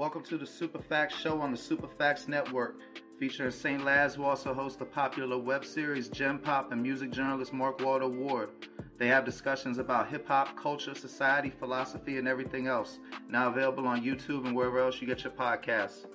Welcome 0.00 0.22
to 0.22 0.38
the 0.38 0.46
Superfacts 0.46 1.10
Show 1.10 1.42
on 1.42 1.52
the 1.52 1.58
Superfacts 1.58 2.26
Network, 2.26 2.80
featuring 3.18 3.50
St. 3.50 3.84
Laz, 3.84 4.14
who 4.14 4.24
also 4.24 4.54
hosts 4.54 4.78
the 4.78 4.86
popular 4.86 5.36
web 5.36 5.62
series 5.62 6.08
Gem 6.08 6.38
Pop 6.38 6.72
and 6.72 6.82
music 6.82 7.10
journalist 7.10 7.52
Mark 7.52 7.84
Waldo 7.84 8.08
Ward. 8.08 8.48
They 8.96 9.08
have 9.08 9.26
discussions 9.26 9.76
about 9.76 10.08
hip 10.08 10.26
hop, 10.26 10.56
culture, 10.56 10.94
society, 10.94 11.50
philosophy, 11.50 12.16
and 12.16 12.26
everything 12.26 12.66
else. 12.66 12.98
Now 13.28 13.48
available 13.48 13.86
on 13.86 14.02
YouTube 14.02 14.46
and 14.46 14.56
wherever 14.56 14.78
else 14.80 15.02
you 15.02 15.06
get 15.06 15.22
your 15.22 15.34
podcasts. 15.34 16.06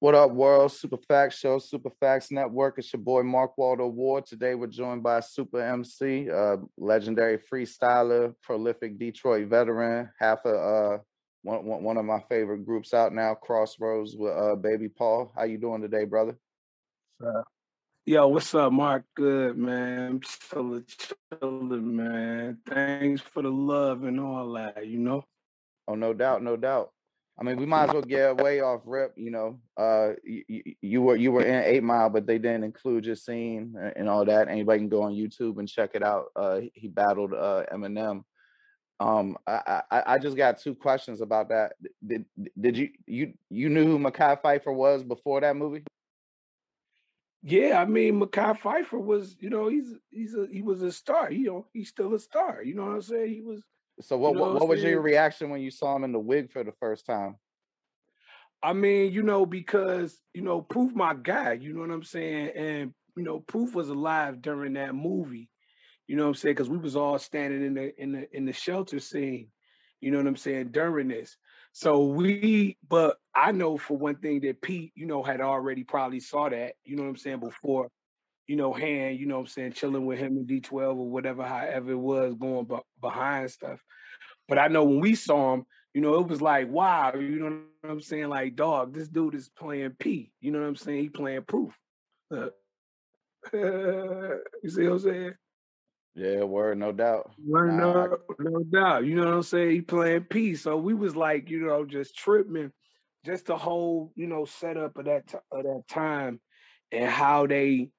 What 0.00 0.14
up, 0.14 0.30
world? 0.30 0.72
Super 0.72 0.96
Facts 0.96 1.36
Show, 1.36 1.58
Super 1.58 1.90
Facts 2.00 2.30
Network. 2.30 2.76
It's 2.78 2.90
your 2.90 3.02
boy 3.02 3.22
Mark 3.22 3.58
Waldo 3.58 3.86
Ward. 3.86 4.24
Today 4.24 4.54
we're 4.54 4.66
joined 4.66 5.02
by 5.02 5.20
Supa 5.20 5.56
Emcee, 5.56 6.32
uh, 6.32 6.56
legendary 6.78 7.36
freestyler, 7.36 8.32
prolific 8.42 8.98
Detroit 8.98 9.48
veteran, 9.48 10.08
half 10.18 10.38
of 10.46 10.54
uh, 10.54 11.02
one, 11.42 11.82
one 11.84 11.98
of 11.98 12.06
my 12.06 12.18
favorite 12.30 12.64
groups 12.64 12.94
out 12.94 13.12
now, 13.12 13.36
Xrossroads 13.46 14.16
with 14.16 14.32
uh, 14.32 14.54
Baby 14.54 14.88
Paul. 14.88 15.34
How 15.36 15.42
you 15.44 15.58
doing 15.58 15.82
today, 15.82 16.04
brother? 16.04 16.34
Uh, 17.22 17.42
yo, 18.06 18.26
what's 18.28 18.54
up, 18.54 18.72
Mark? 18.72 19.04
Good, 19.14 19.58
man. 19.58 20.12
I'm 20.12 20.20
chilling, 20.22 20.86
chilling, 21.42 21.96
man. 21.96 22.56
Thanks 22.66 23.20
for 23.20 23.42
the 23.42 23.50
love 23.50 24.04
and 24.04 24.18
all 24.18 24.54
that, 24.54 24.86
you 24.86 24.98
know? 24.98 25.26
Oh, 25.86 25.94
no 25.94 26.14
doubt, 26.14 26.42
no 26.42 26.56
doubt. 26.56 26.90
I 27.40 27.44
mean, 27.44 27.56
we 27.56 27.64
might 27.64 27.84
as 27.84 27.94
well 27.94 28.02
get 28.02 28.36
way 28.36 28.60
off 28.60 28.82
rip. 28.84 29.14
You 29.16 29.30
know, 29.30 29.58
uh, 29.78 30.10
you, 30.22 30.62
you, 30.82 31.00
were 31.00 31.16
you 31.16 31.32
were 31.32 31.42
in 31.42 31.64
Eight 31.64 31.82
Mile, 31.82 32.10
but 32.10 32.26
they 32.26 32.36
didn't 32.36 32.64
include 32.64 33.06
your 33.06 33.16
scene 33.16 33.76
and 33.96 34.10
all 34.10 34.26
that. 34.26 34.48
Anybody 34.48 34.80
can 34.80 34.88
go 34.90 35.02
on 35.02 35.14
YouTube 35.14 35.58
and 35.58 35.66
check 35.66 35.92
it 35.94 36.02
out. 36.02 36.26
Uh, 36.36 36.60
he 36.74 36.88
battled 36.88 37.32
uh, 37.32 37.64
Eminem. 37.72 38.24
Um, 39.00 39.38
I, 39.46 39.80
I, 39.90 40.02
I 40.06 40.18
just 40.18 40.36
got 40.36 40.58
two 40.58 40.74
questions 40.74 41.22
about 41.22 41.48
that. 41.48 41.72
Did 42.06 42.26
did 42.60 42.76
you 42.76 42.90
you 43.06 43.32
you 43.48 43.70
knew 43.70 43.86
who 43.86 43.98
Mekhi 43.98 44.42
Phifer 44.42 44.74
was 44.74 45.02
before 45.02 45.40
that 45.40 45.56
movie? 45.56 45.84
Yeah, 47.42 47.80
I 47.80 47.86
mean, 47.86 48.20
Mekhi 48.20 48.58
Phifer 48.60 49.02
was, 49.02 49.36
you 49.40 49.48
know, 49.48 49.68
he's 49.68 49.94
he's 50.10 50.34
a 50.34 50.46
he 50.52 50.60
was 50.60 50.82
a 50.82 50.92
star. 50.92 51.32
You 51.32 51.46
know, 51.46 51.66
he's 51.72 51.88
still 51.88 52.12
a 52.12 52.18
star. 52.18 52.62
You 52.62 52.74
know 52.74 52.84
what 52.84 52.96
I'm 52.96 53.02
saying? 53.02 53.32
He 53.32 53.40
was 53.40 53.62
so 54.00 54.16
what 54.16 54.30
you 54.30 54.34
know 54.36 54.42
what, 54.42 54.54
what 54.54 54.68
was 54.68 54.82
your 54.82 55.00
reaction 55.00 55.50
when 55.50 55.60
you 55.60 55.70
saw 55.70 55.96
him 55.96 56.04
in 56.04 56.12
the 56.12 56.18
wig 56.18 56.50
for 56.50 56.64
the 56.64 56.72
first 56.72 57.06
time? 57.06 57.36
I 58.62 58.72
mean, 58.72 59.12
you 59.12 59.22
know, 59.22 59.46
because 59.46 60.18
you 60.34 60.42
know, 60.42 60.60
Proof 60.60 60.94
my 60.94 61.14
guy, 61.14 61.52
you 61.52 61.72
know 61.72 61.80
what 61.80 61.90
I'm 61.90 62.02
saying? 62.02 62.50
And 62.56 62.94
you 63.16 63.22
know, 63.22 63.40
Proof 63.40 63.74
was 63.74 63.88
alive 63.88 64.42
during 64.42 64.74
that 64.74 64.94
movie. 64.94 65.48
You 66.06 66.16
know 66.16 66.24
what 66.24 66.30
I'm 66.30 66.34
saying? 66.34 66.54
Because 66.56 66.68
we 66.68 66.78
was 66.78 66.96
all 66.96 67.18
standing 67.18 67.64
in 67.64 67.74
the 67.74 68.02
in 68.02 68.12
the 68.12 68.36
in 68.36 68.44
the 68.44 68.52
shelter 68.52 69.00
scene, 69.00 69.48
you 70.00 70.10
know 70.10 70.18
what 70.18 70.26
I'm 70.26 70.36
saying, 70.36 70.68
during 70.72 71.08
this. 71.08 71.36
So 71.72 72.06
we, 72.06 72.76
but 72.88 73.16
I 73.34 73.52
know 73.52 73.78
for 73.78 73.96
one 73.96 74.16
thing 74.16 74.40
that 74.40 74.60
Pete, 74.60 74.92
you 74.96 75.06
know, 75.06 75.22
had 75.22 75.40
already 75.40 75.84
probably 75.84 76.18
saw 76.18 76.48
that, 76.48 76.74
you 76.84 76.96
know 76.96 77.04
what 77.04 77.10
I'm 77.10 77.16
saying, 77.16 77.38
before, 77.38 77.90
you 78.50 78.56
know, 78.56 78.72
hand, 78.72 79.16
you 79.16 79.26
know 79.26 79.36
what 79.36 79.42
I'm 79.42 79.46
saying, 79.46 79.72
chilling 79.74 80.04
with 80.06 80.18
him 80.18 80.36
in 80.36 80.44
D12 80.44 80.96
or 80.96 81.08
whatever, 81.08 81.44
however 81.44 81.92
it 81.92 81.96
was 81.96 82.34
going 82.34 82.64
b- 82.64 82.78
behind 83.00 83.48
stuff. 83.48 83.78
But 84.48 84.58
I 84.58 84.66
know 84.66 84.82
when 84.82 84.98
we 84.98 85.14
saw 85.14 85.54
him, 85.54 85.66
you 85.94 86.00
know, 86.00 86.18
it 86.18 86.26
was 86.26 86.42
like, 86.42 86.68
wow, 86.68 87.12
you 87.14 87.38
know 87.38 87.60
what 87.82 87.90
I'm 87.92 88.00
saying? 88.00 88.28
Like, 88.28 88.56
dog, 88.56 88.92
this 88.92 89.06
dude 89.06 89.36
is 89.36 89.48
playing 89.50 89.92
P. 90.00 90.32
You 90.40 90.50
know 90.50 90.58
what 90.58 90.66
I'm 90.66 90.74
saying? 90.74 91.00
He 91.00 91.08
playing 91.08 91.42
proof. 91.42 91.78
Uh, 92.34 92.46
you 93.52 94.40
see 94.66 94.82
what 94.82 94.94
I'm 94.94 94.98
saying? 94.98 95.34
Yeah, 96.16 96.42
word, 96.42 96.78
no 96.78 96.90
doubt. 96.90 97.30
Word, 97.46 97.74
nah, 97.74 97.76
no, 97.76 98.18
I... 98.30 98.34
no 98.40 98.64
doubt. 98.64 99.04
You 99.04 99.14
know 99.14 99.26
what 99.26 99.34
I'm 99.34 99.42
saying? 99.44 99.70
He 99.70 99.80
playing 99.80 100.24
P. 100.24 100.56
So 100.56 100.76
we 100.76 100.92
was 100.92 101.14
like, 101.14 101.50
you 101.50 101.66
know, 101.66 101.84
just 101.84 102.16
tripping, 102.16 102.72
just 103.24 103.46
the 103.46 103.56
whole, 103.56 104.10
you 104.16 104.26
know, 104.26 104.44
setup 104.44 104.98
of 104.98 105.04
that 105.04 105.28
t- 105.28 105.38
of 105.52 105.62
that 105.62 105.84
time 105.88 106.40
and 106.90 107.08
how 107.08 107.46
they, 107.46 107.90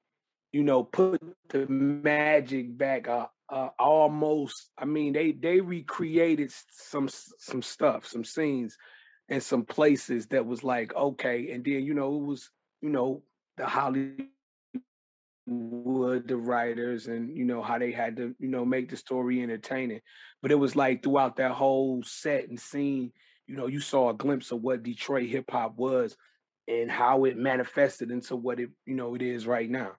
you 0.52 0.64
know, 0.64 0.84
put 0.84 1.22
the 1.50 1.68
magic 1.68 2.78
back 2.78 3.08
up 3.08 3.34
uh, 3.52 3.70
almost 3.78 4.70
i 4.78 4.86
mean 4.86 5.12
they 5.12 5.34
they 5.34 5.60
recreated 5.60 6.50
some 6.72 7.10
some 7.10 7.62
stuff 7.62 8.08
some 8.08 8.24
scenes 8.24 8.78
and 9.28 9.44
some 9.44 9.64
places 9.66 10.26
that 10.28 10.46
was 10.46 10.64
like 10.64 10.96
okay 10.96 11.52
and 11.52 11.66
then 11.66 11.84
you 11.84 11.94
know 11.94 12.16
it 12.16 12.26
was 12.26 12.50
you 12.82 12.90
know 12.90 13.22
the 13.58 13.66
hollywood 13.66 14.28
the 15.48 16.38
writers 16.38 17.08
and 17.08 17.36
you 17.36 17.44
know 17.44 17.62
how 17.62 17.78
they 17.78 17.92
had 17.92 18.16
to 18.16 18.34
you 18.40 18.48
know 18.48 18.64
make 18.64 18.90
the 18.90 18.96
story 18.96 19.42
entertaining. 19.42 20.00
But 20.42 20.52
it 20.52 20.56
was 20.56 20.76
like 20.76 21.04
throughout 21.04 21.36
that 21.38 21.52
whole 21.52 22.02
set 22.04 22.48
and 22.48 22.60
scene 22.60 23.12
you 23.48 23.58
know 23.58 23.68
you 23.68 23.82
saw 23.82 24.10
a 24.10 24.14
glimpse 24.14 24.52
of 24.52 24.62
what 24.62 24.84
detroit 24.84 25.30
hip-hop 25.30 25.76
was 25.76 26.16
and 26.68 26.90
how 26.90 27.26
it 27.26 27.38
manifested 27.38 28.12
into 28.12 28.36
what 28.36 28.60
it 28.60 28.70
you 28.86 28.96
know 28.96 29.16
it 29.16 29.22
is 29.22 29.46
right 29.46 29.70
now 29.70 29.92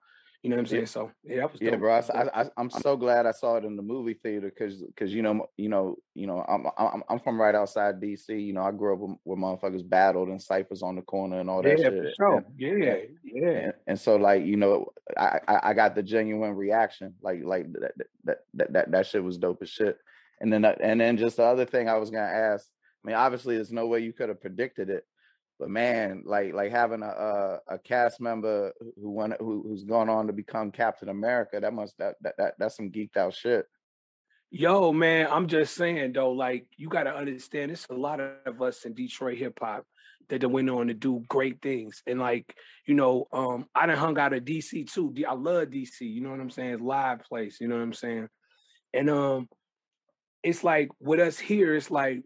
you 0.42 0.50
know 0.50 0.56
what 0.56 0.62
I'm 0.62 0.66
saying? 0.66 0.82
Yeah. 0.82 0.86
So 0.86 1.10
yeah, 1.22 1.46
yeah, 1.60 1.76
bro. 1.76 1.94
I, 1.94 2.42
I, 2.42 2.44
I'm 2.56 2.68
so 2.68 2.96
glad 2.96 3.26
I 3.26 3.30
saw 3.30 3.56
it 3.56 3.64
in 3.64 3.76
the 3.76 3.82
movie 3.82 4.14
theater 4.14 4.50
because 4.50 4.82
because 4.82 5.14
you 5.14 5.22
know 5.22 5.46
you 5.56 5.68
know 5.68 5.96
you 6.14 6.26
know 6.26 6.44
I'm, 6.48 6.66
I'm 6.76 7.04
I'm 7.08 7.20
from 7.20 7.40
right 7.40 7.54
outside 7.54 8.00
DC. 8.00 8.28
You 8.28 8.52
know 8.52 8.62
I 8.62 8.72
grew 8.72 8.92
up 8.92 9.18
where 9.22 9.38
motherfuckers 9.38 9.88
battled 9.88 10.30
and 10.30 10.42
ciphers 10.42 10.82
on 10.82 10.96
the 10.96 11.02
corner 11.02 11.38
and 11.38 11.48
all 11.48 11.62
that 11.62 11.78
yeah, 11.78 11.90
shit. 11.90 12.14
Sure. 12.16 12.38
And, 12.38 12.46
yeah, 12.58 12.96
yeah. 13.22 13.48
And, 13.48 13.72
and, 13.86 14.00
so 14.00 14.16
like 14.16 14.44
you 14.44 14.56
know 14.56 14.86
I, 15.16 15.38
I, 15.46 15.60
I 15.62 15.74
got 15.74 15.94
the 15.94 16.02
genuine 16.02 16.56
reaction 16.56 17.14
like 17.22 17.44
like 17.44 17.72
that 17.74 17.92
that 18.24 18.38
that 18.54 18.72
that, 18.72 18.90
that 18.90 19.06
shit 19.06 19.22
was 19.22 19.38
dope 19.38 19.62
as 19.62 19.70
shit. 19.70 19.96
And 20.40 20.52
then 20.52 20.64
uh, 20.64 20.74
and 20.80 21.00
then 21.00 21.18
just 21.18 21.36
the 21.36 21.44
other 21.44 21.66
thing 21.66 21.88
I 21.88 21.98
was 21.98 22.10
gonna 22.10 22.24
ask. 22.24 22.66
I 23.04 23.08
mean, 23.08 23.16
obviously, 23.16 23.56
there's 23.56 23.72
no 23.72 23.86
way 23.86 24.00
you 24.00 24.12
could 24.12 24.28
have 24.28 24.40
predicted 24.40 24.88
it, 24.88 25.04
but 25.62 25.70
man, 25.70 26.24
like 26.26 26.52
like 26.54 26.72
having 26.72 27.04
a 27.04 27.06
a, 27.06 27.58
a 27.74 27.78
cast 27.78 28.20
member 28.20 28.72
who 29.00 29.12
went 29.12 29.34
who, 29.38 29.62
who's 29.62 29.84
gone 29.84 30.08
on 30.08 30.26
to 30.26 30.32
become 30.32 30.72
Captain 30.72 31.08
America, 31.08 31.60
that 31.60 31.72
must 31.72 31.96
that, 31.98 32.16
that 32.20 32.34
that 32.36 32.54
that's 32.58 32.76
some 32.76 32.90
geeked 32.90 33.16
out 33.16 33.32
shit. 33.32 33.66
Yo, 34.50 34.92
man, 34.92 35.28
I'm 35.30 35.46
just 35.46 35.76
saying 35.76 36.14
though, 36.14 36.32
like 36.32 36.66
you 36.76 36.88
got 36.88 37.04
to 37.04 37.14
understand, 37.14 37.70
it's 37.70 37.86
a 37.90 37.94
lot 37.94 38.18
of 38.18 38.60
us 38.60 38.84
in 38.84 38.94
Detroit 38.94 39.38
hip 39.38 39.56
hop 39.62 39.84
that 40.30 40.44
went 40.50 40.68
on 40.68 40.88
to 40.88 40.94
do 40.94 41.22
great 41.28 41.62
things, 41.62 42.02
and 42.08 42.18
like 42.18 42.56
you 42.84 42.94
know, 42.94 43.28
um, 43.32 43.66
I 43.72 43.86
done 43.86 43.96
hung 43.96 44.18
out 44.18 44.34
at 44.34 44.44
DC 44.44 44.92
too. 44.92 45.14
I 45.28 45.34
love 45.34 45.68
DC. 45.68 46.00
You 46.00 46.22
know 46.22 46.30
what 46.30 46.40
I'm 46.40 46.50
saying? 46.50 46.74
It's 46.74 46.82
live 46.82 47.20
place. 47.22 47.58
You 47.60 47.68
know 47.68 47.76
what 47.76 47.84
I'm 47.84 47.92
saying? 47.92 48.28
And 48.92 49.08
um, 49.08 49.48
it's 50.42 50.64
like 50.64 50.88
with 50.98 51.20
us 51.20 51.38
here, 51.38 51.76
it's 51.76 51.88
like 51.88 52.22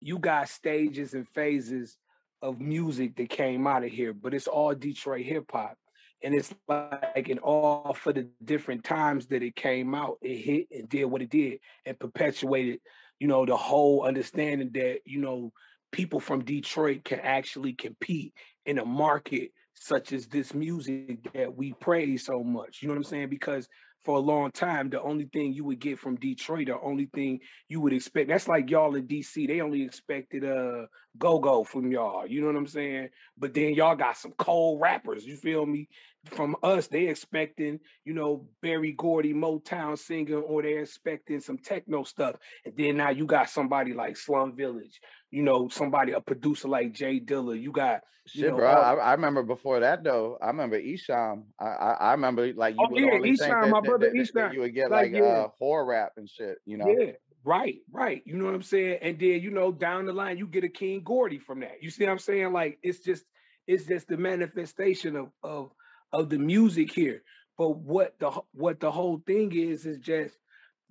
you 0.00 0.18
got 0.18 0.48
stages 0.48 1.12
and 1.12 1.28
phases 1.34 1.98
of 2.42 2.60
music 2.60 3.16
that 3.16 3.30
came 3.30 3.66
out 3.66 3.84
of 3.84 3.90
here, 3.90 4.12
but 4.12 4.34
it's 4.34 4.46
all 4.46 4.74
Detroit 4.74 5.24
hip 5.24 5.50
hop. 5.50 5.76
And 6.22 6.34
it's 6.34 6.54
like 6.68 7.28
in 7.28 7.38
all 7.38 7.94
for 7.94 8.12
the 8.12 8.28
different 8.42 8.82
times 8.82 9.26
that 9.26 9.42
it 9.42 9.56
came 9.56 9.94
out, 9.94 10.18
it 10.22 10.36
hit 10.36 10.68
and 10.70 10.88
did 10.88 11.04
what 11.04 11.20
it 11.20 11.28
did 11.30 11.60
and 11.84 11.98
perpetuated, 11.98 12.80
you 13.18 13.28
know, 13.28 13.44
the 13.44 13.56
whole 13.56 14.04
understanding 14.04 14.70
that, 14.72 15.00
you 15.04 15.20
know, 15.20 15.52
people 15.92 16.20
from 16.20 16.42
Detroit 16.42 17.04
can 17.04 17.20
actually 17.20 17.74
compete 17.74 18.32
in 18.64 18.78
a 18.78 18.84
market 18.84 19.50
such 19.74 20.12
as 20.12 20.26
this 20.26 20.54
music 20.54 21.18
that 21.34 21.54
we 21.54 21.74
praise 21.74 22.24
so 22.24 22.42
much. 22.42 22.78
You 22.80 22.88
know 22.88 22.94
what 22.94 22.98
I'm 22.98 23.04
saying? 23.04 23.28
Because 23.28 23.68
for 24.04 24.16
a 24.16 24.20
long 24.20 24.50
time, 24.50 24.90
the 24.90 25.00
only 25.02 25.24
thing 25.32 25.52
you 25.52 25.64
would 25.64 25.80
get 25.80 25.98
from 25.98 26.16
Detroit, 26.16 26.66
the 26.66 26.78
only 26.80 27.06
thing 27.14 27.40
you 27.68 27.80
would 27.80 27.92
expect, 27.92 28.28
that's 28.28 28.48
like 28.48 28.70
y'all 28.70 28.94
in 28.94 29.06
DC. 29.06 29.46
They 29.46 29.60
only 29.60 29.82
expected 29.82 30.44
uh 30.44 30.86
go-go 31.18 31.64
from 31.64 31.90
y'all. 31.90 32.26
You 32.26 32.40
know 32.40 32.48
what 32.48 32.56
I'm 32.56 32.66
saying? 32.66 33.08
But 33.38 33.54
then 33.54 33.74
y'all 33.74 33.96
got 33.96 34.16
some 34.16 34.32
cold 34.38 34.80
rappers, 34.80 35.24
you 35.24 35.36
feel 35.36 35.64
me? 35.64 35.88
From 36.30 36.56
us, 36.62 36.86
they 36.86 37.08
expecting, 37.08 37.80
you 38.04 38.14
know, 38.14 38.46
Berry 38.62 38.92
Gordy, 38.92 39.34
Motown 39.34 39.98
singer, 39.98 40.40
or 40.40 40.62
they're 40.62 40.80
expecting 40.80 41.40
some 41.40 41.58
techno 41.58 42.02
stuff. 42.04 42.36
And 42.64 42.74
then 42.76 42.96
now 42.96 43.10
you 43.10 43.26
got 43.26 43.50
somebody 43.50 43.92
like 43.92 44.16
Slum 44.16 44.56
Village, 44.56 45.00
you 45.30 45.42
know, 45.42 45.68
somebody, 45.68 46.12
a 46.12 46.20
producer 46.20 46.68
like 46.68 46.92
J 46.92 47.20
Dilla. 47.20 47.60
You 47.60 47.72
got 47.72 48.00
Shit, 48.26 48.50
know, 48.50 48.56
bro. 48.56 48.70
I, 48.70 48.94
I, 48.94 49.12
remember 49.12 49.42
before 49.42 49.80
that 49.80 50.02
though. 50.02 50.38
I 50.40 50.46
remember 50.46 50.80
Esham. 50.80 51.44
I, 51.60 51.66
I, 51.66 51.92
I 51.92 52.10
remember 52.12 52.52
like 52.54 52.74
you 52.74 52.80
oh, 52.82 52.88
would 52.90 53.02
yeah, 53.02 53.10
only 53.12 53.32
Esham, 53.32 53.38
think 53.38 53.50
that, 53.50 53.68
my 53.68 53.80
brother 53.80 54.10
that, 54.14 54.16
that, 54.16 54.34
that 54.34 54.54
you 54.54 54.60
would 54.60 54.74
get 54.74 54.90
like, 54.90 55.12
like 55.12 55.22
yeah. 55.22 55.28
uh, 55.28 55.48
horror 55.58 55.84
rap 55.84 56.12
and 56.16 56.28
shit. 56.28 56.56
You 56.64 56.78
know. 56.78 56.86
Yeah. 56.88 57.12
Right, 57.44 57.80
right. 57.92 58.22
You 58.24 58.36
know 58.36 58.46
what 58.46 58.54
I'm 58.54 58.62
saying? 58.62 59.00
And 59.02 59.18
then 59.18 59.42
you 59.42 59.50
know 59.50 59.70
down 59.70 60.06
the 60.06 60.14
line 60.14 60.38
you 60.38 60.46
get 60.46 60.64
a 60.64 60.70
King 60.70 61.02
Gordy 61.04 61.38
from 61.38 61.60
that. 61.60 61.82
You 61.82 61.90
see 61.90 62.04
what 62.04 62.12
I'm 62.12 62.18
saying? 62.18 62.54
Like 62.54 62.78
it's 62.82 63.00
just 63.00 63.24
it's 63.66 63.84
just 63.84 64.08
the 64.08 64.16
manifestation 64.16 65.16
of 65.16 65.28
of 65.42 65.70
of 66.14 66.30
the 66.30 66.38
music 66.38 66.92
here. 66.92 67.22
But 67.58 67.76
what 67.76 68.18
the 68.18 68.30
what 68.52 68.80
the 68.80 68.90
whole 68.90 69.22
thing 69.26 69.52
is 69.52 69.84
is 69.84 69.98
just 69.98 70.34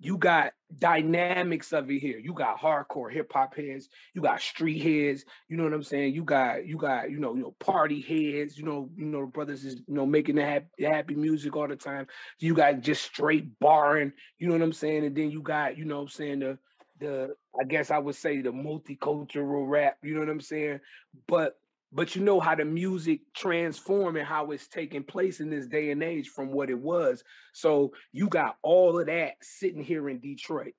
you 0.00 0.18
got 0.18 0.52
dynamics 0.78 1.72
of 1.72 1.90
it 1.90 2.00
here. 2.00 2.18
You 2.18 2.34
got 2.34 2.60
hardcore 2.60 3.12
hip 3.12 3.32
hop 3.32 3.54
heads, 3.54 3.88
you 4.12 4.20
got 4.20 4.40
street 4.40 4.80
heads, 4.80 5.24
you 5.48 5.56
know 5.56 5.64
what 5.64 5.72
I'm 5.72 5.82
saying? 5.82 6.14
You 6.14 6.24
got 6.24 6.66
you 6.66 6.76
got, 6.76 7.10
you 7.10 7.18
know, 7.18 7.34
you 7.34 7.42
know, 7.42 7.54
party 7.58 8.00
heads, 8.00 8.58
you 8.58 8.64
know, 8.64 8.90
you 8.96 9.06
know, 9.06 9.26
brothers 9.26 9.64
is 9.64 9.76
you 9.86 9.94
know 9.94 10.06
making 10.06 10.36
the 10.36 10.44
happy, 10.44 10.84
happy 10.84 11.14
music 11.14 11.56
all 11.56 11.68
the 11.68 11.76
time. 11.76 12.06
You 12.38 12.54
got 12.54 12.80
just 12.80 13.02
straight 13.02 13.58
barring, 13.60 14.12
you 14.38 14.48
know 14.48 14.54
what 14.54 14.62
I'm 14.62 14.72
saying? 14.72 15.04
And 15.04 15.16
then 15.16 15.30
you 15.30 15.42
got, 15.42 15.78
you 15.78 15.84
know 15.84 15.96
what 15.96 16.02
I'm 16.02 16.08
saying, 16.08 16.38
the 16.40 16.58
the 17.00 17.34
I 17.58 17.64
guess 17.64 17.90
I 17.90 17.98
would 17.98 18.16
say 18.16 18.40
the 18.40 18.50
multicultural 18.50 19.68
rap, 19.68 19.98
you 20.02 20.14
know 20.14 20.20
what 20.20 20.28
I'm 20.28 20.40
saying? 20.40 20.80
But 21.28 21.56
but 21.94 22.16
you 22.16 22.22
know 22.22 22.40
how 22.40 22.56
the 22.56 22.64
music 22.64 23.20
transform 23.34 24.16
and 24.16 24.26
how 24.26 24.50
it's 24.50 24.66
taking 24.66 25.04
place 25.04 25.40
in 25.40 25.48
this 25.48 25.66
day 25.66 25.90
and 25.90 26.02
age 26.02 26.28
from 26.28 26.50
what 26.50 26.68
it 26.68 26.78
was. 26.78 27.22
So 27.52 27.92
you 28.12 28.28
got 28.28 28.56
all 28.62 28.98
of 28.98 29.06
that 29.06 29.34
sitting 29.40 29.82
here 29.82 30.08
in 30.08 30.18
Detroit. 30.18 30.74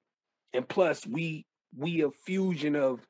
And 0.54 0.68
plus 0.68 1.08
we 1.08 1.46
we 1.78 2.04
a 2.04 2.12
fusion 2.26 2.76
of 2.76 3.06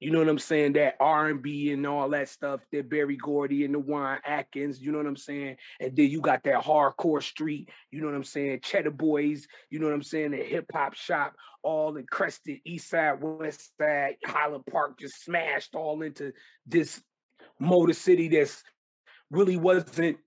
you 0.00 0.10
know 0.10 0.18
what 0.18 0.30
I'm 0.30 0.38
saying? 0.38 0.72
That 0.72 0.96
R&B 0.98 1.72
and 1.72 1.86
all 1.86 2.08
that 2.08 2.30
stuff, 2.30 2.60
that 2.72 2.88
Berry 2.88 3.18
Gordy 3.18 3.66
and 3.66 3.74
the 3.74 3.78
Juan 3.78 4.18
Atkins, 4.24 4.80
you 4.80 4.92
know 4.92 4.98
what 4.98 5.06
I'm 5.06 5.14
saying? 5.14 5.56
And 5.78 5.94
then 5.94 6.08
you 6.08 6.22
got 6.22 6.42
that 6.44 6.64
hardcore 6.64 7.22
street, 7.22 7.68
you 7.90 8.00
know 8.00 8.06
what 8.06 8.14
I'm 8.14 8.24
saying? 8.24 8.60
Cheddar 8.62 8.92
Boys, 8.92 9.46
you 9.68 9.78
know 9.78 9.84
what 9.84 9.94
I'm 9.94 10.02
saying? 10.02 10.30
The 10.30 10.38
hip 10.38 10.70
hop 10.72 10.94
shop, 10.94 11.36
all 11.62 11.98
encrusted 11.98 12.60
East 12.64 12.88
Side, 12.88 13.20
West 13.20 13.76
Side, 13.78 14.16
Highland 14.24 14.64
Park, 14.72 14.98
just 14.98 15.22
smashed 15.22 15.74
all 15.74 16.00
into 16.00 16.32
this 16.66 17.02
Motor 17.60 17.92
City 17.92 18.28
that's 18.28 18.62
really 19.30 19.56
wasn't 19.56 20.18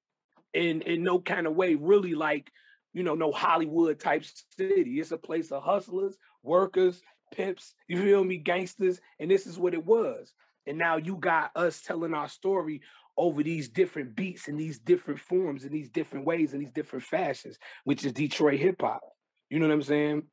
in 0.54 0.82
in 0.84 1.04
no 1.04 1.20
kind 1.20 1.48
of 1.48 1.56
way 1.56 1.76
really 1.76 2.14
like 2.14 2.52
you 2.94 3.04
know 3.04 3.16
no 3.16 3.32
Hollywood 3.32 4.00
type 4.00 4.24
city. 4.58 5.00
It's 5.00 5.12
a 5.12 5.18
place 5.18 5.52
of 5.52 5.64
hustlers, 5.64 6.18
workers, 6.44 7.02
pimps, 7.34 7.74
you 7.88 8.02
feel 8.02 8.24
me, 8.24 8.38
gangsters, 8.38 9.00
and 9.20 9.30
this 9.30 9.48
is 9.48 9.60
what 9.60 9.74
it 9.74 9.86
was. 9.86 10.34
And 10.66 10.78
now 10.78 10.98
you 10.98 11.18
got 11.18 11.52
us 11.56 11.82
telling 11.82 12.14
our 12.14 12.30
story 12.30 12.82
over 13.18 13.44
these 13.44 13.70
different 13.70 14.16
beats 14.16 14.48
and 14.48 14.60
these 14.60 14.80
different 14.80 15.20
forms 15.20 15.64
and 15.64 15.72
these 15.72 15.90
different 15.90 16.26
ways 16.26 16.54
and 16.54 16.62
these 16.62 16.72
different 16.72 17.04
fashions, 17.04 17.58
which 17.84 18.06
is 18.06 18.14
Detroit 18.14 18.60
hip 18.60 18.82
hop. 18.82 19.02
You 19.50 19.60
know 19.60 19.68
what 19.68 19.74
I'm 19.74 19.84
saying? 19.84 20.24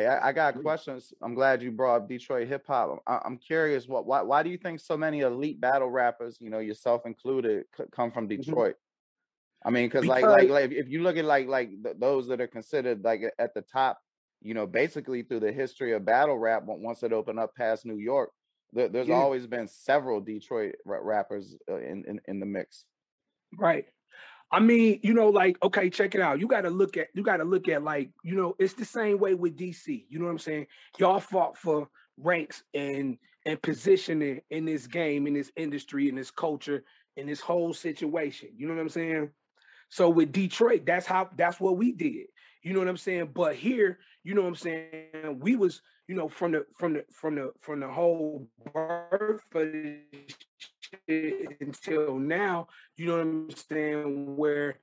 Hey, 0.00 0.06
I, 0.06 0.28
I, 0.28 0.32
got 0.32 0.60
questions. 0.62 1.12
I'm 1.22 1.34
glad 1.34 1.62
you 1.62 1.70
brought 1.70 1.96
up 1.96 2.08
Detroit 2.08 2.48
hip 2.48 2.66
hop. 2.66 3.02
I'm 3.06 3.36
curious, 3.36 3.86
what 3.86 4.06
why 4.06 4.22
why 4.22 4.42
do 4.42 4.48
you 4.48 4.56
think 4.56 4.80
so 4.80 4.96
many 4.96 5.20
elite 5.20 5.60
battle 5.60 5.90
rappers, 5.90 6.38
you 6.40 6.48
know, 6.48 6.58
yourself 6.58 7.04
included, 7.04 7.64
come 7.92 8.10
from 8.10 8.28
mm-hmm. 8.28 8.40
Detroit? 8.40 8.74
Mm-hmm. 8.74 9.68
I 9.68 9.70
mean, 9.70 9.86
because 9.88 10.06
like 10.06 10.24
like 10.24 10.48
like 10.48 10.72
if 10.72 10.88
you 10.88 11.02
look 11.02 11.18
at 11.18 11.26
like 11.26 11.48
like 11.48 11.70
those 11.98 12.28
that 12.28 12.40
are 12.40 12.46
considered 12.46 13.04
like 13.04 13.22
at 13.38 13.52
the 13.54 13.60
top 13.60 13.98
you 14.42 14.54
know, 14.54 14.66
basically 14.66 15.22
through 15.22 15.40
the 15.40 15.52
history 15.52 15.92
of 15.92 16.04
battle 16.04 16.38
rap, 16.38 16.62
once 16.64 17.02
it 17.02 17.12
opened 17.12 17.38
up 17.38 17.54
past 17.54 17.84
New 17.84 17.98
York, 17.98 18.30
there's 18.72 19.08
yeah. 19.08 19.14
always 19.14 19.46
been 19.46 19.68
several 19.68 20.20
Detroit 20.20 20.76
rappers 20.86 21.56
uh, 21.70 21.76
in, 21.76 22.04
in, 22.06 22.20
in 22.26 22.40
the 22.40 22.46
mix. 22.46 22.86
Right. 23.58 23.84
I 24.52 24.58
mean, 24.58 24.98
you 25.02 25.14
know, 25.14 25.28
like, 25.28 25.56
okay, 25.62 25.88
check 25.90 26.14
it 26.14 26.20
out. 26.20 26.40
You 26.40 26.48
got 26.48 26.62
to 26.62 26.70
look 26.70 26.96
at, 26.96 27.08
you 27.14 27.22
got 27.22 27.36
to 27.36 27.44
look 27.44 27.68
at, 27.68 27.84
like, 27.84 28.10
you 28.24 28.34
know, 28.34 28.56
it's 28.58 28.74
the 28.74 28.84
same 28.84 29.18
way 29.18 29.34
with 29.34 29.56
DC. 29.56 30.04
You 30.08 30.18
know 30.18 30.24
what 30.24 30.32
I'm 30.32 30.38
saying? 30.38 30.66
Y'all 30.98 31.20
fought 31.20 31.56
for 31.56 31.88
ranks 32.18 32.62
and 32.74 33.16
and 33.46 33.60
positioning 33.62 34.40
in 34.50 34.64
this 34.66 34.86
game, 34.86 35.26
in 35.26 35.34
this 35.34 35.50
industry, 35.56 36.08
in 36.08 36.14
this 36.14 36.30
culture, 36.30 36.84
in 37.16 37.26
this 37.26 37.40
whole 37.40 37.72
situation. 37.72 38.50
You 38.56 38.68
know 38.68 38.74
what 38.74 38.82
I'm 38.82 38.88
saying? 38.88 39.30
So 39.88 40.08
with 40.08 40.32
Detroit, 40.32 40.84
that's 40.84 41.06
how 41.06 41.30
that's 41.36 41.60
what 41.60 41.76
we 41.76 41.92
did. 41.92 42.26
You 42.62 42.74
know 42.74 42.80
what 42.80 42.88
I'm 42.88 42.96
saying? 42.96 43.30
But 43.34 43.56
here, 43.56 43.98
you 44.22 44.34
know 44.34 44.42
what 44.42 44.48
I'm 44.48 44.56
saying? 44.56 45.38
We 45.40 45.56
was, 45.56 45.80
you 46.08 46.14
know, 46.14 46.28
from 46.28 46.52
the 46.52 46.66
from 46.76 46.94
the 46.94 47.04
from 47.10 47.36
the 47.36 47.52
from 47.60 47.80
the 47.80 47.88
whole 47.88 48.46
birth 48.72 49.42
until 51.08 52.18
now, 52.18 52.68
you 52.96 53.06
know 53.06 53.16
what 53.16 53.22
I'm 53.22 53.50
saying, 53.50 54.36
where, 54.36 54.78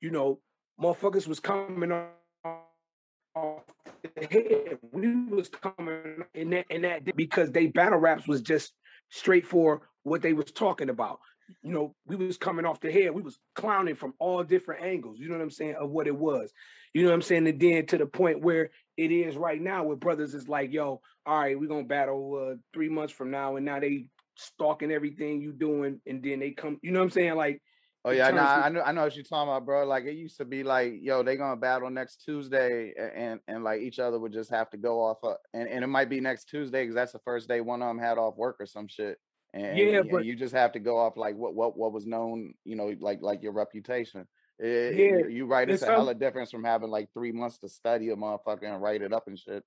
you 0.00 0.10
know, 0.10 0.40
motherfuckers 0.80 1.26
was 1.26 1.40
coming 1.40 1.92
off 1.92 3.62
the 4.02 4.26
head. 4.30 4.78
We 4.92 5.26
was 5.26 5.48
coming 5.48 6.24
in 6.34 6.50
that 6.50 6.66
in 6.70 6.82
that 6.82 7.16
because 7.16 7.50
they 7.50 7.66
battle 7.66 7.98
raps 7.98 8.26
was 8.26 8.42
just 8.42 8.72
straight 9.10 9.46
for 9.46 9.88
what 10.02 10.22
they 10.22 10.32
was 10.32 10.50
talking 10.52 10.90
about 10.90 11.20
you 11.62 11.72
know, 11.72 11.94
we 12.06 12.16
was 12.16 12.36
coming 12.36 12.64
off 12.64 12.80
the 12.80 12.92
head. 12.92 13.12
We 13.12 13.22
was 13.22 13.38
clowning 13.54 13.94
from 13.94 14.14
all 14.18 14.42
different 14.42 14.84
angles, 14.84 15.18
you 15.18 15.28
know 15.28 15.36
what 15.36 15.42
I'm 15.42 15.50
saying, 15.50 15.76
of 15.78 15.90
what 15.90 16.06
it 16.06 16.16
was. 16.16 16.52
You 16.92 17.02
know 17.02 17.08
what 17.08 17.14
I'm 17.14 17.22
saying? 17.22 17.46
And 17.46 17.60
then 17.60 17.86
to 17.86 17.98
the 17.98 18.06
point 18.06 18.42
where 18.42 18.70
it 18.96 19.10
is 19.10 19.36
right 19.36 19.60
now, 19.60 19.84
where 19.84 19.96
brothers 19.96 20.34
is 20.34 20.48
like, 20.48 20.72
yo, 20.72 21.00
all 21.26 21.38
right, 21.38 21.58
we're 21.58 21.68
gonna 21.68 21.84
battle 21.84 22.50
uh, 22.52 22.56
three 22.72 22.88
months 22.88 23.12
from 23.12 23.30
now, 23.30 23.56
and 23.56 23.66
now 23.66 23.80
they 23.80 24.06
stalking 24.36 24.90
everything 24.92 25.40
you 25.40 25.52
doing, 25.52 26.00
and 26.06 26.22
then 26.22 26.40
they 26.40 26.50
come, 26.50 26.78
you 26.82 26.90
know 26.90 27.00
what 27.00 27.04
I'm 27.04 27.10
saying? 27.10 27.34
Like, 27.34 27.62
oh 28.04 28.10
yeah, 28.10 28.30
nah, 28.30 28.62
I 28.64 28.68
know, 28.68 28.82
I 28.82 28.92
know 28.92 29.02
what 29.02 29.14
you're 29.14 29.24
talking 29.24 29.48
about, 29.48 29.64
bro. 29.64 29.86
Like 29.86 30.04
it 30.04 30.14
used 30.14 30.36
to 30.38 30.44
be 30.44 30.62
like, 30.62 30.94
yo, 31.00 31.22
they 31.22 31.36
gonna 31.36 31.56
battle 31.56 31.90
next 31.90 32.22
Tuesday, 32.24 32.92
and 33.14 33.40
and 33.48 33.64
like 33.64 33.80
each 33.80 33.98
other 33.98 34.18
would 34.18 34.32
just 34.32 34.50
have 34.50 34.70
to 34.70 34.76
go 34.76 35.00
off, 35.00 35.18
of, 35.22 35.36
and 35.52 35.68
and 35.68 35.84
it 35.84 35.88
might 35.88 36.10
be 36.10 36.20
next 36.20 36.48
Tuesday 36.48 36.82
because 36.82 36.94
that's 36.94 37.12
the 37.12 37.18
first 37.20 37.48
day 37.48 37.60
one 37.60 37.82
of 37.82 37.88
them 37.88 37.98
had 37.98 38.18
off 38.18 38.36
work 38.36 38.56
or 38.60 38.66
some 38.66 38.88
shit. 38.88 39.18
And, 39.52 39.78
yeah, 39.78 39.98
and, 39.98 40.10
but 40.10 40.18
and 40.18 40.26
you 40.26 40.34
just 40.34 40.54
have 40.54 40.72
to 40.72 40.80
go 40.80 40.98
off 40.98 41.16
like 41.16 41.36
what 41.36 41.54
what 41.54 41.76
what 41.76 41.92
was 41.92 42.06
known, 42.06 42.54
you 42.64 42.76
know, 42.76 42.92
like 43.00 43.20
like 43.22 43.42
your 43.42 43.52
reputation. 43.52 44.26
It, 44.58 44.96
yeah, 44.96 45.28
you 45.28 45.46
right. 45.46 45.68
It's, 45.68 45.82
it's 45.82 45.88
a 45.88 45.92
hella 45.92 46.14
difference 46.14 46.50
from 46.50 46.64
having 46.64 46.90
like 46.90 47.08
three 47.12 47.32
months 47.32 47.58
to 47.58 47.68
study 47.68 48.10
a 48.10 48.16
motherfucker 48.16 48.64
and 48.64 48.80
write 48.82 49.02
it 49.02 49.12
up 49.12 49.26
and 49.26 49.38
shit. 49.38 49.64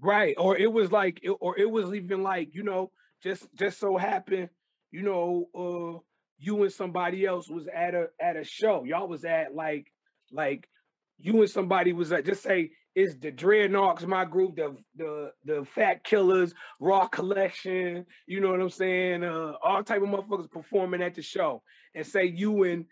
Right. 0.00 0.34
Or 0.36 0.56
it 0.56 0.72
was 0.72 0.90
like, 0.90 1.24
or 1.40 1.58
it 1.58 1.70
was 1.70 1.94
even 1.94 2.22
like, 2.22 2.54
you 2.54 2.62
know, 2.62 2.90
just 3.22 3.46
just 3.54 3.78
so 3.78 3.96
happened, 3.96 4.48
you 4.90 5.02
know, 5.02 5.48
uh, 5.54 5.98
you 6.38 6.62
and 6.62 6.72
somebody 6.72 7.24
else 7.24 7.48
was 7.48 7.68
at 7.68 7.94
a 7.94 8.06
at 8.20 8.36
a 8.36 8.44
show. 8.44 8.84
Y'all 8.84 9.08
was 9.08 9.24
at 9.24 9.54
like 9.54 9.92
like 10.32 10.68
you 11.18 11.40
and 11.40 11.50
somebody 11.50 11.92
was 11.92 12.12
at 12.12 12.24
just 12.26 12.42
say 12.42 12.72
it's 12.94 13.14
the 13.16 13.30
Dreadnoughts, 13.30 14.04
my 14.04 14.24
group, 14.24 14.56
the 14.56 14.76
the 14.96 15.32
the 15.44 15.64
Fat 15.64 16.04
Killers, 16.04 16.54
Raw 16.80 17.06
Collection, 17.06 18.06
you 18.26 18.40
know 18.40 18.50
what 18.50 18.60
I'm 18.60 18.70
saying? 18.70 19.24
Uh, 19.24 19.54
all 19.62 19.82
type 19.82 20.02
of 20.02 20.08
motherfuckers 20.08 20.50
performing 20.50 21.02
at 21.02 21.14
the 21.14 21.22
show, 21.22 21.62
and 21.94 22.06
say 22.06 22.26
you 22.26 22.64
and 22.64 22.84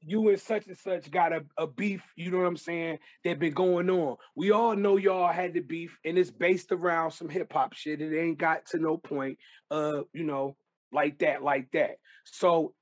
you 0.00 0.28
and 0.28 0.40
such 0.40 0.66
and 0.66 0.76
such 0.76 1.10
got 1.10 1.32
a, 1.32 1.44
a 1.58 1.66
beef, 1.66 2.02
you 2.16 2.30
know 2.30 2.38
what 2.38 2.46
I'm 2.46 2.56
saying? 2.56 2.98
That 3.24 3.38
been 3.38 3.52
going 3.52 3.90
on. 3.90 4.16
We 4.34 4.50
all 4.50 4.76
know 4.76 4.96
y'all 4.96 5.32
had 5.32 5.54
the 5.54 5.60
beef, 5.60 5.98
and 6.04 6.16
it's 6.16 6.30
based 6.30 6.72
around 6.72 7.10
some 7.10 7.28
hip 7.28 7.52
hop 7.52 7.74
shit. 7.74 8.00
It 8.00 8.18
ain't 8.18 8.38
got 8.38 8.66
to 8.66 8.78
no 8.78 8.96
point, 8.96 9.38
uh, 9.70 10.02
you 10.12 10.24
know, 10.24 10.56
like 10.92 11.18
that, 11.18 11.42
like 11.42 11.70
that. 11.72 11.96
So 12.24 12.72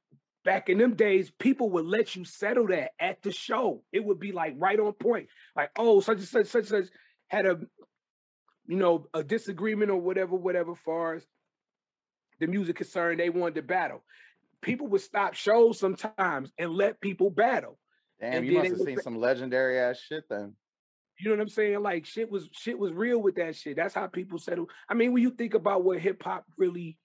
back 0.44 0.68
in 0.68 0.78
them 0.78 0.94
days, 0.94 1.30
people 1.38 1.70
would 1.70 1.86
let 1.86 2.16
you 2.16 2.24
settle 2.24 2.68
that 2.68 2.92
at 2.98 3.22
the 3.22 3.32
show. 3.32 3.82
It 3.92 4.04
would 4.04 4.18
be 4.18 4.32
like 4.32 4.54
right 4.56 4.78
on 4.78 4.92
point. 4.92 5.28
Like, 5.56 5.70
oh, 5.78 6.00
such 6.00 6.18
and 6.18 6.26
such, 6.26 6.46
such 6.46 6.70
and 6.70 6.86
such 6.86 6.94
had 7.28 7.46
a, 7.46 7.60
you 8.66 8.76
know, 8.76 9.06
a 9.14 9.22
disagreement 9.22 9.90
or 9.90 10.00
whatever, 10.00 10.36
whatever, 10.36 10.74
far 10.74 11.14
as 11.14 11.26
the 12.40 12.46
music 12.46 12.76
concerned, 12.76 13.20
they 13.20 13.30
wanted 13.30 13.54
to 13.56 13.62
battle. 13.62 14.02
People 14.60 14.86
would 14.88 15.00
stop 15.00 15.34
shows 15.34 15.78
sometimes 15.78 16.52
and 16.58 16.72
let 16.72 17.00
people 17.00 17.30
battle. 17.30 17.78
Damn, 18.20 18.34
and 18.34 18.46
you 18.46 18.58
must 18.58 18.70
have 18.70 18.80
seen 18.80 19.00
some 19.00 19.18
legendary 19.18 19.78
ass 19.78 19.98
shit 19.98 20.24
then. 20.28 20.54
You 21.18 21.30
know 21.30 21.36
what 21.36 21.42
I'm 21.42 21.48
saying? 21.48 21.82
Like 21.82 22.06
shit 22.06 22.30
was 22.30 22.48
shit 22.52 22.78
was 22.78 22.92
real 22.92 23.20
with 23.20 23.36
that 23.36 23.56
shit. 23.56 23.76
That's 23.76 23.94
how 23.94 24.06
people 24.06 24.38
settle. 24.38 24.68
I 24.88 24.94
mean, 24.94 25.12
when 25.12 25.22
you 25.22 25.30
think 25.30 25.54
about 25.54 25.84
what 25.84 25.98
hip 25.98 26.22
hop 26.22 26.44
really 26.56 26.96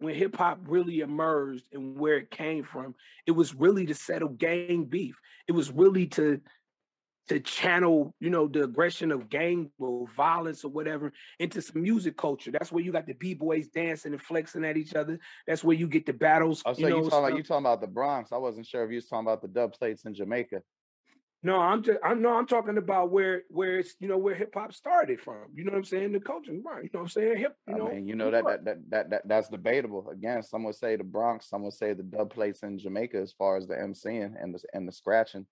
when 0.00 0.14
hip 0.14 0.36
hop 0.36 0.58
really 0.66 1.00
emerged 1.00 1.64
and 1.72 1.98
where 1.98 2.16
it 2.16 2.30
came 2.30 2.64
from, 2.64 2.94
it 3.26 3.32
was 3.32 3.54
really 3.54 3.86
to 3.86 3.94
settle 3.94 4.30
gang 4.30 4.84
beef. 4.84 5.18
It 5.46 5.52
was 5.52 5.70
really 5.70 6.06
to 6.08 6.40
to 7.28 7.38
channel, 7.38 8.12
you 8.18 8.28
know, 8.28 8.48
the 8.48 8.64
aggression 8.64 9.12
of 9.12 9.28
gang 9.28 9.70
or 9.78 10.08
violence 10.16 10.64
or 10.64 10.68
whatever 10.68 11.12
into 11.38 11.62
some 11.62 11.80
music 11.80 12.16
culture. 12.16 12.50
That's 12.50 12.72
where 12.72 12.82
you 12.82 12.90
got 12.90 13.06
the 13.06 13.12
b-boys 13.12 13.68
dancing 13.68 14.12
and 14.12 14.20
flexing 14.20 14.64
at 14.64 14.76
each 14.76 14.96
other. 14.96 15.16
That's 15.46 15.62
where 15.62 15.76
you 15.76 15.86
get 15.86 16.06
the 16.06 16.12
battles. 16.12 16.60
Oh, 16.66 16.72
so 16.72 16.80
you, 16.80 16.88
know, 16.88 16.96
you 16.96 17.10
talking 17.10 17.18
about 17.18 17.36
you 17.36 17.42
talking 17.44 17.66
about 17.66 17.80
the 17.80 17.86
Bronx. 17.86 18.32
I 18.32 18.36
wasn't 18.38 18.66
sure 18.66 18.82
if 18.84 18.90
you 18.90 18.96
was 18.96 19.06
talking 19.06 19.28
about 19.28 19.42
the 19.42 19.48
dub 19.48 19.74
plates 19.74 20.04
in 20.06 20.14
Jamaica. 20.14 20.62
No, 21.42 21.58
I'm 21.58 21.82
just 21.82 21.98
I'm 22.04 22.20
no, 22.20 22.34
I'm 22.36 22.46
talking 22.46 22.76
about 22.76 23.10
where 23.10 23.44
where 23.48 23.78
it's 23.78 23.94
you 23.98 24.08
know 24.08 24.18
where 24.18 24.34
hip 24.34 24.52
hop 24.54 24.74
started 24.74 25.20
from. 25.20 25.44
You 25.54 25.64
know 25.64 25.72
what 25.72 25.78
I'm 25.78 25.84
saying? 25.84 26.12
The 26.12 26.20
culture, 26.20 26.52
right? 26.62 26.84
You 26.84 26.90
know 26.92 27.00
what 27.00 27.02
I'm 27.02 27.08
saying? 27.08 27.38
Hip. 27.38 27.56
You 27.66 27.76
know, 27.76 27.88
I 27.88 27.94
mean, 27.94 28.06
you 28.06 28.14
know 28.14 28.30
that, 28.30 28.44
that 28.44 28.64
that, 28.66 28.90
that 28.90 29.10
that 29.10 29.28
that's 29.28 29.48
debatable. 29.48 30.10
Again, 30.10 30.42
some 30.42 30.64
would 30.64 30.74
say 30.74 30.96
the 30.96 31.04
Bronx, 31.04 31.48
some 31.48 31.62
would 31.62 31.72
say 31.72 31.94
the 31.94 32.02
dub 32.02 32.30
plates 32.30 32.62
in 32.62 32.78
Jamaica, 32.78 33.16
as 33.16 33.32
far 33.32 33.56
as 33.56 33.66
the 33.66 33.74
MCing 33.74 34.34
and 34.38 34.54
the 34.54 34.62
and 34.74 34.86
the 34.86 34.92
scratching. 34.92 35.46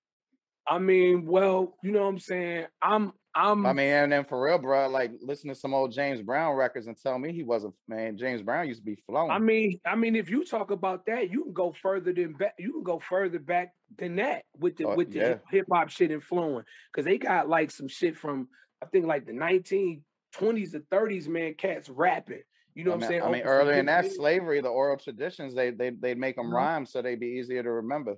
I 0.68 0.78
mean, 0.78 1.25
well, 1.25 1.76
you 1.82 1.92
know 1.92 2.02
what 2.02 2.08
I'm 2.08 2.18
saying. 2.18 2.66
I'm 2.82 3.12
I'm. 3.34 3.64
I 3.64 3.72
mean, 3.72 3.87
and 3.87 4.12
then 4.12 4.25
for 4.25 4.42
real, 4.42 4.58
bro, 4.58 4.88
like 4.88 5.12
listen 5.22 5.48
to 5.48 5.54
some 5.54 5.72
old 5.72 5.92
James 5.92 6.20
Brown 6.20 6.54
records 6.56 6.88
and 6.88 6.96
tell 7.00 7.18
me 7.18 7.32
he 7.32 7.42
wasn't. 7.42 7.75
Man, 7.87 8.18
James 8.18 8.42
Brown 8.42 8.66
used 8.68 8.80
to 8.80 8.84
be 8.84 8.98
flowing. 9.06 9.30
I 9.30 9.38
mean, 9.38 9.80
I 9.87 9.94
mean, 9.94 10.16
if 10.16 10.28
you 10.28 10.44
talk 10.44 10.70
about 10.70 11.06
that, 11.06 11.30
you 11.30 11.44
can 11.44 11.52
go 11.52 11.72
further 11.80 12.12
than 12.12 12.32
back. 12.34 12.54
You 12.58 12.72
can 12.72 12.82
go 12.82 12.98
further 12.98 13.38
back 13.38 13.72
than 13.96 14.16
that 14.16 14.42
with 14.58 14.76
the 14.76 14.84
oh, 14.87 14.96
with 14.96 15.12
the 15.12 15.18
yeah. 15.18 15.34
hip 15.50 15.66
hop 15.72 15.88
shit 15.88 16.10
and 16.10 16.22
flowing 16.22 16.64
because 16.92 17.04
they 17.04 17.16
got 17.16 17.48
like 17.48 17.70
some 17.70 17.88
shit 17.88 18.16
from 18.16 18.48
I 18.82 18.87
think 18.87 19.06
like 19.06 19.26
the 19.26 19.32
1920s 19.32 20.75
or 20.75 20.80
30s, 20.92 21.28
man, 21.28 21.54
cats 21.54 21.88
rapping. 21.88 22.42
You 22.75 22.84
know 22.84 22.92
I 22.92 22.94
what 22.94 23.00
mean, 23.00 23.04
I'm 23.04 23.10
saying? 23.10 23.22
I 23.22 23.26
mean, 23.26 23.40
Open 23.42 23.50
earlier 23.50 23.78
in 23.78 23.87
that 23.87 24.12
slavery, 24.12 24.60
the 24.60 24.68
oral 24.68 24.96
traditions, 24.98 25.54
they 25.54 25.70
they 25.70 25.90
they'd 25.90 26.18
make 26.18 26.37
them 26.37 26.50
Mhm. 26.50 26.54
rhyme 26.54 26.87
so 26.87 27.02
they'd 27.02 27.20
be 27.20 27.38
easier 27.38 27.62
to 27.62 27.70
remember. 27.70 28.16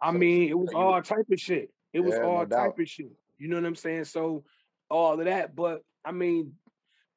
I 0.00 0.12
So- 0.12 0.18
mean, 0.18 0.48
it 0.48 0.58
was 0.58 0.72
all 0.74 1.00
type 1.02 1.26
of 1.30 1.38
shit. 1.38 1.70
It 1.92 2.00
was 2.00 2.14
Yeah, 2.14 2.22
no 2.22 2.28
all 2.30 2.40
type 2.46 2.50
doubt. 2.50 2.80
of 2.80 2.88
shit. 2.88 3.12
You 3.38 3.48
know 3.48 3.56
what 3.56 3.66
I'm 3.66 3.74
saying? 3.74 4.04
So 4.04 4.44
all 4.90 5.18
of 5.18 5.24
that. 5.26 5.54
But 5.54 5.82
I 6.04 6.12
mean, 6.12 6.54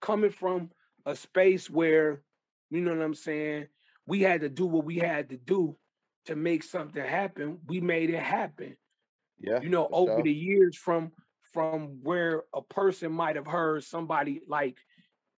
coming 0.01 0.32
from 0.32 0.72
a 1.05 1.15
space 1.15 1.70
where, 1.70 2.22
you 2.70 2.82
know 2.82 2.96
what 2.96 3.03
I'm 3.03 3.13
saying, 3.13 3.67
we 4.08 4.22
had 4.22 4.41
to 4.41 4.50
do 4.50 4.65
what 4.65 4.86
we 4.86 4.98
had 4.98 5.29
to 5.29 5.38
do 5.38 5.75
to 6.25 6.36
make 6.36 6.63
something 6.63 7.03
happen. 7.03 7.60
We 7.67 7.82
made 7.82 8.10
it 8.10 8.22
happen. 8.22 8.75
Yeah, 9.39 9.62
You 9.62 9.70
know, 9.70 9.88
over 9.91 10.13
sure. 10.13 10.24
the 10.24 10.34
years 10.34 10.77
from 10.77 11.12
from 11.53 12.00
where 12.03 12.44
a 12.53 12.62
person 12.62 13.12
might 13.12 13.38
have 13.38 13.48
heard 13.48 13.84
somebody 13.84 14.41
like 14.48 14.77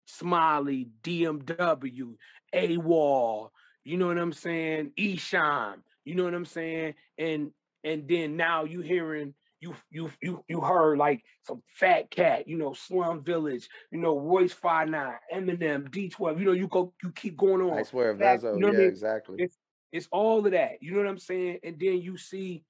Smiley, 0.05 0.89
DMW, 1.03 2.15
AWOL, 2.55 3.49
you 3.83 3.97
know 3.97 4.07
what 4.07 4.17
I'm 4.17 4.33
saying? 4.33 4.93
Esham, 4.97 5.75
you 6.05 6.15
know 6.15 6.23
what 6.23 6.33
I'm 6.33 6.45
saying? 6.45 6.95
And 7.17 7.51
and 7.87 8.07
then 8.07 8.35
now 8.35 8.65
you 8.65 8.81
hearing 8.81 9.33
you 9.59 9.75
you 9.89 10.11
you 10.21 10.43
you 10.47 10.61
heard 10.61 10.97
like 10.97 11.23
some 11.43 11.63
fat 11.67 12.11
cat, 12.11 12.47
you 12.47 12.57
know, 12.57 12.73
Slum 12.73 13.23
Village, 13.23 13.67
you 13.91 13.99
know, 13.99 14.19
Royce 14.19 14.53
Five 14.53 14.89
Nine, 14.89 15.15
Eminem, 15.33 15.89
D12, 15.89 16.39
you 16.39 16.45
know, 16.45 16.51
you 16.51 16.67
go 16.67 16.93
you 17.01 17.11
keep 17.11 17.37
going 17.37 17.61
on. 17.61 17.77
I 17.77 17.83
swear, 17.83 18.15
Fact, 18.15 18.43
Vezo. 18.43 18.53
you 18.53 18.59
know 18.59 18.67
what 18.67 18.75
I 18.75 18.79
yeah, 18.79 18.83
mean? 18.83 18.89
exactly. 18.89 19.35
It's 19.39 19.57
it's 19.91 20.07
all 20.11 20.45
of 20.45 20.51
that. 20.51 20.81
You 20.81 20.91
know 20.91 20.99
what 20.99 21.07
I'm 21.07 21.17
saying? 21.17 21.59
And 21.63 21.79
then 21.79 22.01
you 22.01 22.17
see, 22.17 22.63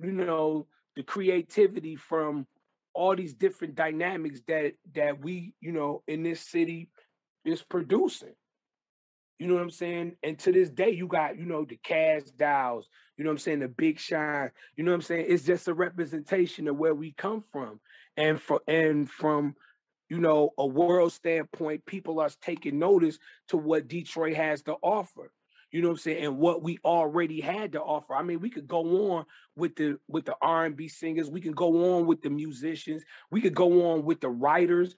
you 0.00 0.12
know, 0.12 0.66
the 0.96 1.02
creativity 1.02 1.96
from 1.96 2.46
all 2.94 3.16
these 3.16 3.34
different 3.34 3.74
dynamics 3.74 4.40
that 4.46 4.74
that 4.94 5.22
we, 5.22 5.52
you 5.60 5.72
know, 5.72 6.02
in 6.06 6.22
this 6.22 6.40
city 6.40 6.88
is 7.44 7.62
producing. 7.62 8.34
You 9.38 9.48
know 9.48 9.54
what 9.54 9.62
I'm 9.62 9.70
saying? 9.70 10.16
And 10.22 10.38
to 10.40 10.52
this 10.52 10.70
day, 10.70 10.90
you 10.90 11.06
got, 11.06 11.38
you 11.38 11.44
know, 11.44 11.64
the 11.64 11.76
Kash 11.76 12.22
Dolls, 12.36 12.88
you 13.16 13.24
know 13.24 13.30
what 13.30 13.34
I'm 13.34 13.38
saying, 13.38 13.60
the 13.60 13.68
Big 13.68 13.98
Shine. 13.98 14.50
You 14.76 14.84
know 14.84 14.92
what 14.92 14.96
I'm 14.96 15.02
saying? 15.02 15.26
It's 15.28 15.44
just 15.44 15.68
a 15.68 15.74
representation 15.74 16.68
of 16.68 16.76
where 16.76 16.94
we 16.94 17.12
come 17.12 17.42
from. 17.52 17.80
And 18.16 18.40
for 18.40 18.60
and 18.68 19.10
from, 19.10 19.56
you 20.08 20.18
know, 20.18 20.50
a 20.58 20.66
world 20.66 21.12
standpoint, 21.12 21.84
people 21.86 22.20
are 22.20 22.30
taking 22.40 22.78
notice 22.78 23.18
to 23.48 23.56
what 23.56 23.88
Detroit 23.88 24.36
has 24.36 24.62
to 24.62 24.74
offer. 24.82 25.32
You 25.72 25.82
know 25.82 25.88
what 25.88 25.94
I'm 25.94 25.98
saying? 25.98 26.24
And 26.24 26.38
what 26.38 26.62
we 26.62 26.78
already 26.84 27.40
had 27.40 27.72
to 27.72 27.82
offer. 27.82 28.14
I 28.14 28.22
mean, 28.22 28.38
we 28.38 28.50
could 28.50 28.68
go 28.68 29.14
on 29.14 29.24
with 29.56 29.74
the 29.74 29.98
with 30.06 30.24
the 30.24 30.36
R&B 30.40 30.86
singers, 30.86 31.28
we 31.28 31.40
can 31.40 31.52
go 31.52 31.96
on 31.96 32.06
with 32.06 32.22
the 32.22 32.30
musicians, 32.30 33.02
we 33.32 33.40
could 33.40 33.56
go 33.56 33.90
on 33.90 34.04
with 34.04 34.20
the 34.20 34.28
writers, 34.28 34.94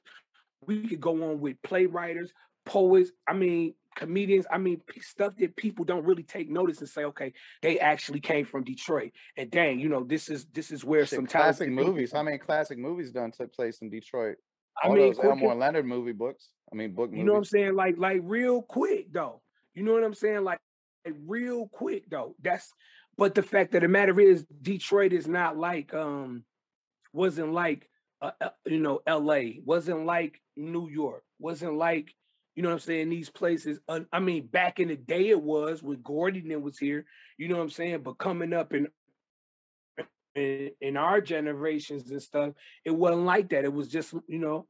we 0.66 0.86
could 0.86 1.00
go 1.00 1.30
on 1.30 1.40
with 1.40 1.56
playwriters, 1.62 2.28
poets, 2.66 3.10
I 3.26 3.32
mean, 3.32 3.72
comedians, 3.96 4.46
I 4.50 4.58
mean, 4.58 4.80
stuff 5.00 5.34
that 5.38 5.56
people 5.56 5.84
don't 5.84 6.04
really 6.04 6.22
take 6.22 6.48
notice 6.48 6.78
and 6.78 6.88
say, 6.88 7.04
okay, 7.04 7.32
they 7.62 7.80
actually 7.80 8.20
came 8.20 8.44
from 8.44 8.62
Detroit. 8.62 9.12
And 9.36 9.50
dang, 9.50 9.80
you 9.80 9.88
know, 9.88 10.04
this 10.04 10.28
is 10.28 10.44
this 10.52 10.70
is 10.70 10.84
where 10.84 11.06
some 11.06 11.26
classic 11.26 11.70
movies. 11.70 12.12
How 12.12 12.22
many 12.22 12.38
classic 12.38 12.78
movies 12.78 13.10
done 13.10 13.32
took 13.32 13.52
place 13.52 13.80
in 13.82 13.90
Detroit? 13.90 14.36
I 14.80 14.88
mean, 14.88 14.98
those 14.98 15.16
quick 15.16 15.30
Elmore 15.30 15.54
Leonard 15.54 15.86
movie 15.86 16.12
books. 16.12 16.50
I 16.70 16.76
mean, 16.76 16.94
book 16.94 17.10
you 17.12 17.24
know 17.24 17.32
what 17.32 17.38
I'm 17.38 17.44
saying? 17.44 17.74
Like, 17.74 17.96
like 17.98 18.20
real 18.22 18.62
quick 18.62 19.12
though. 19.12 19.40
You 19.74 19.82
know 19.82 19.92
what 19.92 20.04
I'm 20.04 20.14
saying? 20.14 20.44
Like, 20.44 20.60
like 21.04 21.14
real 21.26 21.66
quick 21.68 22.08
though. 22.10 22.36
That's 22.42 22.70
but 23.16 23.34
the 23.34 23.42
fact 23.42 23.72
that 23.72 23.80
the 23.80 23.88
matter 23.88 24.20
is 24.20 24.44
Detroit 24.62 25.12
is 25.12 25.26
not 25.26 25.56
like 25.56 25.94
um 25.94 26.44
wasn't 27.12 27.52
like 27.52 27.88
uh, 28.20 28.32
uh, 28.40 28.48
you 28.66 28.78
know 28.78 29.00
LA, 29.08 29.60
wasn't 29.64 30.04
like 30.04 30.40
New 30.56 30.88
York, 30.88 31.22
wasn't 31.38 31.74
like 31.74 32.14
you 32.56 32.62
know 32.62 32.70
what 32.70 32.74
I'm 32.74 32.80
saying 32.80 33.10
these 33.10 33.28
places. 33.28 33.78
I 34.12 34.18
mean, 34.18 34.46
back 34.46 34.80
in 34.80 34.88
the 34.88 34.96
day 34.96 35.28
it 35.28 35.40
was 35.40 35.82
when 35.82 36.00
Gordon 36.02 36.50
and 36.50 36.62
was 36.62 36.78
here. 36.78 37.04
You 37.38 37.48
know 37.48 37.56
what 37.56 37.62
I'm 37.62 37.70
saying? 37.70 38.00
But 38.02 38.18
coming 38.18 38.54
up 38.54 38.72
in 38.72 38.88
in, 40.34 40.70
in 40.80 40.96
our 40.96 41.20
generations 41.20 42.10
and 42.10 42.22
stuff, 42.22 42.54
it 42.84 42.90
wasn't 42.90 43.26
like 43.26 43.50
that. 43.50 43.64
It 43.64 43.72
was 43.72 43.88
just 43.88 44.14
you 44.26 44.38
know, 44.38 44.66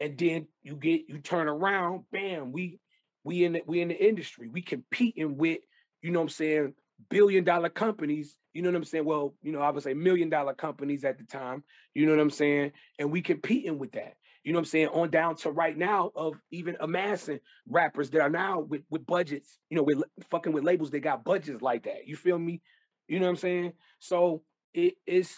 and 0.00 0.18
then 0.18 0.48
you 0.62 0.74
get 0.74 1.08
you 1.08 1.18
turn 1.18 1.48
around, 1.48 2.04
bam, 2.10 2.50
we 2.50 2.80
we 3.22 3.44
in 3.44 3.52
the, 3.52 3.62
we 3.66 3.80
in 3.80 3.88
the 3.88 4.06
industry, 4.06 4.48
we 4.48 4.60
competing 4.60 5.36
with 5.36 5.60
you 6.02 6.10
know 6.10 6.18
what 6.18 6.24
I'm 6.24 6.30
saying 6.30 6.74
billion 7.08 7.44
dollar 7.44 7.68
companies. 7.68 8.34
You 8.52 8.62
know 8.62 8.70
what 8.70 8.76
I'm 8.76 8.84
saying? 8.84 9.04
Well, 9.04 9.34
you 9.42 9.52
know, 9.52 9.60
I 9.60 9.70
would 9.70 9.82
say 9.82 9.94
million 9.94 10.28
dollar 10.28 10.54
companies 10.54 11.04
at 11.04 11.18
the 11.18 11.24
time. 11.24 11.62
You 11.94 12.06
know 12.06 12.12
what 12.12 12.20
I'm 12.20 12.30
saying? 12.30 12.72
And 12.98 13.12
we 13.12 13.22
competing 13.22 13.78
with 13.78 13.92
that. 13.92 14.14
You 14.48 14.54
know 14.54 14.60
what 14.60 14.68
I'm 14.68 14.70
saying? 14.70 14.88
On 14.94 15.10
down 15.10 15.36
to 15.36 15.50
right 15.50 15.76
now 15.76 16.10
of 16.16 16.40
even 16.50 16.78
amassing 16.80 17.40
rappers 17.68 18.08
that 18.08 18.22
are 18.22 18.30
now 18.30 18.60
with, 18.60 18.80
with 18.88 19.04
budgets, 19.04 19.58
you 19.68 19.76
know, 19.76 19.82
with 19.82 20.02
fucking 20.30 20.54
with 20.54 20.64
labels, 20.64 20.90
they 20.90 21.00
got 21.00 21.22
budgets 21.22 21.60
like 21.60 21.82
that. 21.82 22.06
You 22.06 22.16
feel 22.16 22.38
me? 22.38 22.62
You 23.08 23.20
know 23.20 23.26
what 23.26 23.32
I'm 23.32 23.36
saying? 23.36 23.74
So 23.98 24.40
it 24.72 24.94
is 25.06 25.36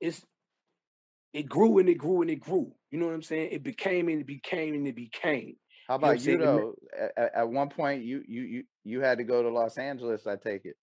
it's 0.00 0.24
it 1.34 1.50
grew 1.50 1.78
and 1.80 1.88
it 1.90 1.96
grew 1.96 2.22
and 2.22 2.30
it 2.30 2.40
grew. 2.40 2.72
You 2.90 2.98
know 2.98 3.04
what 3.04 3.14
I'm 3.14 3.22
saying? 3.22 3.50
It 3.52 3.62
became 3.62 4.08
and 4.08 4.22
it 4.22 4.26
became 4.26 4.72
and 4.72 4.88
it 4.88 4.96
became. 4.96 5.56
How 5.86 5.98
know 5.98 6.04
about 6.06 6.12
you 6.12 6.20
saying? 6.20 6.40
And 6.40 6.48
though? 6.48 6.74
At, 7.18 7.34
at 7.34 7.48
one 7.50 7.68
point, 7.68 8.04
you 8.04 8.24
you 8.26 8.40
you 8.40 8.64
you 8.84 9.00
had 9.02 9.18
to 9.18 9.24
go 9.24 9.42
to 9.42 9.50
Los 9.50 9.76
Angeles. 9.76 10.26
I 10.26 10.36
take 10.36 10.64
it. 10.64 10.76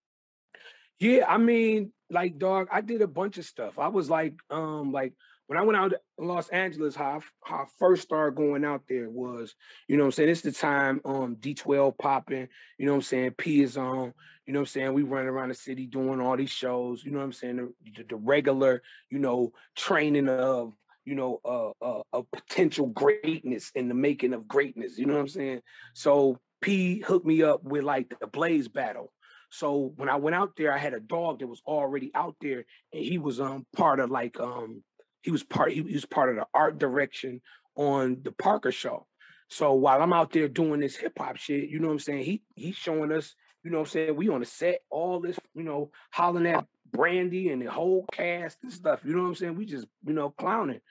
Yeah, 1.00 1.26
I 1.28 1.40
mean, 1.40 1.92
like 2.12 2.38
dog, 2.38 2.68
I 2.72 2.82
did 2.82 3.02
a 3.02 3.08
bunch 3.08 3.40
of 3.40 3.46
stuff. 3.46 3.80
I 3.80 3.88
was 3.88 4.12
like, 4.12 4.36
um, 4.52 4.92
like 4.92 5.14
when 5.52 5.58
I 5.58 5.64
went 5.64 5.78
out 5.78 5.92
to 5.92 6.00
Los 6.18 6.48
Angeles, 6.48 6.96
how 6.96 7.20
I, 7.20 7.20
how 7.44 7.56
I 7.58 7.66
first 7.78 8.04
started 8.04 8.38
going 8.38 8.64
out 8.64 8.84
there 8.88 9.10
was, 9.10 9.54
you 9.90 9.98
know 9.98 10.04
what 10.04 10.08
I'm 10.08 10.12
saying, 10.14 10.30
it's 10.30 10.40
the 10.40 10.54
time 10.54 11.02
um 11.04 11.36
D12 11.42 11.98
popping, 11.98 12.48
you 12.78 12.86
know 12.86 12.94
what 12.94 13.00
I'm 13.00 13.02
saying, 13.02 13.32
P 13.32 13.62
is 13.62 13.76
on, 13.76 14.14
you 14.46 14.54
know 14.54 14.60
what 14.60 14.62
I'm 14.62 14.66
saying, 14.68 14.94
we 14.94 15.04
running 15.04 15.28
around 15.28 15.50
the 15.50 15.56
city 15.56 15.88
doing 15.88 16.22
all 16.22 16.38
these 16.38 16.50
shows, 16.50 17.04
you 17.04 17.12
know 17.12 17.18
what 17.18 17.26
I'm 17.26 17.34
saying, 17.34 17.58
the, 17.58 17.74
the, 17.98 18.04
the 18.12 18.16
regular, 18.16 18.82
you 19.10 19.20
know, 19.20 19.52
training 19.76 20.30
of, 20.30 20.72
you 21.04 21.16
know, 21.16 21.42
uh, 21.44 22.00
uh, 22.14 22.22
potential 22.32 22.86
greatness 22.86 23.74
in 23.76 23.90
the 23.90 23.94
making 23.94 24.34
of 24.34 24.48
greatness, 24.48 24.98
you 24.98 25.06
know 25.06 25.16
what 25.16 25.20
I'm 25.20 25.28
saying? 25.28 25.62
So 25.94 26.40
P 26.62 27.02
hooked 27.02 27.26
me 27.26 27.44
up 27.44 27.62
with 27.62 27.84
like 27.84 28.14
the 28.22 28.28
Blaze 28.28 28.70
battle. 28.70 29.12
So 29.50 29.92
when 29.98 30.08
I 30.08 30.16
went 30.16 30.36
out 30.36 30.54
there, 30.56 30.72
I 30.72 30.78
had 30.78 30.94
a 30.94 31.02
dog 31.02 31.40
that 31.40 31.48
was 31.48 31.62
already 31.68 32.10
out 32.16 32.38
there, 32.40 32.64
and 32.94 33.04
he 33.04 33.18
was 33.18 33.42
um 33.42 33.66
part 33.76 34.00
of 34.00 34.10
like 34.10 34.40
um 34.40 34.82
he 35.22 35.32
was 35.32 35.44
part 35.44 35.72
he, 35.72 35.82
was 35.82 36.06
part 36.06 36.30
of 36.30 36.36
the 36.36 36.46
art 36.54 36.78
direction 36.78 37.42
on 37.76 38.22
the 38.24 38.32
Parker 38.32 38.72
show. 38.72 39.08
So 39.50 39.74
while 39.74 40.02
I'm 40.02 40.14
out 40.14 40.32
there 40.32 40.48
doing 40.48 40.80
this 40.80 40.96
hip 40.96 41.14
hop 41.18 41.38
shit, 41.38 41.70
you 41.70 41.80
know 41.80 41.88
what 41.88 41.94
I'm 41.94 42.00
saying? 42.00 42.24
He 42.24 42.44
he's 42.56 42.76
showing 42.76 43.12
us, 43.12 43.36
you 43.64 43.72
know 43.72 43.80
what 43.80 43.88
I'm 43.88 43.92
saying, 43.92 44.16
we 44.16 44.30
on 44.30 44.40
the 44.40 44.46
set, 44.46 44.80
all 44.90 45.20
this, 45.20 45.38
you 45.54 45.64
know, 45.64 45.92
hollering 46.12 46.48
at 46.48 46.66
Brandy 46.92 47.50
and 47.50 47.62
the 47.62 47.70
whole 47.70 48.06
cast 48.12 48.58
and 48.64 48.72
stuff. 48.72 49.02
You 49.04 49.16
know 49.16 49.24
what 49.24 49.30
I'm 49.30 49.36
saying? 49.36 49.56
We 49.56 49.66
just, 49.66 49.88
you 50.06 50.14
know, 50.14 50.30
clowning. 50.30 50.82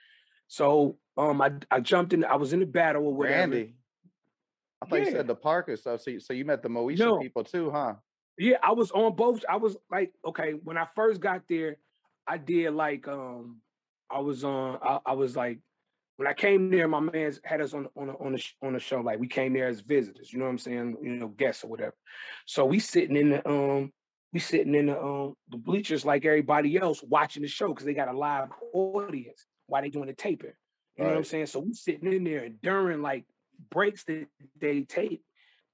So 0.47 0.97
um 1.17 1.41
I 1.41 1.51
I 1.69 1.79
jumped 1.79 2.13
in, 2.13 2.23
I 2.23 2.35
was 2.35 2.53
in 2.53 2.59
the 2.59 2.65
battle 2.65 3.07
or 3.07 3.13
whatever. 3.13 3.51
Randy. 3.51 3.75
I 4.81 4.85
thought 4.87 4.99
you 4.99 5.11
said 5.11 5.27
the 5.27 5.35
Parker 5.35 5.75
stuff. 5.75 6.01
So 6.01 6.11
you, 6.11 6.19
so 6.19 6.33
you 6.33 6.45
met 6.45 6.63
the 6.63 6.69
Moesha 6.69 6.99
No. 6.99 7.19
people 7.19 7.43
too, 7.43 7.69
huh? 7.71 7.95
Yeah, 8.37 8.57
I 8.63 8.71
was 8.71 8.91
on 8.91 9.15
both. 9.15 9.43
I 9.47 9.57
was 9.57 9.77
like, 9.91 10.11
okay, 10.25 10.53
when 10.63 10.77
I 10.77 10.87
first 10.95 11.21
got 11.21 11.43
there, 11.47 11.77
I 12.27 12.37
did 12.37 12.73
like 12.73 13.07
um 13.07 13.61
I 14.13 14.19
was 14.19 14.43
on 14.43 14.77
I, 14.81 14.99
I 15.05 15.13
was 15.13 15.35
like 15.35 15.59
when 16.17 16.27
I 16.27 16.33
came 16.33 16.69
there, 16.69 16.87
my 16.87 16.99
man's 16.99 17.39
had 17.43 17.61
us 17.61 17.73
on 17.73 17.87
on 17.95 18.09
a, 18.09 18.13
on 18.13 18.35
a 18.35 18.65
on 18.65 18.75
a 18.75 18.79
show. 18.79 19.01
Like 19.01 19.19
we 19.19 19.27
came 19.27 19.53
there 19.53 19.67
as 19.67 19.81
visitors, 19.81 20.31
you 20.31 20.39
know 20.39 20.45
what 20.45 20.51
I'm 20.51 20.57
saying? 20.59 20.97
You 21.01 21.09
know, 21.13 21.27
guests 21.29 21.63
or 21.63 21.67
whatever. 21.67 21.95
So 22.45 22.65
we 22.65 22.79
sitting 22.79 23.15
in 23.15 23.31
the 23.31 23.49
um 23.49 23.91
we 24.33 24.39
sitting 24.39 24.75
in 24.75 24.87
the 24.87 25.01
um 25.01 25.35
the 25.49 25.57
bleachers 25.57 26.05
like 26.05 26.25
everybody 26.25 26.77
else 26.77 27.03
watching 27.03 27.41
the 27.41 27.47
show 27.47 27.69
because 27.69 27.85
they 27.85 27.93
got 27.93 28.07
a 28.07 28.17
live 28.17 28.49
audience 28.73 29.45
while 29.67 29.81
they 29.81 29.89
doing 29.89 30.07
the 30.07 30.13
taping. 30.13 30.53
You 30.97 31.05
know 31.05 31.11
what 31.11 31.17
I'm 31.17 31.23
saying? 31.23 31.45
So 31.47 31.59
we 31.59 31.73
sitting 31.73 32.11
in 32.11 32.23
there 32.23 32.43
and 32.43 32.61
during 32.61 33.01
like 33.01 33.25
breaks 33.71 34.03
that 34.03 34.27
they 34.59 34.81
tape 34.81 35.23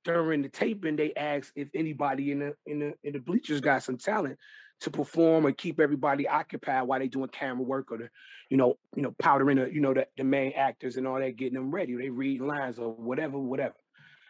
during 0.07 0.41
the 0.41 0.49
taping, 0.49 0.95
they 0.95 1.13
asked 1.15 1.51
if 1.55 1.67
anybody 1.73 2.31
in 2.31 2.39
the 2.39 2.55
in 2.65 2.79
the 2.79 2.93
in 3.03 3.13
the 3.13 3.19
bleachers 3.19 3.59
got 3.59 3.83
some 3.83 3.97
talent 3.97 4.39
to 4.81 4.91
perform 4.91 5.45
or 5.45 5.51
keep 5.51 5.79
everybody 5.79 6.27
occupied 6.27 6.87
while 6.87 6.99
they 6.99 7.07
doing 7.07 7.29
camera 7.29 7.63
work 7.63 7.91
or 7.91 7.97
the, 7.97 8.09
you 8.49 8.57
know, 8.57 8.77
you 8.95 9.01
know, 9.01 9.15
powdering 9.19 9.57
the, 9.57 9.73
you 9.73 9.81
know, 9.81 9.93
the, 9.93 10.07
the 10.17 10.23
main 10.23 10.53
actors 10.53 10.97
and 10.97 11.07
all 11.07 11.19
that, 11.19 11.35
getting 11.35 11.55
them 11.55 11.71
ready. 11.71 11.95
They 11.95 12.09
read 12.09 12.41
lines 12.41 12.77
or 12.77 12.93
whatever, 12.93 13.39
whatever. 13.39 13.75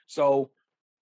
So 0.07 0.49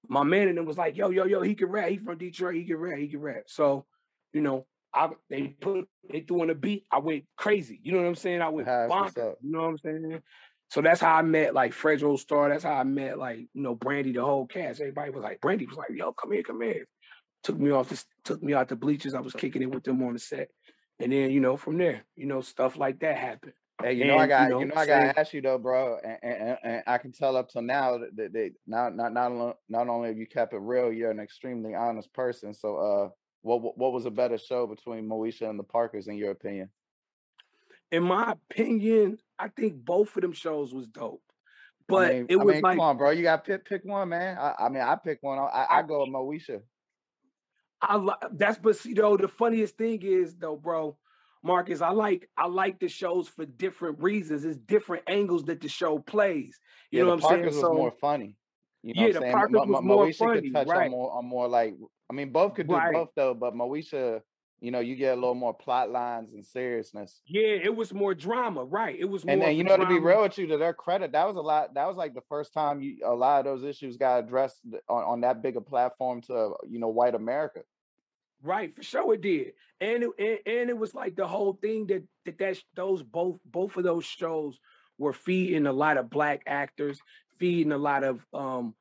my 0.08 0.24
man 0.24 0.48
and 0.48 0.58
them 0.58 0.66
was 0.66 0.78
like, 0.78 0.98
yo, 0.98 1.10
yo, 1.10 1.25
yo, 1.25 1.42
he 1.42 1.56
can 1.56 1.68
rap. 1.68 1.90
He 1.90 1.98
from 1.98 2.18
Detroit, 2.18 2.56
he 2.56 2.66
can 2.66 2.78
rap, 2.78 2.98
he 2.98 3.08
can 3.08 3.20
rap. 3.20 3.44
So, 3.48 3.86
you 4.34 4.42
know, 4.42 4.66
I 4.94 5.10
they 5.30 5.48
put 5.48 5.88
they 6.10 6.22
threw 6.22 6.44
in 6.44 6.50
a 6.50 6.56
beat, 6.56 6.86
I 6.92 7.00
went 7.00 7.25
crazy. 7.36 7.80
You 7.84 7.92
know 7.92 8.00
what 8.00 8.08
I'm 8.08 8.16
saying? 8.16 8.42
I 8.42 8.50
went 8.50 8.68
bonkers. 8.68 9.36
You 9.42 9.52
know 9.52 9.62
what 9.62 9.70
I'm 9.70 9.78
saying? 9.78 10.22
So 10.70 10.82
that's 10.82 11.02
how 11.02 11.14
I 11.14 11.22
met 11.22 11.54
like 11.54 11.74
Fredro 11.74 12.18
Starr. 12.18 12.50
That's 12.50 12.64
how 12.64 12.74
I 12.74 12.84
met 12.84 13.20
like, 13.20 13.40
you 13.54 13.62
know, 13.62 13.75
Brandy, 13.75 14.14
the 14.14 14.24
whole 14.24 14.48
cast. 14.48 14.82
Everybody 14.82 15.12
was 15.12 15.24
like, 15.24 15.42
Brandy 15.42 15.68
was 15.68 15.78
like, 15.78 15.92
yo, 15.92 16.12
come 16.14 16.32
here, 16.32 16.44
come 16.44 16.62
here. 16.62 16.88
Took 17.46 17.60
me 17.60 17.70
off 17.70 17.90
this, 17.90 18.06
took 18.24 18.42
me 18.42 18.56
out 18.56 18.70
the 18.70 18.75
bleachers. 18.75 19.14
I 19.14 19.20
was 19.20 19.34
kicking 19.34 19.62
it 19.62 19.70
with 19.70 19.84
them 19.84 20.02
on 20.02 20.14
the 20.14 20.20
set. 20.20 20.50
And 21.00 21.12
then, 21.12 21.30
you 21.30 21.40
know, 21.40 21.58
from 21.58 21.78
there, 21.78 22.04
you 22.16 22.25
know, 22.25 22.42
stuff 22.42 22.75
like 22.75 23.02
that 23.02 23.18
happened. 23.18 23.54
Hey, 23.84 23.94
you 23.94 24.06
know 24.06 24.18
I 24.18 24.25
got 24.25 24.44
you 24.44 24.50
know, 24.50 24.60
you 24.62 24.66
know 24.66 24.75
I 24.75 24.86
got 24.88 25.00
to 25.00 25.20
ask 25.20 25.34
you 25.34 25.42
though, 25.42 25.58
bro, 25.58 25.98
and, 26.04 26.18
and, 26.24 26.58
and, 26.64 26.84
I 26.88 26.98
can 26.98 27.12
tell 27.12 27.36
up 27.36 27.50
till 27.50 27.62
now 27.62 28.00
that 28.16 28.34
they 28.34 28.52
not 28.66 28.96
not 28.96 29.14
not 29.14 29.58
not 29.68 29.90
only 29.90 30.08
have 30.08 30.18
you 30.18 30.25
kept 30.25 30.54
it 30.54 30.60
real, 30.60 30.92
you're 30.92 31.12
an 31.12 31.20
extremely 31.20 31.75
honest 31.75 32.12
person. 32.14 32.54
So, 32.54 32.78
uh, 32.78 33.10
what 33.42 33.78
what 33.78 33.92
was 33.92 34.06
a 34.06 34.12
better 34.12 34.38
show 34.38 34.66
between 34.66 35.08
Moesha 35.08 35.50
and 35.50 35.60
the 35.60 35.64
Parkers 35.64 36.08
in 36.08 36.16
your 36.16 36.32
opinion? 36.32 36.70
In 37.92 38.04
my 38.04 38.32
opinion, 38.32 39.18
I 39.38 39.50
think 39.50 39.75
both 39.84 40.16
of 40.16 40.22
them 40.22 40.34
shows 40.34 40.74
was 40.74 40.88
dope. 40.88 41.22
But 41.88 42.12
I 42.12 42.14
mean, 42.14 42.25
it 42.30 42.38
was 42.38 42.54
I 42.54 42.54
mean, 42.54 42.62
like, 42.64 42.72
come 42.78 42.80
on, 42.80 42.98
bro, 42.98 43.12
you 43.12 43.24
got 43.24 43.46
pick 43.46 43.66
pick 43.66 43.84
one, 43.84 44.10
man. 44.10 44.38
I, 44.38 44.56
I 44.58 44.70
mean, 44.70 44.82
I 44.82 44.96
pick 44.96 45.22
one. 45.22 45.38
I, 45.38 45.44
I, 45.44 45.80
I 45.80 45.82
go 45.82 46.00
with 46.00 46.10
Moesha. 46.10 46.62
I 47.82 47.96
like 47.96 48.17
that's 48.32 48.58
but 48.58 48.84
you 48.86 48.96
know 48.96 49.17
the 49.17 49.27
funniest 49.27 49.77
thing 49.77 50.01
is 50.01 50.36
though, 50.36 50.55
bro 50.55 50.98
Marcus, 51.46 51.79
I 51.79 51.91
like 51.91 52.27
I 52.38 52.48
like 52.48 52.79
the 52.79 52.88
shows 52.88 53.27
for 53.27 53.46
different 53.46 54.01
reasons. 54.01 54.44
It's 54.46 54.58
different 54.58 55.03
angles 55.08 55.46
that 55.46 55.62
the 55.62 55.70
show 55.70 56.00
plays. 56.00 56.60
You 56.89 57.00
yeah, 57.00 57.03
know 57.03 57.10
what 57.10 57.13
I'm 57.15 57.20
Parkers 57.22 57.38
saying? 57.38 57.46
was 57.46 57.62
so, 57.62 57.74
more 57.74 57.91
funny. 57.91 58.36
You 58.82 58.96
know 58.96 59.08
yeah, 59.08 59.13
the 59.13 59.32
Parkers 59.32 59.53
was 59.53 59.67
Mo- 59.67 59.82
more 59.82 60.08
Moesha 60.08 60.17
funny. 60.17 60.41
could 60.41 60.53
touch 60.53 60.67
right. 60.67 60.86
on 60.86 60.91
more 60.91 61.12
on 61.12 61.25
more 61.25 61.48
like 61.48 61.75
I 62.10 62.13
mean 62.13 62.32
both 62.32 62.55
could 62.55 62.67
do 62.67 62.74
right. 62.74 62.94
both 62.94 63.10
though, 63.15 63.36
but 63.36 63.53
Moesha, 63.53 64.22
you 64.62 64.72
know, 64.72 64.80
you 64.80 64.96
get 64.96 65.14
a 65.14 65.16
little 65.16 65.36
more 65.36 65.54
plot 65.54 65.90
lines 65.90 66.34
and 66.34 66.46
seriousness. 66.46 67.22
Yeah, 67.28 67.58
it 67.64 67.76
was 67.76 67.94
more 67.94 68.14
drama, 68.14 68.64
right? 68.64 68.96
It 68.98 69.06
was 69.06 69.24
and 69.26 69.42
then 69.42 69.56
you 69.56 69.64
know 69.64 69.76
drama. 69.76 69.94
to 69.94 70.00
be 70.00 70.06
real 70.06 70.22
with 70.22 70.38
you, 70.38 70.48
to 70.48 70.58
their 70.58 70.74
credit, 70.74 71.12
that 71.12 71.28
was 71.28 71.36
a 71.36 71.42
lot. 71.42 71.74
That 71.74 71.88
was 71.88 71.98
like 71.98 72.14
the 72.14 72.24
first 72.30 72.54
time 72.54 72.82
you 72.82 72.98
a 73.06 73.14
lot 73.14 73.40
of 73.40 73.46
those 73.46 73.64
issues 73.64 73.98
got 73.98 74.24
addressed 74.24 74.62
on, 74.88 75.04
on 75.04 75.22
that 75.22 75.42
big 75.42 75.58
a 75.58 75.62
platform 75.62 76.22
to 76.24 76.54
you 76.68 76.80
know 76.80 76.88
white 76.88 77.16
America. 77.16 77.62
Right, 78.44 78.76
for 78.76 78.84
sure 78.84 79.14
it 79.14 79.22
did, 79.22 79.54
and 79.82 80.04
it, 80.04 80.10
and, 80.20 80.40
and 80.46 80.70
it 80.70 80.78
was 80.78 80.94
like 80.94 81.16
the 81.16 81.28
whole 81.28 81.54
thing 81.54 81.88
that 81.88 82.04
that 82.26 82.38
that 82.38 82.58
those 82.76 83.04
both 83.04 83.40
both 83.46 83.76
of 83.76 83.84
those 83.84 84.06
shows 84.06 84.58
were 84.98 85.14
feeding 85.14 85.66
a 85.66 85.74
lot 85.74 85.98
of 85.98 86.10
black 86.10 86.44
actors, 86.48 87.00
feeding 87.40 87.72
a 87.72 87.78
lot 87.78 88.04
of 88.04 88.26
um 88.34 88.74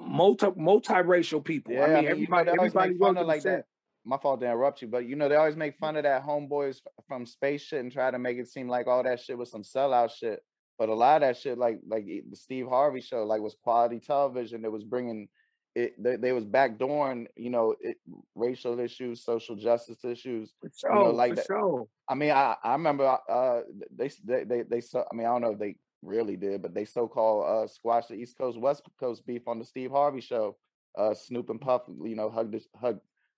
multi 0.00 0.46
multiracial 0.46 1.44
people. 1.44 1.74
Yeah, 1.74 1.84
I 1.84 1.88
mean, 1.88 2.04
everybody 2.06 2.50
you 2.50 2.56
know, 2.56 2.62
everybody 2.62 2.98
fun 2.98 3.26
like 3.26 3.42
that. 3.42 3.64
My 4.04 4.18
fault 4.18 4.40
to 4.40 4.46
interrupt 4.46 4.82
you, 4.82 4.88
but 4.88 5.06
you 5.06 5.14
know 5.14 5.28
they 5.28 5.36
always 5.36 5.56
make 5.56 5.78
fun 5.78 5.96
of 5.96 6.02
that 6.02 6.24
homeboys 6.24 6.78
from 7.06 7.24
space 7.24 7.62
shit 7.62 7.80
and 7.80 7.92
try 7.92 8.10
to 8.10 8.18
make 8.18 8.38
it 8.38 8.48
seem 8.48 8.68
like 8.68 8.86
all 8.86 9.02
that 9.02 9.20
shit 9.20 9.38
was 9.38 9.50
some 9.50 9.62
sellout 9.62 10.10
shit. 10.10 10.40
But 10.78 10.88
a 10.88 10.94
lot 10.94 11.22
of 11.22 11.28
that 11.28 11.36
shit, 11.40 11.58
like 11.58 11.78
like 11.86 12.06
the 12.06 12.36
Steve 12.36 12.66
Harvey 12.66 13.00
show, 13.00 13.24
like 13.24 13.40
was 13.40 13.56
quality 13.62 14.00
television. 14.00 14.64
It 14.64 14.72
was 14.72 14.84
bringing 14.84 15.28
it 15.74 16.02
they, 16.02 16.16
they 16.16 16.32
was 16.32 16.44
backdooring, 16.44 17.26
you 17.36 17.50
know, 17.50 17.74
it, 17.80 17.96
racial 18.34 18.78
issues, 18.78 19.24
social 19.24 19.56
justice 19.56 20.04
issues. 20.04 20.52
For 20.60 20.70
sure, 20.76 20.96
you 20.96 21.04
know, 21.04 21.10
like 21.10 21.30
for 21.30 21.36
that. 21.36 21.46
sure. 21.46 21.88
I 22.08 22.14
mean, 22.14 22.30
I, 22.30 22.56
I 22.62 22.72
remember 22.72 23.18
uh 23.28 23.60
they 23.96 24.10
they 24.24 24.44
they 24.44 24.62
they 24.62 24.80
so 24.80 25.04
I 25.10 25.14
mean, 25.14 25.26
I 25.26 25.30
don't 25.30 25.42
know 25.42 25.52
if 25.52 25.58
they 25.58 25.76
really 26.02 26.36
did, 26.36 26.62
but 26.62 26.74
they 26.74 26.84
so 26.84 27.06
called 27.08 27.44
uh 27.46 27.68
squashed 27.68 28.08
the 28.08 28.16
East 28.16 28.36
Coast 28.36 28.58
West 28.58 28.82
Coast 28.98 29.26
beef 29.26 29.46
on 29.46 29.58
the 29.58 29.64
Steve 29.64 29.90
Harvey 29.90 30.20
show. 30.20 30.56
Uh 30.98 31.14
Snoop 31.14 31.48
and 31.48 31.60
Puff, 31.60 31.82
you 32.04 32.16
know, 32.16 32.28
hugged 32.28 32.54
it 32.54 32.64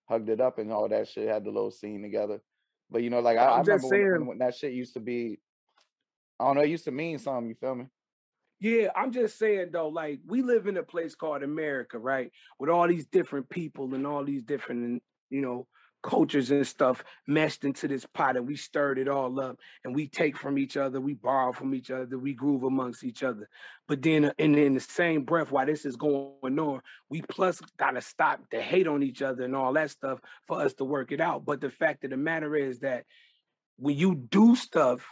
hugged 0.07 0.29
it 0.29 0.41
up 0.41 0.59
and 0.59 0.73
all 0.73 0.89
that 0.89 1.09
shit, 1.09 1.29
had 1.29 1.45
the 1.45 1.51
little 1.51 1.71
scene 1.71 2.03
together. 2.03 2.41
But 2.91 3.03
you 3.03 3.11
know, 3.11 3.21
like 3.21 3.39
I, 3.39 3.45
I 3.47 3.61
remember 3.61 3.89
when, 3.89 4.27
when, 4.27 4.39
that 4.39 4.55
shit 4.55 4.73
used 4.73 4.95
to 4.95 5.01
be 5.01 5.39
I 6.39 6.47
don't 6.47 6.57
know, 6.57 6.63
it 6.63 6.71
used 6.71 6.85
to 6.85 6.91
mean 6.91 7.19
something, 7.19 7.49
you 7.49 7.55
feel 7.55 7.75
me? 7.75 7.87
Yeah, 8.61 8.89
I'm 8.97 9.13
just 9.13 9.39
saying 9.39 9.69
though, 9.73 9.89
like 9.89 10.21
we 10.27 10.43
live 10.43 10.67
in 10.67 10.77
a 10.77 10.83
place 10.83 11.15
called 11.15 11.43
America, 11.43 11.99
right? 11.99 12.31
With 12.59 12.71
all 12.71 12.89
these 12.89 13.07
different 13.07 13.49
people 13.49 13.95
and 13.95 14.07
all 14.07 14.25
these 14.25 14.43
different, 14.43 15.03
you 15.31 15.41
know, 15.43 15.67
cultures 16.05 16.51
and 16.51 16.67
stuff 16.67 17.03
meshed 17.27 17.65
into 17.65 17.89
this 17.89 18.05
pot 18.05 18.37
and 18.37 18.47
we 18.47 18.55
stirred 18.55 18.99
it 18.99 19.09
all 19.09 19.41
up 19.41 19.59
and 19.83 19.95
we 19.95 20.07
take 20.07 20.37
from 20.37 20.59
each 20.59 20.77
other, 20.77 21.01
we 21.01 21.15
borrow 21.15 21.53
from 21.53 21.75
each 21.75 21.91
other, 21.91 22.19
we 22.19 22.35
groove 22.35 22.63
amongst 22.63 23.03
each 23.03 23.23
other. 23.23 23.49
But 23.89 24.03
then 24.03 24.27
uh, 24.27 24.33
in, 24.39 24.55
in 24.57 24.75
the 24.75 24.81
same 24.81 25.25
breath, 25.25 25.51
while 25.51 25.67
this 25.67 25.87
is 25.87 25.97
going 25.97 26.59
on, 26.59 26.83
we 27.09 27.23
plus 27.23 27.61
gotta 27.79 28.03
stop 28.03 28.41
the 28.51 28.61
hate 28.61 28.87
on 28.87 29.03
each 29.03 29.23
other 29.23 29.45
and 29.45 29.57
all 29.57 29.73
that 29.73 29.91
stuff 29.91 30.21
for 30.47 30.61
us 30.61 30.75
to 30.75 30.85
work 30.85 31.11
it 31.11 31.21
out. 31.21 31.47
But 31.47 31.63
the 31.63 31.71
fact 31.71 32.05
of 32.05 32.11
the 32.11 32.19
matter 32.19 32.55
is 32.55 32.81
that 32.81 33.05
when 33.77 33.97
you 33.97 34.15
do 34.15 34.55
stuff 34.55 35.07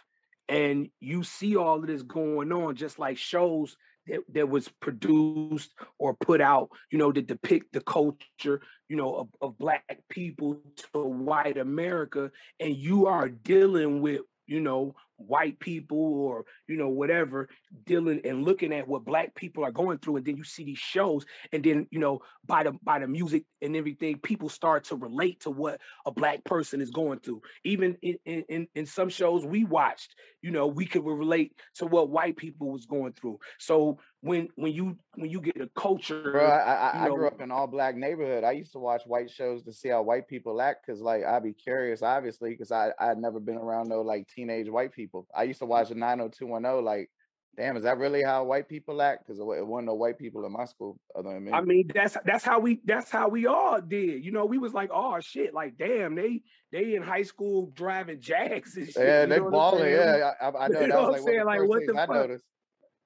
and 0.49 0.91
you 1.01 1.25
see 1.25 1.57
all 1.57 1.79
of 1.79 1.87
this 1.87 2.03
going 2.03 2.53
on, 2.53 2.77
just 2.77 2.99
like 2.99 3.17
shows 3.17 3.77
that, 4.07 4.21
that 4.33 4.49
was 4.49 4.69
produced 4.69 5.73
or 5.99 6.15
put 6.15 6.41
out, 6.41 6.71
you 6.91 6.99
know, 6.99 7.13
to 7.13 7.23
depict 7.23 7.73
the 7.73 7.81
culture, 7.81 8.61
you 8.89 8.97
know, 8.97 9.15
of, 9.15 9.29
of 9.41 9.59
black 9.59 9.99
people 10.09 10.61
to 10.77 11.03
white 11.03 11.59
America, 11.59 12.31
and 12.61 12.77
you 12.77 13.07
are 13.07 13.29
dealing 13.29 14.03
with, 14.03 14.23
you 14.47 14.61
know, 14.61 14.95
white 15.17 15.59
people 15.61 15.99
or 15.99 16.45
you 16.69 16.77
know 16.77 16.89
whatever 16.89 17.49
dealing 17.85 18.21
and 18.25 18.45
looking 18.45 18.73
at 18.73 18.87
what 18.89 19.05
black 19.05 19.35
people 19.35 19.65
are 19.65 19.71
going 19.71 19.99
through 19.99 20.17
and 20.17 20.27
then 20.27 20.37
you 20.37 20.45
see 20.45 20.65
these 20.65 20.79
shows 20.79 21.25
and 21.53 21.63
then 21.65 21.87
you 21.91 21.99
know 21.99 22.21
by 22.47 22.63
the 22.63 22.73
by 22.83 22.99
the 22.99 23.07
music 23.07 23.45
and 23.61 23.77
everything 23.77 24.19
people 24.19 24.49
start 24.49 24.85
to 24.85 24.97
relate 24.97 25.41
to 25.41 25.51
what 25.51 25.81
a 26.07 26.11
black 26.11 26.43
person 26.45 26.81
is 26.81 26.91
going 26.91 27.19
through. 27.21 27.41
Even 27.65 27.97
in 28.03 28.17
in, 28.25 28.67
in 28.75 28.87
some 28.87 29.09
shows 29.09 29.45
we 29.45 29.65
watched 29.65 30.15
you 30.43 30.51
know 30.51 30.67
we 30.67 30.87
could 30.87 31.05
relate 31.05 31.55
to 31.75 31.87
what 31.87 32.11
white 32.11 32.37
people 32.37 32.71
was 32.71 32.87
going 32.87 33.13
through. 33.13 33.39
So 33.59 33.99
when 34.21 34.49
when 34.57 34.73
you 34.73 34.97
when 35.15 35.31
you 35.31 35.41
get 35.41 35.61
a 35.61 35.69
culture 35.77 36.33
Bro, 36.33 36.47
I, 36.47 36.73
I, 36.73 37.05
I 37.05 37.09
grew 37.09 37.27
up 37.27 37.41
in 37.41 37.51
all 37.51 37.67
black 37.67 37.97
neighborhood. 37.97 38.45
I 38.45 38.53
used 38.53 38.73
to 38.73 38.79
watch 38.79 39.03
white 39.07 39.31
shows 39.31 39.63
to 39.65 39.73
see 39.73 39.89
how 39.89 40.03
white 40.03 40.29
people 40.29 40.61
act 40.61 40.87
because 40.87 41.01
like 41.01 41.25
i'd 41.25 41.43
be 41.43 41.53
curious 41.53 42.03
obviously 42.03 42.51
because 42.51 42.73
i 42.73 42.91
i'd 43.01 43.19
never 43.19 43.41
been 43.41 43.57
around 43.57 43.89
no 43.89 44.01
like 44.01 44.27
teenage 44.29 44.69
white 44.69 44.93
people 44.93 45.12
people. 45.13 45.27
I 45.35 45.45
used 45.45 45.61
to 45.61 45.67
watch 45.67 45.89
the 45.89 45.95
90210 45.95 46.85
like 46.85 47.11
damn, 47.55 47.77
is 47.77 47.83
that 47.83 47.99
really 47.99 48.23
how 48.23 48.45
white 48.45 48.67
people 48.67 49.03
act? 49.03 49.27
Because 49.27 49.39
it 49.39 49.45
wasn't 49.45 49.87
no 49.87 49.95
white 49.95 50.19
people 50.19 50.47
in 50.47 50.53
my 50.53 50.65
school 50.65 50.99
other 51.15 51.35
than 51.35 51.45
me. 51.45 51.53
I 51.53 51.61
mean, 51.61 51.91
that's 51.95 52.17
that's 52.25 52.45
how 52.45 52.59
we 52.59 52.81
that's 52.87 53.11
how 53.11 53.29
we 53.29 53.47
all 53.47 53.81
did. 53.81 54.25
You 54.25 54.33
know, 54.33 54.47
we 54.47 54.59
was 54.59 54.73
like, 54.73 54.91
oh 54.93 55.21
shit, 55.21 55.53
like 55.53 55.77
damn, 55.77 56.15
they 56.15 56.41
they 56.71 56.95
in 56.95 57.03
high 57.03 57.23
school 57.23 57.71
driving 57.75 58.21
Jags 58.21 58.77
and 58.77 58.87
shit. 58.91 58.97
Yeah, 58.97 59.27
they 59.27 59.39
balling. 59.39 59.93
Yeah, 59.93 60.31
I, 60.41 60.47
I 60.47 60.69
know. 60.69 60.81
You 60.81 60.87
know 60.87 61.03
what 61.03 61.17
I'm 61.17 61.23
saying? 61.23 61.45
Like, 61.45 61.69
what 61.69 61.83
the 61.87 61.93
fuck? 61.93 62.11
I 62.11 62.15
noticed. 62.15 62.45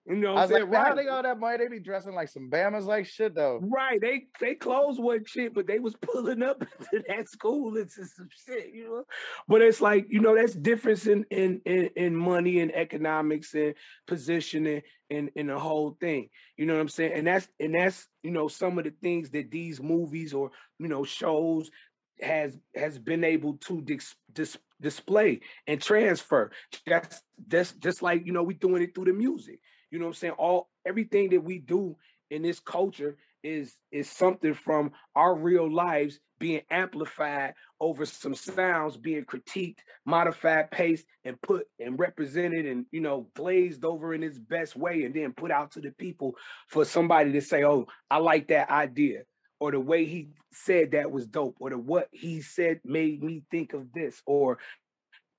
You 0.08 0.14
know, 0.14 0.36
I 0.36 0.42
was 0.42 0.52
like, 0.52 0.68
right. 0.68 0.86
how 0.86 0.94
they 0.94 1.04
got 1.04 1.22
that 1.22 1.40
money? 1.40 1.58
They 1.58 1.66
be 1.66 1.80
dressing 1.80 2.14
like 2.14 2.28
some 2.28 2.48
Bamas 2.48 2.84
like 2.84 3.06
shit 3.06 3.34
though. 3.34 3.58
Right. 3.60 4.00
They 4.00 4.26
they 4.40 4.54
clothes 4.54 5.00
wasn't 5.00 5.28
shit, 5.28 5.52
but 5.52 5.66
they 5.66 5.80
was 5.80 5.96
pulling 5.96 6.44
up 6.44 6.60
to 6.92 7.02
that 7.08 7.28
school 7.28 7.76
into 7.76 8.04
some 8.06 8.28
shit, 8.46 8.72
you 8.72 8.84
know. 8.84 9.04
But 9.48 9.62
it's 9.62 9.80
like, 9.80 10.06
you 10.08 10.20
know, 10.20 10.36
that's 10.36 10.54
difference 10.54 11.08
in 11.08 11.24
in 11.30 11.60
in, 11.66 11.90
in 11.96 12.16
money 12.16 12.60
and 12.60 12.72
economics 12.72 13.54
and 13.54 13.74
positioning 14.06 14.82
and 15.10 15.30
in 15.34 15.48
the 15.48 15.58
whole 15.58 15.96
thing. 16.00 16.28
You 16.56 16.66
know 16.66 16.74
what 16.74 16.82
I'm 16.82 16.88
saying? 16.88 17.12
And 17.14 17.26
that's 17.26 17.48
and 17.58 17.74
that's, 17.74 18.06
you 18.22 18.30
know, 18.30 18.46
some 18.46 18.78
of 18.78 18.84
the 18.84 18.92
things 19.02 19.30
that 19.30 19.50
these 19.50 19.82
movies 19.82 20.32
or, 20.32 20.52
you 20.78 20.86
know, 20.86 21.02
shows 21.02 21.68
has 22.20 22.56
has 22.76 22.96
been 22.96 23.24
able 23.24 23.54
to 23.54 23.80
dis, 23.82 24.14
dis, 24.32 24.56
display 24.80 25.40
and 25.66 25.82
transfer. 25.82 26.52
That's 26.86 27.20
that's 27.48 27.72
just 27.72 28.02
like, 28.02 28.24
you 28.24 28.32
know, 28.32 28.44
we 28.44 28.54
doing 28.54 28.82
it 28.82 28.94
through 28.94 29.06
the 29.06 29.12
music. 29.12 29.58
You 29.90 29.98
know 29.98 30.06
what 30.06 30.10
I'm 30.10 30.14
saying? 30.14 30.34
All 30.38 30.68
everything 30.86 31.30
that 31.30 31.42
we 31.42 31.58
do 31.58 31.96
in 32.30 32.42
this 32.42 32.60
culture 32.60 33.16
is 33.42 33.76
is 33.92 34.10
something 34.10 34.54
from 34.54 34.90
our 35.14 35.34
real 35.34 35.72
lives 35.72 36.18
being 36.38 36.60
amplified 36.70 37.54
over 37.80 38.04
some 38.04 38.34
sounds 38.34 38.96
being 38.96 39.24
critiqued, 39.24 39.78
modified, 40.04 40.70
paced, 40.70 41.06
and 41.24 41.40
put 41.42 41.66
and 41.78 41.98
represented 41.98 42.66
and 42.66 42.86
you 42.90 43.00
know 43.00 43.28
glazed 43.34 43.84
over 43.84 44.14
in 44.14 44.22
its 44.22 44.38
best 44.38 44.76
way 44.76 45.04
and 45.04 45.14
then 45.14 45.32
put 45.32 45.50
out 45.50 45.70
to 45.70 45.80
the 45.80 45.90
people 45.92 46.34
for 46.68 46.84
somebody 46.84 47.32
to 47.32 47.40
say, 47.40 47.64
oh, 47.64 47.86
I 48.10 48.18
like 48.18 48.48
that 48.48 48.70
idea. 48.70 49.22
Or 49.58 49.70
the 49.70 49.80
way 49.80 50.04
he 50.04 50.28
said 50.52 50.90
that 50.90 51.10
was 51.10 51.26
dope, 51.26 51.56
or 51.60 51.70
the 51.70 51.78
what 51.78 52.08
he 52.12 52.42
said 52.42 52.80
made 52.84 53.22
me 53.22 53.42
think 53.50 53.72
of 53.72 53.90
this, 53.94 54.20
or 54.26 54.58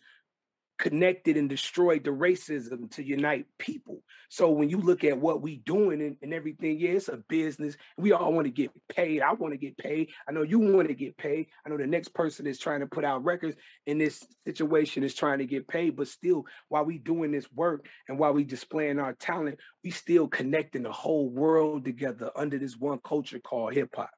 connected 0.77 1.38
and 1.38 1.49
destroyed 1.49 2.03
the 2.03 2.10
racism 2.10 2.91
to 2.91 3.03
unite 3.03 3.45
people. 3.58 4.01
So 4.29 4.49
when 4.49 4.69
you 4.69 4.77
look 4.77 5.03
at 5.03 5.17
what 5.17 5.41
we 5.41 5.58
doing 5.58 6.01
and, 6.01 6.17
and 6.21 6.34
everything, 6.34 6.77
yeah, 6.79 6.91
it's 6.91 7.08
a 7.08 7.23
business. 7.29 7.77
We 7.97 8.12
all 8.12 8.34
want 8.34 8.45
to 8.45 8.51
get 8.51 8.71
paid. 8.89 9.21
I 9.21 9.31
want 9.34 9.53
to 9.53 9.58
get 9.58 9.77
paid. 9.77 10.10
I 10.27 10.34
know 10.34 10.41
you 10.41 10.60
want 10.60 10.89
to 10.89 10.93
get 10.93 11.17
paid. 11.17 11.47
I 11.65 11.69
know 11.69 11.77
the 11.77 11.88
next 11.88 12.13
person 12.13 12.45
is 12.45 12.60
trying 12.60 12.81
to 12.81 12.88
put 12.88 13.05
out 13.05 13.23
records 13.23 13.55
in 13.86 13.97
this 13.97 14.25
situation 14.45 15.03
is 15.03 15.15
trying 15.15 15.39
to 15.39 15.45
get 15.45 15.67
paid. 15.67 15.95
But 15.95 16.10
still, 16.10 16.45
while 16.67 16.84
we 16.84 16.97
doing 16.97 17.31
this 17.31 17.49
work 17.53 17.86
and 18.10 18.19
while 18.19 18.34
we 18.34 18.43
displaying 18.43 18.99
our 18.99 19.13
talent, 19.13 19.60
we 19.84 19.91
still 19.91 20.27
connecting 20.27 20.84
the 20.84 20.91
whole 20.91 21.29
world 21.29 21.86
together 21.86 22.31
under 22.36 22.58
this 22.58 22.75
one 22.75 22.99
culture 23.05 23.39
called 23.39 23.73
hip 23.73 23.95
hop. 23.95 24.10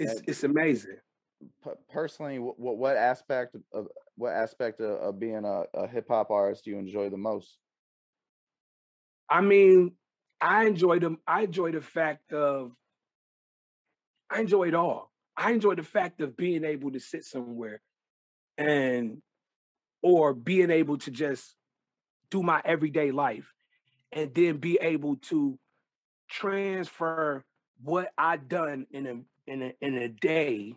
It's 0.00 0.20
it's 0.26 0.44
amazing 0.44 0.98
personally, 1.90 2.38
what, 2.38 2.58
what 2.58 2.96
aspect 2.96 3.56
of 3.72 3.88
what 4.16 4.32
aspect 4.32 4.80
of, 4.80 4.90
of 5.00 5.20
being 5.20 5.44
a, 5.44 5.64
a 5.74 5.86
hip 5.86 6.06
hop 6.08 6.30
artist 6.30 6.64
do 6.64 6.70
you 6.70 6.78
enjoy 6.78 7.08
the 7.10 7.16
most? 7.16 7.58
I 9.30 9.40
mean, 9.40 9.92
I 10.40 10.66
enjoy 10.66 10.98
them. 10.98 11.18
I 11.26 11.42
enjoy 11.42 11.72
the 11.72 11.80
fact 11.80 12.32
of 12.32 12.72
I 14.30 14.40
enjoy 14.40 14.68
it 14.68 14.74
all. 14.74 15.10
I 15.36 15.52
enjoy 15.52 15.74
the 15.74 15.82
fact 15.82 16.20
of 16.20 16.36
being 16.36 16.64
able 16.64 16.90
to 16.92 17.00
sit 17.00 17.24
somewhere 17.24 17.80
and 18.56 19.22
or 20.02 20.34
being 20.34 20.70
able 20.70 20.98
to 20.98 21.10
just 21.10 21.54
do 22.30 22.42
my 22.42 22.60
everyday 22.64 23.10
life 23.10 23.52
and 24.12 24.34
then 24.34 24.56
be 24.56 24.78
able 24.80 25.16
to 25.16 25.58
transfer 26.28 27.44
what 27.82 28.10
I 28.18 28.36
done 28.36 28.86
in 28.90 29.06
a 29.06 29.50
in 29.50 29.62
a 29.62 29.74
in 29.80 29.96
a 29.96 30.08
day 30.08 30.74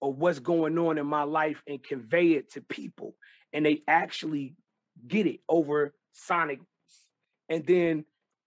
or 0.00 0.12
what's 0.12 0.38
going 0.38 0.78
on 0.78 0.98
in 0.98 1.06
my 1.06 1.22
life 1.22 1.62
and 1.66 1.82
convey 1.82 2.32
it 2.32 2.52
to 2.52 2.60
people 2.62 3.14
and 3.52 3.64
they 3.66 3.82
actually 3.88 4.54
get 5.06 5.26
it 5.26 5.40
over 5.48 5.94
sonic 6.12 6.60
and 7.48 7.66
then 7.66 8.04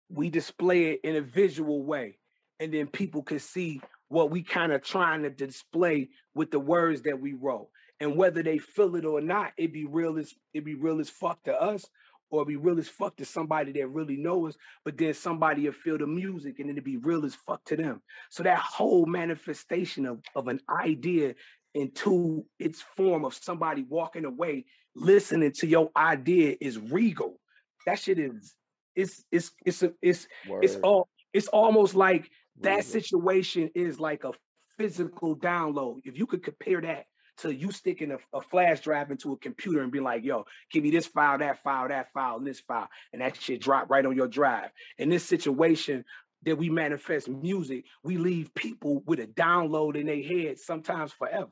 we 0.08 0.30
display 0.30 0.92
it 0.92 1.00
in 1.04 1.16
a 1.16 1.20
visual 1.20 1.82
way 1.84 2.18
and 2.58 2.72
then 2.72 2.86
people 2.86 3.22
can 3.22 3.38
see 3.38 3.80
what 4.08 4.30
we 4.30 4.42
kind 4.42 4.72
of 4.72 4.82
trying 4.82 5.22
to 5.22 5.30
display 5.30 6.08
with 6.34 6.50
the 6.50 6.58
words 6.60 7.02
that 7.02 7.20
we 7.20 7.32
wrote 7.32 7.68
and 8.00 8.16
whether 8.16 8.42
they 8.42 8.58
feel 8.58 8.96
it 8.96 9.04
or 9.04 9.20
not 9.20 9.52
it 9.56 9.72
be 9.72 9.84
real 9.84 10.18
as 10.18 10.32
it 10.54 10.64
be 10.64 10.74
real 10.74 11.00
as 11.00 11.10
fuck 11.10 11.42
to 11.44 11.60
us 11.60 11.84
or 12.30 12.44
be 12.44 12.56
real 12.56 12.78
as 12.78 12.88
fuck 12.88 13.16
to 13.16 13.24
somebody 13.24 13.72
that 13.72 13.88
really 13.88 14.16
knows, 14.16 14.56
but 14.84 14.96
then 14.96 15.14
somebody 15.14 15.64
will 15.64 15.72
feel 15.72 15.98
the 15.98 16.06
music 16.06 16.58
and 16.58 16.70
it'll 16.70 16.82
be 16.82 16.96
real 16.96 17.24
as 17.24 17.34
fuck 17.34 17.62
to 17.64 17.76
them. 17.76 18.00
So 18.30 18.42
that 18.42 18.58
whole 18.58 19.06
manifestation 19.06 20.06
of, 20.06 20.20
of 20.34 20.48
an 20.48 20.60
idea 20.68 21.34
into 21.74 22.44
its 22.58 22.82
form 22.96 23.24
of 23.24 23.34
somebody 23.34 23.84
walking 23.88 24.24
away, 24.24 24.64
listening 24.94 25.52
to 25.52 25.66
your 25.66 25.90
idea 25.96 26.56
is 26.60 26.78
regal. 26.78 27.38
That 27.86 27.98
shit 27.98 28.18
is 28.18 28.54
it's 28.94 29.24
it's 29.30 29.52
it's 29.64 29.82
a, 29.82 29.92
it's 30.02 30.26
Word. 30.48 30.64
it's 30.64 30.76
all 30.76 31.08
it's 31.32 31.46
almost 31.48 31.94
like 31.94 32.30
that 32.60 32.84
situation 32.84 33.70
is 33.74 34.00
like 34.00 34.24
a 34.24 34.32
physical 34.78 35.36
download. 35.36 36.00
If 36.04 36.18
you 36.18 36.26
could 36.26 36.42
compare 36.42 36.80
that 36.80 37.04
to 37.42 37.54
you 37.54 37.70
sticking 37.70 38.12
a, 38.12 38.18
a, 38.36 38.40
flash 38.40 38.80
drive 38.80 39.10
into 39.10 39.32
a 39.32 39.36
computer 39.38 39.82
and 39.82 39.92
be 39.92 40.00
like, 40.00 40.24
yo, 40.24 40.44
give 40.72 40.82
me 40.82 40.90
this 40.90 41.06
file, 41.06 41.38
that 41.38 41.62
file, 41.62 41.88
that 41.88 42.12
file, 42.12 42.36
and 42.36 42.46
this 42.46 42.60
file, 42.60 42.88
and 43.12 43.22
that 43.22 43.40
shit 43.40 43.60
drop 43.60 43.90
right 43.90 44.04
on 44.04 44.16
your 44.16 44.28
drive. 44.28 44.70
In 44.98 45.08
this 45.08 45.24
situation 45.24 46.04
that 46.44 46.56
we 46.56 46.70
manifest 46.70 47.28
music, 47.28 47.84
we 48.02 48.16
leave 48.16 48.54
people 48.54 49.02
with 49.06 49.20
a 49.20 49.26
download 49.26 49.96
in 49.96 50.06
their 50.06 50.22
head, 50.22 50.58
sometimes 50.58 51.12
forever. 51.12 51.48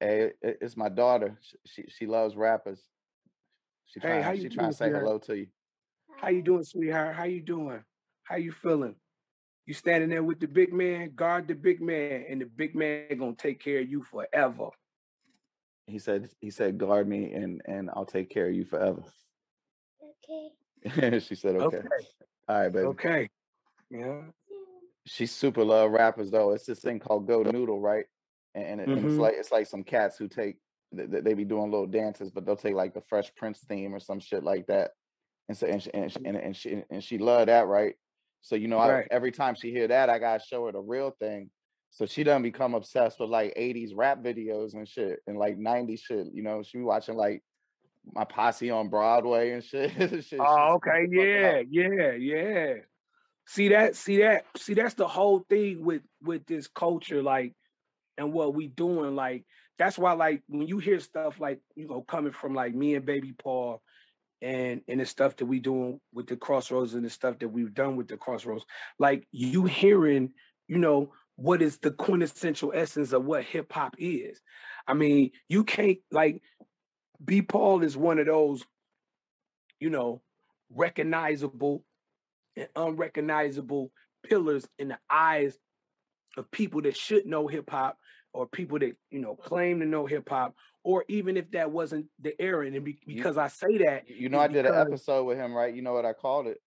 Hey, 0.00 0.32
it's 0.42 0.76
my 0.76 0.88
daughter. 0.88 1.38
She 1.64 1.84
she 1.88 2.06
loves 2.06 2.36
rappers. 2.36 2.80
She 3.86 4.00
hey, 4.00 4.08
trying, 4.08 4.22
how 4.22 4.30
you 4.32 4.42
she 4.42 4.48
doing, 4.48 4.58
trying 4.58 4.70
to 4.70 4.76
say 4.76 4.90
hello 4.90 5.18
to 5.18 5.36
you. 5.36 5.46
How 6.16 6.28
you 6.28 6.42
doing, 6.42 6.64
sweetheart? 6.64 7.16
How 7.16 7.24
you 7.24 7.40
doing? 7.40 7.82
How 8.24 8.36
you 8.36 8.52
feeling? 8.52 8.96
You 9.66 9.74
standing 9.74 10.10
there 10.10 10.22
with 10.22 10.38
the 10.38 10.46
big 10.46 10.72
man, 10.72 11.12
guard 11.16 11.48
the 11.48 11.54
big 11.54 11.80
man, 11.80 12.24
and 12.28 12.40
the 12.40 12.46
big 12.46 12.76
man 12.76 13.18
gonna 13.18 13.34
take 13.34 13.60
care 13.60 13.80
of 13.80 13.88
you 13.88 14.02
forever. 14.04 14.68
He 15.88 15.98
said, 15.98 16.28
he 16.40 16.50
said, 16.50 16.78
guard 16.78 17.08
me 17.08 17.32
and 17.32 17.60
and 17.66 17.90
I'll 17.92 18.06
take 18.06 18.30
care 18.30 18.46
of 18.46 18.54
you 18.54 18.64
forever. 18.64 19.02
Okay. 20.30 21.20
she 21.20 21.34
said, 21.34 21.56
okay. 21.56 21.78
okay. 21.78 21.88
All 22.48 22.60
right, 22.60 22.72
baby. 22.72 22.86
Okay. 22.86 23.28
Yeah. 23.90 24.20
She 25.04 25.26
super 25.26 25.64
love 25.64 25.90
rappers 25.90 26.30
though. 26.30 26.52
It's 26.52 26.66
this 26.66 26.80
thing 26.80 27.00
called 27.00 27.28
GoNoodle, 27.28 27.82
right? 27.82 28.06
And, 28.54 28.80
and, 28.80 28.90
mm-hmm. 28.90 29.08
it's 29.08 29.18
like 29.18 29.34
it's 29.36 29.52
like 29.52 29.66
some 29.66 29.82
cats 29.82 30.16
who 30.16 30.28
take 30.28 30.56
they, 30.92 31.20
they 31.20 31.34
be 31.34 31.44
doing 31.44 31.70
little 31.70 31.86
dances, 31.86 32.30
but 32.30 32.46
they'll 32.46 32.56
take 32.56 32.74
like 32.74 32.94
the 32.94 33.02
Fresh 33.02 33.34
Prince 33.36 33.60
theme 33.68 33.94
or 33.94 34.00
some 34.00 34.20
shit 34.20 34.44
like 34.44 34.68
that. 34.68 34.92
And 35.48 35.56
so 35.56 35.66
and 35.66 35.82
she, 35.82 35.92
and 35.92 36.12
she, 36.12 36.18
and, 36.24 36.36
and 36.36 36.56
she 36.56 36.82
and 36.88 37.02
she 37.02 37.18
love 37.18 37.46
that, 37.46 37.66
right? 37.66 37.94
So 38.42 38.56
you 38.56 38.68
know, 38.68 38.78
right. 38.78 39.06
I, 39.10 39.14
every 39.14 39.32
time 39.32 39.54
she 39.54 39.70
hear 39.70 39.88
that, 39.88 40.10
I 40.10 40.18
gotta 40.18 40.44
show 40.44 40.66
her 40.66 40.72
the 40.72 40.80
real 40.80 41.14
thing. 41.18 41.50
So 41.90 42.06
she 42.06 42.24
done 42.24 42.42
become 42.42 42.74
obsessed 42.74 43.18
with 43.20 43.30
like 43.30 43.54
80s 43.54 43.92
rap 43.94 44.22
videos 44.22 44.74
and 44.74 44.86
shit 44.86 45.20
and 45.26 45.38
like 45.38 45.56
90s 45.56 46.00
shit. 46.00 46.26
You 46.32 46.42
know, 46.42 46.62
she 46.62 46.78
be 46.78 46.84
watching 46.84 47.16
like 47.16 47.42
my 48.12 48.24
posse 48.24 48.70
on 48.70 48.88
Broadway 48.88 49.52
and 49.52 49.64
shit. 49.64 49.92
shit 50.24 50.40
oh, 50.40 50.74
okay, 50.74 51.06
yeah, 51.10 51.62
yeah, 51.68 52.12
yeah. 52.12 52.74
See 53.46 53.68
that, 53.68 53.96
see 53.96 54.18
that, 54.18 54.44
see 54.56 54.74
that's 54.74 54.94
the 54.94 55.08
whole 55.08 55.44
thing 55.48 55.84
with 55.84 56.02
with 56.22 56.44
this 56.46 56.66
culture, 56.68 57.22
like, 57.22 57.54
and 58.18 58.32
what 58.32 58.54
we 58.54 58.66
doing. 58.66 59.14
Like, 59.14 59.44
that's 59.78 59.98
why, 59.98 60.12
like, 60.12 60.42
when 60.48 60.66
you 60.66 60.78
hear 60.78 60.98
stuff 61.00 61.38
like 61.40 61.60
you 61.76 61.86
know 61.86 62.02
coming 62.02 62.32
from 62.32 62.54
like 62.54 62.74
me 62.74 62.94
and 62.94 63.06
Baby 63.06 63.34
Paul 63.38 63.80
and 64.42 64.82
and 64.88 65.00
the 65.00 65.06
stuff 65.06 65.36
that 65.36 65.46
we 65.46 65.60
doing 65.60 66.00
with 66.12 66.26
the 66.26 66.36
Xrossroads 66.36 66.94
and 66.94 67.04
the 67.04 67.10
stuff 67.10 67.38
that 67.38 67.48
we've 67.48 67.74
done 67.74 67.96
with 67.96 68.08
the 68.08 68.16
Xrossroads 68.16 68.62
like 68.98 69.26
you 69.32 69.64
hearing 69.64 70.32
you 70.68 70.78
know 70.78 71.12
what 71.36 71.62
is 71.62 71.78
the 71.78 71.90
quintessential 71.90 72.72
essence 72.74 73.12
of 73.12 73.24
what 73.24 73.44
hip 73.44 73.72
hop 73.72 73.94
is. 73.98 74.40
I 74.86 74.94
mean 74.94 75.30
you 75.48 75.64
can't 75.64 75.98
like 76.10 76.42
b 77.24 77.42
paul 77.42 77.82
is 77.82 77.96
one 77.96 78.18
of 78.18 78.26
those 78.26 78.62
you 79.80 79.90
know 79.90 80.22
recognizable 80.70 81.82
and 82.56 82.68
unrecognizable 82.76 83.90
pillars 84.22 84.66
in 84.78 84.88
the 84.88 84.98
eyes 85.10 85.58
of 86.36 86.50
people 86.50 86.82
that 86.82 86.96
should 86.96 87.26
know 87.26 87.46
hip 87.46 87.70
hop 87.70 87.96
or 88.36 88.46
people 88.46 88.78
that 88.78 88.96
you 89.10 89.18
know 89.18 89.34
claim 89.34 89.80
to 89.80 89.86
know 89.86 90.06
hip 90.06 90.28
hop 90.28 90.54
or 90.86 91.04
even 91.08 91.36
if 91.36 91.50
that 91.50 91.68
wasn't 91.68 92.06
the 92.22 92.40
era. 92.40 92.64
And 92.64 92.84
be, 92.84 92.96
because 93.04 93.34
you, 93.34 93.42
I 93.42 93.48
say 93.48 93.78
that, 93.78 94.08
you 94.08 94.28
know, 94.28 94.38
I 94.38 94.46
did 94.46 94.66
an 94.66 94.74
episode 94.74 95.24
with 95.24 95.36
him, 95.36 95.52
right? 95.52 95.74
You 95.74 95.82
know 95.82 95.92
what 95.92 96.04
I 96.04 96.12
called 96.12 96.46
it? 96.46 96.62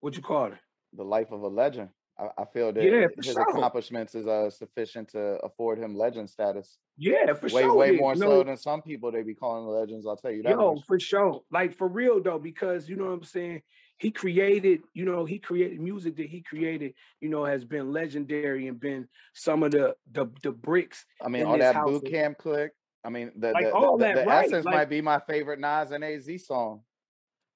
What 0.00 0.14
you 0.14 0.20
called 0.20 0.52
it? 0.52 0.58
The 0.92 1.02
life 1.02 1.32
of 1.32 1.40
a 1.40 1.48
legend. 1.48 1.88
I, 2.18 2.28
I 2.36 2.44
feel 2.44 2.70
that 2.72 2.84
yeah, 2.84 3.06
his 3.16 3.32
sure. 3.32 3.42
accomplishments 3.42 4.14
is 4.14 4.26
uh, 4.26 4.50
sufficient 4.50 5.08
to 5.10 5.38
afford 5.42 5.78
him 5.78 5.94
legend 5.94 6.28
status. 6.28 6.76
Yeah, 6.98 7.32
for 7.32 7.46
way, 7.46 7.62
sure. 7.62 7.74
Way 7.74 7.90
more 7.92 8.14
so 8.14 8.28
know, 8.28 8.42
than 8.42 8.58
some 8.58 8.82
people 8.82 9.10
they 9.10 9.22
be 9.22 9.34
calling 9.34 9.66
legends. 9.66 10.06
I'll 10.06 10.16
tell 10.16 10.32
you 10.32 10.42
that. 10.42 10.50
Yo, 10.50 10.74
much. 10.74 10.84
for 10.86 11.00
sure. 11.00 11.42
Like 11.50 11.74
for 11.74 11.88
real 11.88 12.22
though, 12.22 12.38
because 12.38 12.90
you 12.90 12.96
know 12.96 13.06
what 13.06 13.12
I'm 13.12 13.24
saying. 13.24 13.62
He 13.98 14.10
created, 14.10 14.82
you 14.92 15.04
know, 15.06 15.24
he 15.24 15.38
created 15.38 15.80
music 15.80 16.16
that 16.16 16.26
he 16.26 16.42
created, 16.42 16.94
you 17.20 17.30
know, 17.30 17.44
has 17.44 17.64
been 17.64 17.92
legendary 17.92 18.68
and 18.68 18.78
been 18.78 19.08
some 19.34 19.62
of 19.62 19.70
the 19.70 19.94
the 20.12 20.26
the 20.42 20.52
bricks. 20.52 21.06
I 21.24 21.28
mean, 21.28 21.46
all 21.46 21.58
that 21.58 21.84
Boot 21.84 22.04
Camp 22.04 22.38
Clik. 22.38 22.70
I 23.04 23.08
mean, 23.08 23.32
the 23.36 23.52
like 23.52 23.66
the, 23.66 23.72
all 23.72 23.96
the, 23.96 24.04
that, 24.04 24.16
the 24.16 24.26
right. 24.26 24.44
essence 24.46 24.64
like, 24.64 24.74
might 24.74 24.90
be 24.90 25.00
my 25.00 25.20
favorite 25.20 25.60
Nas 25.60 25.92
and 25.92 26.04
AZ 26.04 26.28
song. 26.44 26.82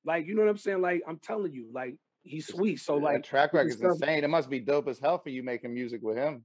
Like, 0.04 0.26
you 0.26 0.34
know 0.34 0.42
what 0.42 0.50
I'm 0.50 0.56
saying? 0.56 0.80
Like, 0.80 1.02
I'm 1.06 1.18
telling 1.18 1.52
you, 1.52 1.66
like, 1.74 1.96
he's 2.22 2.46
sweet. 2.46 2.80
So, 2.80 2.96
like, 2.96 3.16
that 3.16 3.24
track 3.24 3.52
record 3.52 3.68
is 3.68 3.80
insane. 3.80 4.24
It 4.24 4.30
must 4.30 4.48
be 4.48 4.60
dope 4.60 4.88
as 4.88 4.98
hell 4.98 5.18
for 5.18 5.28
you 5.28 5.42
making 5.42 5.74
music 5.74 6.00
with 6.02 6.16
him. 6.16 6.44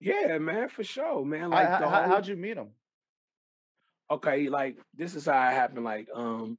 Yeah, 0.00 0.38
man, 0.38 0.68
for 0.68 0.84
sure, 0.84 1.24
man. 1.24 1.50
Like, 1.50 1.68
how, 1.68 1.88
whole... 1.88 2.08
how'd 2.08 2.26
you 2.26 2.36
meet 2.36 2.56
him? 2.56 2.70
Okay, 4.10 4.48
like, 4.48 4.78
this 4.94 5.14
is 5.14 5.26
how 5.26 5.48
it 5.48 5.52
happened. 5.52 5.84
Like, 5.84 6.08
um, 6.14 6.56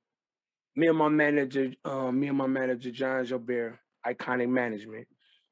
me 0.75 0.87
and 0.87 0.97
my 0.97 1.09
manager, 1.09 1.71
um, 1.85 2.19
me 2.19 2.27
and 2.27 2.37
my 2.37 2.47
manager, 2.47 2.91
John 2.91 3.25
Jobert, 3.25 3.77
Iconic 4.05 4.49
Management. 4.49 5.07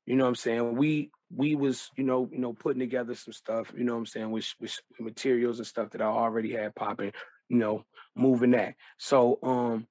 You 0.06 0.16
know 0.16 0.24
what 0.24 0.30
I'm 0.30 0.36
saying? 0.36 0.76
We 0.78 1.12
we 1.36 1.56
was, 1.56 1.90
you 1.98 2.04
know, 2.06 2.30
you 2.32 2.40
know, 2.40 2.54
putting 2.54 2.80
together 2.80 3.14
some 3.14 3.34
stuff, 3.34 3.74
you 3.76 3.84
know 3.84 3.94
what 3.94 4.00
I'm 4.00 4.06
saying, 4.06 4.32
with, 4.32 4.48
with 4.62 4.80
materials 5.00 5.58
and 5.60 5.68
stuff 5.68 5.90
that 5.92 6.02
I 6.02 6.06
already 6.06 6.54
had 6.54 6.76
popping, 6.76 7.12
you 7.50 7.58
know, 7.58 7.84
moving 8.16 8.52
that. 8.52 8.76
So 8.98 9.40
um, 9.44 9.88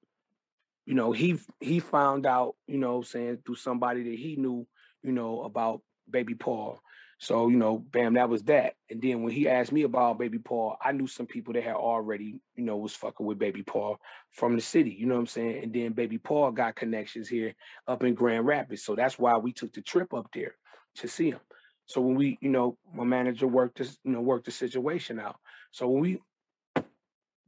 you 0.87 0.95
know, 0.95 1.13
he 1.13 1.39
he 1.61 1.81
found 1.81 2.27
out, 2.27 2.55
you 2.67 2.79
know, 2.79 3.03
saying 3.03 3.39
through 3.45 3.57
somebody 3.57 4.05
that 4.05 4.19
he 4.19 4.37
knew, 4.37 4.67
you 5.03 5.13
know, 5.13 5.43
about 5.43 5.83
baby 6.09 6.35
Paul. 6.35 6.81
So, 7.19 7.49
you 7.49 7.57
know, 7.57 7.79
bam, 7.79 8.15
that 8.15 8.29
was 8.29 8.43
that. 8.45 8.75
And 8.91 9.01
then 9.01 9.23
when 9.23 9.33
he 9.33 9.49
asked 9.49 9.73
me 9.73 9.83
about 9.85 10.19
baby 10.19 10.39
Paul, 10.39 10.77
I 10.83 10.93
knew 10.93 11.07
some 11.07 11.27
people 11.27 11.55
that 11.55 11.63
had 11.63 11.75
already, 11.75 12.41
you 12.57 12.65
know, 12.65 12.77
was 12.77 12.95
fucking 12.95 13.25
with 13.25 13.39
baby 13.39 13.63
Paul 13.63 13.99
from 14.33 14.55
the 14.55 14.61
city, 14.61 14.91
you 14.91 15.07
know 15.07 15.15
what 15.15 15.21
I'm 15.21 15.27
saying? 15.27 15.65
And 15.65 15.73
then 15.73 15.93
baby 15.93 16.19
Paul 16.19 16.51
got 16.51 16.77
connections 16.77 17.29
here 17.29 17.55
up 17.89 18.05
in 18.05 18.15
Grand 18.15 18.47
Rapids. 18.47 18.85
So 18.85 18.95
that's 18.95 19.19
why 19.19 19.37
we 19.39 19.53
took 19.53 19.73
the 19.73 19.81
trip 19.81 20.13
up 20.13 20.29
there 20.35 20.57
to 20.97 21.09
see 21.09 21.31
him. 21.31 21.41
So 21.87 22.01
when 22.01 22.17
we, 22.17 22.37
you 22.43 22.51
know, 22.51 22.77
my 22.93 23.05
manager 23.05 23.47
worked 23.47 23.79
this, 23.79 23.97
you 24.05 24.13
know, 24.13 24.21
worked 24.21 24.45
the 24.45 24.51
situation 24.51 25.19
out. 25.19 25.37
So 25.71 25.89
when 25.89 26.03
we 26.03 26.21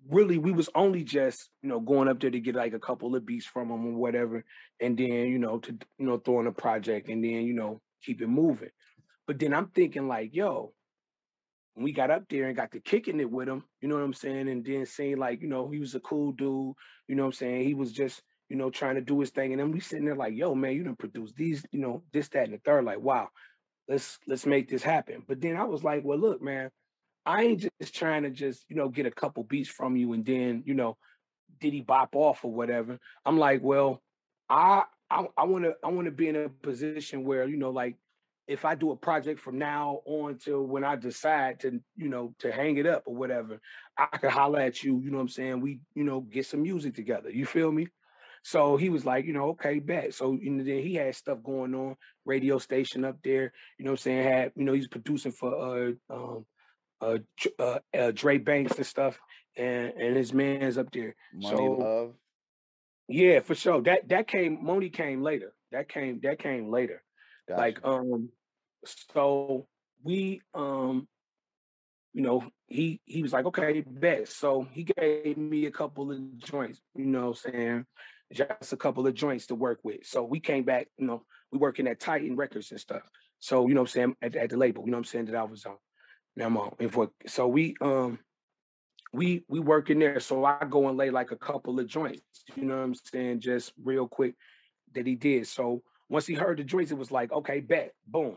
really 0.09 0.39
we 0.39 0.53
was 0.53 0.71
only 0.75 1.05
just 1.05 1.51
you 1.63 1.69
know 1.69 1.81
going 1.81 2.09
up 2.09 2.21
there 2.21 2.31
to 2.31 2.41
get 2.41 2.55
like 2.55 2.73
a 2.73 2.79
couple 2.79 3.15
of 3.15 3.27
beats 3.27 3.47
from 3.47 3.71
him 3.71 3.87
or 3.87 3.99
whatever, 3.99 4.45
and 4.81 4.97
then 4.97 5.09
you 5.09 5.39
know 5.39 5.59
to 5.59 5.73
you 5.99 6.07
know 6.07 6.19
throw 6.19 6.41
in 6.41 6.47
a 6.47 6.53
project 6.53 7.09
and 7.09 7.23
then 7.23 7.31
you 7.31 7.53
know 7.53 7.81
keep 8.03 8.23
it 8.23 8.29
moving. 8.29 8.71
But 9.29 9.39
then 9.39 9.55
I'm 9.55 9.69
thinking 9.69 10.09
like, 10.09 10.35
yo, 10.35 10.73
when 11.75 11.85
we 11.85 11.93
got 11.93 12.11
up 12.11 12.25
there 12.29 12.49
and 12.49 12.57
got 12.57 12.73
to 12.73 12.81
kicking 12.81 13.21
it 13.21 13.31
with 13.31 13.49
him, 13.49 13.63
you 13.81 13.87
know 13.89 13.95
what 13.95 14.03
I'm 14.03 14.15
saying, 14.15 14.49
and 14.49 14.65
then 14.65 14.85
saying 14.87 15.19
like, 15.19 15.41
you 15.41 15.49
know, 15.49 15.71
he 15.71 15.79
was 15.79 15.95
a 15.95 16.01
cool 16.01 16.33
dude, 16.33 16.75
you 17.07 17.15
know 17.15 17.23
what 17.23 17.29
I'm 17.29 17.33
saying, 17.35 17.69
he 17.69 17.75
was 17.75 17.93
just 17.93 18.23
you 18.49 18.57
know 18.57 18.71
trying 18.71 18.97
to 18.97 19.01
do 19.01 19.21
his 19.21 19.31
thing, 19.31 19.53
and 19.53 19.61
then 19.61 19.71
we 19.71 19.79
sitting 19.79 20.07
there 20.07 20.17
like, 20.17 20.35
yo, 20.35 20.57
man, 20.57 20.73
you 20.73 20.83
didn't 20.83 20.99
produce 20.99 21.33
these, 21.37 21.65
you 21.71 21.79
know, 21.79 22.03
this, 22.13 22.29
that, 22.31 22.47
and 22.47 22.55
the 22.55 22.59
third, 22.65 22.85
like, 22.85 23.01
wow, 23.01 23.29
let's 23.87 24.19
let's 24.27 24.47
make 24.47 24.69
this 24.69 24.83
happen. 24.83 25.23
But 25.29 25.41
then 25.41 25.57
I 25.57 25.65
was 25.65 25.85
like, 25.85 26.03
well, 26.05 26.19
look, 26.19 26.43
man 26.43 26.71
I 27.29 27.43
ain't 27.43 27.61
just 27.61 27.95
trying 27.95 28.23
to 28.23 28.31
just, 28.31 28.65
you 28.71 28.77
know, 28.77 28.89
get 28.89 29.05
a 29.05 29.11
couple 29.11 29.45
beats 29.45 29.69
from 29.69 29.97
you 29.97 30.15
and 30.15 30.25
then, 30.25 30.63
you 30.65 30.73
know, 30.73 30.97
did 31.61 31.75
he 31.75 31.83
bop 31.83 32.17
off 32.17 32.43
or 32.43 32.51
whatever. 32.51 32.99
I'm 33.27 33.39
like, 33.39 33.61
well, 33.63 34.03
I 34.49 34.85
I, 35.11 35.27
I 35.37 35.45
want 35.45 35.65
to 35.65 35.75
I 35.85 35.89
want 35.89 36.07
to 36.07 36.11
be 36.11 36.29
in 36.29 36.37
a 36.37 36.49
position 36.49 37.25
where, 37.25 37.47
you 37.47 37.59
know, 37.59 37.69
like 37.69 37.97
if 38.49 38.65
I 38.65 38.75
do 38.75 38.91
a 38.91 38.97
project 38.97 39.41
from 39.41 39.59
now 39.59 40.01
on 40.07 40.39
till 40.39 40.65
when 40.65 40.83
I 40.83 40.97
decide 40.97 41.61
to, 41.61 41.81
you 41.97 42.09
know, 42.09 42.35
to 42.39 42.51
hang 42.51 42.79
it 42.79 42.87
up 42.87 43.03
or 43.07 43.15
whatever, 43.15 43.61
I 43.97 44.07
could 44.07 44.31
holler 44.31 44.61
at 44.61 44.83
you, 44.83 45.01
you 45.05 45.11
know 45.11 45.19
what 45.19 45.25
I'm 45.25 45.29
saying? 45.29 45.61
We, 45.61 45.81
you 45.95 46.03
know, 46.03 46.23
get 46.23 46.47
some 46.47 46.63
music 46.63 46.95
together. 46.95 47.31
You 47.31 47.45
feel 47.45 47.71
me? 47.71 47.89
So 48.43 48.79
he 48.79 48.89
was 48.89 49.05
like, 49.05 49.27
you 49.27 49.35
know, 49.35 49.51
okay, 49.51 49.79
bet. 49.79 50.15
So 50.15 50.33
you 50.41 50.51
know, 50.51 50.65
then 50.65 50.83
he 50.83 50.95
had 50.95 51.15
stuff 51.15 51.43
going 51.43 51.75
on, 51.75 51.97
radio 52.25 52.57
station 52.59 53.05
up 53.05 53.19
there, 53.23 53.53
you 53.79 53.85
know 53.85 53.91
what 53.91 54.01
I'm 54.01 54.03
saying? 54.03 54.25
Had, 54.25 54.53
you 54.57 54.65
know, 54.65 54.73
he's 54.73 54.89
producing 54.89 55.33
for 55.33 55.55
uh 55.55 55.93
um 56.11 56.47
uh, 57.01 57.19
uh, 57.59 57.79
uh 57.97 58.11
Dre 58.13 58.39
Banks 58.39 58.77
and 58.77 58.87
stuff, 58.87 59.19
and 59.57 59.93
and 59.93 60.17
his 60.17 60.33
man's 60.33 60.79
up 60.79 60.91
there. 60.93 61.15
Money 61.35 61.57
so, 61.57 61.65
love. 61.65 62.15
Yeah, 63.09 63.41
for 63.41 63.55
sure. 63.55 63.83
That 63.83 64.09
that 64.09 64.27
came. 64.27 64.65
Money 64.65 64.89
came 64.89 65.23
later. 65.23 65.53
That 65.73 65.89
came. 65.89 66.21
That 66.23 66.39
came 66.39 66.71
later. 66.71 67.03
Gotcha. 67.49 67.61
Like 67.61 67.81
um, 67.85 68.31
so 68.85 69.67
we 70.03 70.41
um, 70.55 71.09
you 72.13 72.23
know, 72.23 72.45
he 72.67 73.01
he 73.05 73.23
was 73.23 73.33
like, 73.33 73.47
okay, 73.47 73.85
bet. 73.87 74.29
So 74.29 74.67
he 74.73 74.85
gave 74.85 75.37
me 75.37 75.67
a 75.67 75.71
couple 75.71 76.11
of 76.11 76.39
joints. 76.39 76.81
You 76.95 77.07
know, 77.07 77.33
saying 77.33 77.85
just 78.33 78.73
a 78.73 78.77
couple 78.77 79.07
of 79.07 79.15
joints 79.15 79.47
to 79.47 79.55
work 79.55 79.81
with. 79.83 80.05
So 80.05 80.25
we 80.25 80.41
came 80.41 80.65
back. 80.65 80.89
You 80.97 81.07
know, 81.07 81.23
we 81.53 81.59
working 81.59 81.87
at 81.87 82.01
Titan 82.01 82.37
Records 82.37 82.71
and 82.71 82.81
stuff. 82.81 83.03
So 83.39 83.69
you 83.69 83.75
know, 83.75 83.83
I'm 83.83 83.87
saying 83.87 84.17
at, 84.23 84.37
at 84.37 84.51
the 84.51 84.57
label. 84.57 84.85
You 84.85 84.93
know, 84.93 84.99
I'm 84.99 85.05
saying 85.05 85.27
that 85.27 85.37
I 85.37 85.45
was 85.45 85.65
on. 85.67 85.77
Now 86.37 86.75
if 86.79 86.97
we 86.97 87.07
so 87.27 87.49
we 87.49 87.75
um 87.81 88.19
we 89.13 89.45
we 89.49 89.61
work 89.61 89.91
in 89.91 89.99
there. 89.99 90.21
So 90.21 90.45
I 90.45 90.65
go 90.69 90.89
and 90.89 90.97
lay 90.97 91.11
like 91.11 91.31
a 91.31 91.37
couple 91.37 91.79
of 91.79 91.87
joints, 91.87 92.23
you 92.57 92.65
know 92.65 92.77
what 92.77 92.85
I'm 92.85 92.95
saying, 92.95 93.41
just 93.41 93.73
real 93.83 94.09
quick 94.09 94.35
that 94.95 95.07
he 95.07 95.15
did. 95.15 95.47
So 95.47 95.83
once 96.09 96.27
he 96.27 96.35
heard 96.35 96.59
the 96.59 96.65
joints, 96.65 96.91
it 96.91 96.99
was 96.99 97.11
like, 97.11 97.33
okay, 97.33 97.61
bet, 97.61 97.93
boom. 98.07 98.37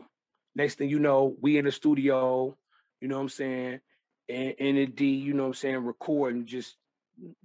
Next 0.54 0.76
thing 0.76 0.88
you 0.88 0.98
know, 0.98 1.36
we 1.40 1.58
in 1.58 1.64
the 1.64 1.72
studio, 1.72 2.56
you 3.00 3.08
know 3.08 3.16
what 3.16 3.22
I'm 3.22 3.28
saying, 3.28 3.80
and 4.28 4.52
in 4.58 4.76
the 4.76 4.86
D, 4.86 5.06
you 5.06 5.34
know 5.34 5.44
what 5.44 5.48
I'm 5.48 5.54
saying, 5.54 5.84
recording 5.84 6.46
just 6.46 6.76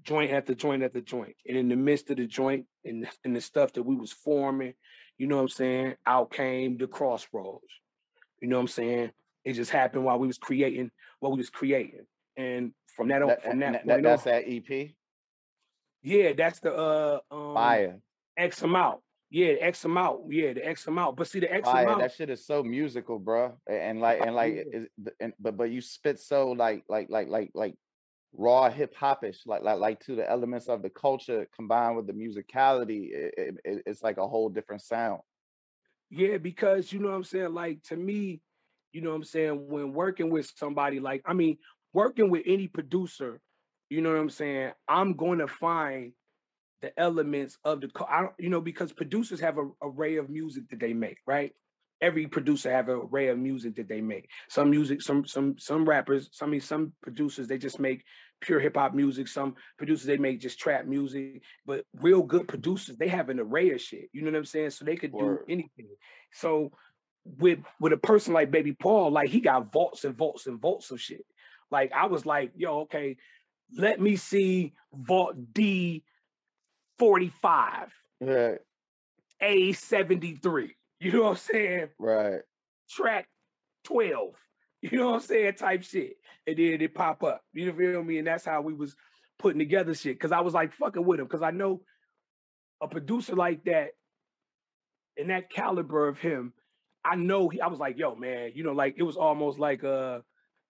joint 0.03 0.31
after 0.31 0.53
joint 0.53 0.83
after 0.83 1.01
joint. 1.01 1.35
And 1.47 1.57
in 1.57 1.69
the 1.69 1.75
midst 1.75 2.09
of 2.09 2.17
the 2.17 2.25
joint 2.25 2.65
and, 2.85 3.07
and 3.23 3.35
the 3.35 3.41
stuff 3.41 3.73
that 3.73 3.83
we 3.83 3.95
was 3.95 4.11
forming, 4.11 4.73
you 5.17 5.27
know 5.27 5.37
what 5.37 5.43
I'm 5.43 5.49
saying, 5.49 5.95
out 6.05 6.31
came 6.31 6.77
the 6.77 6.87
Xrossroads. 6.87 7.59
You 8.41 8.47
know 8.47 8.57
what 8.57 8.61
I'm 8.61 8.67
saying? 8.67 9.11
It 9.43 9.53
just 9.53 9.71
happened 9.71 10.03
while 10.03 10.19
we 10.19 10.27
was 10.27 10.37
creating 10.37 10.91
what 11.19 11.31
we 11.31 11.37
was 11.37 11.49
creating. 11.49 12.05
And 12.35 12.73
from 12.95 13.07
that, 13.07 13.25
that 13.25 13.43
from 13.43 13.59
that, 13.59 13.85
that 13.85 14.03
that's 14.03 14.27
on, 14.27 14.33
that 14.33 14.43
EP. 14.47 14.91
Yeah, 16.03 16.33
that's 16.37 16.59
the 16.59 16.73
uh 16.73 17.19
um, 17.31 17.53
fire 17.53 17.99
X 18.37 18.61
amount. 18.61 18.99
Yeah, 19.29 19.53
the 19.53 19.63
X 19.63 19.83
amount. 19.85 20.31
Yeah, 20.31 20.53
the 20.53 20.65
X 20.65 20.87
amount. 20.87 21.17
But 21.17 21.27
see, 21.27 21.39
the 21.39 21.53
X 21.53 21.67
amount. 21.67 21.99
That 21.99 22.13
shit 22.13 22.29
is 22.29 22.45
so 22.45 22.63
musical, 22.63 23.19
bro. 23.19 23.57
And 23.69 23.99
like, 23.99 24.21
and 24.21 24.33
like, 24.33 24.65
is, 24.71 24.87
and, 25.19 25.33
but 25.39 25.57
but 25.57 25.69
you 25.69 25.81
spit 25.81 26.19
so 26.19 26.51
like 26.51 26.83
like 26.87 27.09
like 27.09 27.27
like 27.27 27.51
like 27.53 27.75
raw 28.33 28.69
hip 28.69 28.95
hopish, 28.95 29.39
like 29.45 29.63
like 29.63 29.79
like 29.79 29.99
to 30.05 30.15
the 30.15 30.29
elements 30.29 30.67
of 30.67 30.81
the 30.81 30.89
culture 30.89 31.47
combined 31.55 31.97
with 31.97 32.07
the 32.07 32.13
musicality. 32.13 33.09
It, 33.11 33.57
it, 33.65 33.83
it's 33.85 34.01
like 34.01 34.17
a 34.17 34.27
whole 34.27 34.49
different 34.49 34.81
sound. 34.81 35.21
Yeah, 36.09 36.37
because 36.37 36.93
you 36.93 36.99
know 36.99 37.09
what 37.09 37.15
I'm 37.15 37.23
saying. 37.25 37.53
Like 37.53 37.83
to 37.83 37.97
me, 37.97 38.39
you 38.93 39.01
know 39.01 39.09
what 39.09 39.17
I'm 39.17 39.23
saying, 39.25 39.67
when 39.67 39.93
working 39.93 40.29
with 40.29 40.49
somebody 40.55 40.99
like, 40.99 41.21
I 41.25 41.33
mean, 41.33 41.57
working 41.93 42.29
with 42.29 42.43
any 42.45 42.67
producer, 42.67 43.41
you 43.89 44.01
know 44.01 44.11
what 44.11 44.19
I'm 44.19 44.29
saying, 44.29 44.71
I'm 44.87 45.15
going 45.15 45.39
to 45.39 45.47
find 45.47 46.13
the 46.81 46.97
elements 46.99 47.57
of 47.63 47.81
the, 47.81 47.89
I 48.09 48.21
don't, 48.21 48.33
you 48.37 48.49
know, 48.49 48.61
because 48.61 48.91
producers 48.91 49.39
have 49.39 49.57
an 49.57 49.71
array 49.81 50.17
of 50.17 50.29
music 50.29 50.69
that 50.69 50.79
they 50.79 50.93
make, 50.93 51.17
right? 51.25 51.53
Every 51.99 52.27
producer 52.27 52.71
have 52.71 52.89
an 52.89 53.01
array 53.11 53.29
of 53.29 53.39
music 53.39 53.75
that 53.77 53.87
they 53.87 54.01
make. 54.01 54.29
Some 54.49 54.69
music, 54.69 55.01
some 55.01 55.25
some 55.25 55.57
some 55.57 55.89
rappers, 55.89 56.29
some 56.31 56.49
I 56.49 56.51
mean, 56.51 56.61
some 56.61 56.93
producers 57.01 57.47
they 57.47 57.57
just 57.57 57.79
make 57.79 58.03
pure 58.39 58.59
hip 58.59 58.77
hop 58.77 58.93
music. 58.93 59.27
Some 59.27 59.55
producers 59.79 60.05
they 60.05 60.17
make 60.17 60.39
just 60.39 60.59
trap 60.59 60.85
music. 60.85 61.41
But 61.65 61.85
real 61.95 62.21
good 62.21 62.47
producers 62.47 62.97
they 62.97 63.07
have 63.07 63.29
an 63.29 63.39
array 63.39 63.71
of 63.71 63.81
shit. 63.81 64.09
You 64.13 64.21
know 64.21 64.29
what 64.29 64.37
I'm 64.37 64.45
saying? 64.45 64.69
So 64.71 64.85
they 64.85 64.95
could 64.95 65.11
Word. 65.11 65.39
do 65.47 65.51
anything. 65.51 65.87
So 66.33 66.71
with 67.25 67.59
with 67.79 67.93
a 67.93 67.97
person 67.97 68.31
like 68.31 68.51
Baby 68.51 68.73
Paul, 68.73 69.09
like 69.11 69.29
he 69.29 69.39
got 69.39 69.71
vaults 69.73 70.03
and 70.03 70.15
vaults 70.15 70.45
and 70.45 70.61
vaults 70.61 70.91
of 70.91 71.01
shit. 71.01 71.25
Like 71.71 71.91
I 71.93 72.05
was 72.05 72.27
like, 72.27 72.51
yo, 72.55 72.81
okay, 72.81 73.17
let 73.75 73.99
me 73.99 74.15
see 74.15 74.73
Vault 74.93 75.35
D 75.53 76.03
45. 76.99 77.93
Right. 78.21 78.59
A 79.41 79.71
73. 79.73 80.75
You 80.99 81.11
know 81.11 81.23
what 81.23 81.29
I'm 81.29 81.35
saying? 81.37 81.87
Right. 81.99 82.41
Track 82.89 83.27
12. 83.83 84.33
You 84.81 84.99
know 84.99 85.07
what 85.07 85.15
I'm 85.15 85.21
saying? 85.21 85.53
Type 85.55 85.83
shit. 85.83 86.17
And 86.45 86.57
then 86.57 86.81
it 86.81 86.93
pop 86.93 87.23
up. 87.23 87.41
You 87.53 87.73
feel 87.73 88.03
me? 88.03 88.19
And 88.19 88.27
that's 88.27 88.45
how 88.45 88.61
we 88.61 88.73
was 88.73 88.95
putting 89.39 89.59
together 89.59 89.93
shit. 89.93 90.19
Cause 90.19 90.31
I 90.31 90.41
was 90.41 90.53
like 90.53 90.73
fucking 90.73 91.03
with 91.03 91.19
him. 91.19 91.27
Cause 91.27 91.41
I 91.41 91.51
know 91.51 91.81
a 92.81 92.87
producer 92.87 93.35
like 93.35 93.63
that 93.65 93.89
and 95.17 95.29
that 95.29 95.49
caliber 95.49 96.07
of 96.07 96.19
him, 96.19 96.53
I 97.03 97.15
know 97.15 97.49
he, 97.49 97.61
I 97.61 97.67
was 97.67 97.79
like, 97.79 97.97
yo, 97.97 98.15
man, 98.15 98.51
you 98.53 98.63
know, 98.63 98.73
like 98.73 98.95
it 98.97 99.03
was 99.03 99.17
almost 99.17 99.59
like 99.59 99.83
uh 99.83 100.19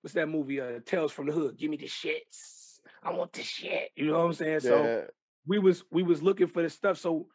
what's 0.01 0.13
that 0.13 0.29
movie, 0.29 0.61
uh 0.61 0.79
Tales 0.85 1.11
from 1.11 1.27
the 1.27 1.33
Hood? 1.33 1.57
Give 1.57 1.69
me 1.69 1.77
the 1.77 1.87
shits. 1.87 2.79
I 3.03 3.11
want 3.11 3.33
the 3.33 3.43
shit. 3.43 3.89
You 3.95 4.07
know 4.07 4.19
what 4.19 4.25
I'm 4.25 4.33
saying? 4.33 4.59
Yeah. 4.63 4.69
So 4.69 5.05
we 5.47 5.59
was 5.59 5.83
we 5.91 6.03
was 6.03 6.21
looking 6.21 6.47
for 6.47 6.61
the 6.61 6.69
stuff. 6.69 6.97
So 6.97 7.27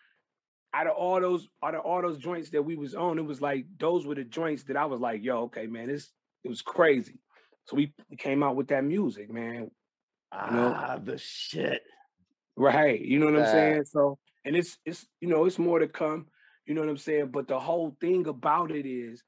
out 0.74 0.86
of 0.86 0.94
all 0.96 1.20
those 1.20 1.48
out 1.64 1.74
of 1.74 1.80
all 1.80 2.02
those 2.02 2.18
joints 2.18 2.50
that 2.50 2.62
we 2.62 2.76
was 2.76 2.94
on, 2.94 3.18
it 3.18 3.24
was 3.24 3.40
like 3.40 3.66
those 3.78 4.06
were 4.06 4.14
the 4.14 4.24
joints 4.24 4.64
that 4.64 4.76
I 4.76 4.84
was 4.84 5.00
like, 5.00 5.24
yo, 5.24 5.44
okay, 5.44 5.66
man, 5.66 5.88
this 5.88 6.10
it 6.44 6.48
was 6.48 6.62
crazy. 6.62 7.18
So 7.64 7.76
we 7.76 7.94
came 8.18 8.42
out 8.42 8.56
with 8.56 8.68
that 8.68 8.84
music, 8.84 9.32
man. 9.32 9.70
Ah, 10.32 10.50
you 10.50 10.56
know? 10.56 11.00
the 11.04 11.18
shit. 11.18 11.82
Right. 12.56 13.00
You 13.00 13.18
know 13.18 13.26
what 13.26 13.40
I'm 13.40 13.46
saying? 13.46 13.84
So 13.86 14.18
and 14.44 14.56
it's 14.56 14.78
it's 14.84 15.06
you 15.20 15.28
know, 15.28 15.44
it's 15.46 15.58
more 15.58 15.78
to 15.78 15.88
come. 15.88 16.26
You 16.66 16.74
know 16.74 16.80
what 16.82 16.90
I'm 16.90 16.96
saying? 16.96 17.28
But 17.28 17.48
the 17.48 17.58
whole 17.58 17.96
thing 18.00 18.26
about 18.26 18.70
it 18.70 18.86
is 18.86 19.22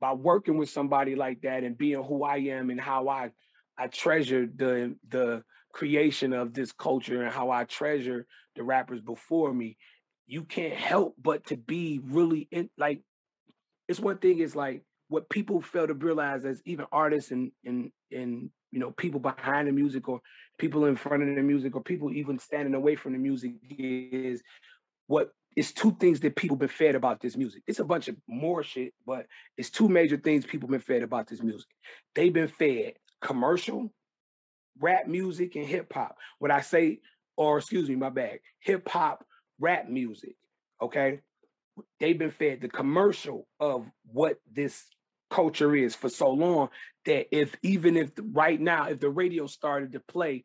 by 0.00 0.12
working 0.12 0.58
with 0.58 0.68
somebody 0.68 1.14
like 1.14 1.42
that 1.42 1.64
and 1.64 1.78
being 1.78 2.02
who 2.02 2.24
I 2.24 2.36
am 2.36 2.70
and 2.70 2.80
how 2.80 3.08
I 3.08 3.30
I 3.78 3.86
treasure 3.86 4.46
the 4.54 4.96
the 5.08 5.42
creation 5.72 6.32
of 6.32 6.54
this 6.54 6.72
culture 6.72 7.22
and 7.22 7.32
how 7.32 7.50
I 7.50 7.64
treasure 7.64 8.26
the 8.56 8.62
rappers 8.62 9.00
before 9.00 9.52
me, 9.52 9.76
you 10.26 10.44
can't 10.44 10.74
help 10.74 11.14
but 11.20 11.46
to 11.46 11.56
be 11.56 12.00
really 12.04 12.48
in 12.50 12.70
like 12.78 13.02
it's 13.88 14.00
one 14.00 14.18
thing 14.18 14.38
is 14.38 14.54
like 14.54 14.82
what 15.08 15.28
people 15.28 15.60
fail 15.60 15.86
to 15.86 15.94
realize 15.94 16.44
as 16.44 16.62
even 16.64 16.86
artists 16.92 17.30
and 17.30 17.52
and 17.64 17.90
and 18.10 18.50
you 18.70 18.78
know 18.78 18.90
people 18.92 19.20
behind 19.20 19.68
the 19.68 19.72
music 19.72 20.08
or 20.08 20.20
people 20.58 20.86
in 20.86 20.96
front 20.96 21.22
of 21.22 21.34
the 21.34 21.42
music 21.42 21.74
or 21.74 21.82
people 21.82 22.12
even 22.12 22.38
standing 22.38 22.74
away 22.74 22.94
from 22.94 23.12
the 23.12 23.18
music 23.18 23.52
is 23.70 24.42
what 25.06 25.32
it's 25.54 25.72
two 25.72 25.94
things 26.00 26.20
that 26.20 26.36
people 26.36 26.56
been 26.56 26.68
fed 26.68 26.94
about 26.94 27.20
this 27.20 27.36
music. 27.36 27.62
It's 27.66 27.78
a 27.78 27.84
bunch 27.84 28.08
of 28.08 28.16
more 28.26 28.62
shit, 28.62 28.94
but 29.06 29.26
it's 29.58 29.68
two 29.68 29.88
major 29.88 30.16
things 30.16 30.46
people 30.46 30.68
been 30.68 30.80
fed 30.80 31.02
about 31.02 31.28
this 31.28 31.42
music. 31.42 31.68
They've 32.14 32.32
been 32.32 32.48
fed 32.48 32.94
commercial, 33.20 33.92
rap 34.78 35.06
music, 35.06 35.56
and 35.56 35.66
hip 35.66 35.92
hop. 35.92 36.16
What 36.38 36.50
I 36.50 36.60
say, 36.60 37.00
or 37.36 37.58
excuse 37.58 37.88
me, 37.88 37.96
my 37.96 38.10
bad, 38.10 38.40
hip 38.60 38.88
hop, 38.88 39.24
rap 39.58 39.88
music. 39.88 40.36
Okay, 40.80 41.20
they've 42.00 42.18
been 42.18 42.30
fed 42.30 42.60
the 42.60 42.68
commercial 42.68 43.46
of 43.60 43.86
what 44.12 44.38
this 44.50 44.84
culture 45.30 45.74
is 45.74 45.94
for 45.94 46.10
so 46.10 46.30
long 46.30 46.68
that 47.06 47.26
if 47.34 47.56
even 47.62 47.96
if 47.96 48.10
right 48.32 48.60
now 48.60 48.88
if 48.88 49.00
the 49.00 49.08
radio 49.08 49.46
started 49.46 49.92
to 49.92 50.00
play 50.00 50.44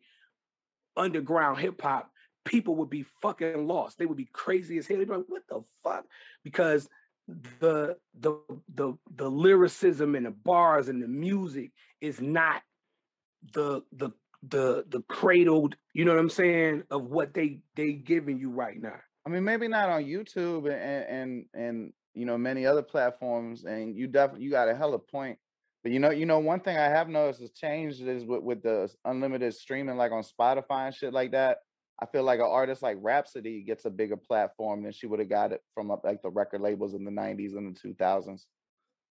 underground 0.95 1.59
hip 1.59 1.81
hop 1.81 2.09
people 2.47 2.75
would 2.75 2.89
be 2.89 3.05
fucking 3.21 3.67
lost. 3.67 3.97
They 3.97 4.05
would 4.05 4.17
be 4.17 4.29
crazy 4.31 4.77
as 4.77 4.87
hell. 4.87 4.97
They'd 4.97 5.07
be 5.07 5.15
like, 5.15 5.25
what 5.27 5.43
the 5.49 5.61
fuck? 5.83 6.05
Because 6.43 6.87
the 7.59 7.97
the 8.17 8.39
the 8.73 8.93
the 9.15 9.29
lyricism 9.29 10.15
and 10.15 10.25
the 10.25 10.31
bars 10.31 10.87
and 10.87 11.03
the 11.03 11.09
music 11.09 11.71
is 11.99 12.21
not 12.21 12.61
the 13.53 13.81
the 13.91 14.11
the 14.43 14.85
the 14.89 15.01
cradled, 15.09 15.75
you 15.93 16.05
know 16.05 16.11
what 16.11 16.19
I'm 16.19 16.29
saying, 16.29 16.83
of 16.91 17.05
what 17.05 17.33
they 17.33 17.59
they 17.75 17.93
giving 17.93 18.39
you 18.39 18.51
right 18.51 18.81
now. 18.81 18.99
I 19.25 19.29
mean, 19.29 19.43
maybe 19.43 19.67
not 19.67 19.89
on 19.89 20.03
YouTube 20.03 20.71
and 20.71 21.05
and 21.05 21.45
and 21.53 21.93
you 22.13 22.25
know 22.25 22.37
many 22.37 22.65
other 22.65 22.83
platforms, 22.83 23.65
and 23.65 23.95
you 23.95 24.07
definitely 24.07 24.45
you 24.45 24.51
got 24.51 24.69
a 24.69 24.75
hell 24.75 24.93
of 24.93 25.07
point. 25.07 25.37
But 25.83 25.91
you 25.91 25.99
know, 25.99 26.11
you 26.11 26.25
know, 26.25 26.39
one 26.39 26.59
thing 26.59 26.77
I 26.77 26.89
have 26.89 27.09
noticed 27.09 27.41
has 27.41 27.51
changed 27.51 28.01
is 28.01 28.25
with 28.25 28.41
with 28.41 28.63
the 28.63 28.89
unlimited 29.05 29.53
streaming, 29.55 29.97
like 29.97 30.11
on 30.11 30.23
Spotify 30.23 30.87
and 30.87 30.95
shit 30.95 31.13
like 31.13 31.31
that. 31.31 31.57
I 31.99 32.05
feel 32.05 32.23
like 32.23 32.39
an 32.39 32.45
artist 32.45 32.83
like 32.83 32.97
Rapsody 33.01 33.63
gets 33.63 33.85
a 33.85 33.89
bigger 33.89 34.17
platform 34.17 34.83
than 34.83 34.91
she 34.91 35.07
would 35.07 35.19
have 35.19 35.29
got 35.29 35.51
it 35.51 35.61
from 35.73 35.91
like 36.03 36.21
the 36.21 36.29
record 36.29 36.61
labels 36.61 36.93
in 36.93 37.03
the 37.03 37.11
'90s 37.11 37.55
and 37.55 37.75
the 37.75 37.79
2000s. 37.79 38.41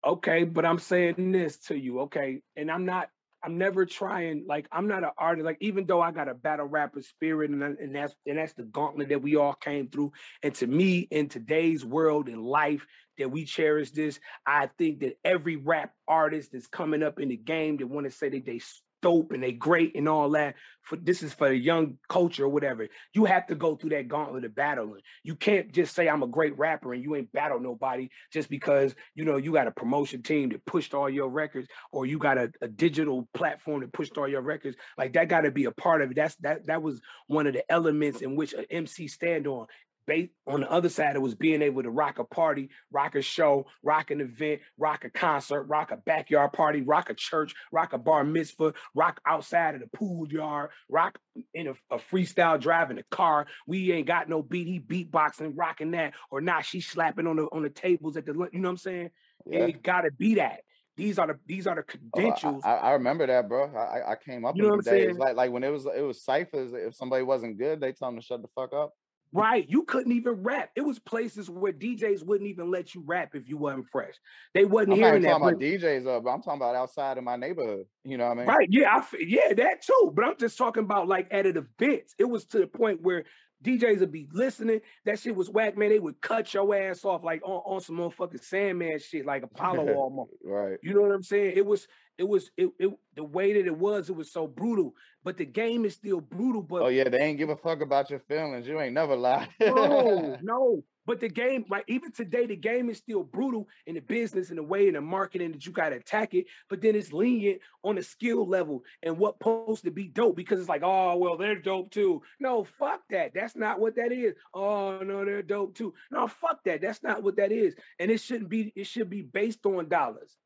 Okay, 0.06 0.44
but 0.44 0.66
I'm 0.66 0.80
saying 0.80 1.32
this 1.32 1.58
to 1.68 1.78
you, 1.78 2.02
okay, 2.02 2.42
and 2.58 2.70
I'm 2.70 2.86
not 2.86 3.08
I'm 3.44 3.58
never 3.58 3.86
trying 3.86 4.46
like 4.48 4.68
I'm 4.72 4.88
not 4.88 5.04
an 5.04 5.12
artist. 5.18 5.46
Like 5.46 5.58
even 5.60 5.86
though 5.86 6.02
I 6.02 6.12
got 6.12 6.30
a 6.30 6.34
battle 6.34 6.66
rapper 6.66 7.02
spirit, 7.02 7.52
and, 7.52 7.62
and 7.62 7.96
that's 7.96 8.16
and 8.26 8.38
that's 8.38 8.54
the 8.54 8.64
gauntlet 8.64 9.10
that 9.10 9.22
we 9.22 9.36
all 9.36 9.54
came 9.54 9.90
through. 9.90 10.14
And 10.44 10.56
to 10.56 10.68
me, 10.68 11.08
in 11.12 11.28
today's 11.28 11.84
world 11.84 12.30
and 12.30 12.42
life, 12.42 12.86
that 13.18 13.30
we 13.30 13.46
cherish 13.46 13.92
this. 13.92 14.20
I 14.46 14.70
think 14.78 15.02
that 15.02 15.18
every 15.24 15.58
rap 15.58 15.94
artist 16.08 16.52
that's 16.52 16.68
coming 16.68 17.04
up 17.04 17.20
in 17.20 17.30
the 17.30 17.38
game 17.38 17.78
that 17.78 17.88
want 17.88 18.06
to 18.06 18.12
say 18.12 18.30
that 18.30 18.46
they 18.46 18.60
dope 19.04 19.34
and 19.34 19.44
they 19.44 19.52
great 19.52 19.96
and 19.96 20.10
all 20.10 20.32
that. 20.32 20.56
For 20.82 20.96
this 20.98 21.24
is 21.24 21.34
for 21.34 21.48
the 21.48 21.56
young 21.56 21.98
culture 22.10 22.46
or 22.46 22.50
whatever. 22.50 22.88
You 23.14 23.26
have 23.26 23.48
to 23.48 23.56
go 23.56 23.76
through 23.76 23.92
that 23.92 24.08
gauntlet 24.08 24.44
of 24.44 24.56
battling. 24.56 25.02
You 25.24 25.36
can't 25.36 25.72
just 25.72 25.96
say 25.96 26.10
I'm 26.10 26.24
a 26.24 26.28
great 26.28 26.58
rapper 26.58 26.94
and 26.94 27.02
you 27.02 27.16
ain't 27.16 27.32
battle 27.32 27.60
nobody 27.60 28.10
just 28.34 28.50
because 28.50 28.94
you 29.16 29.24
know 29.24 29.38
you 29.38 29.54
got 29.54 29.68
a 29.68 29.72
promotion 29.72 30.24
team 30.24 30.50
that 30.50 30.66
pushed 30.66 30.94
all 30.94 31.10
your 31.10 31.30
records 31.30 31.68
or 31.92 32.06
you 32.06 32.18
got 32.18 32.38
a, 32.38 32.52
a 32.62 32.68
digital 32.68 33.30
platform 33.34 33.82
that 33.82 33.94
pushed 33.94 34.18
all 34.18 34.28
your 34.28 34.42
records. 34.42 34.76
Like 34.98 35.14
that 35.14 35.30
got 35.30 35.42
to 35.42 35.52
be 35.52 35.66
a 35.66 35.72
part 35.72 36.02
of 36.02 36.12
it. 36.12 36.16
That's 36.16 36.36
that 36.38 36.66
that 36.68 36.82
was 36.82 37.00
one 37.28 37.48
of 37.48 37.54
the 37.54 37.70
elements 37.72 38.22
in 38.22 38.36
which 38.36 38.54
an 38.54 38.66
MC 38.70 39.08
stand 39.08 39.48
on 39.48 39.68
based 40.06 40.32
on 40.48 40.62
the 40.62 40.72
other 40.72 40.90
side, 40.90 41.16
it 41.16 41.22
was 41.22 41.36
being 41.36 41.62
able 41.62 41.84
to 41.84 41.90
rock 41.90 42.20
a 42.20 42.24
party, 42.24 42.70
rock 42.92 43.16
a 43.16 43.22
show, 43.22 43.66
rock 43.84 44.12
an 44.12 44.22
event, 44.22 44.62
rock 44.78 45.06
a 45.06 45.10
concert, 45.10 45.64
rock 45.64 45.92
a 45.92 45.98
backyard 45.98 46.54
party, 46.54 46.82
rock 46.82 47.10
a 47.10 47.14
church, 47.14 47.54
rock 47.72 47.94
a 47.94 47.98
bar 47.98 48.24
mitzvah, 48.24 48.74
rock 48.94 49.20
outside 49.26 49.76
of 49.76 49.82
the 49.82 49.98
pool 49.98 50.28
yard, 50.28 50.70
rock 50.90 51.18
in 51.54 51.68
a, 51.68 51.74
a 51.92 51.98
freestyle 51.98 52.60
driving 52.60 52.98
a 52.98 53.04
car. 53.12 53.48
We 53.68 53.92
ain't 53.92 54.08
got 54.08 54.30
no 54.30 54.42
beat. 54.42 54.68
He 54.68 54.80
beatboxing, 54.80 55.54
rocking 55.56 55.92
that, 55.92 56.14
or 56.32 56.42
not. 56.42 56.66
She 56.66 56.82
slapping 56.82 57.28
on 57.28 57.38
the 57.38 57.44
on 57.52 57.64
the 57.64 57.70
tables 57.70 58.18
at 58.18 58.26
the 58.26 58.34
you 58.34 58.60
know 58.60 58.70
what 58.70 58.72
I'm 58.72 58.78
saying? 58.78 59.10
Yeah. 59.46 59.66
It 59.66 59.84
gotta 59.84 60.12
be 60.12 60.36
that. 60.36 60.62
These 60.96 61.18
are 61.18 61.28
the 61.28 61.40
these 61.48 61.66
are 61.66 61.76
the 61.76 61.82
oh, 61.82 62.10
credentials. 62.14 62.62
Oh, 62.64 62.70
I, 62.70 62.76
I, 62.76 62.92
remember 62.92 63.26
that, 63.26 63.50
bro. 63.50 63.74
I, 63.76 64.12
I 64.12 64.16
came 64.16 64.46
up 64.46 64.56
you 64.56 64.64
know 64.64 64.74
in 64.74 64.78
the 64.78 64.84
days 64.84 65.18
like 65.18 65.36
like 65.36 65.52
when 65.52 65.64
it 65.64 65.70
was 65.70 65.86
it 65.86 66.02
was 66.02 66.24
ciphers. 66.24 66.74
If 66.74 66.96
somebody 66.96 67.24
wasn't 67.24 67.58
good, 67.58 67.82
they 67.82 67.94
tell 67.94 68.10
them 68.10 68.20
to 68.20 68.26
shut 68.26 68.42
the 68.42 68.48
fuck 68.56 68.74
up. 68.74 68.94
Right. 69.34 69.66
You 69.68 69.84
couldn't 69.84 70.12
even 70.12 70.34
rap. 70.44 70.70
It 70.76 70.82
was 70.82 71.00
places 71.00 71.50
where 71.50 71.74
DJs 71.74 72.24
wouldn't 72.24 72.50
even 72.50 72.70
let 72.70 72.94
you 72.94 73.04
rap 73.06 73.34
if 73.34 73.50
you 73.50 73.58
wasn't 73.58 73.88
fresh. 73.92 74.14
They 74.54 74.66
wasn't 74.66 74.94
I'm 74.94 75.00
hearing 75.00 75.22
not 75.24 75.40
that. 75.40 75.40
talking 75.40 75.48
about 75.48 75.62
DJs, 75.62 76.18
uh, 76.18 76.20
but 76.20 76.30
I'm 76.30 76.42
talking 76.42 76.62
about 76.62 76.76
outside 76.76 77.18
of 77.18 77.24
my 77.24 77.36
neighborhood. 77.36 77.86
You 78.04 78.18
know 78.18 78.26
what 78.26 78.34
I 78.34 78.36
mean? 78.36 78.48
Right. 78.48 78.68
Yeah. 78.70 78.98
I, 78.98 79.18
yeah, 79.20 79.54
that 79.56 79.82
too. 79.82 80.12
But 80.16 80.26
I'm 80.26 80.38
just 80.38 80.58
talking 80.58 80.84
about 80.84 81.08
like 81.08 81.28
at 81.32 81.46
an 81.46 81.58
event. 81.58 82.04
It 82.20 82.26
was 82.26 82.46
to 82.48 82.60
the 82.60 82.68
point 82.68 83.02
where 83.02 83.24
DJs 83.64 84.02
would 84.02 84.12
be 84.12 84.28
listening. 84.34 84.82
That 85.06 85.20
shit 85.20 85.36
was 85.36 85.50
whack, 85.50 85.78
man. 85.78 85.90
They 85.90 86.00
would 86.00 86.22
cut 86.22 86.54
your 86.54 86.76
ass 86.76 87.06
off 87.06 87.24
like 87.24 87.42
on, 87.44 87.62
on 87.66 87.82
some 87.82 87.98
motherfucking 87.98 88.44
Sandman 88.44 89.00
shit, 89.00 89.26
like 89.26 89.44
Apollo 89.44 89.94
almost. 89.94 90.34
right. 90.44 90.78
You 90.84 90.94
know 90.94 91.02
what 91.02 91.12
I'm 91.12 91.24
saying? 91.24 91.54
It 91.56 91.66
was, 91.66 91.88
it 92.18 92.28
was, 92.28 92.52
it, 92.58 92.70
it, 92.80 92.92
the 93.16 93.24
way 93.24 93.54
that 93.54 93.66
it 93.66 93.78
was, 93.78 94.10
it 94.10 94.16
was 94.16 94.32
so 94.32 94.48
brutal. 94.48 94.94
But 95.24 95.38
the 95.38 95.46
game 95.46 95.86
is 95.86 95.94
still 95.94 96.22
brutal. 96.22 96.62
But 96.62 96.82
oh 96.84 96.88
yeah, 96.88 97.08
they 97.08 97.20
ain't 97.20 97.38
give 97.38 97.50
a 97.50 97.56
fuck 97.56 97.82
about 97.82 98.10
your 98.10 98.20
feelings. 98.20 98.68
You 98.68 98.80
ain't 98.80 98.94
never 98.94 99.16
lied. 99.16 99.50
no, 99.60 100.38
no. 100.42 100.84
But 101.06 101.20
the 101.20 101.28
game, 101.28 101.66
like 101.70 101.84
even 101.88 102.12
today, 102.12 102.46
the 102.46 102.56
game 102.56 102.90
is 102.90 102.98
still 102.98 103.24
brutal 103.24 103.68
in 103.86 103.96
the 103.96 104.02
business 104.02 104.50
and 104.50 104.58
the 104.58 104.64
way 104.64 104.88
in 104.88 104.94
the 104.94 105.02
marketing 105.02 105.52
that 105.52 105.66
you 105.66 105.72
gotta 105.72 105.98
attack 105.98 106.34
it. 106.34 106.46
But 106.70 106.82
then 106.82 106.96
it's 106.96 107.12
lenient 107.12 107.60
on 107.84 107.96
the 107.96 108.04
skill 108.04 108.48
level 108.48 108.84
and 109.02 109.18
what 109.18 109.36
supposed 109.36 109.84
to 109.84 109.92
be 109.92 110.08
dope 110.08 110.36
because 110.36 110.60
it's 110.60 110.70
like, 110.70 110.84
oh 110.84 111.18
well, 111.18 111.38
they're 111.38 111.60
dope 111.60 111.92
too. 111.92 112.22
No, 112.40 112.64
fuck 112.64 113.02
that. 113.10 113.34
That's 113.34 113.56
not 113.56 113.80
what 113.80 113.96
that 113.96 114.12
is. 114.12 114.34
Oh 114.54 115.00
no, 115.00 115.26
they're 115.26 115.42
dope 115.42 115.76
too. 115.76 115.94
No, 116.12 116.28
fuck 116.28 116.64
that. 116.66 116.82
That's 116.82 117.04
not 117.04 117.24
what 117.24 117.38
that 117.38 117.52
is. 117.52 117.76
And 118.00 118.12
it 118.12 118.22
shouldn't 118.22 118.50
be. 118.50 118.72
It 118.76 118.88
should 118.88 119.10
be 119.10 119.22
based 119.22 119.66
on 119.66 119.90
dollars. 119.90 120.38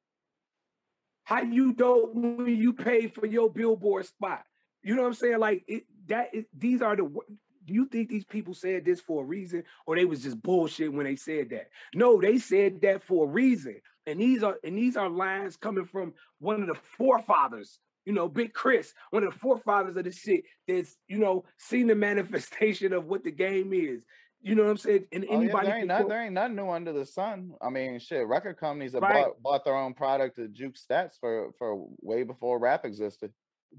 How 1.27 1.41
you 1.41 1.73
dope 1.73 2.15
when 2.15 2.55
you 2.55 2.71
pay 2.71 3.07
for 3.07 3.25
your 3.25 3.49
billboard 3.49 4.05
spot? 4.05 4.43
You 4.81 4.95
know 4.95 5.01
what 5.01 5.09
I'm 5.09 5.13
saying? 5.13 5.39
Like 5.39 5.61
it, 5.67 5.83
that. 6.07 6.33
Is, 6.33 6.45
these 6.57 6.81
are 6.81 6.95
the 6.95 7.03
do 7.03 7.73
you 7.73 7.85
think 7.87 8.07
these 8.07 8.23
people 8.23 8.53
said 8.53 8.85
this 8.85 9.01
for 9.01 9.23
a 9.23 9.25
reason 9.25 9.65
or 9.85 9.97
they 9.97 10.05
was 10.05 10.23
just 10.23 10.41
bullshit 10.41 10.93
when 10.93 11.05
they 11.05 11.17
said 11.17 11.49
that? 11.49 11.67
No, 11.93 12.21
they 12.21 12.37
said 12.37 12.79
that 12.83 13.03
for 13.03 13.25
a 13.25 13.29
reason. 13.29 13.75
And 14.05 14.21
these 14.21 14.41
are 14.41 14.55
and 14.63 14.77
these 14.77 14.95
are 14.95 15.09
lines 15.09 15.57
coming 15.57 15.83
from 15.83 16.13
one 16.39 16.61
of 16.61 16.67
the 16.69 16.79
forefathers, 16.97 17.77
you 18.05 18.13
know, 18.13 18.29
Big 18.29 18.53
Chris, 18.53 18.93
one 19.09 19.25
of 19.25 19.33
the 19.33 19.39
forefathers 19.39 19.97
of 19.97 20.05
the 20.05 20.13
shit 20.13 20.45
that's, 20.65 20.95
you 21.09 21.17
know, 21.17 21.43
seen 21.57 21.87
the 21.87 21.95
manifestation 22.09 22.93
of 22.93 23.07
what 23.07 23.25
the 23.25 23.31
game 23.31 23.73
is. 23.73 24.05
You 24.41 24.55
know 24.55 24.63
what 24.63 24.71
I'm 24.71 24.77
saying? 24.77 25.05
And 25.11 25.25
anybody 25.25 25.51
oh, 25.51 25.61
yeah, 25.61 25.63
there, 25.63 25.77
ain't 25.77 25.87
not, 25.87 26.09
there 26.09 26.23
ain't 26.23 26.33
nothing 26.33 26.55
new 26.55 26.69
under 26.69 26.93
the 26.93 27.05
sun. 27.05 27.51
I 27.61 27.69
mean, 27.69 27.99
shit, 27.99 28.27
record 28.27 28.57
companies 28.57 28.93
have 28.93 29.01
right. 29.01 29.25
bought, 29.25 29.41
bought 29.41 29.65
their 29.65 29.75
own 29.75 29.93
product 29.93 30.35
to 30.35 30.47
juke 30.47 30.75
stats 30.75 31.19
for 31.19 31.51
for 31.57 31.87
way 32.01 32.23
before 32.23 32.59
rap 32.59 32.85
existed. 32.85 33.31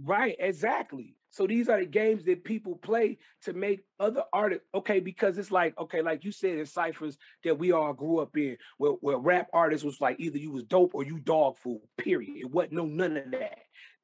Right, 0.03 0.37
exactly. 0.39 1.15
So 1.31 1.47
these 1.47 1.69
are 1.69 1.81
the 1.81 1.87
games 1.87 2.25
that 2.25 2.45
people 2.45 2.77
play 2.77 3.19
to 3.43 3.53
make 3.53 3.85
other 4.01 4.25
artists 4.33 4.65
okay 4.75 4.99
because 5.01 5.39
it's 5.39 5.51
like 5.51 5.79
okay, 5.79 6.03
like 6.03 6.25
you 6.25 6.33
said 6.33 6.59
in 6.59 6.67
ciphers 6.67 7.19
that 7.45 7.59
we 7.59 7.73
all 7.73 7.93
grew 7.93 8.19
up 8.19 8.37
in, 8.37 8.57
where, 8.79 8.93
where 8.93 9.19
rap 9.19 9.49
artists 9.53 9.85
was 9.85 10.01
like 10.01 10.17
either 10.19 10.39
you 10.39 10.51
was 10.51 10.65
dope 10.65 10.95
or 10.95 11.05
you 11.05 11.19
dog 11.19 11.57
food. 11.59 11.81
Period. 11.99 12.37
It 12.37 12.51
wasn't 12.51 12.75
no 12.75 12.87
none 12.87 13.17
of 13.17 13.31
that. 13.33 13.59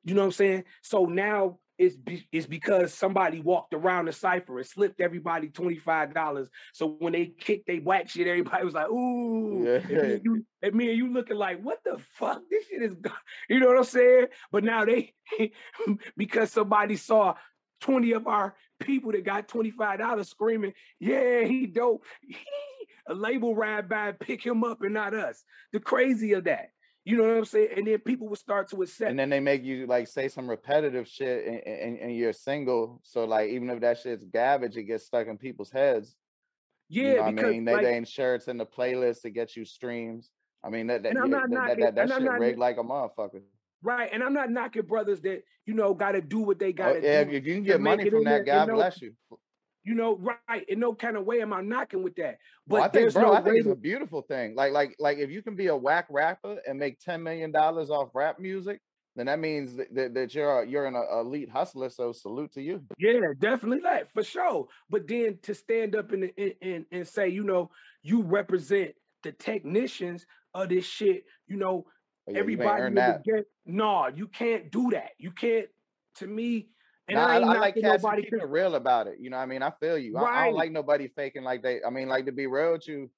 You 0.04 0.14
know 0.14 0.20
what 0.20 0.26
I'm 0.26 0.32
saying? 0.32 0.64
So 0.82 1.06
now 1.06 1.58
it's, 1.78 1.96
be, 1.96 2.26
it's 2.30 2.46
because 2.46 2.94
somebody 2.94 3.40
walked 3.40 3.74
around 3.74 4.06
the 4.06 4.12
cipher 4.12 4.58
and 4.58 4.66
slipped 4.66 5.00
everybody 5.00 5.48
$25. 5.48 6.48
So 6.72 6.96
when 6.98 7.12
they 7.12 7.26
kicked 7.26 7.66
they 7.66 7.78
whack 7.78 8.08
shit, 8.08 8.26
everybody 8.26 8.64
was 8.64 8.74
like, 8.74 8.88
ooh. 8.88 9.64
Yeah. 9.64 9.74
And, 9.76 9.88
me 9.88 10.12
and, 10.14 10.24
you, 10.24 10.46
and 10.62 10.74
me 10.74 10.88
and 10.90 10.98
you 10.98 11.12
looking 11.12 11.36
like, 11.36 11.62
what 11.62 11.78
the 11.84 11.98
fuck? 12.14 12.42
This 12.50 12.66
shit 12.68 12.82
is, 12.82 12.94
gone. 12.94 13.12
you 13.48 13.60
know 13.60 13.68
what 13.68 13.78
I'm 13.78 13.84
saying? 13.84 14.26
But 14.52 14.64
now 14.64 14.84
they, 14.84 15.14
because 16.16 16.50
somebody 16.50 16.96
saw 16.96 17.34
20 17.80 18.12
of 18.12 18.26
our 18.26 18.54
people 18.80 19.12
that 19.12 19.24
got 19.24 19.48
$25 19.48 20.26
screaming, 20.26 20.74
yeah, 21.00 21.42
he 21.42 21.66
dope. 21.66 22.04
a 23.06 23.14
label 23.14 23.54
ride 23.54 23.88
by 23.88 24.08
and 24.08 24.18
pick 24.18 24.44
him 24.44 24.64
up 24.64 24.82
and 24.82 24.94
not 24.94 25.14
us. 25.14 25.42
The 25.72 25.80
crazy 25.80 26.32
of 26.32 26.44
that. 26.44 26.70
You 27.04 27.18
know 27.18 27.24
what 27.24 27.36
I'm 27.36 27.44
saying? 27.44 27.68
And 27.76 27.86
then 27.86 27.98
people 27.98 28.28
would 28.28 28.38
start 28.38 28.70
to 28.70 28.82
accept. 28.82 29.10
And 29.10 29.18
then 29.18 29.28
they 29.28 29.40
make 29.40 29.62
you 29.62 29.86
like 29.86 30.08
say 30.08 30.28
some 30.28 30.48
repetitive 30.48 31.06
shit 31.06 31.46
and, 31.46 31.66
and, 31.66 31.98
and 31.98 32.16
you're 32.16 32.32
single. 32.32 33.00
So 33.02 33.24
like 33.24 33.50
even 33.50 33.68
if 33.68 33.80
that 33.80 33.98
shit's 33.98 34.24
garbage, 34.24 34.76
it 34.76 34.84
gets 34.84 35.04
stuck 35.04 35.26
in 35.26 35.36
people's 35.36 35.70
heads. 35.70 36.16
Yeah, 36.88 37.02
you 37.02 37.16
know 37.16 37.32
because, 37.32 37.44
I 37.44 37.50
mean, 37.50 37.64
they, 37.64 37.72
like, 37.72 37.82
they 37.82 37.96
ensure 37.96 38.34
it's 38.34 38.48
in 38.48 38.56
the 38.56 38.66
playlist 38.66 39.22
to 39.22 39.30
get 39.30 39.56
you 39.56 39.64
streams. 39.64 40.30
I 40.62 40.70
mean 40.70 40.86
that 40.86 41.02
that, 41.02 41.14
yeah, 41.14 41.20
that, 41.20 41.28
knocking, 41.28 41.80
that, 41.80 41.94
that, 41.94 42.08
that 42.08 42.20
shit 42.20 42.30
rigged 42.30 42.58
like 42.58 42.78
a 42.78 42.82
motherfucker. 42.82 43.42
Right, 43.82 44.08
and 44.10 44.22
I'm 44.22 44.32
not 44.32 44.50
knocking 44.50 44.82
brothers 44.82 45.20
that 45.22 45.44
you 45.66 45.74
know 45.74 45.92
got 45.92 46.12
to 46.12 46.22
do 46.22 46.40
what 46.40 46.58
they 46.58 46.72
got 46.72 46.92
to 46.92 46.98
oh, 46.98 47.02
yeah, 47.02 47.24
do. 47.24 47.30
If 47.30 47.46
you 47.46 47.54
can 47.54 47.64
get 47.64 47.80
money 47.80 48.08
from 48.08 48.24
that, 48.24 48.46
God 48.46 48.70
bless 48.70 49.02
you 49.02 49.12
you 49.84 49.94
know, 49.94 50.16
right. 50.16 50.64
In 50.68 50.80
no 50.80 50.94
kind 50.94 51.16
of 51.16 51.24
way 51.24 51.42
am 51.42 51.52
I 51.52 51.60
knocking 51.60 52.02
with 52.02 52.16
that. 52.16 52.38
But 52.66 52.74
well, 52.74 52.82
I 52.84 52.88
think, 52.88 53.12
bro, 53.12 53.22
no 53.22 53.34
I 53.34 53.42
think 53.42 53.56
it's 53.56 53.68
a 53.68 53.76
beautiful 53.76 54.22
thing. 54.22 54.54
Like, 54.54 54.72
like, 54.72 54.96
like 54.98 55.18
if 55.18 55.30
you 55.30 55.42
can 55.42 55.54
be 55.54 55.66
a 55.66 55.76
whack 55.76 56.06
rapper 56.10 56.58
and 56.66 56.78
make 56.78 56.98
ten 56.98 57.22
million 57.22 57.52
dollars 57.52 57.90
off 57.90 58.08
rap 58.14 58.38
music, 58.38 58.80
then 59.16 59.26
that 59.26 59.38
means 59.38 59.76
that, 59.76 60.14
that, 60.14 60.34
you're 60.34 60.62
a, 60.62 60.66
you're 60.66 60.86
an 60.86 60.96
uh, 60.96 61.20
elite 61.20 61.50
hustler. 61.50 61.90
So 61.90 62.12
salute 62.12 62.52
to 62.54 62.62
you. 62.62 62.82
Yeah, 62.98 63.20
definitely, 63.38 63.82
like 63.82 64.10
for 64.12 64.22
sure. 64.22 64.66
But 64.88 65.06
then 65.06 65.38
to 65.42 65.54
stand 65.54 65.94
up 65.94 66.12
and 66.12 66.30
and 66.62 66.86
and 66.90 67.06
say, 67.06 67.28
you 67.28 67.44
know, 67.44 67.70
you 68.02 68.22
represent 68.22 68.92
the 69.22 69.32
technicians 69.32 70.26
of 70.54 70.70
this 70.70 70.86
shit. 70.86 71.24
You 71.46 71.58
know, 71.58 71.84
oh, 72.28 72.32
yeah, 72.32 72.38
everybody. 72.38 72.82
You 72.94 73.18
get, 73.24 73.44
no, 73.66 74.08
you 74.08 74.28
can't 74.28 74.70
do 74.72 74.90
that. 74.92 75.10
You 75.18 75.30
can't. 75.30 75.66
To 76.16 76.26
me, 76.28 76.68
and 77.08 77.18
I, 77.18 77.36
I, 77.36 77.38
I 77.38 77.58
like 77.58 77.74
cats 77.74 78.02
nobody 78.02 78.22
keeping 78.22 78.40
it 78.40 78.48
real 78.48 78.76
about 78.76 79.06
it. 79.06 79.16
You 79.20 79.30
know, 79.30 79.36
I 79.36 79.46
mean, 79.46 79.62
I 79.62 79.70
feel 79.80 79.98
you. 79.98 80.14
Right. 80.14 80.24
I, 80.24 80.42
I, 80.42 80.44
don't 80.46 80.54
like 80.54 80.72
nobody 80.72 81.08
faking 81.08 81.44
like 81.44 81.62
they. 81.62 81.80
I 81.86 81.90
mean, 81.90 82.08
like 82.08 82.26
to 82.26 82.32
be 82.32 82.46
real 82.46 82.72
with 82.72 82.88
you, 82.88 83.10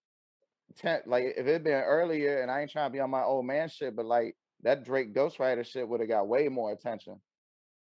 ten, 0.76 1.00
like 1.06 1.24
if 1.24 1.46
it'd 1.46 1.64
been 1.64 1.74
earlier, 1.74 2.42
and 2.42 2.50
I 2.50 2.62
ain't 2.62 2.70
trying 2.70 2.88
to 2.88 2.92
be 2.92 3.00
on 3.00 3.10
my 3.10 3.22
old 3.22 3.46
man 3.46 3.68
shit, 3.68 3.94
but 3.94 4.06
like 4.06 4.36
that 4.62 4.84
Drake 4.84 5.14
Ghostwriter 5.14 5.64
shit 5.64 5.88
would 5.88 6.00
have 6.00 6.08
got 6.08 6.26
way 6.26 6.48
more 6.48 6.72
attention. 6.72 7.20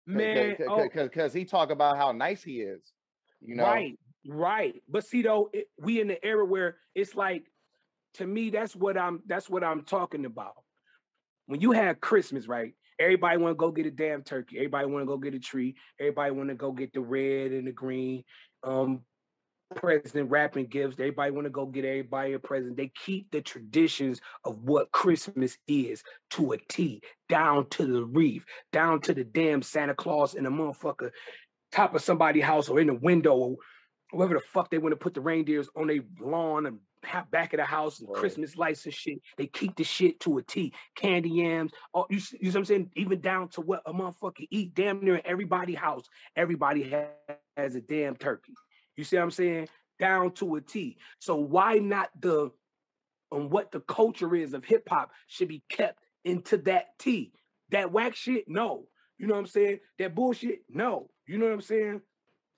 Man, 0.06 0.56
because 0.58 0.88
because 0.92 1.34
oh. 1.34 1.38
he 1.38 1.44
talk 1.44 1.70
about 1.70 1.96
how 1.96 2.10
nice 2.10 2.42
he 2.42 2.60
is. 2.60 2.92
You 3.40 3.54
know, 3.56 3.64
right, 3.64 3.98
right. 4.26 4.82
But 4.88 5.06
see 5.06 5.22
though, 5.22 5.50
it, 5.52 5.68
we 5.78 6.00
in 6.00 6.08
the 6.08 6.24
era 6.24 6.44
where 6.44 6.78
it's 6.94 7.14
like, 7.14 7.44
to 8.14 8.26
me, 8.26 8.50
that's 8.50 8.74
what 8.74 8.98
I'm. 8.98 9.22
That's 9.26 9.48
what 9.48 9.62
I'm 9.62 9.84
talking 9.84 10.24
about. 10.24 10.54
When 11.46 11.60
you 11.60 11.70
had 11.70 12.00
Christmas, 12.00 12.48
right? 12.48 12.74
Everybody 13.02 13.36
want 13.38 13.52
to 13.52 13.56
go 13.56 13.70
get 13.70 13.86
a 13.86 13.90
damn 13.90 14.22
turkey. 14.22 14.58
Everybody 14.58 14.86
want 14.86 15.02
to 15.02 15.06
go 15.06 15.16
get 15.16 15.34
a 15.34 15.40
tree. 15.40 15.74
Everybody 15.98 16.30
want 16.30 16.48
to 16.50 16.54
go 16.54 16.72
get 16.72 16.92
the 16.92 17.00
red 17.00 17.52
and 17.52 17.66
the 17.66 17.72
green. 17.72 18.24
Um, 18.62 19.02
president 19.74 20.30
wrapping 20.30 20.66
gifts. 20.66 20.98
Everybody 20.98 21.30
want 21.32 21.46
to 21.46 21.50
go 21.50 21.66
get 21.66 21.84
everybody 21.84 22.34
a 22.34 22.38
present. 22.38 22.76
They 22.76 22.92
keep 23.04 23.30
the 23.30 23.40
traditions 23.40 24.20
of 24.44 24.62
what 24.62 24.92
Christmas 24.92 25.56
is 25.66 26.02
to 26.30 26.52
a 26.52 26.58
T, 26.68 27.02
down 27.28 27.68
to 27.70 27.86
the 27.86 28.04
reef, 28.04 28.44
down 28.72 29.00
to 29.02 29.14
the 29.14 29.24
damn 29.24 29.62
Santa 29.62 29.94
Claus 29.94 30.34
in 30.34 30.44
the 30.44 30.50
motherfucker 30.50 31.10
top 31.72 31.94
of 31.94 32.02
somebody's 32.02 32.44
house 32.44 32.68
or 32.68 32.80
in 32.80 32.86
the 32.86 32.94
window 32.94 33.34
or 33.34 33.56
wherever 34.10 34.34
the 34.34 34.40
fuck 34.40 34.70
they 34.70 34.78
want 34.78 34.92
to 34.92 34.96
put 34.96 35.14
the 35.14 35.20
reindeers 35.20 35.68
on 35.74 35.86
their 35.86 36.00
lawn 36.20 36.66
and 36.66 36.78
back 37.30 37.52
of 37.52 37.58
the 37.58 37.64
house 37.64 38.00
and 38.00 38.08
right. 38.08 38.18
Christmas 38.18 38.56
lights 38.56 38.84
and 38.84 38.94
shit. 38.94 39.18
They 39.36 39.46
keep 39.46 39.76
the 39.76 39.84
shit 39.84 40.20
to 40.20 40.38
a 40.38 40.42
T. 40.42 40.72
Candy 40.94 41.30
yams, 41.30 41.72
all, 41.92 42.06
you, 42.10 42.18
you 42.32 42.38
know 42.42 42.50
what 42.50 42.56
I'm 42.56 42.64
saying? 42.64 42.90
Even 42.96 43.20
down 43.20 43.48
to 43.50 43.60
what 43.60 43.82
a 43.86 43.92
motherfucker 43.92 44.46
eat. 44.50 44.74
Damn 44.74 45.04
near 45.04 45.20
everybody 45.24 45.74
house, 45.74 46.04
everybody 46.36 46.82
has, 46.90 47.08
has 47.56 47.74
a 47.74 47.80
damn 47.80 48.16
turkey. 48.16 48.54
You 48.96 49.04
see 49.04 49.16
what 49.16 49.24
I'm 49.24 49.30
saying? 49.30 49.68
Down 49.98 50.32
to 50.32 50.56
a 50.56 50.60
T. 50.60 50.98
So 51.18 51.36
why 51.36 51.78
not 51.78 52.10
the 52.18 52.50
on 53.30 53.48
what 53.48 53.72
the 53.72 53.80
culture 53.80 54.34
is 54.34 54.52
of 54.52 54.64
hip 54.64 54.86
hop 54.88 55.10
should 55.26 55.48
be 55.48 55.62
kept 55.68 55.98
into 56.24 56.58
that 56.58 56.98
T? 56.98 57.32
That 57.70 57.92
whack 57.92 58.14
shit, 58.14 58.48
no. 58.48 58.86
You 59.18 59.26
know 59.26 59.34
what 59.34 59.40
I'm 59.40 59.46
saying? 59.46 59.78
That 59.98 60.14
bullshit, 60.14 60.60
no. 60.68 61.08
You 61.26 61.38
know 61.38 61.46
what 61.46 61.54
I'm 61.54 61.60
saying? 61.60 62.00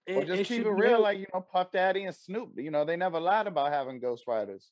And, 0.06 0.18
or 0.18 0.36
just 0.36 0.50
keep 0.50 0.66
it 0.66 0.70
real, 0.70 1.00
like 1.00 1.18
you 1.18 1.26
know, 1.32 1.40
Puff 1.40 1.72
Daddy 1.72 2.04
and 2.04 2.14
Snoop. 2.14 2.52
You 2.56 2.70
know, 2.70 2.84
they 2.84 2.96
never 2.96 3.18
lied 3.18 3.46
about 3.46 3.72
having 3.72 4.00
ghostwriters. 4.00 4.64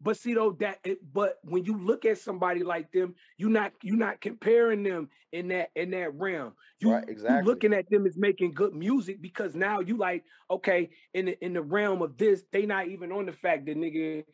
But 0.00 0.18
see 0.18 0.34
though 0.34 0.52
that 0.60 0.80
it, 0.84 0.98
but 1.12 1.38
when 1.44 1.64
you 1.64 1.78
look 1.78 2.04
at 2.04 2.18
somebody 2.18 2.62
like 2.62 2.92
them, 2.92 3.14
you're 3.38 3.50
not 3.50 3.72
you're 3.82 3.96
not 3.96 4.20
comparing 4.20 4.82
them 4.82 5.08
in 5.32 5.48
that 5.48 5.70
in 5.76 5.90
that 5.92 6.14
realm. 6.14 6.52
You 6.80 6.92
right, 6.92 7.08
exactly. 7.08 7.38
you 7.38 7.44
looking 7.44 7.72
at 7.72 7.88
them 7.88 8.04
as 8.04 8.16
making 8.16 8.52
good 8.52 8.74
music 8.74 9.22
because 9.22 9.54
now 9.54 9.80
you 9.80 9.96
like 9.96 10.24
okay 10.50 10.90
in 11.14 11.26
the 11.26 11.44
in 11.44 11.54
the 11.54 11.62
realm 11.62 12.02
of 12.02 12.18
this, 12.18 12.44
they 12.52 12.66
not 12.66 12.88
even 12.88 13.12
on 13.12 13.26
the 13.26 13.32
fact 13.32 13.66
that 13.66 13.76
nigga 13.76 14.24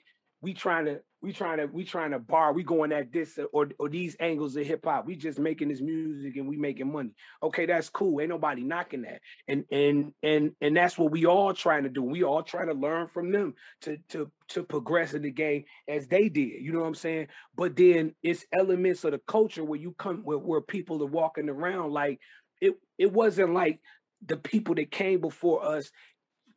we 0.41 0.55
trying 0.55 0.87
to 0.87 1.01
we 1.23 1.33
trying 1.33 1.59
to 1.59 1.67
we 1.67 1.85
trying 1.85 2.13
to 2.13 2.19
bar 2.19 2.53
we 2.53 2.63
going 2.63 2.93
at 2.93 3.13
this 3.13 3.39
or 3.53 3.69
or 3.79 3.89
these 3.89 4.17
angles 4.21 4.57
of 4.57 4.67
hip 4.67 4.85
hop. 4.85 5.07
We 5.07 5.17
just 5.17 5.39
making 5.39 5.69
this 5.69 5.81
music 5.81 6.37
and 6.37 6.49
we 6.49 6.57
making 6.57 6.91
money. 6.91 7.11
Okay 7.43 7.67
that's 7.67 7.91
cool. 7.91 8.21
Ain't 8.21 8.31
nobody 8.31 8.63
knocking 8.63 9.03
that. 9.03 9.21
And 9.47 9.65
and 9.71 10.13
and 10.23 10.53
and 10.61 10.77
that's 10.77 10.97
what 10.97 11.11
we 11.11 11.27
all 11.27 11.53
trying 11.53 11.83
to 11.83 11.91
do. 11.91 12.03
We 12.03 12.25
all 12.25 12.43
trying 12.43 12.69
to 12.69 12.75
learn 12.75 13.09
from 13.09 13.33
them 13.33 13.55
to 13.83 13.99
to 14.11 14.31
to 14.49 14.63
progress 14.63 15.13
in 15.13 15.23
the 15.23 15.31
game 15.31 15.65
as 15.89 16.09
they 16.09 16.29
did. 16.29 16.63
You 16.63 16.73
know 16.73 16.81
what 16.81 16.87
i'm 16.87 16.95
saying? 16.95 17.29
But 17.55 17.77
then 17.77 18.15
it's 18.23 18.47
elements 18.53 19.05
of 19.05 19.13
the 19.13 19.21
culture 19.27 19.65
where 19.65 19.79
you 19.81 19.95
come 19.99 20.23
where, 20.25 20.39
where 20.39 20.61
people 20.63 21.03
are 21.03 21.07
walking 21.07 21.49
around 21.51 21.93
like 21.93 22.19
it 22.61 22.75
it 22.99 23.13
wasn't 23.13 23.53
like 23.53 23.81
the 24.25 24.37
people 24.37 24.75
that 24.77 24.91
came 24.91 25.21
before 25.21 25.65
us 25.65 25.91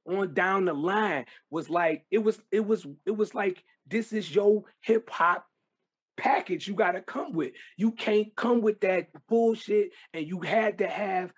on 0.05 0.34
down 0.34 0.66
the 0.66 0.74
line 0.74 1.26
was 1.49 1.70
like 1.70 2.05
it 2.11 2.20
was 2.20 2.39
it 2.51 2.66
was 2.66 2.86
it 3.05 3.16
was 3.16 3.34
like 3.34 3.64
this 3.88 4.14
is 4.14 4.34
your 4.34 4.64
hip 4.82 5.10
hop 5.10 5.46
package 6.16 6.68
you 6.68 6.76
got 6.76 6.92
to 6.92 7.02
come 7.02 7.34
with. 7.34 7.54
You 7.78 7.92
can't 7.92 8.36
come 8.36 8.62
with 8.62 8.80
that 8.82 9.08
bullshit, 9.28 9.92
and 10.14 10.28
you 10.28 10.40
had 10.42 10.78
to 10.78 10.88
have 10.88 11.34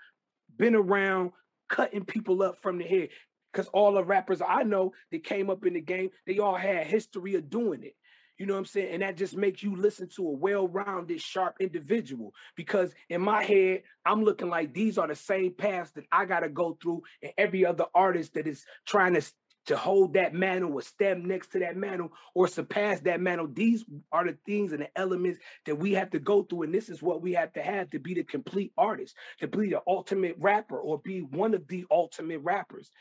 been 0.58 0.76
around 0.76 1.32
cutting 1.70 2.06
people 2.06 2.43
up 2.43 2.62
from 2.62 2.78
the 2.78 2.86
head. 2.86 3.10
Because 3.52 3.68
all 3.70 3.93
the 3.93 4.04
rappers 4.04 4.41
I 4.46 4.64
know 4.64 4.91
that 5.12 5.24
came 5.24 5.50
up 5.50 5.66
in 5.66 5.74
the 5.76 5.82
game, 5.82 6.10
they 6.28 6.39
all 6.39 6.56
had 6.56 6.88
history 6.88 7.36
of 7.36 7.50
doing 7.50 7.84
it. 7.84 7.96
You 8.38 8.46
know 8.46 8.54
what 8.54 8.60
I'm 8.60 8.66
saying? 8.66 8.91
And 8.91 9.02
that 9.02 9.16
just 9.16 9.38
makes 9.38 9.64
you 9.64 9.78
listen 9.78 10.10
to 10.18 10.28
a 10.28 10.32
well-rounded, 10.32 11.22
sharp 11.22 11.56
individual. 11.62 12.34
Because 12.58 12.93
in 13.10 13.22
my 13.22 13.43
head, 13.43 13.84
I'm 14.06 14.26
looking 14.26 14.50
like 14.50 14.74
these 14.74 14.98
are 14.98 15.08
the 15.08 15.16
same 15.16 15.54
paths 15.54 15.91
that 15.91 16.04
I 16.12 16.26
gotta 16.26 16.50
go 16.50 16.78
through, 16.82 17.04
and 17.24 17.32
every 17.38 17.66
other 17.66 17.86
artist 17.96 18.34
that 18.34 18.46
is 18.46 18.66
trying 18.86 19.14
to 19.14 19.22
to 19.66 19.76
hold 19.76 20.13
that 20.13 20.34
mantle 20.34 20.74
or 20.74 20.82
stand 20.82 21.26
next 21.26 21.47
to 21.47 21.59
that 21.59 21.76
mantle 21.76 22.11
or 22.34 22.47
surpass 22.47 22.99
that 23.01 23.20
mantle. 23.20 23.47
These 23.47 23.84
are 24.11 24.26
the 24.26 24.38
things 24.45 24.72
and 24.72 24.82
the 24.82 24.89
elements 24.95 25.39
that 25.66 25.76
we 25.76 25.93
have 25.93 26.11
to 26.11 26.20
go 26.20 26.43
through. 26.43 26.63
And 26.63 26.74
this 26.74 26.89
is 26.89 27.01
what 27.01 27.22
we 27.22 27.34
have 27.34 27.53
to 27.53 27.61
have 27.61 27.89
to 27.91 27.99
be 27.99 28.13
the 28.13 28.24
complete 28.24 28.74
artist, 28.78 29.16
to 29.39 29.47
be 29.47 29.70
the 29.70 29.82
ultimate 29.88 30.36
rapper 30.39 30.80
or 30.80 30.99
be 30.99 31.22
one 31.22 31.53
of 31.53 31.68
the 31.68 31.86
ultimate 31.89 32.39
rappers. 32.39 32.91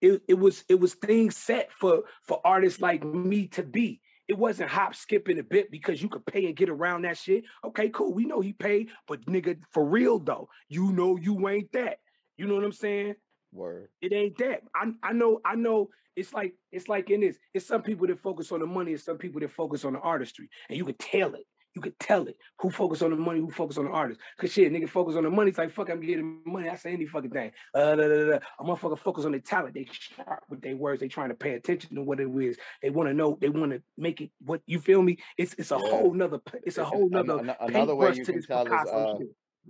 It, 0.00 0.22
it 0.28 0.34
was 0.34 0.64
it 0.68 0.80
was 0.80 0.94
things 0.94 1.36
set 1.36 1.70
for 1.72 2.04
for 2.22 2.40
artists 2.44 2.80
like 2.80 3.04
me 3.04 3.48
to 3.48 3.62
be. 3.62 4.00
It 4.28 4.38
wasn't 4.38 4.70
hop, 4.70 4.94
skipping 4.94 5.40
a 5.40 5.42
bit 5.42 5.70
because 5.70 6.00
you 6.00 6.08
could 6.08 6.24
pay 6.24 6.46
and 6.46 6.56
get 6.56 6.68
around 6.68 7.02
that 7.02 7.18
shit. 7.18 7.44
Okay, 7.64 7.88
cool. 7.88 8.14
We 8.14 8.24
know 8.24 8.40
he 8.40 8.52
paid, 8.52 8.90
but 9.08 9.26
nigga, 9.26 9.58
for 9.72 9.84
real 9.84 10.18
though, 10.18 10.48
you 10.68 10.92
know 10.92 11.16
you 11.16 11.48
ain't 11.48 11.72
that. 11.72 11.98
You 12.36 12.46
know 12.46 12.54
what 12.54 12.64
I'm 12.64 12.72
saying? 12.72 13.16
Word. 13.52 13.88
It 14.00 14.12
ain't 14.12 14.38
that. 14.38 14.62
I 14.74 14.92
I 15.02 15.12
know 15.12 15.40
I 15.44 15.56
know 15.56 15.90
it's 16.20 16.34
like 16.34 16.54
it's 16.70 16.88
like 16.88 17.10
in 17.10 17.20
this. 17.20 17.38
It's 17.54 17.66
some 17.66 17.82
people 17.82 18.06
that 18.06 18.20
focus 18.20 18.52
on 18.52 18.60
the 18.60 18.66
money 18.66 18.92
and 18.92 19.00
some 19.00 19.16
people 19.16 19.40
that 19.40 19.50
focus 19.50 19.84
on 19.84 19.94
the 19.94 20.00
artistry. 20.00 20.48
And 20.68 20.76
you 20.76 20.84
can 20.84 20.96
tell 20.98 21.34
it. 21.34 21.46
You 21.74 21.80
could 21.80 21.98
tell 22.00 22.26
it. 22.26 22.36
Who 22.58 22.70
focus 22.70 23.00
on 23.00 23.10
the 23.10 23.16
money, 23.16 23.38
who 23.38 23.50
focus 23.50 23.78
on 23.78 23.84
the 23.84 23.92
artist. 23.92 24.20
Cause 24.38 24.52
shit, 24.52 24.72
nigga 24.72 24.88
focus 24.88 25.14
on 25.14 25.22
the 25.22 25.30
money. 25.30 25.50
It's 25.50 25.58
like 25.58 25.70
fuck, 25.70 25.88
I'm 25.88 26.00
getting 26.00 26.40
money. 26.44 26.68
I 26.68 26.74
say 26.74 26.92
any 26.92 27.06
fucking 27.06 27.30
thing. 27.30 27.52
Uh, 27.74 27.94
da, 27.94 28.08
da, 28.08 28.24
da. 28.24 28.38
A 28.58 28.64
motherfucker 28.64 28.98
focus 28.98 29.24
on 29.24 29.32
the 29.32 29.38
talent. 29.38 29.74
They 29.74 29.86
sharp 29.90 30.42
with 30.50 30.60
their 30.60 30.76
words. 30.76 31.00
They 31.00 31.08
trying 31.08 31.28
to 31.28 31.36
pay 31.36 31.54
attention 31.54 31.94
to 31.94 32.02
what 32.02 32.20
it 32.20 32.28
is. 32.28 32.58
They 32.82 32.90
want 32.90 33.08
to 33.08 33.14
know. 33.14 33.38
They 33.40 33.48
want 33.48 33.72
to 33.72 33.82
make 33.96 34.20
it. 34.20 34.30
What 34.44 34.62
you 34.66 34.80
feel 34.80 35.00
me? 35.00 35.18
It's 35.38 35.54
it's 35.54 35.70
a 35.70 35.78
yeah. 35.80 35.90
whole 35.90 36.12
nother. 36.12 36.40
It's 36.64 36.78
a 36.78 36.84
whole 36.84 37.08
nother. 37.08 37.38
An- 37.38 37.56
another 37.60 37.94
way 37.94 38.12
you 38.14 38.24
can 38.24 38.42
tell 38.42 38.66
is, 38.66 38.72
uh, 38.72 39.14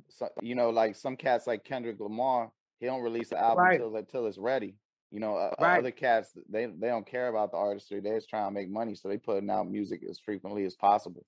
so, 0.09 0.29
you 0.41 0.55
know, 0.55 0.71
like 0.71 0.97
some 0.97 1.17
cats 1.17 1.47
like 1.47 1.65
Kendrick 1.65 2.01
Lamar. 2.01 2.51
He 2.79 2.87
don't 2.87 3.03
release 3.03 3.29
the 3.29 3.39
album 3.39 3.63
right. 3.63 3.75
until 3.75 3.97
until 3.97 4.27
it's 4.27 4.39
ready. 4.39 4.75
You 5.11 5.19
know, 5.19 5.37
uh, 5.37 5.55
right. 5.59 5.79
other 5.79 5.91
cats 5.91 6.33
they 6.49 6.67
they 6.67 6.89
don't 6.89 7.07
care 7.07 7.29
about 7.29 7.51
the 7.51 7.57
artistry. 7.57 8.01
They're 8.01 8.17
just 8.17 8.29
trying 8.29 8.49
to 8.49 8.55
make 8.55 8.71
money, 8.71 8.95
so 8.95 9.09
they 9.09 9.19
putting 9.19 9.51
out 9.51 9.69
music 9.69 10.03
as 10.09 10.21
frequently 10.21 10.65
as 10.65 10.77
possible. 10.77 11.27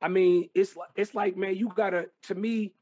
I 0.00 0.08
mean, 0.08 0.48
it's 0.54 0.76
like 0.76 0.88
it's 0.96 1.14
like 1.14 1.36
man, 1.36 1.56
you 1.56 1.70
gotta 1.74 2.06
to 2.24 2.34
me. 2.34 2.74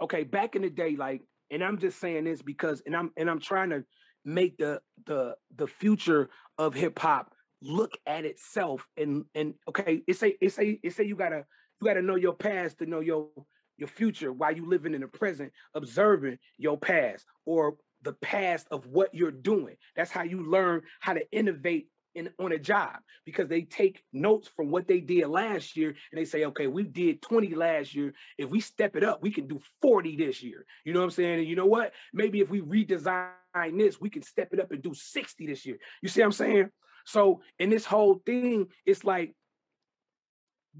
Okay, 0.00 0.22
back 0.22 0.54
in 0.54 0.62
the 0.62 0.70
day, 0.70 0.94
like, 0.94 1.22
and 1.50 1.64
I'm 1.64 1.76
just 1.76 1.98
saying 1.98 2.24
this 2.24 2.40
because, 2.40 2.82
and 2.86 2.94
I'm 2.94 3.10
and 3.16 3.28
I'm 3.28 3.40
trying 3.40 3.70
to 3.70 3.84
make 4.24 4.58
the 4.58 4.80
the 5.06 5.34
the 5.56 5.66
future 5.66 6.30
of 6.58 6.74
hip 6.74 6.98
hop 6.98 7.34
look 7.60 7.98
at 8.06 8.24
itself 8.24 8.86
and 8.96 9.24
and 9.34 9.54
okay, 9.68 10.02
it's 10.06 10.22
a 10.22 10.44
it's 10.44 10.58
a 10.58 10.78
it's 10.82 11.00
a 11.00 11.04
you 11.04 11.16
gotta 11.16 11.44
you 11.80 11.84
gotta 11.84 12.02
know 12.02 12.16
your 12.16 12.34
past 12.34 12.78
to 12.78 12.86
know 12.86 13.00
your 13.00 13.28
your 13.76 13.88
future 13.88 14.32
while 14.32 14.54
you 14.54 14.68
living 14.68 14.94
in 14.94 15.00
the 15.00 15.08
present, 15.08 15.52
observing 15.74 16.38
your 16.58 16.78
past 16.78 17.24
or 17.46 17.76
the 18.02 18.12
past 18.14 18.66
of 18.70 18.86
what 18.86 19.14
you're 19.14 19.30
doing. 19.30 19.76
That's 19.96 20.10
how 20.10 20.22
you 20.22 20.48
learn 20.48 20.82
how 21.00 21.14
to 21.14 21.30
innovate 21.32 21.88
in, 22.14 22.30
on 22.38 22.52
a 22.52 22.58
job 22.58 22.96
because 23.24 23.48
they 23.48 23.62
take 23.62 24.02
notes 24.12 24.48
from 24.48 24.70
what 24.70 24.88
they 24.88 25.00
did 25.00 25.26
last 25.28 25.76
year 25.76 25.88
and 25.88 26.20
they 26.20 26.24
say, 26.24 26.44
okay, 26.46 26.66
we 26.66 26.82
did 26.84 27.22
20 27.22 27.54
last 27.54 27.94
year. 27.94 28.12
If 28.36 28.50
we 28.50 28.60
step 28.60 28.96
it 28.96 29.04
up, 29.04 29.22
we 29.22 29.30
can 29.30 29.46
do 29.46 29.60
40 29.82 30.16
this 30.16 30.42
year. 30.42 30.64
You 30.84 30.92
know 30.92 31.00
what 31.00 31.06
I'm 31.06 31.10
saying? 31.12 31.40
And 31.40 31.48
you 31.48 31.56
know 31.56 31.66
what? 31.66 31.92
Maybe 32.12 32.40
if 32.40 32.50
we 32.50 32.60
redesign 32.60 33.30
this, 33.54 34.00
we 34.00 34.10
can 34.10 34.22
step 34.22 34.48
it 34.52 34.60
up 34.60 34.72
and 34.72 34.82
do 34.82 34.94
60 34.94 35.46
this 35.46 35.64
year. 35.64 35.78
You 36.02 36.08
see 36.08 36.20
what 36.20 36.26
I'm 36.26 36.32
saying? 36.32 36.70
So 37.06 37.40
in 37.58 37.70
this 37.70 37.84
whole 37.84 38.20
thing, 38.26 38.66
it's 38.84 39.04
like 39.04 39.34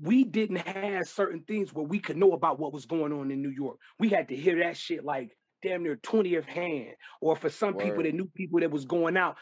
we 0.01 0.25
didn't 0.25 0.67
have 0.67 1.09
certain 1.09 1.41
things 1.41 1.73
where 1.73 1.87
we 1.87 1.99
could 1.99 2.17
know 2.17 2.33
about 2.33 2.59
what 2.59 2.73
was 2.73 2.87
going 2.87 3.13
on 3.13 3.31
in 3.31 3.43
New 3.43 3.51
York. 3.51 3.79
We 3.99 4.09
had 4.09 4.29
to 4.29 4.37
hear 4.37 4.59
that 4.61 4.77
shit 4.77 5.05
like 5.05 5.37
damn 5.63 5.83
near 5.83 5.97
20th 5.97 6.45
hand. 6.45 6.95
Or 7.21 7.37
for 7.37 7.51
some 7.51 7.75
Word. 7.75 7.85
people 7.85 8.03
that 8.03 8.15
knew 8.15 8.31
people 8.35 8.61
that 8.61 8.71
was 8.71 8.85
going 8.85 9.17
out, 9.17 9.37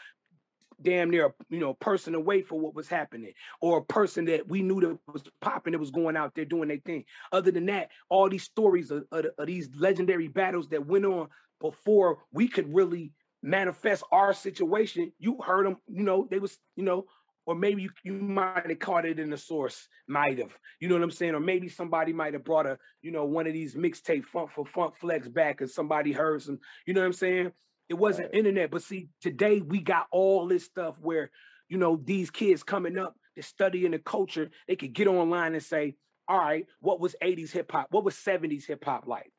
damn 0.81 1.09
near 1.09 1.33
you 1.49 1.59
know 1.59 1.73
person 1.73 2.13
away 2.15 2.41
for 2.41 2.59
what 2.59 2.75
was 2.75 2.87
happening 2.87 3.33
or 3.61 3.79
a 3.79 3.85
person 3.85 4.25
that 4.25 4.47
we 4.47 4.61
knew 4.61 4.79
that 4.79 4.97
was 5.11 5.23
popping 5.41 5.71
that 5.73 5.79
was 5.79 5.91
going 5.91 6.15
out 6.15 6.33
there 6.35 6.45
doing 6.45 6.67
their 6.67 6.77
thing 6.85 7.03
other 7.31 7.51
than 7.51 7.65
that 7.65 7.89
all 8.09 8.29
these 8.29 8.43
stories 8.43 8.91
of, 8.91 9.03
of, 9.11 9.25
of, 9.37 9.47
these 9.47 9.69
legendary 9.75 10.27
battles 10.27 10.69
that 10.69 10.85
went 10.85 11.05
on 11.05 11.27
before 11.59 12.19
we 12.31 12.47
could 12.47 12.73
really 12.73 13.11
manifest 13.41 14.03
our 14.11 14.33
situation 14.33 15.11
you 15.19 15.39
heard 15.41 15.65
them 15.65 15.77
you 15.87 16.03
know 16.03 16.27
they 16.29 16.39
was 16.39 16.57
you 16.75 16.83
know 16.83 17.05
or 17.47 17.55
maybe 17.55 17.83
you, 17.83 17.89
you 18.03 18.13
might 18.13 18.67
have 18.67 18.79
caught 18.79 19.05
it 19.05 19.19
in 19.19 19.29
the 19.29 19.37
source, 19.37 19.87
might 20.07 20.37
have. 20.37 20.51
You 20.81 20.89
know 20.89 20.95
what 20.95 21.03
I'm 21.03 21.11
saying? 21.11 21.33
Or 21.33 21.39
maybe 21.39 21.69
somebody 21.69 22.11
might 22.11 22.33
have 22.33 22.43
brought 22.43 22.67
a, 22.67 22.77
you 23.01 23.09
know, 23.09 23.23
one 23.23 23.47
of 23.47 23.53
these 23.53 23.73
mixtape 23.73 24.25
funk 24.25 24.51
for 24.53 24.65
funk 24.65 24.95
flex 24.97 25.29
back 25.29 25.61
and 25.61 25.69
somebody 25.69 26.11
heard 26.11 26.41
some, 26.41 26.59
you 26.85 26.93
know 26.93 26.99
what 26.99 27.07
I'm 27.07 27.13
saying? 27.13 27.53
It 27.87 27.93
wasn't 27.93 28.27
right. 28.27 28.39
internet, 28.39 28.69
but 28.69 28.83
see, 28.83 29.07
today 29.21 29.61
we 29.61 29.79
got 29.79 30.07
all 30.11 30.45
this 30.45 30.65
stuff 30.65 30.95
where, 30.99 31.31
you 31.69 31.77
know, 31.77 32.01
these 32.03 32.29
kids 32.29 32.63
coming 32.63 32.97
up, 32.97 33.15
they're 33.33 33.43
studying 33.43 33.91
the 33.91 33.99
culture, 33.99 34.49
they 34.67 34.75
could 34.75 34.91
get 34.91 35.07
online 35.07 35.53
and 35.53 35.63
say, 35.63 35.95
all 36.27 36.37
right, 36.37 36.65
what 36.81 36.99
was 36.99 37.15
80s 37.23 37.51
hip 37.51 37.71
hop? 37.71 37.87
What 37.91 38.03
was 38.03 38.15
70s 38.15 38.65
hip 38.65 38.83
hop 38.83 39.07
like? 39.07 39.31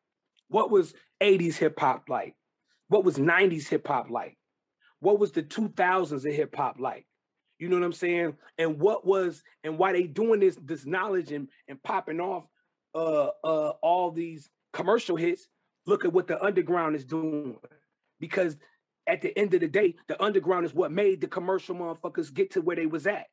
What 0.49 0.71
was 0.71 0.95
80s 1.23 1.57
hip 1.57 1.79
hop 1.79 2.09
like? 2.09 2.35
What 2.89 3.05
was 3.05 3.19
90s 3.19 3.69
hip 3.69 3.87
hop 3.87 4.09
like? 4.09 4.39
What 5.01 5.19
was 5.19 5.33
the 5.33 5.43
2000s 5.43 6.25
of 6.25 6.35
hip 6.35 6.57
hop 6.57 6.81
like? 6.81 7.05
You 7.59 7.69
know 7.69 7.77
what 7.77 7.85
I'm 7.85 7.93
saying? 7.93 8.37
And 8.59 8.79
what 8.79 9.07
was 9.07 9.43
and 9.65 9.79
why 9.79 9.93
they 9.93 10.05
doing 10.05 10.41
this 10.41 10.57
this 10.63 10.87
knowledge 10.87 11.33
and, 11.33 11.49
and 11.69 11.83
popping 11.83 12.21
off 12.21 12.45
uh 12.95 13.29
uh 13.45 13.73
all 13.83 14.11
these 14.11 14.49
commercial 14.73 15.17
hits, 15.17 15.49
look 15.87 16.05
at 16.05 16.13
what 16.13 16.27
the 16.29 16.43
underground 16.43 16.97
is 16.97 17.05
doing. 17.05 17.57
Because 18.21 18.57
at 19.07 19.23
the 19.23 19.37
end 19.39 19.55
of 19.55 19.61
the 19.61 19.69
day, 19.69 19.97
the 20.07 20.23
underground 20.23 20.67
is 20.67 20.75
what 20.75 20.93
made 20.93 21.21
the 21.21 21.27
commercial 21.27 21.75
motherfuckers 21.75 22.33
get 22.33 22.53
to 22.53 22.61
where 22.61 22.77
they 22.77 22.87
was 22.87 23.07
at. 23.07 23.27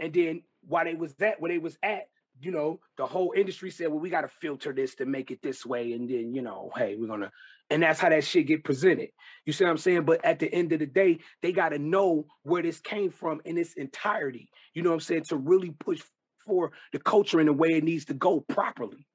And 0.00 0.12
then 0.14 0.42
why 0.66 0.84
they 0.84 0.94
was 0.94 1.14
at 1.20 1.40
where 1.40 1.50
they 1.50 1.58
was 1.58 1.76
at, 1.82 2.08
you 2.40 2.50
know, 2.50 2.80
the 2.96 3.06
whole 3.06 3.32
industry 3.36 3.70
said, 3.70 3.88
well, 3.88 4.00
we 4.00 4.10
got 4.10 4.22
to 4.22 4.28
filter 4.28 4.72
this 4.72 4.94
to 4.96 5.06
make 5.06 5.30
it 5.30 5.40
this 5.42 5.66
way. 5.66 5.92
And 5.92 6.08
then, 6.08 6.34
you 6.34 6.42
know, 6.42 6.70
hey, 6.76 6.96
we're 6.98 7.06
going 7.06 7.20
to, 7.20 7.30
and 7.70 7.82
that's 7.82 8.00
how 8.00 8.08
that 8.08 8.24
shit 8.24 8.46
get 8.46 8.64
presented. 8.64 9.10
You 9.44 9.52
see 9.52 9.64
what 9.64 9.70
I'm 9.70 9.78
saying? 9.78 10.04
But 10.04 10.24
at 10.24 10.38
the 10.38 10.52
end 10.52 10.72
of 10.72 10.78
the 10.78 10.86
day, 10.86 11.18
they 11.42 11.52
got 11.52 11.70
to 11.70 11.78
know 11.78 12.26
where 12.42 12.62
this 12.62 12.80
came 12.80 13.10
from 13.10 13.40
in 13.44 13.58
its 13.58 13.74
entirety. 13.74 14.50
You 14.74 14.82
know 14.82 14.90
what 14.90 14.94
I'm 14.94 15.00
saying? 15.00 15.24
To 15.24 15.36
really 15.36 15.70
push 15.70 16.02
for 16.46 16.72
the 16.92 16.98
culture 16.98 17.40
in 17.40 17.46
the 17.46 17.52
way 17.52 17.70
it 17.70 17.84
needs 17.84 18.06
to 18.06 18.14
go 18.14 18.40
properly. 18.40 19.06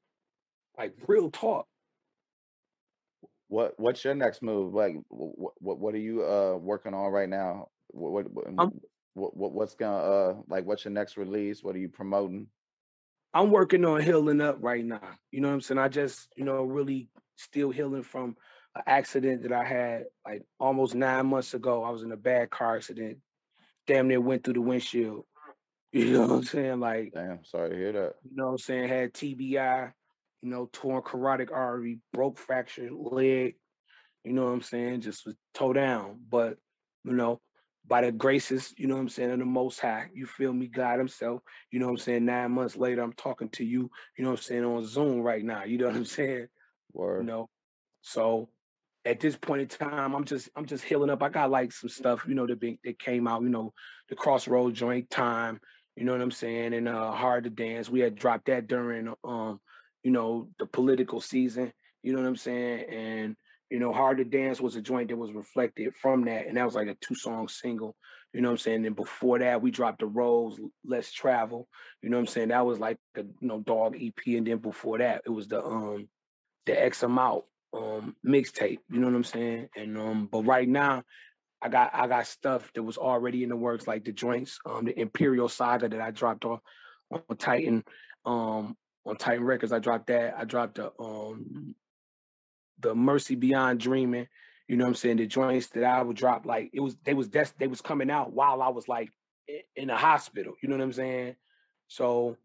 Like 0.78 0.94
real 1.08 1.32
talk. 1.32 1.68
What 3.48 3.74
What's 3.78 4.04
your 4.04 4.16
next 4.16 4.42
move? 4.42 4.74
Like, 4.74 4.96
what 5.10 5.54
what, 5.60 5.80
what 5.80 5.94
are 5.94 6.00
you 6.00 6.24
uh 6.24 6.58
working 6.58 6.94
on 6.94 7.12
right 7.12 7.30
now? 7.30 7.68
What 7.90 8.32
what, 8.32 8.72
what, 9.14 9.38
what 9.38 9.52
what's 9.52 9.76
gonna 9.76 9.98
uh 9.98 10.36
like? 10.48 10.66
What's 10.66 10.86
your 10.86 10.94
next 10.94 11.18
release? 11.18 11.64
What 11.64 11.76
are 11.76 11.80
you 11.80 11.90
promoting? 11.90 12.48
I'm 13.34 13.50
working 13.52 13.84
on 13.86 14.02
healing 14.02 14.42
up 14.42 14.58
right 14.62 14.86
now. 14.86 15.02
You 15.32 15.42
know 15.42 15.48
what 15.48 15.56
I'm 15.56 15.62
saying? 15.62 15.80
I 15.80 15.88
just, 15.88 16.28
you 16.36 16.46
know, 16.46 16.64
really 16.64 17.10
still 17.36 17.72
healing 17.72 18.04
from 18.04 18.36
an 18.76 18.84
accident 18.86 19.44
that 19.44 19.52
I 19.52 19.64
had 19.64 20.06
like 20.26 20.44
almost 20.60 20.96
nine 20.96 21.26
months 21.28 21.54
ago. 21.54 21.84
I 21.84 21.90
was 21.90 22.04
in 22.04 22.12
a 22.12 22.18
bad 22.18 22.50
car 22.50 22.76
accident. 22.78 23.18
Damn 23.88 24.08
near 24.08 24.22
went 24.22 24.44
through 24.44 24.56
the 24.56 24.62
windshield. 24.62 25.26
You 25.96 26.12
know 26.12 26.22
what 26.22 26.32
I'm 26.32 26.44
saying? 26.44 26.80
Like, 26.80 27.12
Damn, 27.14 27.46
sorry 27.46 27.70
to 27.70 27.76
hear 27.76 27.92
that. 27.92 28.14
you 28.24 28.36
know 28.36 28.46
what 28.46 28.52
I'm 28.54 28.58
saying? 28.58 28.90
Had 28.90 29.14
TBI, 29.14 29.92
you 30.42 30.50
know, 30.50 30.68
torn 30.74 31.04
carotid 31.04 31.52
artery, 31.52 32.00
broke 32.12 32.40
fractured 32.40 32.92
leg. 32.92 33.58
You 34.24 34.34
know 34.34 34.46
what 34.46 34.54
I'm 34.54 34.64
saying? 34.64 35.02
Just 35.02 35.24
was 35.28 35.36
toe 35.54 35.72
down. 35.72 36.22
But, 36.28 36.58
you 37.04 37.14
know, 37.14 37.42
by 37.86 38.02
the 38.02 38.12
graces, 38.12 38.74
you 38.78 38.88
know 38.88 38.96
what 38.96 39.02
I'm 39.02 39.10
saying, 39.10 39.32
of 39.32 39.40
the 39.40 39.46
most 39.46 39.80
high, 39.80 40.08
you 40.14 40.26
feel 40.26 40.54
me, 40.54 40.68
God 40.68 41.00
himself, 41.00 41.42
you 41.70 41.80
know 41.80 41.88
what 41.88 41.94
I'm 41.94 41.98
saying? 41.98 42.26
Nine 42.26 42.52
months 42.52 42.78
later, 42.78 43.02
I'm 43.02 43.14
talking 43.14 43.50
to 43.50 43.66
you, 43.66 43.90
you 44.18 44.24
know 44.24 44.32
what 44.32 44.40
I'm 44.40 44.44
saying, 44.44 44.64
on 44.64 44.86
Zoom 44.86 45.22
right 45.22 45.44
now. 45.44 45.64
You 45.64 45.78
know 45.78 45.88
what 45.88 45.96
I'm 45.96 46.06
saying? 46.06 46.48
You 46.96 47.24
know. 47.24 47.50
So 48.02 48.50
at 49.06 49.20
this 49.20 49.36
point 49.36 49.62
in 49.62 49.68
time, 49.68 50.16
I'm 50.16 50.26
just 50.26 50.50
I'm 50.56 50.66
just 50.66 50.84
healing 50.84 51.10
up. 51.10 51.24
I 51.24 51.30
got 51.30 51.52
like 51.52 51.72
some 51.72 51.90
stuff, 51.90 52.26
you 52.28 52.36
know, 52.36 52.48
that 52.48 52.60
been 52.60 52.78
that 52.84 53.00
came 53.00 53.28
out, 53.28 53.42
you 53.42 53.50
know, 53.50 53.74
the 54.10 54.16
crossroad 54.16 54.74
joint 54.74 55.10
time, 55.10 55.60
you 55.96 56.06
know 56.06 56.14
what 56.14 56.22
I'm 56.22 56.32
saying, 56.32 56.74
and 56.74 56.88
uh 56.88 57.12
hard 57.12 57.44
to 57.44 57.50
dance. 57.50 57.90
We 57.90 58.00
had 58.00 58.16
dropped 58.16 58.46
that 58.46 58.68
during 58.68 59.14
um, 59.24 59.60
you 60.04 60.12
know, 60.12 60.50
the 60.60 60.66
political 60.66 61.22
season, 61.22 61.74
you 62.02 62.14
know 62.14 62.22
what 62.22 62.28
I'm 62.28 62.36
saying? 62.36 62.86
And 62.90 63.36
you 63.70 63.80
know, 63.80 63.92
Hard 63.92 64.18
to 64.18 64.24
Dance 64.24 64.62
was 64.62 64.76
a 64.76 64.82
joint 64.82 65.10
that 65.10 65.18
was 65.18 65.32
reflected 65.32 65.96
from 65.96 66.26
that, 66.26 66.48
and 66.48 66.58
that 66.58 66.66
was 66.66 66.76
like 66.76 66.88
a 66.88 66.96
two-song 66.96 67.48
single. 67.48 67.96
You 68.34 68.42
know 68.42 68.50
what 68.50 68.54
I'm 68.54 68.58
saying? 68.60 68.86
And 68.86 68.96
before 68.96 69.40
that, 69.40 69.62
we 69.62 69.72
dropped 69.72 70.00
the 70.00 70.08
Rose, 70.08 70.60
Let's 70.86 71.12
Travel. 71.12 71.68
You 72.02 72.10
know 72.10 72.18
what 72.18 72.22
I'm 72.22 72.28
saying? 72.28 72.48
That 72.50 72.66
was 72.66 72.80
like 72.80 72.98
a 73.16 73.22
you 73.22 73.48
know 73.48 73.60
dog 73.60 73.96
EP, 74.00 74.18
and 74.28 74.46
then 74.46 74.58
before 74.58 74.98
that, 74.98 75.22
it 75.26 75.30
was 75.30 75.48
the 75.48 75.64
um 75.64 76.08
the 76.66 76.82
X 76.82 77.04
amount 77.04 77.44
um 77.74 78.16
mixtape. 78.26 78.80
You 78.90 79.00
know 79.00 79.08
what 79.08 79.16
I'm 79.16 79.24
saying? 79.24 79.70
And 79.76 79.98
um, 79.98 80.30
but 80.32 80.44
right 80.44 80.68
now, 80.68 81.04
I 81.62 81.70
got 81.70 81.92
I 81.94 82.08
got 82.08 82.28
stuff 82.28 82.72
that 82.74 82.84
was 82.84 82.98
already 82.98 83.44
in 83.44 83.50
the 83.50 83.56
works, 83.56 83.88
like 83.88 84.04
the 84.04 84.12
joints, 84.12 84.60
um, 84.66 84.86
the 84.86 85.00
Imperial 85.00 85.48
Saga 85.48 85.88
that 85.90 86.02
I 86.02 86.12
dropped 86.12 86.46
off 86.46 86.60
on 87.12 87.38
Titan, 87.38 87.84
um, 88.26 88.76
on 89.06 89.16
Titan 89.18 89.44
Records. 89.46 89.72
I 89.72 89.80
dropped 89.80 90.08
that. 90.08 90.36
I 90.38 90.44
dropped 90.44 90.76
the 90.76 90.92
um 91.00 91.76
the 92.80 92.96
Mercy 92.96 93.36
Beyond 93.36 93.80
Dreaming. 93.80 94.28
You 94.68 94.78
know 94.78 94.86
what 94.86 94.90
I'm 94.90 94.96
saying? 94.96 95.18
The 95.18 95.28
joints 95.28 95.68
that 95.70 95.84
I 95.84 96.02
would 96.02 96.18
drop, 96.18 96.46
like 96.46 96.72
it 96.74 96.80
was 96.80 96.96
they 97.04 97.14
was 97.14 97.28
des- 97.28 97.54
they 97.60 97.68
was 97.68 97.82
coming 97.82 98.10
out 98.10 98.34
while 98.34 98.62
I 98.62 98.70
was 98.70 98.88
like 98.88 99.10
in 99.76 99.88
the 99.88 99.96
hospital. 99.96 100.54
You 100.62 100.70
know 100.70 100.78
what 100.78 100.84
I'm 100.84 100.94
saying? 100.94 101.36
So, 101.88 102.38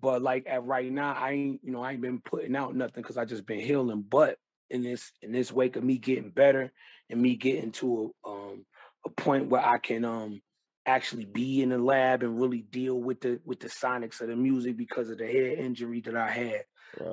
but 0.00 0.20
like 0.20 0.46
at 0.48 0.64
right 0.64 0.90
now, 0.90 1.14
I 1.14 1.30
ain't 1.32 1.60
you 1.62 1.72
know 1.72 1.82
I 1.82 1.92
ain't 1.92 2.00
been 2.00 2.20
putting 2.20 2.56
out 2.56 2.74
nothing 2.74 3.02
because 3.02 3.16
I 3.16 3.24
just 3.24 3.46
been 3.46 3.60
healing. 3.60 4.04
But 4.08 4.38
in 4.70 4.82
this 4.82 5.12
in 5.22 5.32
this 5.32 5.52
wake 5.52 5.76
of 5.76 5.84
me 5.84 5.98
getting 5.98 6.30
better 6.30 6.72
and 7.10 7.20
me 7.20 7.36
getting 7.36 7.72
to 7.72 8.12
a 8.24 8.28
um 8.28 8.66
a 9.06 9.10
point 9.10 9.48
where 9.48 9.64
I 9.64 9.78
can 9.78 10.04
um 10.04 10.42
actually 10.86 11.24
be 11.24 11.62
in 11.62 11.70
the 11.70 11.78
lab 11.78 12.22
and 12.22 12.40
really 12.40 12.62
deal 12.62 13.00
with 13.00 13.20
the 13.20 13.40
with 13.44 13.60
the 13.60 13.68
sonics 13.68 14.20
of 14.20 14.28
the 14.28 14.36
music 14.36 14.76
because 14.76 15.08
of 15.08 15.18
the 15.18 15.26
head 15.26 15.58
injury 15.58 16.00
that 16.02 16.16
I 16.16 16.30
had 16.30 16.64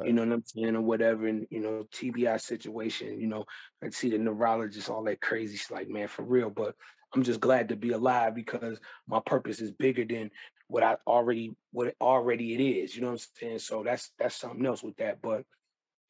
you 0.04 0.14
know 0.14 0.24
what 0.24 0.34
I'm 0.34 0.44
saying, 0.46 0.76
or 0.76 0.82
whatever, 0.82 1.28
and 1.28 1.48
you 1.50 1.60
know, 1.60 1.86
TBI 1.94 2.40
situation, 2.42 3.20
you 3.20 3.28
know, 3.28 3.46
I 3.84 3.90
see 3.90 4.10
the 4.10 4.18
neurologist, 4.18 4.90
all 4.90 5.04
that 5.06 5.22
crazy 5.22 5.58
shit, 5.58 5.72
like, 5.72 5.90
man, 5.90 6.08
for 6.08 6.24
real. 6.24 6.50
But 6.50 6.76
I'm 7.14 7.24
just 7.24 7.40
glad 7.40 7.70
to 7.70 7.76
be 7.76 7.92
alive 7.92 8.36
because 8.36 8.80
my 9.08 9.20
purpose 9.26 9.60
is 9.60 9.72
bigger 9.72 10.06
than 10.06 10.32
what 10.68 10.84
I 10.84 10.98
already 11.06 11.56
what 11.72 11.94
already 12.00 12.54
it 12.54 12.62
is. 12.62 12.96
You 12.96 13.02
know 13.02 13.12
what 13.12 13.22
I'm 13.22 13.40
saying? 13.40 13.60
So 13.60 13.84
that's 13.84 14.12
that's 14.18 14.36
something 14.36 14.66
else 14.66 14.84
with 14.84 14.98
that. 14.98 15.22
But 15.22 15.44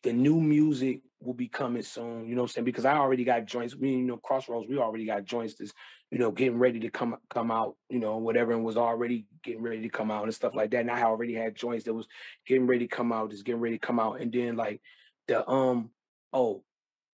the 0.04 0.14
new 0.14 0.40
music 0.40 1.02
will 1.22 1.34
be 1.34 1.48
coming 1.48 1.84
soon, 1.84 2.28
you 2.28 2.36
know 2.36 2.42
what 2.42 2.50
I'm 2.50 2.54
saying? 2.54 2.66
Because 2.66 2.86
I 2.86 2.96
already 2.96 3.24
got 3.24 3.46
joints. 3.46 3.76
We, 3.76 3.92
you 3.92 4.04
know, 4.04 4.18
Xrossroads, 4.18 4.68
we 4.68 4.78
already 4.78 5.06
got 5.06 5.26
joints 5.26 5.56
that's, 5.56 5.74
you 6.10 6.18
know, 6.18 6.32
getting 6.32 6.58
ready 6.58 6.80
to 6.80 6.90
come 6.90 7.18
come 7.30 7.52
out, 7.52 7.76
you 7.90 8.00
know, 8.00 8.18
whatever, 8.18 8.54
and 8.54 8.64
was 8.64 8.78
already 8.78 9.26
getting 9.44 9.62
ready 9.62 9.82
to 9.84 9.90
come 9.90 10.10
out 10.10 10.24
and 10.24 10.34
stuff 10.34 10.56
like 10.56 10.72
that. 10.72 10.82
And 10.82 10.92
I 10.92 11.04
already 11.04 11.36
had 11.36 11.56
joints 11.56 11.86
that 11.86 11.94
was 11.94 12.08
getting 12.48 12.68
ready 12.68 12.88
to 12.88 12.96
come 12.96 13.12
out, 13.12 13.32
just 13.32 13.46
getting 13.46 13.62
ready 13.62 13.78
to 13.78 13.86
come 13.86 14.00
out. 14.00 14.20
And 14.20 14.32
then 14.32 14.56
like 14.56 14.82
the 15.28 15.48
um 15.48 15.92
oh, 16.34 16.64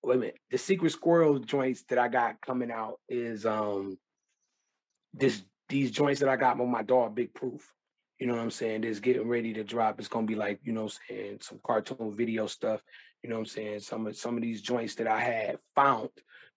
wait 0.03 0.15
a 0.15 0.19
minute. 0.19 0.39
The 0.51 0.57
Secret 0.57 0.91
Squirrel 0.91 1.39
joints 1.39 1.83
that 1.89 1.99
I 1.99 2.07
got 2.07 2.41
coming 2.41 2.71
out 2.71 2.99
is 3.09 3.45
um 3.45 3.97
this 5.13 5.43
these 5.69 5.91
joints 5.91 6.21
that 6.21 6.29
I 6.29 6.37
got 6.37 6.57
with 6.57 6.69
my 6.69 6.83
dog 6.83 7.15
Big 7.15 7.33
Proof. 7.33 7.73
You 8.19 8.25
know 8.25 8.33
what 8.33 8.41
I'm 8.41 8.51
saying? 8.51 8.81
This 8.81 8.99
getting 8.99 9.27
ready 9.27 9.53
to 9.53 9.63
drop. 9.63 9.99
It's 9.99 10.07
gonna 10.07 10.25
be 10.25 10.35
like, 10.35 10.59
you 10.63 10.73
know 10.73 10.83
I'm 10.83 10.89
saying, 10.89 11.39
some 11.41 11.59
cartoon 11.63 12.15
video 12.15 12.47
stuff. 12.47 12.81
You 13.21 13.29
know 13.29 13.35
what 13.35 13.41
I'm 13.41 13.45
saying? 13.45 13.79
Some 13.81 14.07
of 14.07 14.17
some 14.17 14.35
of 14.35 14.41
these 14.41 14.61
joints 14.61 14.95
that 14.95 15.07
I 15.07 15.19
had 15.19 15.59
found 15.75 16.09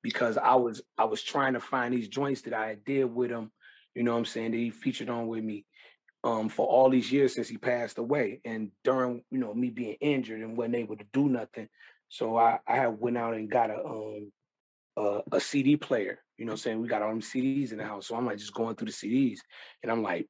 because 0.03 0.39
I 0.39 0.55
was 0.55 0.83
I 0.97 1.05
was 1.05 1.23
trying 1.23 1.55
to 1.55 1.61
find 1.61 1.93
these 1.93 2.09
joints 2.09 2.43
that 2.43 2.55
I 2.55 2.77
did 2.87 3.05
with 3.05 3.31
him, 3.31 3.51
you 3.95 4.03
know 4.03 4.13
what 4.13 4.19
I'm 4.19 4.25
saying, 4.25 4.53
that 4.53 4.57
he 4.57 4.71
featured 4.71 5.11
on 5.11 5.27
with 5.27 5.45
me 5.45 5.67
um 6.23 6.49
for 6.49 6.67
all 6.67 6.91
these 6.91 7.11
years 7.13 7.35
since 7.35 7.49
he 7.49 7.59
passed 7.59 7.99
away. 7.99 8.41
And 8.45 8.71
during, 8.85 9.23
you 9.31 9.39
know, 9.39 9.53
me 9.53 9.71
being 9.71 9.97
injured 10.01 10.41
and 10.41 10.57
wasn't 10.57 10.77
able 10.77 10.97
to 10.97 11.05
do 11.13 11.29
nothing. 11.29 11.69
So 12.09 12.37
I, 12.37 12.59
I 12.67 12.87
went 12.89 13.19
out 13.19 13.35
and 13.35 13.51
got 13.51 13.71
a 13.71 13.85
um 13.85 14.33
a, 14.97 15.21
a 15.33 15.41
CD 15.41 15.77
player. 15.77 16.21
You 16.39 16.47
know 16.47 16.51
what 16.51 16.55
I'm 16.55 16.59
saying? 16.59 16.81
We 16.81 16.89
got 16.89 17.03
all 17.03 17.11
them 17.11 17.21
CDs 17.21 17.73
in 17.73 17.79
the 17.79 17.85
house. 17.85 18.07
So 18.07 18.17
I'm 18.17 18.27
like 18.27 18.39
just 18.39 18.55
going 18.55 18.77
through 18.77 18.87
the 18.87 18.93
CDs 18.93 19.39
and 19.83 19.93
I'm 19.93 20.03
like 20.03 20.27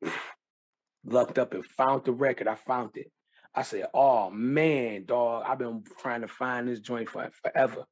lucked 1.05 1.39
up 1.39 1.55
and 1.55 1.65
found 1.65 2.05
the 2.05 2.13
record. 2.13 2.49
I 2.49 2.55
found 2.55 2.97
it. 2.97 3.11
I 3.55 3.63
said, 3.63 3.87
"Oh 3.95 4.31
man, 4.31 5.05
dog, 5.05 5.45
I've 5.47 5.59
been 5.59 5.83
trying 5.99 6.21
to 6.21 6.29
find 6.29 6.69
this 6.69 6.81
joint 6.81 7.09
for 7.09 7.29
forever." 7.43 7.85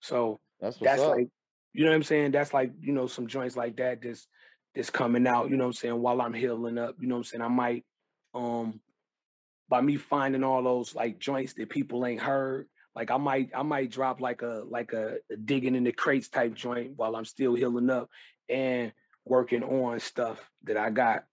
So 0.00 0.40
That's 0.60 0.78
that's 0.78 1.02
up. 1.02 1.16
like, 1.16 1.28
you 1.72 1.84
know 1.84 1.90
what 1.90 1.96
I'm 1.96 2.02
saying? 2.02 2.32
That's 2.32 2.52
like, 2.52 2.72
you 2.80 2.92
know, 2.92 3.06
some 3.06 3.26
joints 3.26 3.56
like 3.56 3.76
that 3.76 4.02
that's 4.02 4.26
that's 4.74 4.90
coming 4.90 5.26
out. 5.26 5.50
You 5.50 5.56
know 5.56 5.64
what 5.64 5.68
I'm 5.68 5.74
saying? 5.74 6.02
While 6.02 6.20
I'm 6.20 6.34
healing 6.34 6.78
up, 6.78 6.96
you 7.00 7.08
know 7.08 7.16
what 7.16 7.20
I'm 7.20 7.24
saying? 7.24 7.42
I 7.42 7.48
might, 7.48 7.84
um, 8.34 8.80
by 9.68 9.80
me 9.80 9.96
finding 9.96 10.44
all 10.44 10.62
those 10.62 10.94
like 10.94 11.18
joints 11.18 11.54
that 11.54 11.70
people 11.70 12.04
ain't 12.04 12.20
heard, 12.20 12.68
like 12.94 13.10
I 13.10 13.16
might 13.16 13.50
I 13.54 13.62
might 13.62 13.90
drop 13.90 14.20
like 14.20 14.42
a 14.42 14.64
like 14.68 14.92
a, 14.92 15.16
a 15.30 15.36
digging 15.36 15.74
in 15.74 15.84
the 15.84 15.92
crates 15.92 16.28
type 16.28 16.54
joint 16.54 16.92
while 16.96 17.16
I'm 17.16 17.24
still 17.24 17.54
healing 17.54 17.90
up 17.90 18.08
and 18.48 18.92
working 19.24 19.62
on 19.62 19.98
stuff 19.98 20.50
that 20.64 20.76
I 20.76 20.90
got 20.90 21.24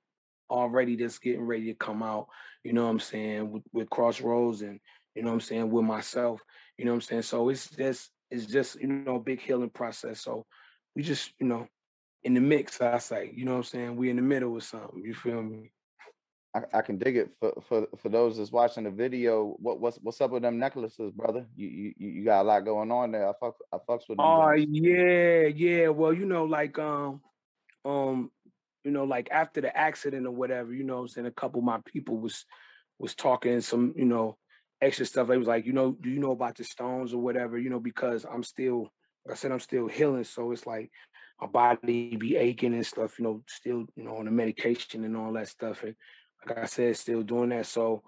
already 0.54 0.96
that's 0.96 1.20
getting 1.20 1.42
ready 1.46 1.66
to 1.66 1.74
come 1.74 2.04
out, 2.04 2.28
you 2.64 2.74
know 2.74 2.84
what 2.84 2.92
I'm 2.92 3.00
saying, 3.00 3.52
with, 3.52 3.64
with 3.74 3.90
Xrossroads 3.90 4.62
and 4.62 4.80
you 5.16 5.24
know 5.24 5.30
what 5.30 5.36
I'm 5.36 5.42
saying, 5.42 5.70
with 5.70 5.86
myself, 5.86 6.42
you 6.78 6.86
know 6.86 6.92
what 6.92 6.98
I'm 6.98 7.02
saying. 7.02 7.22
So 7.24 7.50
it's 7.50 7.70
just 7.70 8.12
it's 8.32 8.46
just, 8.46 8.80
you 8.80 8.88
know, 8.88 9.16
a 9.16 9.20
big 9.20 9.42
healing 9.42 9.70
process. 9.70 10.22
So 10.22 10.46
we 10.96 11.04
just, 11.04 11.34
you 11.40 11.48
know, 11.48 11.68
in 12.24 12.34
the 12.34 12.40
mix, 12.40 12.82
I 12.82 12.98
say, 12.98 13.32
you 13.36 13.46
know 13.46 13.52
what 13.52 13.58
I'm 13.58 13.64
saying? 13.64 13.96
We 13.96 14.10
in 14.10 14.16
the 14.16 14.22
middle 14.22 14.52
with 14.52 14.64
something, 14.64 15.04
you 15.04 15.14
feel 15.14 15.42
me? 15.42 15.72
I, 16.56 16.62
I 16.78 16.82
can 16.82 16.98
dig 17.00 17.18
it 17.18 17.32
for, 17.40 17.54
for 17.68 17.88
for 17.98 18.10
those 18.10 18.38
that's 18.38 18.52
watching 18.52 18.84
the 18.84 18.92
video. 18.92 19.56
What 19.60 19.80
what's 19.80 19.98
what's 19.98 20.22
up 20.22 20.32
with 20.32 20.44
them 20.44 20.60
necklaces, 20.60 21.12
brother? 21.12 21.48
You 21.56 21.68
you 21.68 21.94
you 21.98 22.26
got 22.26 22.42
a 22.42 22.48
lot 22.48 22.66
going 22.66 22.92
on 22.92 23.12
there. 23.12 23.28
I 23.28 23.34
fuck 23.40 23.56
I 23.72 23.78
fucks 23.78 24.08
with 24.08 24.20
them 24.20 24.20
Oh 24.20 24.54
joints. 24.54 24.68
yeah, 24.70 25.48
yeah. 25.48 25.88
Well, 25.90 26.14
you 26.14 26.26
know, 26.26 26.46
like 26.46 26.78
um 26.78 27.22
um, 27.86 28.32
you 28.84 28.92
know, 28.92 29.04
like 29.04 29.30
after 29.32 29.62
the 29.62 29.76
accident 29.76 30.26
or 30.26 30.32
whatever, 30.32 30.74
you 30.74 30.84
know 30.84 31.00
I'm 31.00 31.08
saying, 31.08 31.28
a 31.28 31.32
couple 31.32 31.60
of 31.60 31.66
my 31.66 31.80
people 31.86 32.18
was 32.18 32.46
was 33.00 33.16
talking 33.16 33.60
some, 33.62 33.94
you 33.96 34.06
know, 34.06 34.38
extra 34.82 35.06
stuff. 35.06 35.28
They 35.28 35.38
was 35.38 35.48
like, 35.48 35.66
you 35.66 35.74
know, 35.74 35.98
do 36.00 36.10
you 36.10 36.20
know 36.20 36.32
about 36.32 36.58
the 36.58 36.64
stones 36.64 37.14
or 37.14 37.22
whatever, 37.22 37.58
you 37.58 37.70
know, 37.70 37.80
because 37.80 38.26
I'm 38.26 38.44
still 38.44 38.92
like 39.26 39.34
I 39.34 39.38
said, 39.38 39.52
I'm 39.52 39.60
still 39.60 39.88
healing. 39.88 40.24
So 40.26 40.52
it's 40.52 40.68
like 40.68 40.92
my 41.40 41.48
body 41.48 42.16
be 42.16 42.36
aching 42.36 42.74
and 42.74 42.86
stuff, 42.86 43.18
you 43.20 43.26
know, 43.26 43.42
still, 43.48 43.86
you 43.96 44.04
know, 44.04 44.18
on 44.18 44.26
the 44.26 44.32
medication 44.32 45.04
and 45.06 45.16
all 45.16 45.34
that 45.34 45.48
stuff. 45.48 45.84
And 45.84 45.96
like 46.48 46.58
I 46.58 46.66
said, 46.66 46.98
still 46.98 47.24
doing 47.24 47.50
that. 47.50 47.66
So 47.66 48.04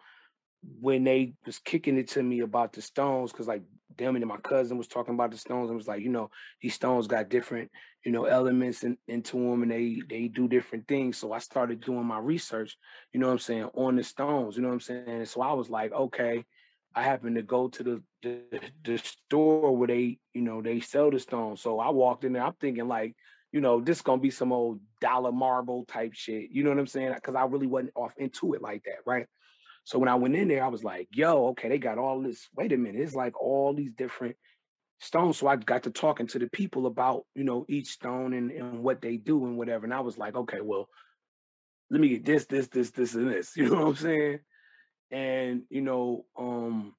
when 0.79 1.03
they 1.03 1.33
was 1.45 1.59
kicking 1.59 1.97
it 1.97 2.09
to 2.09 2.23
me 2.23 2.39
about 2.41 2.73
the 2.73 2.81
stones, 2.81 3.31
because 3.31 3.47
like 3.47 3.63
them 3.97 4.15
and 4.15 4.25
my 4.25 4.37
cousin 4.37 4.77
was 4.77 4.87
talking 4.87 5.13
about 5.13 5.31
the 5.31 5.37
stones, 5.37 5.69
and 5.69 5.77
was 5.77 5.87
like, 5.87 6.01
you 6.01 6.09
know, 6.09 6.29
these 6.61 6.73
stones 6.73 7.07
got 7.07 7.29
different, 7.29 7.71
you 8.03 8.11
know, 8.11 8.25
elements 8.25 8.83
in, 8.83 8.97
into 9.07 9.37
them, 9.37 9.63
and 9.63 9.71
they 9.71 10.01
they 10.09 10.27
do 10.27 10.47
different 10.47 10.87
things. 10.87 11.17
So 11.17 11.31
I 11.31 11.39
started 11.39 11.81
doing 11.81 12.05
my 12.05 12.19
research, 12.19 12.77
you 13.13 13.19
know 13.19 13.27
what 13.27 13.33
I'm 13.33 13.39
saying, 13.39 13.69
on 13.73 13.95
the 13.95 14.03
stones, 14.03 14.55
you 14.55 14.61
know 14.61 14.69
what 14.69 14.75
I'm 14.75 14.79
saying. 14.81 15.03
And 15.07 15.27
so 15.27 15.41
I 15.41 15.53
was 15.53 15.69
like, 15.69 15.91
okay, 15.91 16.43
I 16.95 17.03
happened 17.03 17.35
to 17.35 17.41
go 17.41 17.67
to 17.67 17.83
the, 17.83 18.03
the 18.23 18.61
the 18.83 18.97
store 18.97 19.75
where 19.75 19.87
they, 19.87 20.17
you 20.33 20.41
know, 20.41 20.61
they 20.61 20.79
sell 20.79 21.11
the 21.11 21.19
stones. 21.19 21.61
So 21.61 21.79
I 21.79 21.89
walked 21.89 22.23
in 22.23 22.33
there, 22.33 22.43
I'm 22.43 22.53
thinking 22.59 22.87
like, 22.87 23.15
you 23.51 23.61
know, 23.61 23.79
this 23.81 24.01
gonna 24.01 24.21
be 24.21 24.31
some 24.31 24.51
old 24.51 24.79
dollar 25.01 25.31
marble 25.31 25.85
type 25.85 26.13
shit. 26.13 26.49
You 26.51 26.63
know 26.63 26.69
what 26.71 26.79
I'm 26.79 26.87
saying? 26.87 27.13
Because 27.13 27.35
I 27.35 27.45
really 27.45 27.67
wasn't 27.67 27.93
off 27.95 28.13
into 28.17 28.53
it 28.53 28.61
like 28.61 28.83
that, 28.83 28.99
right? 29.05 29.27
So 29.85 29.99
when 29.99 30.09
I 30.09 30.15
went 30.15 30.35
in 30.35 30.47
there, 30.47 30.63
I 30.63 30.67
was 30.67 30.83
like, 30.83 31.07
yo, 31.11 31.49
okay, 31.49 31.69
they 31.69 31.77
got 31.77 31.99
all 31.99 32.21
this. 32.21 32.49
Wait 32.55 32.73
a 32.73 32.77
minute, 32.77 33.01
it's 33.01 33.13
like 33.13 33.39
all 33.39 33.73
these 33.73 33.93
different 33.93 34.35
stones. 34.99 35.37
So 35.37 35.47
I 35.47 35.55
got 35.55 35.83
to 35.83 35.91
talking 35.91 36.25
to 36.27 36.39
the 36.39 36.47
people 36.47 36.87
about, 36.87 37.25
you 37.35 37.43
know, 37.43 37.65
each 37.69 37.89
stone 37.89 38.33
and, 38.33 38.51
and 38.51 38.83
what 38.83 38.99
they 38.99 39.17
do 39.17 39.45
and 39.45 39.57
whatever. 39.57 39.85
And 39.85 39.93
I 39.93 39.99
was 39.99 40.17
like, 40.17 40.35
okay, 40.35 40.59
well, 40.61 40.89
let 41.91 42.01
me 42.01 42.09
get 42.09 42.25
this, 42.25 42.47
this, 42.47 42.67
this, 42.67 42.89
this, 42.91 43.13
and 43.13 43.31
this. 43.31 43.51
You 43.55 43.69
know 43.69 43.81
what 43.81 43.87
I'm 43.89 43.95
saying? 43.95 44.39
And, 45.11 45.61
you 45.69 45.81
know, 45.81 46.25
um, 46.35 46.95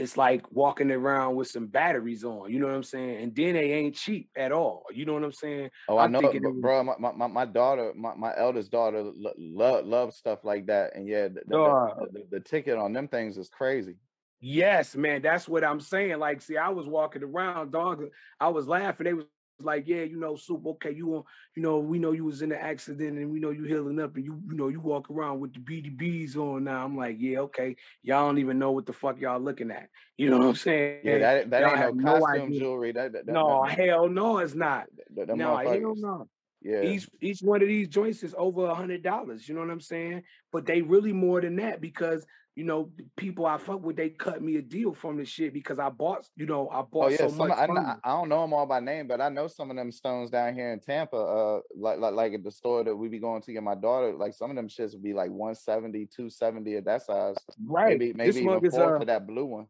it's 0.00 0.16
like 0.16 0.50
walking 0.50 0.90
around 0.90 1.36
with 1.36 1.48
some 1.48 1.66
batteries 1.66 2.24
on, 2.24 2.50
you 2.50 2.58
know 2.58 2.66
what 2.66 2.74
I'm 2.74 2.82
saying? 2.82 3.22
And 3.22 3.36
then 3.36 3.52
they 3.52 3.72
ain't 3.74 3.94
cheap 3.94 4.30
at 4.34 4.50
all. 4.50 4.84
You 4.90 5.04
know 5.04 5.12
what 5.12 5.24
I'm 5.24 5.32
saying? 5.32 5.70
Oh, 5.88 5.98
I 5.98 6.04
I'm 6.04 6.12
know, 6.12 6.32
bro. 6.58 6.82
My, 6.82 7.12
my, 7.12 7.26
my 7.26 7.44
daughter, 7.44 7.92
my, 7.94 8.14
my 8.14 8.32
eldest 8.36 8.70
daughter, 8.70 9.12
love 9.36 9.86
love 9.86 10.14
stuff 10.14 10.42
like 10.42 10.66
that. 10.66 10.96
And 10.96 11.06
yeah, 11.06 11.28
the, 11.28 11.60
uh, 11.60 11.94
the, 11.98 12.06
the, 12.12 12.26
the, 12.30 12.40
ticket 12.40 12.78
on 12.78 12.94
them 12.94 13.08
things 13.08 13.36
is 13.36 13.50
crazy. 13.50 13.96
Yes, 14.40 14.96
man, 14.96 15.20
that's 15.20 15.46
what 15.46 15.64
I'm 15.64 15.80
saying. 15.80 16.18
Like, 16.18 16.40
see, 16.40 16.56
I 16.56 16.70
was 16.70 16.86
walking 16.86 17.22
around, 17.22 17.72
dog. 17.72 18.02
I 18.40 18.48
was 18.48 18.66
laughing. 18.66 19.04
They 19.04 19.12
was 19.12 19.26
like, 19.62 19.86
yeah, 19.86 20.02
you 20.02 20.18
know, 20.18 20.36
soup. 20.36 20.66
Okay, 20.66 20.92
you 20.92 21.06
want, 21.06 21.26
you 21.56 21.62
know, 21.62 21.78
we 21.78 21.98
know 21.98 22.12
you 22.12 22.24
was 22.24 22.42
in 22.42 22.48
the 22.48 22.62
accident, 22.62 23.18
and 23.18 23.30
we 23.30 23.40
know 23.40 23.50
you 23.50 23.64
healing 23.64 24.00
up, 24.00 24.16
and 24.16 24.24
you, 24.24 24.40
you 24.48 24.56
know, 24.56 24.68
you 24.68 24.80
walk 24.80 25.10
around 25.10 25.40
with 25.40 25.52
the 25.54 25.60
BDBs 25.60 26.36
on 26.36 26.64
now. 26.64 26.84
I'm 26.84 26.96
like, 26.96 27.16
yeah, 27.18 27.38
okay. 27.40 27.76
Y'all 28.02 28.26
don't 28.26 28.38
even 28.38 28.58
know 28.58 28.72
what 28.72 28.86
the 28.86 28.92
fuck 28.92 29.20
y'all 29.20 29.40
looking 29.40 29.70
at. 29.70 29.88
You 30.16 30.30
know 30.30 30.38
what 30.38 30.46
I'm 30.46 30.52
mm-hmm. 30.52 30.56
saying? 30.56 31.00
Yeah, 31.04 31.18
that, 31.18 31.50
that 31.50 31.86
ain't 31.86 31.96
no 31.96 32.20
costume 32.20 32.52
no 32.52 32.58
jewelry. 32.58 32.92
That, 32.92 33.12
that, 33.12 33.26
no, 33.26 33.64
that, 33.66 33.78
hell 33.78 34.08
no, 34.08 34.38
it's 34.38 34.54
not. 34.54 34.86
no, 35.14 35.56
hell 35.56 35.94
no. 35.96 36.28
Yeah. 36.62 36.82
Each 36.82 37.08
each 37.22 37.40
one 37.40 37.62
of 37.62 37.68
these 37.68 37.88
joints 37.88 38.22
is 38.22 38.34
over 38.36 38.66
a 38.66 38.74
hundred 38.74 39.02
dollars. 39.02 39.48
You 39.48 39.54
know 39.54 39.62
what 39.62 39.70
I'm 39.70 39.80
saying? 39.80 40.24
But 40.52 40.66
they 40.66 40.82
really 40.82 41.12
more 41.12 41.40
than 41.40 41.56
that 41.56 41.80
because 41.80 42.26
you 42.56 42.64
know, 42.64 42.90
people 43.16 43.46
I 43.46 43.58
fuck 43.58 43.82
with, 43.82 43.96
they 43.96 44.10
cut 44.10 44.42
me 44.42 44.56
a 44.56 44.62
deal 44.62 44.92
from 44.92 45.16
the 45.16 45.24
shit 45.24 45.54
because 45.54 45.78
I 45.78 45.88
bought, 45.88 46.26
you 46.36 46.46
know, 46.46 46.68
I 46.68 46.80
oh, 46.80 46.88
bought 46.90 47.04
oh, 47.04 47.08
yeah, 47.08 47.16
so 47.18 47.28
some, 47.28 47.48
much. 47.48 47.52
I, 47.52 47.64
I, 48.04 48.10
don't 48.10 48.28
know 48.28 48.42
them 48.42 48.52
all 48.52 48.66
by 48.66 48.80
name, 48.80 49.06
but 49.06 49.20
I 49.20 49.28
know 49.28 49.46
some 49.46 49.70
of 49.70 49.76
them 49.76 49.92
stones 49.92 50.30
down 50.30 50.54
here 50.54 50.72
in 50.72 50.80
Tampa. 50.80 51.16
Uh, 51.16 51.60
like 51.76 51.98
like 51.98 52.14
like 52.14 52.32
at 52.34 52.42
the 52.42 52.50
store 52.50 52.82
that 52.84 52.94
we 52.94 53.08
be 53.08 53.18
going 53.18 53.42
to 53.42 53.52
get 53.52 53.62
my 53.62 53.76
daughter. 53.76 54.12
Like 54.14 54.34
some 54.34 54.50
of 54.50 54.56
them 54.56 54.68
shits 54.68 54.92
would 54.92 55.02
be 55.02 55.14
like 55.14 55.30
170, 55.30 56.06
270 56.06 56.76
at 56.76 56.84
that 56.86 57.02
size. 57.02 57.36
Right. 57.64 57.98
Maybe 57.98 58.12
maybe 58.12 58.40
even 58.40 58.64
is, 58.64 58.74
uh, 58.74 58.98
for 58.98 59.04
that 59.04 59.26
blue 59.26 59.46
one. 59.46 59.66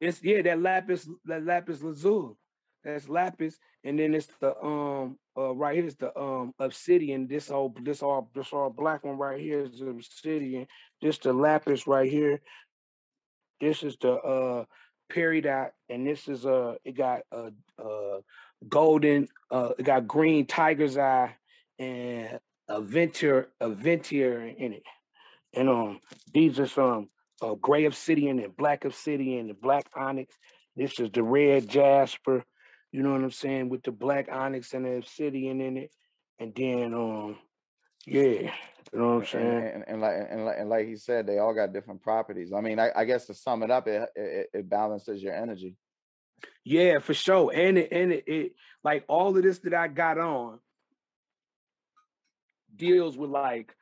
It's 0.00 0.22
yeah, 0.22 0.42
that 0.42 0.60
lapis 0.60 1.08
that 1.24 1.44
lapis 1.44 1.82
lazuli. 1.82 2.34
That's 2.84 3.08
lapis, 3.08 3.58
and 3.82 3.98
then 3.98 4.14
it's 4.14 4.28
the 4.40 4.56
um 4.62 5.18
uh 5.36 5.54
right 5.54 5.76
here's 5.76 5.96
the 5.96 6.16
um 6.18 6.54
obsidian. 6.58 7.26
This 7.26 7.50
all 7.50 7.74
this 7.82 8.02
all 8.02 8.30
this 8.34 8.52
all 8.52 8.70
black 8.70 9.04
one 9.04 9.18
right 9.18 9.40
here 9.40 9.60
is 9.60 9.80
the 9.80 9.90
obsidian. 9.90 10.66
This 11.02 11.18
the 11.18 11.32
lapis 11.32 11.86
right 11.86 12.10
here. 12.10 12.40
This 13.60 13.82
is 13.82 13.96
the 14.00 14.12
uh 14.12 14.64
peridot, 15.12 15.70
and 15.88 16.06
this 16.06 16.28
is 16.28 16.46
uh 16.46 16.74
it 16.84 16.96
got 16.96 17.22
a 17.32 17.50
uh, 17.78 17.82
uh 17.82 18.20
golden 18.68 19.28
uh 19.50 19.70
it 19.78 19.82
got 19.84 20.06
green 20.06 20.46
tiger's 20.46 20.96
eye 20.96 21.34
and 21.78 22.38
a 22.68 22.80
venture 22.80 23.50
aventurine 23.60 24.54
it. 24.58 24.82
And 25.52 25.68
um 25.68 26.00
these 26.32 26.58
are 26.60 26.66
some 26.66 27.08
uh, 27.42 27.54
gray 27.54 27.84
obsidian 27.84 28.38
and 28.38 28.56
black 28.56 28.84
obsidian 28.84 29.50
and 29.50 29.60
black 29.60 29.86
onyx. 29.96 30.34
This 30.76 30.98
is 30.98 31.10
the 31.12 31.22
red 31.22 31.68
jasper 31.68 32.44
you 32.94 33.02
know 33.02 33.10
what 33.10 33.22
I'm 33.24 33.32
saying, 33.32 33.70
with 33.70 33.82
the 33.82 33.90
black 33.90 34.28
onyx 34.30 34.72
and 34.72 34.84
the 34.84 34.98
obsidian 34.98 35.60
in 35.60 35.76
it. 35.78 35.90
And 36.38 36.54
then 36.54 36.94
um 36.94 37.38
yeah, 38.06 38.52
you 38.92 38.98
know 38.98 39.16
what 39.16 39.22
I'm 39.22 39.26
saying? 39.26 39.46
And, 39.46 39.66
and, 39.66 39.84
and, 39.88 40.00
like 40.00 40.14
and 40.30 40.44
like 40.44 40.56
and 40.60 40.68
like 40.68 40.86
he 40.86 40.94
said, 40.94 41.26
they 41.26 41.38
all 41.38 41.52
got 41.52 41.72
different 41.72 42.02
properties. 42.02 42.52
I 42.52 42.60
mean, 42.60 42.78
I, 42.78 42.92
I 42.94 43.04
guess 43.04 43.26
to 43.26 43.34
sum 43.34 43.64
it 43.64 43.70
up, 43.72 43.88
it, 43.88 44.08
it, 44.14 44.46
it 44.54 44.70
balances 44.70 45.20
your 45.20 45.34
energy. 45.34 45.74
Yeah, 46.64 47.00
for 47.00 47.14
sure. 47.14 47.50
And 47.52 47.78
it, 47.78 47.88
and 47.90 48.12
it, 48.12 48.24
it 48.28 48.52
like 48.84 49.04
all 49.08 49.36
of 49.36 49.42
this 49.42 49.58
that 49.60 49.74
I 49.74 49.88
got 49.88 50.16
on 50.18 50.60
deals 52.76 53.18
with 53.18 53.30
like 53.30 53.74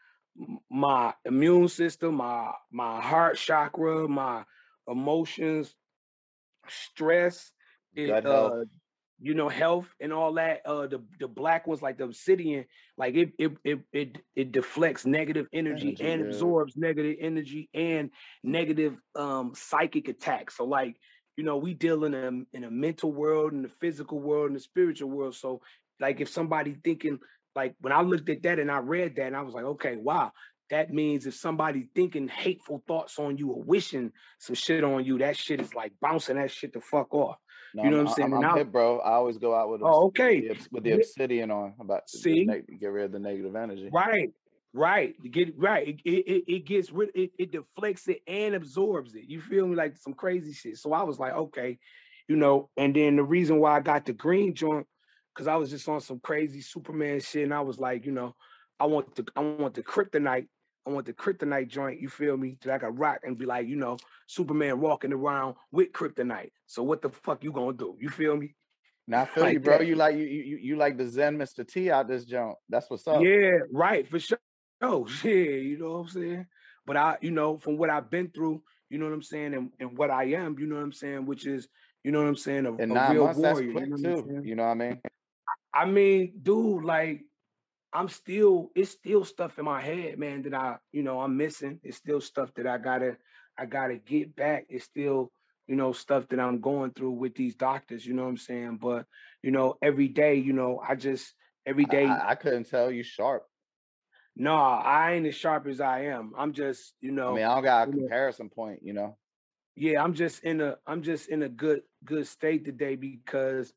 my 0.70 1.12
immune 1.26 1.68
system, 1.68 2.14
my 2.14 2.52
my 2.70 2.98
heart 3.02 3.36
chakra, 3.36 4.08
my 4.08 4.44
emotions, 4.88 5.74
stress, 6.66 7.52
it, 7.94 8.24
uh, 8.24 8.64
you 9.22 9.34
know, 9.34 9.48
health 9.48 9.86
and 10.00 10.12
all 10.12 10.34
that. 10.34 10.62
Uh, 10.66 10.88
the 10.88 11.00
the 11.20 11.28
black 11.28 11.66
ones 11.66 11.80
like 11.80 11.96
the 11.96 12.04
obsidian, 12.04 12.64
like 12.98 13.14
it 13.14 13.32
it 13.38 13.52
it 13.64 13.80
it, 13.92 14.18
it 14.34 14.52
deflects 14.52 15.06
negative 15.06 15.46
energy, 15.52 15.90
energy 15.90 16.04
and 16.04 16.20
yeah. 16.20 16.26
absorbs 16.26 16.76
negative 16.76 17.16
energy 17.20 17.70
and 17.72 18.10
negative 18.42 18.96
um 19.14 19.52
psychic 19.54 20.08
attacks. 20.08 20.56
So 20.56 20.64
like, 20.64 20.96
you 21.36 21.44
know, 21.44 21.56
we 21.56 21.72
deal 21.72 22.04
in 22.04 22.14
a 22.14 22.56
in 22.56 22.64
a 22.64 22.70
mental 22.70 23.12
world, 23.12 23.52
in 23.52 23.62
the 23.62 23.70
physical 23.80 24.18
world, 24.20 24.48
in 24.48 24.54
the 24.54 24.60
spiritual 24.60 25.08
world. 25.08 25.36
So 25.36 25.60
like, 26.00 26.20
if 26.20 26.28
somebody 26.28 26.74
thinking 26.82 27.20
like 27.54 27.74
when 27.80 27.92
I 27.92 28.02
looked 28.02 28.28
at 28.28 28.42
that 28.42 28.58
and 28.58 28.70
I 28.70 28.78
read 28.78 29.16
that 29.16 29.26
and 29.26 29.36
I 29.36 29.42
was 29.42 29.54
like, 29.54 29.64
okay, 29.64 29.96
wow, 29.96 30.32
that 30.72 30.90
means 30.90 31.26
if 31.26 31.34
somebody 31.34 31.86
thinking 31.94 32.28
hateful 32.28 32.82
thoughts 32.88 33.18
on 33.18 33.36
you 33.36 33.50
or 33.50 33.62
wishing 33.62 34.10
some 34.38 34.54
shit 34.54 34.82
on 34.82 35.04
you, 35.04 35.18
that 35.18 35.36
shit 35.36 35.60
is 35.60 35.74
like 35.74 35.92
bouncing 36.00 36.36
that 36.36 36.50
shit 36.50 36.72
the 36.72 36.80
fuck 36.80 37.12
off. 37.14 37.36
No, 37.74 37.84
you 37.84 37.90
know 37.90 37.98
I'm, 37.98 38.04
what 38.06 38.10
I'm 38.10 38.16
saying? 38.16 38.34
I'm, 38.34 38.44
I'm 38.44 38.56
hip, 38.56 38.72
bro. 38.72 38.98
I 39.00 39.12
always 39.12 39.36
go 39.36 39.54
out 39.54 39.68
with 39.68 39.82
oh, 39.84 40.06
okay 40.06 40.48
with 40.48 40.58
the, 40.58 40.68
with 40.72 40.84
the 40.84 40.92
obsidian 40.92 41.50
on 41.50 41.74
about 41.78 42.08
see 42.08 42.46
get 42.80 42.86
rid 42.86 43.04
of 43.04 43.12
the 43.12 43.18
negative 43.18 43.54
energy. 43.54 43.90
Right, 43.92 44.32
right. 44.72 45.14
Get 45.30 45.58
right. 45.58 45.88
It, 45.88 46.00
it, 46.06 46.44
it 46.50 46.66
gets 46.66 46.90
rid. 46.90 47.10
It, 47.14 47.32
it 47.38 47.52
deflects 47.52 48.08
it 48.08 48.22
and 48.26 48.54
absorbs 48.54 49.14
it. 49.14 49.24
You 49.26 49.42
feel 49.42 49.66
me? 49.66 49.76
Like 49.76 49.98
some 49.98 50.14
crazy 50.14 50.54
shit. 50.54 50.78
So 50.78 50.94
I 50.94 51.02
was 51.02 51.18
like, 51.18 51.34
okay, 51.34 51.78
you 52.28 52.36
know. 52.36 52.70
And 52.78 52.96
then 52.96 53.16
the 53.16 53.24
reason 53.24 53.60
why 53.60 53.76
I 53.76 53.80
got 53.80 54.06
the 54.06 54.14
green 54.14 54.54
joint 54.54 54.86
because 55.34 55.48
I 55.48 55.56
was 55.56 55.68
just 55.68 55.86
on 55.86 56.00
some 56.00 56.18
crazy 56.20 56.62
Superman 56.62 57.20
shit, 57.20 57.44
and 57.44 57.52
I 57.52 57.60
was 57.60 57.78
like, 57.78 58.06
you 58.06 58.12
know, 58.12 58.34
I 58.80 58.86
want 58.86 59.14
the 59.14 59.26
I 59.36 59.40
want 59.40 59.74
the 59.74 59.82
kryptonite 59.82 60.48
I 60.86 60.90
want 60.90 61.06
the 61.06 61.12
kryptonite 61.12 61.68
joint, 61.68 62.00
you 62.00 62.08
feel 62.08 62.36
me? 62.36 62.58
That 62.62 62.74
I 62.74 62.78
can 62.78 62.96
rock 62.96 63.20
and 63.22 63.38
be 63.38 63.46
like, 63.46 63.68
you 63.68 63.76
know, 63.76 63.98
Superman 64.26 64.80
walking 64.80 65.12
around 65.12 65.54
with 65.70 65.92
kryptonite. 65.92 66.50
So 66.66 66.82
what 66.82 67.02
the 67.02 67.10
fuck 67.10 67.44
you 67.44 67.52
gonna 67.52 67.76
do? 67.76 67.96
You 68.00 68.08
feel 68.08 68.36
me? 68.36 68.54
Now 69.06 69.22
I 69.22 69.24
feel 69.26 69.44
like 69.44 69.52
you, 69.54 69.60
bro. 69.60 69.78
That. 69.78 69.86
You 69.86 69.94
like 69.94 70.16
you, 70.16 70.24
you 70.24 70.56
you 70.56 70.76
like 70.76 70.96
the 70.96 71.06
Zen 71.06 71.38
Mr. 71.38 71.66
T 71.66 71.90
out 71.90 72.08
this 72.08 72.24
joint. 72.24 72.56
That's 72.68 72.90
what's 72.90 73.06
up. 73.06 73.22
Yeah, 73.22 73.58
right, 73.72 74.08
for 74.08 74.18
sure. 74.18 74.38
Oh 74.80 75.06
yeah, 75.24 75.32
you 75.32 75.78
know 75.78 75.92
what 75.92 75.98
I'm 75.98 76.08
saying? 76.08 76.46
But 76.84 76.96
I, 76.96 77.16
you 77.20 77.30
know, 77.30 77.58
from 77.58 77.76
what 77.78 77.90
I've 77.90 78.10
been 78.10 78.30
through, 78.30 78.62
you 78.90 78.98
know 78.98 79.04
what 79.04 79.14
I'm 79.14 79.22
saying, 79.22 79.54
and, 79.54 79.70
and 79.78 79.96
what 79.96 80.10
I 80.10 80.24
am, 80.24 80.58
you 80.58 80.66
know 80.66 80.74
what 80.74 80.82
I'm 80.82 80.92
saying, 80.92 81.26
which 81.26 81.46
is, 81.46 81.68
you 82.02 82.10
know 82.10 82.20
what 82.20 82.28
I'm 82.28 82.36
saying, 82.36 82.66
a, 82.66 82.74
and 82.74 82.96
a 82.96 83.08
real 83.12 83.24
months, 83.26 83.38
warrior. 83.38 83.70
You 83.70 83.86
know 83.86 84.22
too. 84.22 84.42
You 84.44 84.56
know 84.56 84.64
what 84.64 84.70
I 84.70 84.74
mean? 84.74 85.00
I 85.72 85.84
mean, 85.84 86.32
dude, 86.42 86.84
like 86.84 87.20
I'm 87.92 88.08
still 88.08 88.70
it's 88.74 88.90
still 88.90 89.24
stuff 89.24 89.58
in 89.58 89.64
my 89.64 89.80
head, 89.80 90.18
man, 90.18 90.42
that 90.42 90.54
I, 90.54 90.76
you 90.92 91.02
know, 91.02 91.20
I'm 91.20 91.36
missing. 91.36 91.80
It's 91.82 91.96
still 91.96 92.20
stuff 92.20 92.52
that 92.54 92.66
I 92.66 92.78
gotta 92.78 93.16
I 93.58 93.66
gotta 93.66 93.96
get 93.96 94.34
back. 94.34 94.66
It's 94.68 94.84
still, 94.84 95.30
you 95.66 95.76
know, 95.76 95.92
stuff 95.92 96.28
that 96.28 96.40
I'm 96.40 96.60
going 96.60 96.92
through 96.92 97.12
with 97.12 97.34
these 97.34 97.54
doctors, 97.54 98.06
you 98.06 98.14
know 98.14 98.22
what 98.22 98.30
I'm 98.30 98.36
saying? 98.38 98.78
But, 98.80 99.06
you 99.42 99.50
know, 99.50 99.76
every 99.82 100.08
day, 100.08 100.36
you 100.36 100.52
know, 100.52 100.80
I 100.86 100.94
just 100.94 101.34
every 101.66 101.84
day 101.84 102.06
I, 102.06 102.30
I 102.30 102.34
couldn't 102.34 102.68
tell 102.68 102.90
you 102.90 103.02
sharp. 103.02 103.44
No, 104.34 104.54
I 104.54 105.12
ain't 105.12 105.26
as 105.26 105.34
sharp 105.34 105.66
as 105.66 105.80
I 105.80 106.06
am. 106.06 106.32
I'm 106.36 106.52
just, 106.54 106.94
you 107.00 107.12
know. 107.12 107.32
I 107.32 107.34
mean, 107.34 107.44
I 107.44 107.54
don't 107.54 107.64
got 107.64 107.88
a 107.88 107.90
comparison 107.92 108.46
know, 108.46 108.54
point, 108.54 108.80
you 108.82 108.94
know. 108.94 109.18
Yeah, 109.76 110.02
I'm 110.02 110.14
just 110.14 110.42
in 110.44 110.60
a 110.60 110.76
I'm 110.86 111.02
just 111.02 111.28
in 111.28 111.42
a 111.42 111.48
good 111.48 111.82
good 112.04 112.26
state 112.26 112.64
today 112.64 112.96
because 112.96 113.72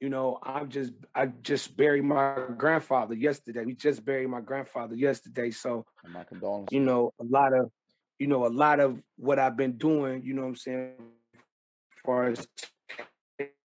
you 0.00 0.08
know, 0.08 0.38
I'm 0.42 0.70
just 0.70 0.92
I 1.14 1.26
just 1.26 1.76
buried 1.76 2.04
my 2.04 2.36
grandfather 2.56 3.14
yesterday. 3.14 3.64
We 3.64 3.74
just 3.74 4.04
buried 4.04 4.28
my 4.28 4.40
grandfather 4.40 4.94
yesterday. 4.94 5.50
So 5.50 5.84
and 6.02 6.12
my 6.12 6.24
condolences. 6.24 6.74
You 6.74 6.80
know, 6.80 7.12
a 7.20 7.24
lot 7.24 7.52
of 7.52 7.70
you 8.18 8.26
know, 8.26 8.46
a 8.46 8.48
lot 8.48 8.80
of 8.80 9.00
what 9.16 9.38
I've 9.38 9.56
been 9.56 9.76
doing, 9.76 10.22
you 10.24 10.34
know 10.34 10.42
what 10.42 10.48
I'm 10.48 10.56
saying, 10.56 10.92
as 10.98 12.02
far 12.04 12.28
as 12.28 12.46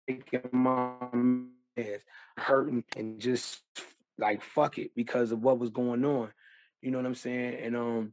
taking 0.08 0.48
my 0.52 0.92
meds, 1.12 2.00
hurting 2.36 2.84
and 2.96 3.20
just 3.20 3.62
like 4.18 4.42
fuck 4.42 4.78
it 4.78 4.92
because 4.94 5.32
of 5.32 5.42
what 5.42 5.58
was 5.58 5.70
going 5.70 6.04
on. 6.04 6.30
You 6.80 6.92
know 6.92 6.98
what 6.98 7.06
I'm 7.06 7.14
saying? 7.14 7.58
And 7.60 7.76
um 7.76 8.12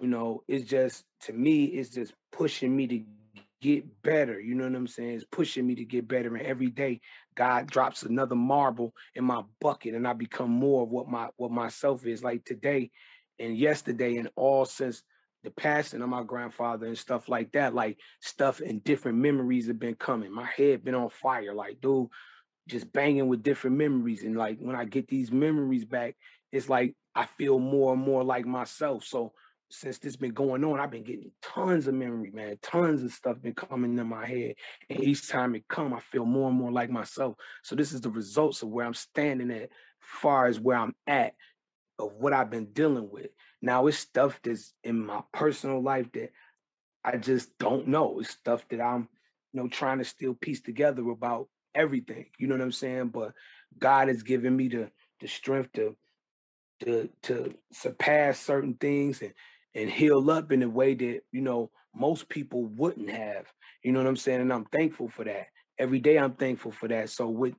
you 0.00 0.08
know, 0.08 0.44
it's 0.46 0.68
just 0.68 1.04
to 1.22 1.32
me, 1.32 1.64
it's 1.64 1.90
just 1.90 2.12
pushing 2.30 2.76
me 2.76 2.86
to 2.86 3.02
get 3.60 4.02
better. 4.02 4.40
You 4.40 4.54
know 4.54 4.64
what 4.64 4.74
I'm 4.74 4.86
saying? 4.86 5.10
It's 5.10 5.24
pushing 5.24 5.66
me 5.66 5.74
to 5.76 5.84
get 5.84 6.08
better. 6.08 6.34
And 6.34 6.46
every 6.46 6.70
day, 6.70 7.00
God 7.34 7.70
drops 7.70 8.02
another 8.02 8.34
marble 8.34 8.94
in 9.14 9.24
my 9.24 9.42
bucket, 9.60 9.94
and 9.94 10.06
I 10.06 10.12
become 10.12 10.50
more 10.50 10.82
of 10.82 10.90
what 10.90 11.08
my 11.08 11.28
what 11.36 11.50
myself 11.50 12.06
is. 12.06 12.22
Like 12.22 12.44
today 12.44 12.90
and 13.38 13.56
yesterday, 13.56 14.16
and 14.16 14.30
all 14.36 14.64
since 14.64 15.02
the 15.44 15.50
passing 15.52 16.02
of 16.02 16.08
my 16.08 16.24
grandfather 16.24 16.86
and 16.86 16.98
stuff 16.98 17.28
like 17.28 17.52
that. 17.52 17.74
Like 17.74 17.98
stuff 18.20 18.60
and 18.60 18.82
different 18.82 19.18
memories 19.18 19.68
have 19.68 19.78
been 19.78 19.94
coming. 19.94 20.32
My 20.32 20.46
head 20.56 20.84
been 20.84 20.94
on 20.94 21.08
fire. 21.08 21.54
Like, 21.54 21.80
dude, 21.80 22.08
just 22.68 22.92
banging 22.92 23.28
with 23.28 23.44
different 23.44 23.76
memories. 23.76 24.24
And 24.24 24.36
like 24.36 24.58
when 24.58 24.74
I 24.74 24.84
get 24.84 25.06
these 25.06 25.30
memories 25.30 25.84
back, 25.84 26.16
it's 26.50 26.68
like 26.68 26.94
I 27.14 27.26
feel 27.26 27.58
more 27.58 27.92
and 27.92 28.02
more 28.02 28.24
like 28.24 28.44
myself. 28.44 29.04
So 29.04 29.32
since 29.70 29.98
this 29.98 30.16
been 30.16 30.32
going 30.32 30.64
on, 30.64 30.78
I've 30.78 30.90
been 30.90 31.02
getting 31.02 31.32
tons 31.42 31.86
of 31.86 31.94
memory, 31.94 32.30
man. 32.30 32.58
Tons 32.62 33.02
of 33.02 33.12
stuff 33.12 33.40
been 33.42 33.54
coming 33.54 33.98
in 33.98 34.06
my 34.06 34.26
head. 34.26 34.54
And 34.88 35.02
each 35.02 35.28
time 35.28 35.54
it 35.54 35.66
come, 35.68 35.92
I 35.92 36.00
feel 36.00 36.24
more 36.24 36.48
and 36.48 36.58
more 36.58 36.70
like 36.70 36.90
myself. 36.90 37.36
So 37.62 37.74
this 37.74 37.92
is 37.92 38.00
the 38.00 38.10
results 38.10 38.62
of 38.62 38.68
where 38.68 38.86
I'm 38.86 38.94
standing 38.94 39.50
at, 39.50 39.70
far 40.00 40.46
as 40.46 40.60
where 40.60 40.76
I'm 40.76 40.94
at, 41.06 41.34
of 41.98 42.12
what 42.14 42.32
I've 42.32 42.50
been 42.50 42.66
dealing 42.66 43.10
with. 43.10 43.28
Now 43.60 43.86
it's 43.86 43.98
stuff 43.98 44.38
that's 44.42 44.72
in 44.84 45.04
my 45.04 45.22
personal 45.32 45.82
life 45.82 46.10
that 46.12 46.30
I 47.04 47.16
just 47.16 47.58
don't 47.58 47.88
know. 47.88 48.20
It's 48.20 48.30
stuff 48.30 48.66
that 48.68 48.80
I'm, 48.80 49.08
you 49.52 49.62
know, 49.62 49.68
trying 49.68 49.98
to 49.98 50.04
still 50.04 50.34
piece 50.34 50.60
together 50.60 51.08
about 51.10 51.48
everything. 51.74 52.26
You 52.38 52.46
know 52.46 52.54
what 52.54 52.62
I'm 52.62 52.72
saying? 52.72 53.08
But 53.08 53.32
God 53.78 54.08
has 54.08 54.22
given 54.22 54.56
me 54.56 54.68
the 54.68 54.90
the 55.20 55.28
strength 55.28 55.72
to 55.72 55.96
to 56.80 57.08
to 57.22 57.54
surpass 57.72 58.38
certain 58.38 58.74
things 58.74 59.22
and 59.22 59.32
and 59.76 59.90
heal 59.90 60.30
up 60.30 60.52
in 60.52 60.64
a 60.64 60.70
way 60.70 60.94
that 60.94 61.22
you 61.32 61.42
know 61.42 61.70
most 61.94 62.28
people 62.30 62.64
wouldn't 62.64 63.10
have. 63.10 63.46
You 63.84 63.92
know 63.92 64.00
what 64.00 64.08
I'm 64.08 64.16
saying? 64.16 64.42
And 64.42 64.52
I'm 64.52 64.66
thankful 64.66 65.08
for 65.10 65.24
that. 65.24 65.48
Every 65.78 66.00
day 66.00 66.18
I'm 66.18 66.34
thankful 66.34 66.72
for 66.72 66.88
that. 66.88 67.10
So 67.10 67.28
with 67.28 67.54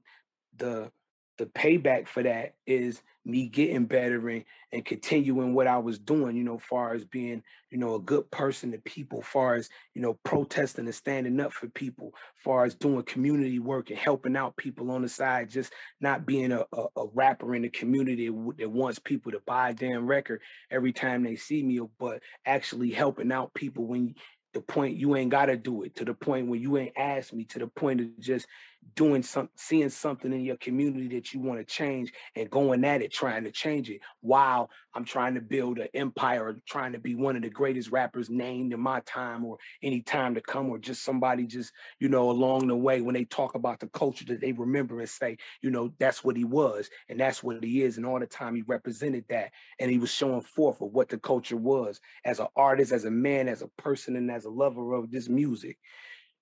the 0.57 0.91
the 1.37 1.45
payback 1.47 2.07
for 2.07 2.23
that 2.23 2.55
is 2.65 3.01
me 3.27 3.45
getting 3.47 3.85
better 3.85 4.29
and, 4.29 4.45
and 4.71 4.85
continuing 4.85 5.53
what 5.53 5.67
I 5.67 5.77
was 5.77 5.99
doing, 5.99 6.37
you 6.37 6.43
know, 6.43 6.57
far 6.57 6.93
as 6.93 7.03
being, 7.03 7.43
you 7.69 7.77
know, 7.77 7.95
a 7.95 7.99
good 7.99 8.31
person 8.31 8.71
to 8.71 8.77
people, 8.77 9.21
far 9.21 9.55
as, 9.55 9.69
you 9.93 10.01
know, 10.01 10.17
protesting 10.23 10.85
and 10.85 10.95
standing 10.95 11.39
up 11.41 11.51
for 11.51 11.67
people, 11.67 12.13
far 12.37 12.63
as 12.63 12.73
doing 12.73 13.03
community 13.03 13.59
work 13.59 13.89
and 13.89 13.99
helping 13.99 14.37
out 14.37 14.55
people 14.55 14.91
on 14.91 15.01
the 15.01 15.09
side, 15.09 15.49
just 15.49 15.73
not 15.99 16.25
being 16.25 16.53
a, 16.53 16.63
a, 16.71 16.85
a 16.95 17.07
rapper 17.13 17.53
in 17.53 17.63
the 17.63 17.69
community 17.69 18.29
that 18.57 18.69
wants 18.69 18.97
people 18.97 19.33
to 19.33 19.41
buy 19.45 19.71
a 19.71 19.73
damn 19.73 20.07
record 20.07 20.41
every 20.71 20.93
time 20.93 21.23
they 21.23 21.35
see 21.35 21.61
me, 21.61 21.81
but 21.99 22.21
actually 22.45 22.91
helping 22.91 23.31
out 23.33 23.53
people 23.53 23.85
when 23.85 24.15
the 24.53 24.61
point 24.61 24.97
you 24.97 25.15
ain't 25.15 25.29
got 25.29 25.47
to 25.47 25.57
do 25.57 25.83
it 25.83 25.95
to 25.95 26.05
the 26.05 26.13
point 26.13 26.47
where 26.47 26.59
you 26.59 26.77
ain't 26.77 26.97
asked 26.97 27.33
me 27.33 27.43
to 27.43 27.59
the 27.59 27.67
point 27.67 27.99
of 27.99 28.19
just 28.19 28.47
doing 28.95 29.21
some 29.21 29.49
seeing 29.55 29.89
something 29.89 30.33
in 30.33 30.43
your 30.43 30.57
community 30.57 31.07
that 31.07 31.33
you 31.33 31.39
want 31.39 31.59
to 31.59 31.65
change 31.65 32.11
and 32.35 32.49
going 32.49 32.83
at 32.83 33.01
it 33.01 33.11
trying 33.11 33.43
to 33.43 33.51
change 33.51 33.89
it 33.89 34.01
while 34.21 34.69
i'm 34.95 35.05
trying 35.05 35.35
to 35.35 35.41
build 35.41 35.77
an 35.77 35.87
empire 35.93 36.57
trying 36.67 36.91
to 36.91 36.99
be 36.99 37.13
one 37.13 37.35
of 37.35 37.43
the 37.43 37.49
greatest 37.49 37.91
rappers 37.91 38.29
named 38.29 38.73
in 38.73 38.79
my 38.79 38.99
time 39.01 39.45
or 39.45 39.57
any 39.83 40.01
time 40.01 40.33
to 40.33 40.41
come 40.41 40.69
or 40.69 40.79
just 40.79 41.03
somebody 41.03 41.45
just 41.45 41.71
you 41.99 42.09
know 42.09 42.31
along 42.31 42.67
the 42.67 42.75
way 42.75 43.01
when 43.01 43.13
they 43.13 43.25
talk 43.25 43.55
about 43.55 43.79
the 43.79 43.87
culture 43.89 44.25
that 44.25 44.41
they 44.41 44.51
remember 44.53 44.99
and 44.99 45.09
say 45.09 45.37
you 45.61 45.69
know 45.69 45.93
that's 45.99 46.23
what 46.23 46.35
he 46.35 46.43
was 46.43 46.89
and 47.09 47.19
that's 47.19 47.43
what 47.43 47.63
he 47.63 47.83
is 47.83 47.97
and 47.97 48.05
all 48.05 48.19
the 48.19 48.25
time 48.25 48.55
he 48.55 48.63
represented 48.63 49.23
that 49.29 49.51
and 49.79 49.91
he 49.91 49.99
was 49.99 50.11
showing 50.11 50.41
forth 50.41 50.81
of 50.81 50.91
what 50.91 51.09
the 51.09 51.19
culture 51.19 51.57
was 51.57 51.99
as 52.25 52.39
an 52.39 52.47
artist 52.55 52.91
as 52.91 53.05
a 53.05 53.11
man 53.11 53.47
as 53.47 53.61
a 53.61 53.67
person 53.77 54.15
and 54.15 54.31
as 54.31 54.45
a 54.45 54.49
lover 54.49 54.93
of 54.93 55.11
this 55.11 55.29
music. 55.29 55.77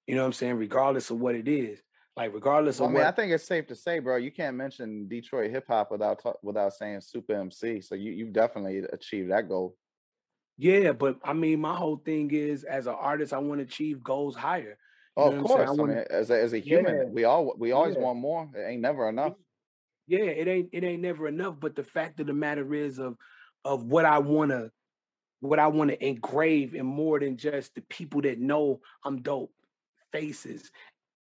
You 0.07 0.15
know 0.15 0.21
what 0.21 0.27
i'm 0.27 0.33
saying? 0.33 0.55
Regardless 0.55 1.09
of 1.09 1.19
what 1.19 1.35
it 1.35 1.47
is 1.47 1.81
like 2.17 2.33
regardless 2.33 2.79
well, 2.79 2.87
of 2.87 2.91
I 2.91 2.93
mean, 2.93 3.03
what, 3.03 3.13
I 3.13 3.15
think 3.15 3.31
it's 3.33 3.43
safe 3.43 3.67
to 3.67 3.75
say, 3.75 3.99
bro, 3.99 4.15
you 4.15 4.31
can't 4.31 4.55
mention 4.55 5.07
Detroit 5.07 5.51
hip 5.51 5.65
hop 5.67 5.91
without 5.91 6.21
without 6.43 6.73
saying 6.73 6.99
Supa 6.99 7.31
Emcee. 7.31 7.83
So 7.83 7.95
you 7.95 8.11
you've 8.11 8.33
definitely 8.33 8.83
achieved 8.93 9.31
that 9.31 9.49
goal. 9.49 9.75
Yeah, 10.57 10.93
but 10.93 11.17
I 11.23 11.33
mean, 11.33 11.59
my 11.59 11.75
whole 11.75 11.97
thing 11.97 12.31
is 12.31 12.63
as 12.63 12.87
an 12.87 12.95
artist, 12.97 13.33
I 13.33 13.39
want 13.39 13.59
to 13.59 13.65
achieve 13.65 14.01
goals 14.01 14.35
higher. 14.35 14.77
You 15.17 15.23
oh, 15.23 15.31
of 15.33 15.43
course. 15.43 15.69
I, 15.69 15.71
wanna, 15.71 15.93
I, 15.93 15.95
mean, 15.97 16.05
as 16.09 16.29
a, 16.29 16.41
as 16.41 16.53
a 16.53 16.59
human, 16.59 16.95
yeah. 16.95 17.03
we 17.11 17.25
all 17.25 17.53
we 17.57 17.73
always 17.73 17.95
yeah. 17.95 18.01
want 18.01 18.19
more. 18.19 18.49
It 18.55 18.61
ain't 18.61 18.81
never 18.81 19.09
enough. 19.09 19.33
Yeah, 20.07 20.25
it 20.25 20.47
ain't 20.47 20.69
it 20.71 20.85
ain't 20.85 21.01
never 21.01 21.27
enough. 21.27 21.55
But 21.59 21.75
the 21.75 21.83
fact 21.83 22.21
of 22.21 22.27
the 22.27 22.33
matter 22.33 22.73
is 22.73 22.97
of 22.97 23.17
of 23.65 23.83
what 23.83 24.05
I 24.05 24.19
want 24.19 24.51
to 24.51 24.71
what 25.41 25.59
I 25.59 25.67
want 25.67 25.89
to 25.89 26.05
engrave 26.05 26.75
in 26.75 26.85
more 26.85 27.19
than 27.19 27.35
just 27.35 27.75
the 27.75 27.81
people 27.81 28.21
that 28.21 28.39
know 28.39 28.79
I'm 29.03 29.21
dope 29.21 29.51
faces 30.13 30.71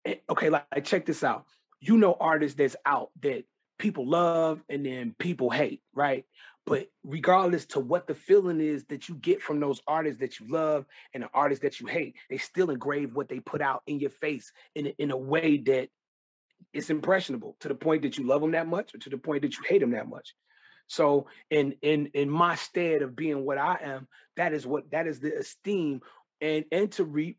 Eh, 0.04 0.16
okay, 0.28 0.50
like, 0.50 0.66
like 0.74 0.84
check 0.84 1.06
this 1.06 1.22
out. 1.24 1.46
You 1.80 1.96
know 1.96 2.16
artists 2.20 2.56
that's 2.56 2.76
out 2.86 3.10
that 3.22 3.44
people 3.78 4.08
love 4.08 4.62
and 4.68 4.86
then 4.86 5.14
people 5.18 5.50
hate, 5.50 5.82
right? 5.94 6.24
But 6.64 6.88
regardless 7.02 7.66
to 7.66 7.80
what 7.80 8.06
the 8.06 8.14
feeling 8.14 8.60
is 8.60 8.84
that 8.84 9.08
you 9.08 9.16
get 9.16 9.42
from 9.42 9.58
those 9.58 9.80
artists 9.88 10.20
that 10.20 10.38
you 10.38 10.46
love 10.48 10.86
and 11.12 11.24
the 11.24 11.30
artists 11.34 11.62
that 11.62 11.80
you 11.80 11.88
hate, 11.88 12.14
they 12.30 12.38
still 12.38 12.70
engrave 12.70 13.14
what 13.14 13.28
they 13.28 13.40
put 13.40 13.60
out 13.60 13.82
in 13.86 13.98
your 13.98 14.10
face 14.10 14.52
in 14.74 14.86
in 14.98 15.10
a 15.10 15.16
way 15.16 15.56
that 15.58 15.88
it's 16.72 16.90
impressionable 16.90 17.56
to 17.60 17.68
the 17.68 17.74
point 17.74 18.02
that 18.02 18.16
you 18.16 18.26
love 18.26 18.40
them 18.40 18.52
that 18.52 18.68
much 18.68 18.94
or 18.94 18.98
to 18.98 19.10
the 19.10 19.18
point 19.18 19.42
that 19.42 19.56
you 19.56 19.64
hate 19.66 19.80
them 19.80 19.90
that 19.90 20.08
much. 20.08 20.34
So 20.86 21.26
in 21.50 21.74
in 21.82 22.06
in 22.14 22.30
my 22.30 22.54
stead 22.54 23.02
of 23.02 23.16
being 23.16 23.44
what 23.44 23.58
I 23.58 23.78
am, 23.82 24.06
that 24.36 24.52
is 24.52 24.66
what 24.66 24.90
that 24.92 25.06
is 25.06 25.18
the 25.18 25.36
esteem 25.36 26.00
and 26.40 26.64
and 26.70 26.92
to 26.92 27.04
reap 27.04 27.38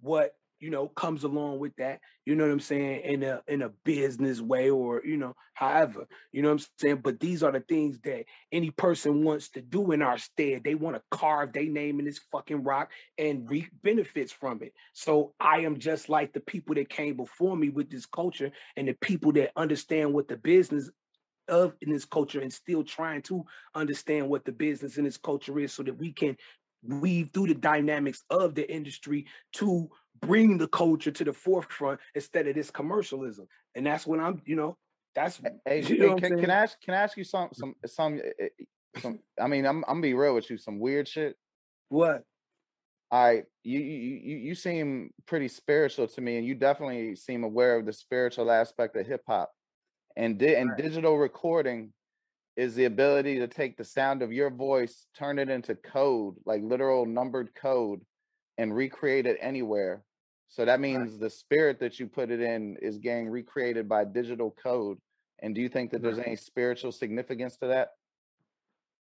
what 0.00 0.36
you 0.62 0.70
know, 0.70 0.86
comes 0.86 1.24
along 1.24 1.58
with 1.58 1.74
that, 1.76 1.98
you 2.24 2.36
know 2.36 2.44
what 2.44 2.52
I'm 2.52 2.60
saying, 2.60 3.00
in 3.02 3.24
a 3.24 3.42
in 3.48 3.62
a 3.62 3.70
business 3.84 4.40
way 4.40 4.70
or, 4.70 5.02
you 5.04 5.16
know, 5.16 5.34
however, 5.54 6.06
you 6.30 6.40
know 6.40 6.50
what 6.50 6.60
I'm 6.60 6.66
saying? 6.78 7.00
But 7.02 7.18
these 7.18 7.42
are 7.42 7.50
the 7.50 7.58
things 7.60 7.98
that 8.04 8.26
any 8.52 8.70
person 8.70 9.24
wants 9.24 9.48
to 9.50 9.60
do 9.60 9.90
in 9.90 10.02
our 10.02 10.18
stead. 10.18 10.62
They 10.62 10.76
want 10.76 10.94
to 10.94 11.02
carve 11.10 11.52
their 11.52 11.64
name 11.66 11.98
in 11.98 12.04
this 12.04 12.20
fucking 12.30 12.62
rock 12.62 12.92
and 13.18 13.50
reap 13.50 13.70
benefits 13.82 14.30
from 14.30 14.62
it. 14.62 14.72
So 14.92 15.34
I 15.40 15.62
am 15.62 15.80
just 15.80 16.08
like 16.08 16.32
the 16.32 16.40
people 16.40 16.76
that 16.76 16.88
came 16.88 17.16
before 17.16 17.56
me 17.56 17.68
with 17.68 17.90
this 17.90 18.06
culture 18.06 18.52
and 18.76 18.86
the 18.86 18.94
people 18.94 19.32
that 19.32 19.50
understand 19.56 20.14
what 20.14 20.28
the 20.28 20.36
business 20.36 20.88
of 21.48 21.74
in 21.80 21.90
this 21.90 22.04
culture 22.04 22.40
and 22.40 22.52
still 22.52 22.84
trying 22.84 23.22
to 23.22 23.44
understand 23.74 24.28
what 24.28 24.44
the 24.44 24.52
business 24.52 24.96
in 24.96 25.02
this 25.02 25.16
culture 25.16 25.58
is 25.58 25.72
so 25.72 25.82
that 25.82 25.98
we 25.98 26.12
can 26.12 26.36
weave 26.84 27.30
through 27.32 27.46
the 27.46 27.54
dynamics 27.54 28.24
of 28.30 28.54
the 28.54 28.70
industry 28.72 29.26
to 29.52 29.88
bring 30.22 30.56
the 30.56 30.68
culture 30.68 31.10
to 31.10 31.24
the 31.24 31.32
forefront 31.32 32.00
instead 32.14 32.46
of 32.46 32.54
this 32.54 32.70
commercialism. 32.70 33.46
And 33.74 33.86
that's 33.86 34.06
when 34.06 34.20
I'm, 34.20 34.40
you 34.46 34.56
know, 34.56 34.78
that's 35.14 35.40
hey, 35.66 35.82
you 35.86 35.98
know 35.98 36.16
can, 36.16 36.40
can, 36.40 36.50
I 36.50 36.62
ask 36.62 36.80
can 36.80 36.94
I 36.94 36.98
ask 36.98 37.16
you 37.16 37.24
some 37.24 37.48
some 37.52 37.74
some 37.84 38.20
eh, 38.24 38.46
eh, 38.60 39.00
some 39.00 39.18
I 39.40 39.46
mean 39.46 39.66
I'm 39.66 39.84
I'm 39.86 39.94
gonna 39.94 40.02
be 40.02 40.14
real 40.14 40.34
with 40.34 40.48
you, 40.50 40.56
some 40.56 40.78
weird 40.78 41.08
shit. 41.08 41.36
What? 41.88 42.24
All 43.10 43.22
right, 43.22 43.44
you 43.62 43.80
you 43.80 44.36
you 44.38 44.54
seem 44.54 45.10
pretty 45.26 45.48
spiritual 45.48 46.06
to 46.06 46.20
me, 46.22 46.38
and 46.38 46.46
you 46.46 46.54
definitely 46.54 47.14
seem 47.14 47.44
aware 47.44 47.76
of 47.76 47.84
the 47.84 47.92
spiritual 47.92 48.50
aspect 48.50 48.96
of 48.96 49.06
hip 49.06 49.22
hop. 49.26 49.52
And 50.16 50.38
di- 50.38 50.56
and 50.56 50.70
right. 50.70 50.78
digital 50.78 51.18
recording 51.18 51.92
is 52.56 52.74
the 52.74 52.84
ability 52.86 53.38
to 53.38 53.48
take 53.48 53.76
the 53.76 53.84
sound 53.84 54.22
of 54.22 54.32
your 54.32 54.50
voice, 54.50 55.06
turn 55.16 55.38
it 55.38 55.50
into 55.50 55.74
code, 55.74 56.36
like 56.46 56.62
literal 56.62 57.04
numbered 57.04 57.50
code, 57.54 58.00
and 58.58 58.74
recreate 58.74 59.26
it 59.26 59.38
anywhere. 59.40 60.02
So 60.52 60.66
that 60.66 60.80
means 60.80 61.12
right. 61.12 61.20
the 61.20 61.30
spirit 61.30 61.80
that 61.80 61.98
you 61.98 62.06
put 62.06 62.30
it 62.30 62.42
in 62.42 62.76
is 62.82 62.98
getting 62.98 63.30
recreated 63.30 63.88
by 63.88 64.04
digital 64.04 64.54
code. 64.62 64.98
And 65.38 65.54
do 65.54 65.62
you 65.62 65.70
think 65.70 65.90
that 65.92 66.02
there's 66.02 66.18
any 66.18 66.36
spiritual 66.36 66.92
significance 66.92 67.56
to 67.56 67.68
that? 67.68 67.92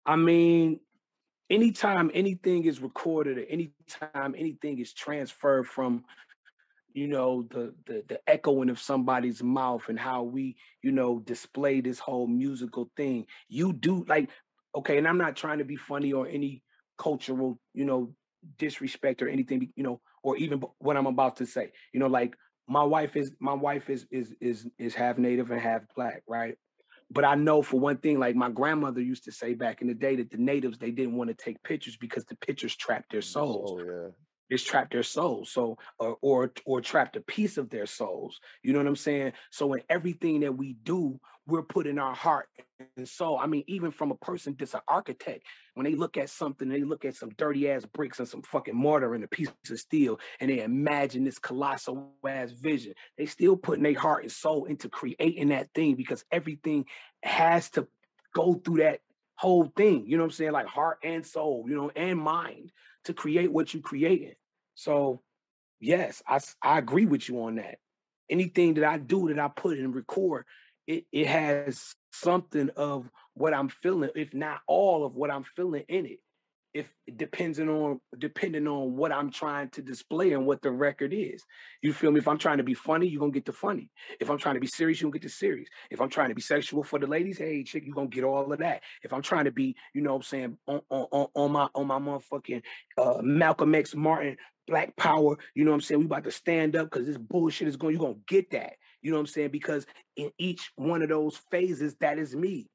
I 0.06 0.14
mean, 0.14 0.78
anytime 1.50 2.08
anything 2.14 2.66
is 2.66 2.80
recorded 2.80 3.36
or 3.36 3.44
anytime 3.46 4.36
anything 4.38 4.78
is 4.78 4.92
transferred 4.92 5.66
from 5.66 6.04
you 6.92 7.08
know 7.08 7.42
the, 7.50 7.74
the 7.86 8.04
the 8.08 8.20
echoing 8.30 8.70
of 8.70 8.78
somebody's 8.78 9.42
mouth 9.42 9.82
and 9.88 9.98
how 9.98 10.22
we 10.22 10.56
you 10.82 10.92
know 10.92 11.18
display 11.20 11.80
this 11.80 11.98
whole 11.98 12.26
musical 12.26 12.90
thing 12.96 13.26
you 13.48 13.72
do 13.72 14.04
like 14.08 14.28
okay 14.74 14.98
and 14.98 15.06
i'm 15.06 15.18
not 15.18 15.36
trying 15.36 15.58
to 15.58 15.64
be 15.64 15.76
funny 15.76 16.12
or 16.12 16.26
any 16.26 16.64
cultural 16.98 17.60
you 17.74 17.84
know 17.84 18.12
disrespect 18.58 19.22
or 19.22 19.28
anything 19.28 19.72
you 19.76 19.84
know 19.84 20.00
or 20.22 20.36
even 20.36 20.62
what 20.78 20.96
i'm 20.96 21.06
about 21.06 21.36
to 21.36 21.46
say. 21.46 21.70
You 21.92 22.00
know 22.00 22.06
like 22.06 22.36
my 22.68 22.82
wife 22.82 23.16
is 23.16 23.32
my 23.40 23.54
wife 23.54 23.90
is 23.90 24.06
is 24.10 24.34
is 24.40 24.68
is 24.78 24.94
half 24.94 25.18
native 25.18 25.50
and 25.50 25.60
half 25.60 25.82
black 25.96 26.22
right? 26.28 26.56
But 27.10 27.24
i 27.24 27.34
know 27.34 27.62
for 27.62 27.80
one 27.80 27.98
thing 27.98 28.18
like 28.18 28.36
my 28.36 28.50
grandmother 28.50 29.00
used 29.00 29.24
to 29.24 29.32
say 29.32 29.54
back 29.54 29.82
in 29.82 29.88
the 29.88 29.94
day 29.94 30.16
that 30.16 30.30
the 30.30 30.38
natives 30.38 30.78
they 30.78 30.90
didn't 30.90 31.16
want 31.16 31.28
to 31.28 31.34
take 31.34 31.62
pictures 31.62 31.96
because 31.96 32.24
the 32.26 32.36
pictures 32.36 32.76
trapped 32.76 33.10
their 33.10 33.20
mm, 33.20 33.32
souls. 33.32 33.72
oh 33.80 33.84
yeah 33.84 34.08
it's 34.50 34.64
trapped 34.64 34.92
their 34.92 35.02
souls. 35.02 35.50
So 35.50 35.78
or 35.98 36.18
or 36.20 36.52
or 36.66 36.80
trapped 36.80 37.16
a 37.16 37.20
piece 37.20 37.56
of 37.56 37.70
their 37.70 37.86
souls. 37.86 38.40
You 38.62 38.72
know 38.72 38.80
what 38.80 38.88
I'm 38.88 38.96
saying? 38.96 39.32
So 39.50 39.72
in 39.72 39.82
everything 39.88 40.40
that 40.40 40.52
we 40.52 40.74
do, 40.82 41.18
we're 41.46 41.62
putting 41.62 41.98
our 41.98 42.14
heart 42.14 42.48
and 42.96 43.08
soul. 43.08 43.38
I 43.38 43.46
mean, 43.46 43.64
even 43.66 43.90
from 43.90 44.10
a 44.10 44.16
person 44.16 44.56
that's 44.58 44.74
an 44.74 44.80
architect, 44.88 45.44
when 45.74 45.84
they 45.84 45.94
look 45.94 46.16
at 46.16 46.30
something, 46.30 46.68
they 46.68 46.82
look 46.82 47.04
at 47.04 47.14
some 47.16 47.30
dirty 47.36 47.70
ass 47.70 47.84
bricks 47.84 48.18
and 48.18 48.28
some 48.28 48.42
fucking 48.42 48.74
mortar 48.74 49.14
and 49.14 49.24
a 49.24 49.28
piece 49.28 49.50
of 49.70 49.80
steel, 49.80 50.18
and 50.40 50.50
they 50.50 50.62
imagine 50.62 51.24
this 51.24 51.38
colossal 51.38 52.12
ass 52.26 52.52
vision. 52.52 52.94
They 53.18 53.26
still 53.26 53.56
putting 53.56 53.82
their 53.82 53.98
heart 53.98 54.22
and 54.22 54.32
soul 54.32 54.66
into 54.66 54.88
creating 54.88 55.48
that 55.48 55.68
thing 55.74 55.94
because 55.94 56.24
everything 56.30 56.86
has 57.22 57.70
to 57.70 57.86
go 58.34 58.54
through 58.54 58.78
that 58.78 59.00
whole 59.34 59.72
thing. 59.76 60.04
You 60.06 60.16
know 60.16 60.24
what 60.24 60.28
I'm 60.28 60.32
saying? 60.32 60.52
Like 60.52 60.66
heart 60.66 60.98
and 61.02 61.24
soul, 61.24 61.64
you 61.68 61.74
know, 61.74 61.90
and 61.96 62.18
mind 62.18 62.72
to 63.04 63.14
create 63.14 63.50
what 63.50 63.72
you 63.72 63.80
creating. 63.80 64.34
So, 64.74 65.22
yes, 65.80 66.22
I, 66.26 66.40
I 66.62 66.78
agree 66.78 67.06
with 67.06 67.28
you 67.28 67.42
on 67.44 67.56
that. 67.56 67.78
Anything 68.28 68.74
that 68.74 68.84
I 68.84 68.98
do 68.98 69.28
that 69.28 69.38
I 69.38 69.48
put 69.48 69.78
in 69.78 69.92
record, 69.92 70.44
it, 70.86 71.04
it 71.12 71.26
has 71.26 71.94
something 72.12 72.70
of 72.76 73.08
what 73.34 73.54
I'm 73.54 73.68
feeling, 73.68 74.10
if 74.14 74.34
not 74.34 74.60
all 74.66 75.04
of 75.04 75.14
what 75.14 75.30
I'm 75.30 75.44
feeling 75.44 75.84
in 75.88 76.06
it 76.06 76.20
if 76.72 76.92
depending 77.16 77.68
on 77.68 78.00
depending 78.18 78.68
on 78.68 78.96
what 78.96 79.10
I'm 79.10 79.30
trying 79.30 79.70
to 79.70 79.82
display 79.82 80.32
and 80.32 80.46
what 80.46 80.62
the 80.62 80.70
record 80.70 81.12
is. 81.12 81.42
You 81.82 81.92
feel 81.92 82.12
me? 82.12 82.20
If 82.20 82.28
I'm 82.28 82.38
trying 82.38 82.58
to 82.58 82.64
be 82.64 82.74
funny, 82.74 83.08
you're 83.08 83.20
gonna 83.20 83.32
get 83.32 83.44
the 83.44 83.52
funny. 83.52 83.90
If 84.20 84.30
I'm 84.30 84.38
trying 84.38 84.54
to 84.54 84.60
be 84.60 84.66
serious, 84.66 85.00
you're 85.00 85.10
gonna 85.10 85.18
get 85.18 85.26
the 85.26 85.34
serious. 85.34 85.68
If 85.90 86.00
I'm 86.00 86.08
trying 86.08 86.28
to 86.28 86.34
be 86.34 86.42
sexual 86.42 86.84
for 86.84 86.98
the 86.98 87.06
ladies, 87.06 87.38
hey 87.38 87.64
chick, 87.64 87.84
you're 87.84 87.94
gonna 87.94 88.08
get 88.08 88.24
all 88.24 88.52
of 88.52 88.58
that. 88.60 88.82
If 89.02 89.12
I'm 89.12 89.22
trying 89.22 89.46
to 89.46 89.50
be, 89.50 89.74
you 89.94 90.02
know 90.02 90.10
what 90.10 90.16
I'm 90.16 90.22
saying, 90.22 90.58
on 90.68 90.80
on, 90.90 91.26
on 91.34 91.52
my 91.52 91.68
on 91.74 91.86
my 91.86 91.98
motherfucking 91.98 92.62
uh, 92.98 93.18
Malcolm 93.20 93.74
X 93.74 93.94
Martin 93.94 94.36
Black 94.70 94.96
Power, 94.96 95.36
you 95.54 95.64
know 95.64 95.72
what 95.72 95.76
I'm 95.76 95.82
saying? 95.82 96.00
We 96.00 96.06
about 96.06 96.24
to 96.24 96.32
stand 96.32 96.76
up 96.76 96.90
because 96.90 97.06
this 97.06 97.18
bullshit 97.18 97.68
is 97.68 97.76
going, 97.76 97.94
you're 97.96 98.06
gonna 98.06 98.16
get 98.28 98.52
that. 98.52 98.74
You 99.02 99.12
know 99.12 99.18
what 99.18 99.22
I'm 99.22 99.28
saying? 99.28 99.50
Because 99.50 99.86
in 100.16 100.32
each 100.38 100.72
one 100.76 101.02
of 101.02 101.10
those 101.10 101.38
phases, 101.50 101.96
that 102.00 102.18
is 102.18 102.36
me. 102.36 102.70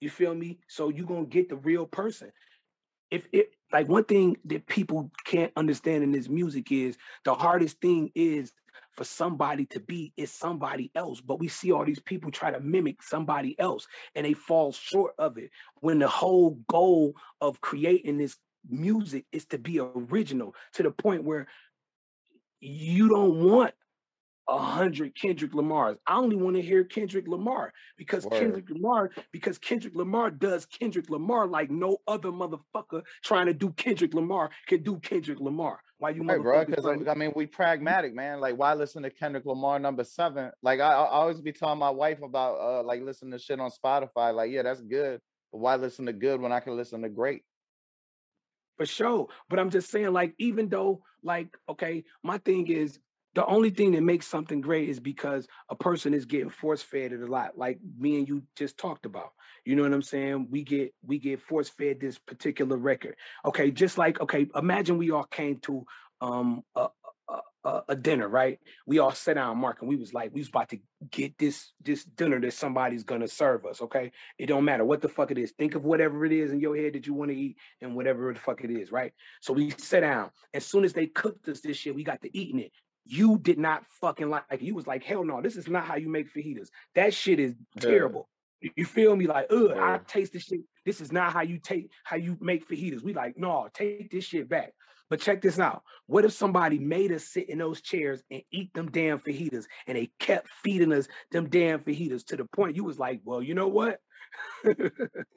You 0.00 0.10
feel 0.10 0.34
me? 0.34 0.60
So 0.68 0.90
you're 0.90 1.06
gonna 1.06 1.26
get 1.26 1.50
the 1.50 1.56
real 1.56 1.86
person 1.86 2.32
if 3.12 3.26
it 3.32 3.50
like 3.72 3.88
one 3.88 4.04
thing 4.04 4.36
that 4.46 4.66
people 4.68 5.12
can't 5.26 5.52
understand 5.56 6.04
in 6.04 6.12
this 6.12 6.30
music 6.30 6.72
is 6.72 6.98
the 7.24 7.34
hardest 7.34 7.80
thing 7.80 8.12
is 8.16 8.52
for 8.92 9.04
somebody 9.04 9.66
to 9.66 9.80
be 9.80 10.12
is 10.18 10.32
somebody 10.32 10.92
else 10.96 11.22
but 11.22 11.40
we 11.40 11.48
see 11.48 11.72
all 11.72 11.86
these 11.86 12.00
people 12.00 12.32
try 12.32 12.50
to 12.52 12.60
mimic 12.60 13.02
somebody 13.02 13.58
else 13.60 13.88
and 14.16 14.26
they 14.26 14.34
fall 14.34 14.72
short 14.72 15.14
of 15.18 15.38
it 15.38 15.50
when 15.80 16.00
the 16.00 16.08
whole 16.08 16.58
goal 16.68 17.14
of 17.42 17.60
creating 17.62 18.18
this 18.18 18.36
music 18.68 19.24
is 19.32 19.46
to 19.46 19.58
be 19.58 19.80
original 19.80 20.54
to 20.74 20.82
the 20.82 20.90
point 20.90 21.24
where 21.24 21.46
you 22.60 23.08
don't 23.08 23.40
want 23.40 23.74
a 24.48 24.58
hundred 24.58 25.14
Kendrick 25.14 25.52
Lamars. 25.52 25.96
I 26.06 26.16
only 26.18 26.36
want 26.36 26.56
to 26.56 26.62
hear 26.62 26.84
Kendrick 26.84 27.26
Lamar 27.26 27.72
because 27.96 28.24
Word. 28.24 28.38
Kendrick 28.38 28.70
Lamar 28.70 29.10
because 29.32 29.58
Kendrick 29.58 29.94
Lamar 29.94 30.30
does 30.30 30.66
Kendrick 30.66 31.10
Lamar 31.10 31.46
like 31.46 31.70
no 31.70 31.98
other 32.06 32.30
motherfucker 32.30 33.02
trying 33.24 33.46
to 33.46 33.54
do 33.54 33.70
Kendrick 33.70 34.14
Lamar 34.14 34.50
can 34.68 34.82
do 34.82 34.98
Kendrick 35.00 35.40
Lamar. 35.40 35.80
Why 35.98 36.10
you 36.10 36.22
right, 36.22 36.40
bro? 36.40 36.64
Because 36.64 36.84
I 36.86 37.14
mean, 37.14 37.32
we 37.34 37.46
pragmatic, 37.46 38.14
man. 38.14 38.38
Like, 38.40 38.56
why 38.56 38.74
listen 38.74 39.02
to 39.02 39.10
Kendrick 39.10 39.46
Lamar 39.46 39.78
number 39.78 40.04
seven? 40.04 40.50
Like, 40.62 40.78
I, 40.78 40.92
I 40.92 41.08
always 41.08 41.40
be 41.40 41.52
telling 41.52 41.78
my 41.78 41.90
wife 41.90 42.22
about 42.22 42.60
uh 42.60 42.82
like 42.82 43.02
listening 43.02 43.32
to 43.32 43.38
shit 43.38 43.58
on 43.58 43.70
Spotify. 43.70 44.34
Like, 44.34 44.52
yeah, 44.52 44.62
that's 44.62 44.82
good, 44.82 45.20
but 45.50 45.58
why 45.58 45.76
listen 45.76 46.06
to 46.06 46.12
good 46.12 46.40
when 46.40 46.52
I 46.52 46.60
can 46.60 46.76
listen 46.76 47.02
to 47.02 47.08
great? 47.08 47.42
For 48.76 48.86
sure, 48.86 49.28
but 49.48 49.58
I'm 49.58 49.70
just 49.70 49.90
saying, 49.90 50.12
like, 50.12 50.34
even 50.38 50.68
though, 50.68 51.02
like, 51.22 51.56
okay, 51.68 52.04
my 52.22 52.38
thing 52.38 52.68
is 52.68 52.98
the 53.34 53.44
only 53.46 53.70
thing 53.70 53.92
that 53.92 54.02
makes 54.02 54.26
something 54.26 54.60
great 54.62 54.88
is 54.88 54.98
because 54.98 55.46
a 55.68 55.76
person 55.76 56.14
is 56.14 56.24
getting 56.24 56.48
force 56.48 56.80
fed 56.82 57.12
it 57.12 57.20
a 57.20 57.26
lot 57.26 57.56
like 57.58 57.78
me 57.98 58.16
and 58.16 58.26
you 58.26 58.42
just 58.56 58.78
talked 58.78 59.04
about 59.04 59.32
you 59.66 59.76
know 59.76 59.82
what 59.82 59.92
i'm 59.92 60.00
saying? 60.00 60.48
We 60.50 60.62
get 60.62 60.94
we 61.04 61.18
get 61.18 61.42
force 61.42 61.68
fed 61.68 62.00
this 62.00 62.18
particular 62.18 62.78
record. 62.78 63.16
Okay 63.44 63.70
just 63.70 63.98
like 63.98 64.20
okay 64.20 64.46
imagine 64.54 64.96
we 64.96 65.10
all 65.10 65.24
came 65.24 65.58
to 65.60 65.84
um 66.22 66.62
a, 66.76 66.88
a, 67.66 67.82
a 67.88 67.96
dinner 67.96 68.28
right 68.28 68.58
we 68.86 68.98
all 68.98 69.10
sat 69.10 69.34
down 69.34 69.58
mark 69.58 69.78
and 69.80 69.88
we 69.88 69.96
was 69.96 70.14
like 70.14 70.32
we 70.32 70.40
was 70.40 70.48
about 70.48 70.68
to 70.68 70.78
get 71.10 71.36
this 71.38 71.72
this 71.82 72.04
dinner 72.04 72.40
that 72.40 72.52
somebody's 72.52 73.04
gonna 73.04 73.28
serve 73.28 73.66
us 73.66 73.82
okay 73.82 74.10
it 74.38 74.46
don't 74.46 74.64
matter 74.64 74.84
what 74.84 75.02
the 75.02 75.08
fuck 75.08 75.30
it 75.30 75.38
is 75.38 75.52
think 75.52 75.74
of 75.74 75.84
whatever 75.84 76.24
it 76.24 76.32
is 76.32 76.52
in 76.52 76.60
your 76.60 76.76
head 76.76 76.94
that 76.94 77.06
you 77.06 77.14
want 77.14 77.30
to 77.30 77.36
eat 77.36 77.56
and 77.82 77.94
whatever 77.94 78.32
the 78.32 78.40
fuck 78.40 78.62
it 78.64 78.70
is 78.70 78.90
right 78.92 79.12
so 79.40 79.52
we 79.52 79.70
sat 79.70 80.00
down 80.00 80.30
as 80.54 80.64
soon 80.64 80.84
as 80.84 80.92
they 80.92 81.06
cooked 81.06 81.48
us 81.48 81.60
this 81.60 81.76
shit 81.76 81.94
we 81.94 82.04
got 82.04 82.22
to 82.22 82.36
eating 82.36 82.60
it 82.60 82.72
you 83.06 83.38
did 83.38 83.58
not 83.58 83.84
fucking 84.00 84.28
like, 84.28 84.44
you 84.60 84.74
was 84.74 84.86
like, 84.86 85.04
hell 85.04 85.24
no, 85.24 85.40
this 85.40 85.56
is 85.56 85.68
not 85.68 85.84
how 85.84 85.96
you 85.96 86.08
make 86.08 86.32
fajitas. 86.32 86.68
That 86.94 87.14
shit 87.14 87.38
is 87.38 87.54
terrible. 87.78 88.28
Yeah. 88.60 88.70
You 88.74 88.84
feel 88.84 89.14
me? 89.14 89.26
Like, 89.26 89.46
ugh, 89.50 89.70
yeah. 89.74 89.94
I 89.94 90.00
taste 90.08 90.32
this 90.32 90.44
shit. 90.44 90.60
This 90.84 91.00
is 91.00 91.12
not 91.12 91.32
how 91.32 91.42
you 91.42 91.58
take 91.58 91.90
how 92.04 92.16
you 92.16 92.36
make 92.40 92.68
fajitas. 92.68 93.02
We 93.02 93.14
like, 93.14 93.38
no, 93.38 93.68
take 93.72 94.10
this 94.10 94.24
shit 94.24 94.48
back. 94.48 94.72
But 95.08 95.20
check 95.20 95.40
this 95.40 95.58
out. 95.58 95.82
What 96.06 96.24
if 96.24 96.32
somebody 96.32 96.78
made 96.78 97.12
us 97.12 97.24
sit 97.24 97.48
in 97.48 97.58
those 97.58 97.80
chairs 97.80 98.22
and 98.30 98.42
eat 98.50 98.72
them 98.74 98.90
damn 98.90 99.18
fajitas 99.20 99.66
and 99.86 99.96
they 99.96 100.10
kept 100.18 100.48
feeding 100.62 100.92
us 100.92 101.08
them 101.30 101.48
damn 101.48 101.80
fajitas 101.80 102.24
to 102.26 102.36
the 102.36 102.44
point 102.44 102.76
you 102.76 102.84
was 102.84 102.98
like, 102.98 103.20
well, 103.24 103.42
you 103.42 103.54
know 103.54 103.68
what? 103.68 104.00
well, 104.64 104.90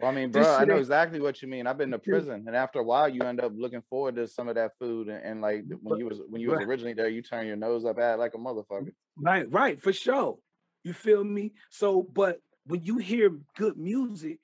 I 0.03 0.11
mean, 0.11 0.31
bro, 0.31 0.55
I 0.55 0.65
know 0.65 0.77
exactly 0.77 1.19
what 1.19 1.41
you 1.41 1.47
mean. 1.47 1.67
I've 1.67 1.77
been 1.77 1.91
to 1.91 1.99
prison, 1.99 2.45
and 2.47 2.55
after 2.55 2.79
a 2.79 2.83
while, 2.83 3.07
you 3.09 3.21
end 3.21 3.39
up 3.39 3.53
looking 3.55 3.83
forward 3.89 4.15
to 4.15 4.27
some 4.27 4.47
of 4.47 4.55
that 4.55 4.71
food. 4.79 5.07
And, 5.07 5.23
and 5.23 5.41
like 5.41 5.65
when 5.81 5.99
you 5.99 6.05
was 6.05 6.21
when 6.27 6.41
you 6.41 6.51
was 6.51 6.61
originally 6.61 6.93
there, 6.93 7.09
you 7.09 7.21
turn 7.21 7.47
your 7.47 7.55
nose 7.55 7.85
up 7.85 7.99
at 7.99 8.19
like 8.19 8.33
a 8.35 8.37
motherfucker. 8.37 8.91
Right, 9.17 9.51
right, 9.51 9.81
for 9.81 9.93
sure. 9.93 10.37
You 10.83 10.93
feel 10.93 11.23
me? 11.23 11.53
So, 11.69 12.01
but 12.01 12.39
when 12.65 12.83
you 12.83 12.97
hear 12.97 13.31
good 13.57 13.77
music, 13.77 14.39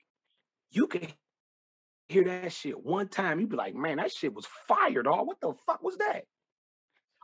you 0.70 0.86
can 0.86 1.08
hear 2.08 2.24
that 2.24 2.52
shit 2.52 2.78
one 2.84 3.08
time. 3.08 3.40
you'd 3.40 3.50
be 3.50 3.56
like, 3.56 3.74
man, 3.74 3.96
that 3.96 4.12
shit 4.12 4.34
was 4.34 4.46
fire, 4.68 5.02
dog. 5.02 5.26
What 5.26 5.40
the 5.40 5.54
fuck 5.66 5.82
was 5.82 5.96
that? 5.98 6.24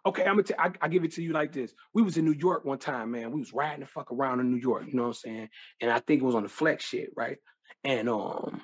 Okay, 0.05 0.23
I'm 0.23 0.35
gonna 0.35 0.43
t- 0.43 0.55
I, 0.59 0.73
I 0.81 0.89
give 0.89 1.05
it 1.05 1.13
to 1.13 1.23
you 1.23 1.33
like 1.33 1.53
this. 1.53 1.73
We 1.95 2.03
was 2.03 2.17
in 2.17 2.25
New 2.25 2.35
York 2.35 2.65
one 2.65 2.79
time, 2.79 3.13
man. 3.13 3.31
We 3.31 3.39
was 3.39 3.53
riding 3.53 3.81
the 3.81 3.87
fuck 3.87 4.11
around 4.11 4.41
in 4.41 4.51
New 4.51 4.59
York, 4.59 4.85
you 4.89 4.95
know 4.95 5.03
what 5.03 5.09
I'm 5.09 5.15
saying? 5.15 5.49
And 5.81 5.91
I 5.93 6.01
think 6.01 6.23
it 6.23 6.25
was 6.25 6.35
on 6.35 6.43
the 6.43 6.49
flex 6.49 6.85
shit, 6.85 7.11
right? 7.17 7.39
And 7.85 8.09
um, 8.09 8.63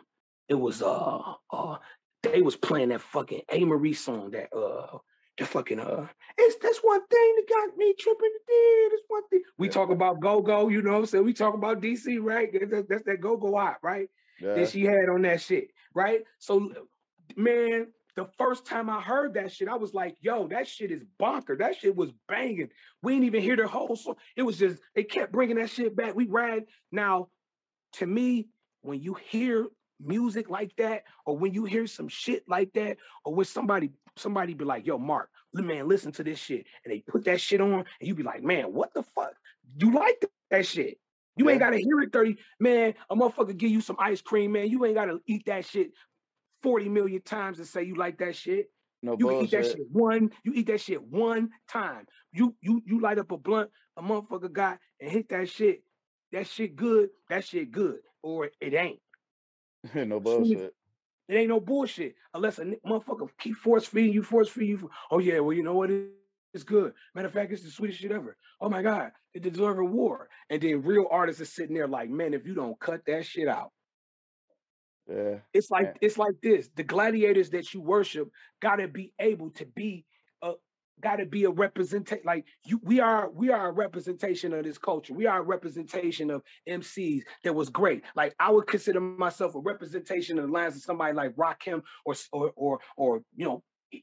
it 0.48 0.54
was 0.54 0.82
uh 0.82 1.20
uh 1.52 1.76
they 2.22 2.42
was 2.42 2.56
playing 2.56 2.88
that 2.88 3.02
fucking 3.02 3.42
Amerie 3.52 3.96
song 3.96 4.32
that 4.32 4.52
uh 4.52 4.98
the 5.38 5.46
fucking 5.46 5.78
uh 5.78 6.08
it's 6.36 6.56
that's 6.60 6.78
one 6.78 7.06
thing 7.06 7.34
that 7.36 7.48
got 7.48 7.76
me 7.76 7.94
tripping 7.96 8.30
today. 8.46 8.88
This 8.90 9.00
one 9.06 9.28
thing. 9.28 9.42
We 9.58 9.68
talk 9.68 9.90
about 9.90 10.20
go 10.20 10.42
go, 10.42 10.68
you 10.68 10.82
know 10.82 10.92
what 10.92 10.98
I'm 10.98 11.06
saying? 11.06 11.24
We 11.24 11.34
talk 11.34 11.54
about 11.54 11.80
DC, 11.80 12.18
right? 12.20 12.48
That's, 12.52 12.88
that's 12.88 13.04
that 13.04 13.20
go 13.20 13.36
go 13.36 13.56
out, 13.56 13.76
right? 13.82 14.08
Yeah. 14.40 14.54
That 14.54 14.70
she 14.70 14.84
had 14.84 15.08
on 15.12 15.22
that 15.22 15.40
shit, 15.40 15.68
right? 15.98 16.20
So 16.38 16.72
man, 17.36 17.88
the 18.14 18.26
first 18.38 18.66
time 18.66 18.88
I 18.88 19.00
heard 19.00 19.34
that 19.34 19.52
shit, 19.52 19.68
I 19.68 19.76
was 19.76 19.94
like, 19.94 20.16
yo, 20.20 20.48
that 20.48 20.66
shit 20.66 20.90
is 20.90 21.02
bonker. 21.18 21.56
That 21.56 21.76
shit 21.76 21.94
was 21.94 22.10
banging. 22.26 22.68
We 23.02 23.12
didn't 23.12 23.26
even 23.26 23.42
hear 23.42 23.56
the 23.56 23.66
whole 23.66 23.96
song. 23.96 24.16
It 24.36 24.42
was 24.42 24.58
just, 24.58 24.80
they 24.94 25.04
kept 25.04 25.32
bringing 25.32 25.56
that 25.56 25.70
shit 25.70 25.94
back. 25.94 26.14
We 26.14 26.26
ran. 26.26 26.66
Now, 26.90 27.28
to 27.94 28.06
me, 28.06 28.48
when 28.82 29.00
you 29.00 29.14
hear 29.14 29.66
music 30.00 30.50
like 30.50 30.74
that, 30.76 31.04
or 31.26 31.36
when 31.36 31.54
you 31.54 31.64
hear 31.64 31.86
some 31.86 32.08
shit 32.08 32.42
like 32.48 32.72
that, 32.72 32.96
or 33.24 33.34
when 33.34 33.46
somebody, 33.46 33.90
somebody 34.16 34.54
be 34.54 34.64
like, 34.64 34.86
yo, 34.86 34.98
Mark, 34.98 35.30
man, 35.52 35.88
listen 35.88 36.12
to 36.12 36.24
this 36.24 36.38
shit. 36.38 36.66
And 36.84 36.92
they 36.92 37.00
put 37.00 37.24
that 37.26 37.40
shit 37.40 37.60
on, 37.60 37.72
and 37.72 37.84
you 38.00 38.14
be 38.14 38.22
like, 38.22 38.42
man, 38.42 38.72
what 38.72 38.94
the 38.94 39.02
fuck? 39.02 39.34
You 39.80 39.92
like 39.92 40.24
that 40.50 40.66
shit. 40.66 40.98
You 41.38 41.46
yeah. 41.46 41.52
ain't 41.52 41.60
gotta 41.60 41.78
hear 41.78 42.00
it 42.00 42.12
30. 42.12 42.36
Man, 42.60 42.94
a 43.10 43.16
motherfucker 43.16 43.56
give 43.56 43.70
you 43.70 43.80
some 43.80 43.96
ice 43.98 44.20
cream, 44.20 44.52
man. 44.52 44.68
You 44.68 44.84
ain't 44.84 44.94
gotta 44.94 45.18
eat 45.26 45.46
that 45.46 45.64
shit 45.64 45.92
40 46.62 46.88
million 46.88 47.22
times 47.22 47.58
and 47.58 47.66
say 47.66 47.84
you 47.84 47.94
like 47.94 48.18
that 48.18 48.36
shit. 48.36 48.70
No 49.02 49.12
you 49.12 49.26
bullshit. 49.26 49.44
eat 49.44 49.50
that 49.52 49.66
shit 49.66 49.86
one, 49.92 50.30
you 50.44 50.52
eat 50.54 50.66
that 50.66 50.80
shit 50.80 51.02
one 51.02 51.50
time. 51.70 52.06
You 52.32 52.54
you 52.60 52.82
you 52.84 53.00
light 53.00 53.18
up 53.18 53.30
a 53.30 53.38
blunt, 53.38 53.70
a 53.96 54.02
motherfucker 54.02 54.52
got 54.52 54.78
and 55.00 55.10
hit 55.10 55.28
that 55.28 55.48
shit. 55.48 55.82
That 56.32 56.46
shit 56.46 56.76
good, 56.76 57.10
that 57.30 57.44
shit 57.44 57.70
good. 57.70 57.98
Or 58.22 58.50
it 58.60 58.74
ain't. 58.74 59.00
no 59.94 60.20
bullshit. 60.20 60.74
It 61.28 61.34
ain't 61.34 61.48
no 61.48 61.60
bullshit 61.60 62.14
unless 62.34 62.58
a 62.58 62.64
motherfucker 62.86 63.28
keep 63.38 63.56
force 63.56 63.86
feeding 63.86 64.12
you, 64.12 64.22
force 64.22 64.48
feeding 64.48 64.78
you. 64.78 64.90
Oh 65.10 65.18
yeah, 65.18 65.40
well 65.40 65.52
you 65.52 65.62
know 65.62 65.74
what? 65.74 65.90
It's 66.58 66.64
good. 66.64 66.92
Matter 67.14 67.28
of 67.28 67.34
fact, 67.34 67.52
it's 67.52 67.62
the 67.62 67.70
sweetest 67.70 68.00
shit 68.00 68.10
ever. 68.10 68.36
Oh 68.60 68.68
my 68.68 68.82
god, 68.82 69.12
it 69.32 69.44
deserves 69.44 69.78
a 69.78 69.84
war. 69.84 70.28
And 70.50 70.60
then 70.60 70.82
real 70.82 71.06
artists 71.08 71.40
are 71.40 71.44
sitting 71.44 71.76
there 71.76 71.86
like, 71.86 72.10
man, 72.10 72.34
if 72.34 72.44
you 72.48 72.54
don't 72.56 72.78
cut 72.80 73.02
that 73.06 73.24
shit 73.24 73.46
out, 73.46 73.70
yeah. 75.08 75.36
It's 75.54 75.70
like 75.70 75.96
it's 76.00 76.18
like 76.18 76.34
this. 76.42 76.68
The 76.74 76.82
gladiators 76.82 77.50
that 77.50 77.72
you 77.72 77.80
worship 77.80 78.28
gotta 78.60 78.88
be 78.88 79.12
able 79.20 79.50
to 79.50 79.66
be 79.66 80.04
a 80.42 80.54
gotta 81.00 81.26
be 81.26 81.44
a 81.44 81.50
representation. 81.50 82.24
Like 82.26 82.44
you 82.64 82.80
we 82.82 82.98
are 82.98 83.30
we 83.30 83.50
are 83.50 83.68
a 83.68 83.72
representation 83.72 84.52
of 84.52 84.64
this 84.64 84.78
culture. 84.78 85.14
We 85.14 85.26
are 85.26 85.38
a 85.38 85.42
representation 85.42 86.28
of 86.28 86.42
MCs 86.68 87.22
that 87.44 87.54
was 87.54 87.70
great. 87.70 88.02
Like 88.16 88.34
I 88.40 88.50
would 88.50 88.66
consider 88.66 89.00
myself 89.00 89.54
a 89.54 89.60
representation 89.60 90.40
of 90.40 90.46
the 90.46 90.52
lines 90.52 90.74
of 90.74 90.82
somebody 90.82 91.14
like 91.14 91.36
Rakim 91.36 91.82
or 92.04 92.14
or 92.32 92.52
or 92.56 92.80
or 92.96 93.22
you 93.36 93.44
know 93.44 93.62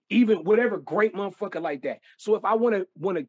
even 0.10 0.44
whatever 0.44 0.78
great 0.78 1.14
motherfucker 1.14 1.62
like 1.62 1.84
that. 1.84 2.00
So 2.18 2.36
if 2.36 2.46
I 2.46 2.56
want 2.56 2.76
to 2.76 2.88
want 2.98 3.18
to, 3.18 3.28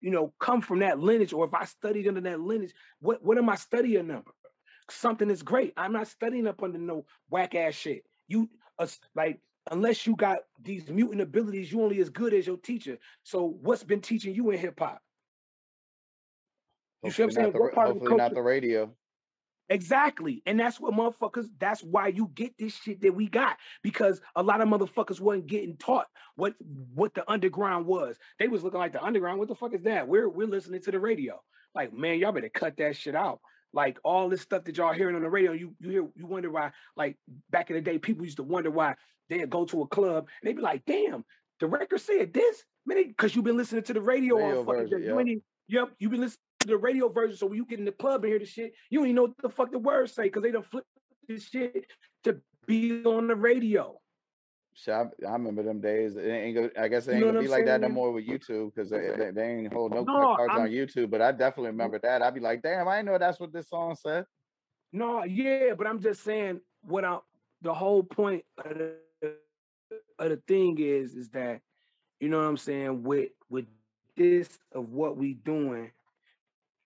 you 0.00 0.10
know, 0.10 0.32
come 0.38 0.60
from 0.60 0.80
that 0.80 0.98
lineage, 0.98 1.32
or 1.32 1.44
if 1.44 1.54
I 1.54 1.64
studied 1.64 2.08
under 2.08 2.20
that 2.22 2.40
lineage, 2.40 2.74
what 3.00 3.22
what 3.24 3.38
am 3.38 3.48
I 3.48 3.56
studying 3.56 4.10
under? 4.10 4.22
Something 4.90 5.28
that's 5.28 5.42
great. 5.42 5.72
I'm 5.76 5.92
not 5.92 6.08
studying 6.08 6.46
up 6.46 6.62
under 6.62 6.78
no 6.78 7.04
whack 7.30 7.54
ass 7.54 7.74
shit. 7.74 8.04
You 8.28 8.50
uh, 8.78 8.86
like 9.14 9.40
unless 9.70 10.06
you 10.06 10.16
got 10.16 10.38
these 10.60 10.88
mutant 10.88 11.20
abilities, 11.20 11.70
you 11.72 11.82
only 11.82 12.00
as 12.00 12.10
good 12.10 12.34
as 12.34 12.46
your 12.46 12.56
teacher. 12.56 12.98
So 13.22 13.56
what's 13.62 13.84
been 13.84 14.00
teaching 14.00 14.34
you 14.34 14.50
in 14.50 14.58
hip 14.58 14.78
hop? 14.78 15.00
You 17.02 17.10
see 17.10 17.22
what 17.22 17.30
I'm 17.30 17.34
saying? 17.34 17.52
What 17.52 17.72
part 17.74 17.88
hopefully 17.88 17.96
of 17.96 18.02
the 18.02 18.08
culture? 18.08 18.22
not 18.22 18.34
the 18.34 18.42
radio. 18.42 18.94
Exactly. 19.68 20.42
And 20.44 20.58
that's 20.58 20.78
what 20.78 20.94
motherfuckers, 20.94 21.46
that's 21.58 21.82
why 21.82 22.08
you 22.08 22.30
get 22.34 22.56
this 22.58 22.74
shit 22.74 23.00
that 23.02 23.14
we 23.14 23.28
got. 23.28 23.56
Because 23.82 24.20
a 24.36 24.42
lot 24.42 24.60
of 24.60 24.68
motherfuckers 24.68 25.20
wasn't 25.20 25.46
getting 25.46 25.76
taught 25.76 26.06
what 26.36 26.54
what 26.94 27.14
the 27.14 27.30
underground 27.30 27.86
was. 27.86 28.18
They 28.38 28.48
was 28.48 28.62
looking 28.62 28.80
like 28.80 28.92
the 28.92 29.02
underground. 29.02 29.38
What 29.38 29.48
the 29.48 29.54
fuck 29.54 29.74
is 29.74 29.82
that? 29.82 30.08
We're 30.08 30.28
we're 30.28 30.46
listening 30.46 30.82
to 30.82 30.90
the 30.90 30.98
radio. 30.98 31.40
Like, 31.74 31.92
man, 31.92 32.18
y'all 32.18 32.32
better 32.32 32.50
cut 32.50 32.76
that 32.76 32.96
shit 32.96 33.14
out. 33.14 33.40
Like 33.72 33.98
all 34.04 34.28
this 34.28 34.42
stuff 34.42 34.64
that 34.64 34.76
y'all 34.76 34.92
hearing 34.92 35.16
on 35.16 35.22
the 35.22 35.30
radio, 35.30 35.52
you 35.52 35.74
you 35.80 35.90
hear 35.90 36.06
you 36.14 36.26
wonder 36.26 36.50
why, 36.50 36.72
like 36.96 37.16
back 37.50 37.70
in 37.70 37.76
the 37.76 37.82
day, 37.82 37.98
people 37.98 38.24
used 38.24 38.36
to 38.36 38.42
wonder 38.42 38.70
why 38.70 38.94
they'd 39.30 39.48
go 39.48 39.64
to 39.64 39.82
a 39.82 39.86
club 39.86 40.28
and 40.40 40.48
they'd 40.48 40.56
be 40.56 40.62
like, 40.62 40.84
damn, 40.84 41.24
the 41.60 41.66
record 41.66 42.00
said 42.00 42.34
this. 42.34 42.62
Man, 42.84 43.06
because 43.06 43.34
you've 43.34 43.44
been 43.44 43.56
listening 43.56 43.84
to 43.84 43.94
the 43.94 44.00
radio, 44.00 44.36
radio 44.36 44.60
on 44.60 44.66
fucking 44.66 44.90
version, 44.90 45.28
yep. 45.28 45.38
yep, 45.68 45.90
you've 45.98 46.10
been 46.10 46.20
listening 46.20 46.38
the 46.64 46.76
radio 46.76 47.08
version. 47.08 47.36
So 47.36 47.46
when 47.46 47.56
you 47.56 47.64
get 47.64 47.78
in 47.78 47.84
the 47.84 47.92
club 47.92 48.24
and 48.24 48.30
hear 48.30 48.38
the 48.38 48.46
shit, 48.46 48.72
you 48.90 48.98
don't 48.98 49.08
even 49.08 49.16
know 49.16 49.22
what 49.22 49.42
the 49.42 49.48
fuck 49.48 49.72
the 49.72 49.78
words 49.78 50.14
say 50.14 50.24
because 50.24 50.42
they 50.42 50.50
don't 50.50 50.66
flip 50.66 50.84
this 51.28 51.48
shit 51.48 51.86
to 52.24 52.40
be 52.66 53.04
on 53.04 53.26
the 53.26 53.36
radio. 53.36 53.98
I, 54.88 55.04
I 55.26 55.32
remember 55.32 55.62
them 55.62 55.80
days. 55.80 56.16
It 56.16 56.28
ain't, 56.28 56.78
I 56.78 56.88
guess 56.88 57.06
it 57.06 57.12
ain't 57.12 57.20
you 57.20 57.26
know 57.26 57.32
gonna 57.32 57.42
be 57.42 57.48
like 57.48 57.66
that 57.66 57.82
no 57.82 57.88
more 57.88 58.10
with 58.10 58.26
YouTube 58.26 58.74
because 58.74 58.90
they, 58.90 59.10
they, 59.16 59.30
they, 59.30 59.46
ain't 59.48 59.72
hold 59.72 59.92
no, 59.92 60.02
no 60.02 60.34
cards 60.36 60.54
I'm, 60.54 60.62
on 60.62 60.68
YouTube. 60.70 61.10
But 61.10 61.20
I 61.20 61.32
definitely 61.32 61.70
remember 61.70 61.98
that. 61.98 62.22
I'd 62.22 62.34
be 62.34 62.40
like, 62.40 62.62
damn, 62.62 62.88
I 62.88 63.02
know 63.02 63.18
that's 63.18 63.38
what 63.38 63.52
this 63.52 63.68
song 63.68 63.94
said. 63.94 64.24
No, 64.92 65.24
yeah, 65.24 65.74
but 65.76 65.86
I'm 65.86 66.00
just 66.00 66.22
saying 66.24 66.60
what 66.82 67.04
I 67.04 67.18
the 67.60 67.72
whole 67.72 68.02
point 68.02 68.44
of 68.64 68.78
the, 68.78 68.94
of 70.18 70.30
the 70.30 70.42
thing 70.48 70.78
is 70.78 71.14
is 71.14 71.28
that 71.30 71.60
you 72.20 72.28
know 72.28 72.38
what 72.38 72.46
I'm 72.46 72.56
saying 72.56 73.02
with 73.02 73.30
with 73.48 73.66
this 74.16 74.58
of 74.72 74.88
what 74.90 75.16
we 75.16 75.34
doing 75.34 75.90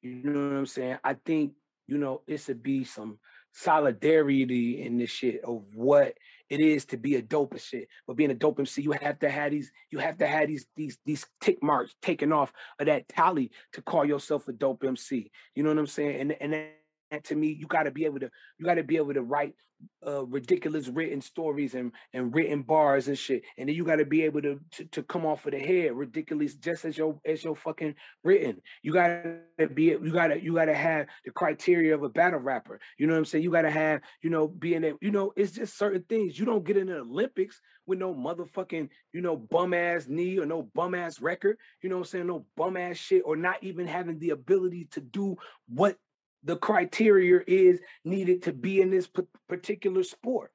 you 0.07 0.31
know 0.31 0.49
what 0.49 0.57
I'm 0.57 0.67
saying? 0.67 0.99
I 1.05 1.15
think, 1.15 1.53
you 1.87 1.99
know, 1.99 2.23
it 2.27 2.39
should 2.39 2.63
be 2.63 2.85
some 2.85 3.19
solidarity 3.53 4.83
in 4.83 4.99
this 4.99 5.11
shit 5.11 5.43
of 5.43 5.63
what 5.75 6.15
it 6.51 6.61
is 6.61 6.85
to 6.87 6.97
be 6.97 7.17
a 7.17 7.23
dope 7.23 7.59
shit. 7.59 7.89
But 8.07 8.17
being 8.17 8.31
a 8.31 8.35
dope 8.35 8.59
MC, 8.59 8.83
you 8.83 8.93
have 8.93 9.19
to 9.21 9.31
have 9.31 9.51
these, 9.51 9.73
you 9.91 9.99
have 9.99 10.19
to 10.19 10.27
have 10.27 10.49
these 10.49 10.67
these 10.77 10.99
these 11.05 11.27
tick 11.41 11.63
marks 11.63 11.95
taken 12.03 12.33
off 12.33 12.53
of 12.79 12.87
that 12.87 13.09
tally 13.09 13.51
to 13.73 13.83
call 13.83 14.05
yourself 14.05 14.47
a 14.49 14.53
dope 14.53 14.85
MC. 14.85 15.31
You 15.55 15.63
know 15.63 15.71
what 15.71 15.79
I'm 15.79 15.87
saying? 15.87 16.21
And 16.21 16.33
and 16.41 16.69
and 17.11 17.25
to 17.25 17.35
me, 17.35 17.49
you 17.49 17.67
got 17.67 17.85
to 17.85 17.91
be 17.91 18.05
able 18.05 18.21
to 18.21 18.31
you 18.59 18.67
got 18.67 18.75
to 18.75 18.85
be 18.85 18.97
able 18.97 19.15
to 19.15 19.23
write 19.23 19.55
uh, 20.07 20.25
ridiculous 20.27 20.89
written 20.89 21.21
stories 21.21 21.75
and 21.75 21.93
and 22.13 22.35
written 22.35 22.63
bars 22.63 23.09
and 23.09 23.19
shit, 23.19 23.43
and 23.59 23.69
then 23.69 23.75
you 23.75 23.85
got 23.85 23.97
to 23.97 24.05
be 24.05 24.23
able 24.23 24.41
to, 24.41 24.61
to, 24.71 24.85
to 24.87 25.03
come 25.03 25.27
off 25.27 25.47
of 25.47 25.53
the 25.53 25.59
head 25.59 25.93
ridiculous 25.93 26.55
just 26.55 26.85
as 26.85 26.97
your 26.97 27.19
as 27.27 27.43
your 27.43 27.57
fucking 27.57 27.95
written. 28.23 28.61
You 28.83 28.93
got 28.93 29.25
to 29.59 29.69
be 29.69 29.85
you 29.85 30.13
got 30.13 30.29
to 30.29 30.43
you 30.43 30.55
got 30.55 30.67
to 30.67 30.75
have 30.75 31.07
the 31.25 31.33
criteria 31.33 31.95
of 31.95 32.03
a 32.03 32.09
battle 32.09 32.41
rapper. 32.41 32.81
You 32.99 33.07
know 33.07 33.15
what 33.15 33.19
I'm 33.19 33.25
saying? 33.25 33.45
You 33.45 33.51
got 33.51 33.63
to 33.63 33.71
have 33.71 34.01
you 34.23 34.31
know 34.31 34.47
being 34.47 34.85
a, 34.85 34.93
you 35.01 35.11
know 35.11 35.33
it's 35.37 35.53
just 35.53 35.77
certain 35.77 36.05
things. 36.09 36.39
You 36.39 36.45
don't 36.45 36.65
get 36.65 36.77
in 36.77 36.87
the 36.87 36.99
Olympics 36.99 37.61
with 37.87 37.99
no 37.99 38.15
motherfucking 38.15 38.89
you 39.13 39.21
know 39.21 39.37
bum 39.37 39.75
ass 39.75 40.07
knee 40.09 40.39
or 40.39 40.47
no 40.47 40.63
bum 40.75 40.95
ass 40.95 41.21
record. 41.21 41.57
You 41.83 41.89
know 41.89 41.97
what 41.97 42.07
I'm 42.07 42.11
saying? 42.11 42.27
No 42.29 42.47
bum 42.57 42.77
ass 42.77 42.97
shit 42.97 43.23
or 43.25 43.37
not 43.37 43.63
even 43.63 43.87
having 43.87 44.19
the 44.19 44.31
ability 44.31 44.89
to 44.93 45.01
do 45.01 45.37
what 45.69 45.99
the 46.47 46.57
criteria 46.57 47.41
is 47.47 47.81
needed 48.05 48.45
to 48.45 48.53
be 48.53 48.81
in 48.81 48.89
this 48.89 49.09
particular 49.49 50.05
sport. 50.05 50.53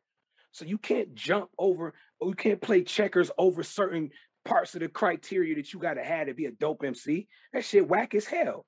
So 0.51 0.65
you 0.65 0.77
can't 0.77 1.13
jump 1.13 1.49
over, 1.59 1.93
or 2.19 2.29
you 2.29 2.33
can't 2.33 2.61
play 2.61 2.83
checkers 2.83 3.29
over 3.37 3.61
certain 3.61 4.09
parts 4.45 4.73
of 4.73 4.79
the 4.79 4.87
criteria 4.87 5.55
that 5.55 5.73
you 5.73 5.79
got 5.79 5.95
to 5.95 6.03
have 6.03 6.27
to 6.27 6.33
be 6.33 6.45
a 6.45 6.51
dope 6.51 6.83
MC. 6.83 7.27
That 7.53 7.65
shit 7.65 7.87
whack 7.87 8.15
as 8.15 8.25
hell. 8.25 8.65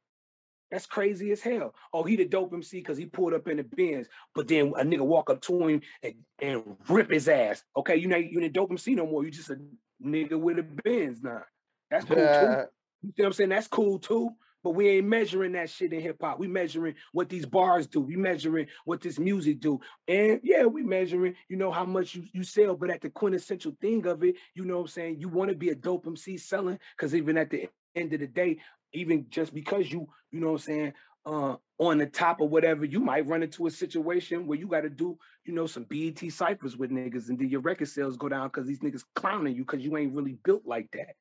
That's 0.69 0.85
crazy 0.85 1.31
as 1.31 1.41
hell. 1.41 1.73
Oh, 1.93 2.03
he 2.03 2.17
the 2.17 2.25
dope 2.25 2.53
MC 2.53 2.79
because 2.79 2.97
he 2.97 3.05
pulled 3.05 3.33
up 3.33 3.47
in 3.47 3.57
the 3.57 3.63
Benz, 3.63 4.07
but 4.35 4.47
then 4.47 4.73
a 4.77 4.83
nigga 4.83 5.05
walk 5.05 5.29
up 5.29 5.39
to 5.43 5.67
him 5.67 5.81
and, 6.01 6.13
and 6.39 6.63
rip 6.89 7.09
his 7.09 7.29
ass. 7.29 7.63
Okay, 7.77 7.95
you 7.95 8.07
know 8.07 8.17
you 8.17 8.41
ain't 8.41 8.53
dope 8.53 8.71
MC 8.71 8.95
no 8.95 9.05
more. 9.05 9.23
You 9.23 9.31
just 9.31 9.49
a 9.49 9.59
nigga 10.03 10.37
with 10.37 10.59
a 10.59 10.63
Benz 10.63 11.21
now. 11.21 11.43
That's 11.89 12.05
cool 12.05 12.17
too. 12.17 12.65
You 13.03 13.09
see 13.15 13.21
what 13.21 13.25
I'm 13.27 13.33
saying? 13.33 13.49
That's 13.49 13.67
cool 13.67 13.99
too. 13.99 14.31
But 14.63 14.71
we 14.71 14.87
ain't 14.89 15.07
measuring 15.07 15.51
that 15.53 15.69
shit 15.69 15.93
in 15.93 16.01
hip 16.01 16.17
hop. 16.21 16.39
We 16.39 16.47
measuring 16.47 16.95
what 17.11 17.29
these 17.29 17.45
bars 17.45 17.87
do. 17.87 17.99
We 17.99 18.15
measuring 18.15 18.67
what 18.85 19.01
this 19.01 19.19
music 19.19 19.59
do. 19.59 19.79
And 20.07 20.39
yeah, 20.43 20.65
we 20.65 20.83
measuring, 20.83 21.35
you 21.49 21.57
know, 21.57 21.71
how 21.71 21.85
much 21.85 22.15
you, 22.15 22.23
you 22.31 22.43
sell. 22.43 22.75
But 22.75 22.89
at 22.89 23.01
the 23.01 23.09
quintessential 23.09 23.75
thing 23.81 24.05
of 24.05 24.23
it, 24.23 24.35
you 24.55 24.65
know 24.65 24.75
what 24.75 24.81
I'm 24.81 24.87
saying? 24.87 25.17
You 25.19 25.29
want 25.29 25.49
to 25.49 25.55
be 25.55 25.69
a 25.69 25.75
dope 25.75 26.07
MC 26.07 26.37
selling. 26.37 26.79
Cause 26.97 27.13
even 27.13 27.37
at 27.37 27.49
the 27.49 27.67
end 27.95 28.13
of 28.13 28.21
the 28.21 28.27
day, 28.27 28.59
even 28.93 29.25
just 29.29 29.53
because 29.53 29.91
you, 29.91 30.07
you 30.31 30.39
know 30.39 30.47
what 30.47 30.53
I'm 30.53 30.59
saying, 30.59 30.93
uh, 31.25 31.55
on 31.79 31.97
the 31.97 32.05
top 32.05 32.41
or 32.41 32.47
whatever, 32.47 32.85
you 32.85 32.99
might 32.99 33.27
run 33.27 33.43
into 33.43 33.67
a 33.67 33.71
situation 33.71 34.45
where 34.45 34.57
you 34.57 34.67
got 34.67 34.81
to 34.81 34.89
do, 34.89 35.17
you 35.45 35.53
know, 35.53 35.67
some 35.67 35.85
BET 35.85 36.19
ciphers 36.31 36.77
with 36.77 36.91
niggas, 36.91 37.29
and 37.29 37.39
then 37.39 37.49
your 37.49 37.61
record 37.61 37.87
sales 37.87 38.17
go 38.17 38.29
down 38.29 38.47
because 38.47 38.67
these 38.67 38.79
niggas 38.79 39.03
clowning 39.15 39.55
you 39.55 39.63
because 39.63 39.83
you 39.83 39.95
ain't 39.97 40.13
really 40.13 40.37
built 40.43 40.63
like 40.65 40.89
that. 40.91 41.15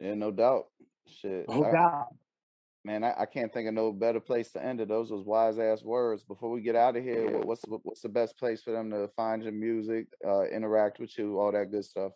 Yeah, 0.00 0.14
no 0.14 0.30
doubt. 0.30 0.66
Shit. 1.06 1.48
No 1.48 1.64
I, 1.64 1.72
doubt. 1.72 2.14
Man, 2.84 3.04
I, 3.04 3.14
I, 3.18 3.26
can't 3.26 3.52
think 3.52 3.68
of 3.68 3.74
no 3.74 3.92
better 3.92 4.20
place 4.20 4.52
to 4.52 4.64
end 4.64 4.80
it. 4.80 4.88
Those 4.88 5.10
was 5.10 5.22
wise 5.22 5.58
ass 5.58 5.82
words. 5.82 6.22
Before 6.22 6.50
we 6.50 6.62
get 6.62 6.76
out 6.76 6.96
of 6.96 7.04
here, 7.04 7.38
what's 7.40 7.62
what's 7.66 8.00
the 8.00 8.08
best 8.08 8.38
place 8.38 8.62
for 8.62 8.70
them 8.72 8.90
to 8.90 9.08
find 9.16 9.42
your 9.42 9.52
music, 9.52 10.06
uh, 10.26 10.44
interact 10.44 10.98
with 10.98 11.16
you, 11.18 11.38
all 11.38 11.52
that 11.52 11.70
good 11.70 11.84
stuff? 11.84 12.12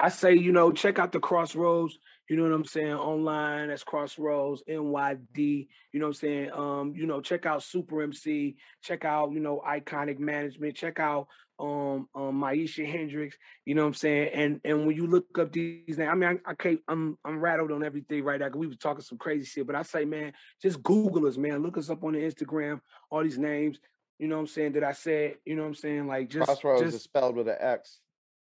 I 0.00 0.08
say, 0.08 0.34
you 0.34 0.52
know, 0.52 0.72
check 0.72 0.98
out 0.98 1.12
the 1.12 1.20
Xrossroads. 1.20 1.92
You 2.28 2.36
know 2.36 2.44
what 2.44 2.52
I'm 2.52 2.64
saying? 2.64 2.94
Online, 2.94 3.68
that's 3.68 3.84
Xrossroads, 3.84 4.60
NYD. 4.68 5.66
You 5.92 6.00
know 6.00 6.06
what 6.06 6.10
I'm 6.10 6.14
saying? 6.14 6.50
Um, 6.52 6.92
you 6.96 7.06
know, 7.06 7.20
check 7.20 7.44
out 7.44 7.60
Supa 7.60 7.90
Emcee. 7.90 8.54
Check 8.82 9.04
out, 9.04 9.32
you 9.32 9.40
know, 9.40 9.62
Iconic 9.66 10.18
Management. 10.18 10.76
Check 10.76 11.00
out 11.00 11.26
um, 11.60 12.08
um 12.14 12.40
Maisha 12.40 12.90
Hendricks, 12.90 13.36
you 13.66 13.74
know 13.74 13.82
what 13.82 13.88
I'm 13.88 13.94
saying? 13.94 14.30
And 14.32 14.60
and 14.64 14.86
when 14.86 14.96
you 14.96 15.06
look 15.06 15.38
up 15.38 15.52
these 15.52 15.98
names, 15.98 16.10
I 16.10 16.14
mean, 16.14 16.40
I, 16.46 16.50
I 16.50 16.54
can't, 16.54 16.80
I'm 16.88 17.18
I'm 17.24 17.38
rattled 17.38 17.70
on 17.70 17.84
everything 17.84 18.24
right 18.24 18.40
now. 18.40 18.46
Because 18.46 18.60
we 18.60 18.66
were 18.66 18.74
talking 18.74 19.02
some 19.02 19.18
crazy 19.18 19.44
shit, 19.44 19.66
but 19.66 19.76
I 19.76 19.82
say, 19.82 20.04
man, 20.04 20.32
just 20.62 20.82
Google 20.82 21.26
us, 21.26 21.36
man. 21.36 21.62
Look 21.62 21.76
us 21.76 21.90
up 21.90 22.02
on 22.02 22.14
the 22.14 22.20
Instagram, 22.20 22.80
all 23.10 23.22
these 23.22 23.38
names, 23.38 23.78
you 24.18 24.28
know 24.28 24.36
what 24.36 24.42
I'm 24.42 24.46
saying, 24.48 24.72
that 24.72 24.84
I 24.84 24.92
said, 24.92 25.36
you 25.44 25.54
know 25.54 25.62
what 25.62 25.68
I'm 25.68 25.74
saying? 25.74 26.06
Like 26.06 26.30
just 26.30 26.48
Xrossroads 26.48 26.80
just, 26.80 26.96
is 26.96 27.02
spelled 27.02 27.36
with 27.36 27.48
an 27.48 27.56
X. 27.60 28.00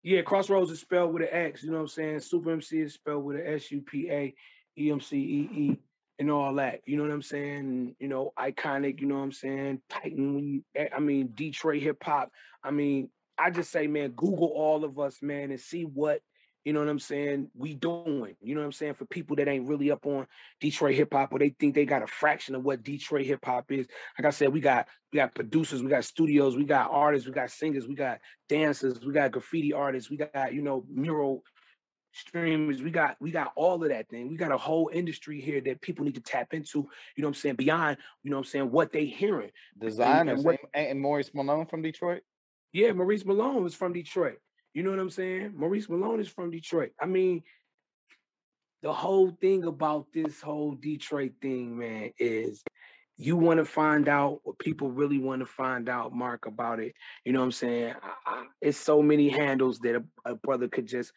Yeah, 0.07 0.21
Xrossroads 0.21 0.71
is 0.71 0.79
spelled 0.79 1.13
with 1.13 1.23
an 1.23 1.29
X, 1.33 1.63
you 1.63 1.69
know 1.69 1.79
what 1.79 1.81
I'm 1.81 1.87
saying? 1.89 2.19
Supa 2.19 2.45
Emcee 2.45 2.85
is 2.85 2.93
spelled 2.93 3.25
with 3.25 3.35
an 3.35 3.43
S 3.45 3.69
U 3.71 3.81
P 3.81 4.09
A 4.09 4.33
E 4.79 4.89
M 4.89 5.01
C 5.01 5.17
E 5.17 5.49
E 5.53 5.77
and 6.17 6.31
all 6.31 6.53
that. 6.55 6.79
You 6.85 6.95
know 6.95 7.03
what 7.03 7.11
I'm 7.11 7.21
saying? 7.21 7.93
You 7.99 8.07
know, 8.07 8.31
iconic, 8.39 9.01
you 9.01 9.07
know 9.07 9.15
what 9.15 9.23
I'm 9.23 9.31
saying? 9.33 9.81
Titan, 9.89 10.63
eh, 10.75 10.87
I 10.95 11.01
mean, 11.01 11.31
Detroit 11.35 11.83
hip 11.83 12.01
hop. 12.01 12.31
I 12.63 12.71
mean, 12.71 13.09
I 13.37 13.49
just 13.49 13.69
say, 13.69 13.87
man, 13.87 14.11
Google 14.11 14.47
all 14.55 14.85
of 14.85 14.97
us, 14.97 15.17
man, 15.21 15.51
and 15.51 15.59
see 15.59 15.83
what, 15.83 16.21
you 16.67 16.73
know 16.73 16.81
what 16.81 16.89
I'm 16.89 16.99
saying, 16.99 17.49
we 17.55 17.75
doing. 17.75 18.35
You 18.41 18.53
know 18.53 18.59
what 18.59 18.65
I'm 18.65 18.71
saying? 18.73 18.95
For 18.95 19.05
people 19.05 19.37
that 19.37 19.47
ain't 19.47 19.69
really 19.69 19.89
up 19.89 20.05
on 20.05 20.27
Detroit 20.59 20.95
hip 20.95 21.13
hop 21.13 21.31
or 21.31 21.39
they 21.39 21.55
think 21.57 21.73
they 21.73 21.85
got 21.85 22.03
a 22.03 22.07
fraction 22.07 22.55
of 22.55 22.65
what 22.65 22.83
Detroit 22.83 23.25
hip 23.25 23.45
hop 23.45 23.71
is. 23.71 23.87
Like 24.19 24.25
I 24.25 24.31
said, 24.31 24.51
we 24.51 24.59
got 24.59 24.85
we 25.13 25.15
got 25.15 25.33
producers, 25.33 25.81
we 25.81 25.89
got 25.89 26.03
studios, 26.03 26.57
we 26.57 26.65
got 26.65 26.91
artists, 26.91 27.25
we 27.25 27.33
got 27.33 27.51
singers, 27.51 27.87
we 27.87 27.95
got 27.95 28.19
dancers, 28.49 28.99
we 28.99 29.13
got 29.13 29.31
graffiti 29.31 29.71
artists, 29.71 30.09
we 30.09 30.17
got, 30.17 30.53
you 30.53 30.61
know, 30.61 30.83
mural 30.89 31.41
streamers. 32.11 32.83
We 32.83 32.91
got 32.91 33.15
we 33.21 33.31
got 33.31 33.53
all 33.55 33.81
of 33.81 33.87
that 33.87 34.09
thing. 34.09 34.27
We 34.27 34.35
got 34.35 34.51
a 34.51 34.57
whole 34.57 34.89
industry 34.93 35.39
here 35.39 35.61
that 35.61 35.79
people 35.79 36.03
need 36.03 36.15
to 36.15 36.21
tap 36.21 36.53
into. 36.53 36.79
You 36.79 37.21
know 37.21 37.27
what 37.27 37.29
I'm 37.29 37.33
saying? 37.35 37.55
Beyond, 37.55 37.95
you 38.23 38.31
know 38.31 38.35
what 38.35 38.45
I'm 38.45 38.49
saying, 38.49 38.71
what 38.71 38.91
they 38.91 39.05
hearing. 39.05 39.51
Designers 39.79 40.39
and, 40.39 40.45
what, 40.45 40.59
and 40.73 40.99
Maurice 40.99 41.31
Malone 41.33 41.65
from 41.65 41.81
Detroit. 41.81 42.23
Yeah, 42.73 42.91
Maurice 42.91 43.23
Malone 43.23 43.65
is 43.65 43.73
from 43.73 43.93
Detroit. 43.93 44.39
You 44.77 44.83
know 44.83 44.91
what 44.91 44.99
I'm 44.99 45.09
saying? 45.09 45.53
Maurice 45.55 45.89
Malone 45.89 46.19
is 46.19 46.27
from 46.27 46.51
Detroit. 46.51 46.91
I 47.01 47.07
mean, 47.07 47.41
the 48.83 48.93
whole 48.93 49.31
thing 49.41 49.63
about 49.63 50.05
this 50.13 50.39
whole 50.39 50.75
Detroit 50.75 51.31
thing, 51.41 51.79
man, 51.79 52.11
is 52.19 52.61
you 53.17 53.37
want 53.37 53.57
to 53.57 53.65
find 53.65 54.07
out 54.07 54.41
what 54.43 54.59
people 54.59 54.91
really 54.91 55.17
want 55.17 55.39
to 55.39 55.47
find 55.47 55.89
out, 55.89 56.13
Mark, 56.13 56.45
about 56.45 56.79
it. 56.79 56.93
You 57.25 57.33
know 57.33 57.39
what 57.39 57.45
I'm 57.45 57.51
saying? 57.53 57.95
I, 58.03 58.31
I, 58.31 58.45
it's 58.61 58.77
so 58.77 59.01
many 59.01 59.29
handles 59.29 59.79
that 59.79 59.95
a, 59.95 60.31
a 60.31 60.35
brother 60.35 60.67
could 60.67 60.85
just 60.85 61.11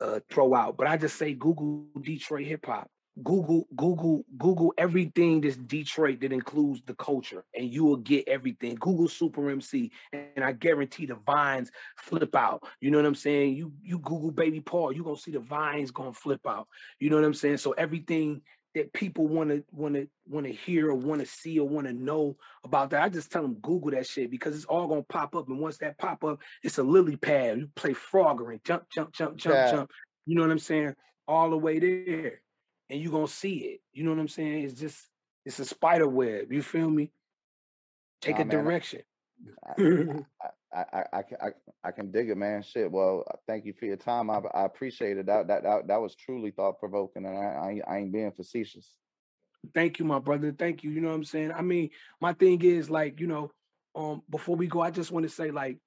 uh, 0.00 0.18
throw 0.28 0.52
out. 0.52 0.76
But 0.76 0.88
I 0.88 0.96
just 0.96 1.16
say 1.16 1.34
Google 1.34 1.86
Detroit 2.02 2.46
hip 2.46 2.66
hop. 2.66 2.90
Google, 3.22 3.68
Google, 3.76 4.24
Google 4.38 4.74
everything 4.76 5.40
that's 5.40 5.56
Detroit 5.56 6.20
that 6.20 6.32
includes 6.32 6.82
the 6.84 6.94
culture, 6.94 7.44
and 7.54 7.72
you 7.72 7.84
will 7.84 7.96
get 7.96 8.26
everything. 8.26 8.74
Google 8.74 9.06
Supa 9.06 9.36
Emcee, 9.36 9.90
and 10.12 10.44
I 10.44 10.52
guarantee 10.52 11.06
the 11.06 11.14
vines 11.26 11.70
flip 11.96 12.34
out. 12.34 12.64
You 12.80 12.90
know 12.90 12.98
what 12.98 13.06
I'm 13.06 13.14
saying? 13.14 13.54
You 13.54 13.72
you 13.82 13.98
Google 14.00 14.32
Baby 14.32 14.60
Paul, 14.60 14.92
you're 14.92 15.04
gonna 15.04 15.16
see 15.16 15.30
the 15.30 15.38
vines 15.38 15.92
gonna 15.92 16.12
flip 16.12 16.40
out. 16.46 16.66
You 16.98 17.08
know 17.08 17.16
what 17.16 17.24
I'm 17.24 17.34
saying? 17.34 17.58
So 17.58 17.72
everything 17.72 18.42
that 18.74 18.92
people 18.92 19.28
want 19.28 19.50
to 19.50 19.64
want 19.70 19.94
to 19.94 20.08
want 20.26 20.46
to 20.46 20.52
hear 20.52 20.90
or 20.90 20.96
want 20.96 21.20
to 21.20 21.26
see 21.26 21.60
or 21.60 21.68
want 21.68 21.86
to 21.86 21.92
know 21.92 22.36
about 22.64 22.90
that. 22.90 23.02
I 23.02 23.08
just 23.08 23.30
tell 23.30 23.42
them 23.42 23.58
Google 23.62 23.92
that 23.92 24.08
shit 24.08 24.28
because 24.28 24.56
it's 24.56 24.64
all 24.64 24.88
gonna 24.88 25.04
pop 25.04 25.36
up. 25.36 25.48
And 25.48 25.60
once 25.60 25.78
that 25.78 25.98
pop 25.98 26.24
up, 26.24 26.40
it's 26.64 26.78
a 26.78 26.82
lily 26.82 27.16
pad. 27.16 27.58
You 27.58 27.68
play 27.76 27.94
Frogger 27.94 28.50
and 28.50 28.64
jump, 28.64 28.90
jump, 28.90 29.12
jump, 29.12 29.36
jump, 29.36 29.54
yeah. 29.54 29.70
jump. 29.70 29.90
You 30.26 30.34
know 30.34 30.42
what 30.42 30.50
I'm 30.50 30.58
saying? 30.58 30.94
All 31.28 31.50
the 31.50 31.56
way 31.58 31.78
there 31.78 32.40
and 32.90 33.00
you're 33.00 33.12
gonna 33.12 33.26
see 33.26 33.56
it. 33.56 33.80
You 33.92 34.04
know 34.04 34.10
what 34.10 34.20
I'm 34.20 34.28
saying? 34.28 34.64
It's 34.64 34.78
just 34.78 35.08
it's 35.44 35.58
a 35.58 35.64
spider 35.64 36.08
web. 36.08 36.52
You 36.52 36.62
feel 36.62 36.90
me? 36.90 37.10
Take 38.20 38.36
nah, 38.36 38.42
a 38.42 38.44
man, 38.46 38.64
direction. 38.64 39.02
I, 40.74 40.84
I, 40.92 41.04
I, 41.12 41.18
I, 41.40 41.48
I 41.84 41.90
can 41.92 42.10
dig 42.10 42.30
it, 42.30 42.36
man. 42.36 42.62
Shit. 42.62 42.90
Well, 42.90 43.24
uh, 43.30 43.36
thank 43.46 43.64
you 43.64 43.72
for 43.72 43.84
your 43.84 43.96
time. 43.96 44.30
I, 44.30 44.40
I 44.54 44.64
appreciate 44.64 45.18
it. 45.18 45.26
That, 45.26 45.46
that, 45.48 45.62
that, 45.62 45.86
that 45.88 46.00
was 46.00 46.14
truly 46.14 46.50
thought 46.50 46.80
provoking, 46.80 47.26
and 47.26 47.36
I, 47.36 47.42
I, 47.42 47.80
I 47.86 47.98
ain't 47.98 48.12
being 48.12 48.32
facetious. 48.32 48.94
Thank 49.72 49.98
you, 49.98 50.04
my 50.04 50.18
brother. 50.18 50.54
Thank 50.56 50.82
you. 50.82 50.90
You 50.90 51.00
know 51.00 51.08
what 51.08 51.14
I'm 51.14 51.24
saying? 51.24 51.52
I 51.52 51.62
mean, 51.62 51.90
my 52.20 52.32
thing 52.32 52.60
is 52.62 52.90
like, 52.90 53.20
you 53.20 53.26
know, 53.26 53.52
um, 53.94 54.22
before 54.28 54.56
we 54.56 54.66
go, 54.66 54.80
I 54.80 54.90
just 54.90 55.12
want 55.12 55.24
to 55.24 55.30
say, 55.30 55.50
like, 55.50 55.78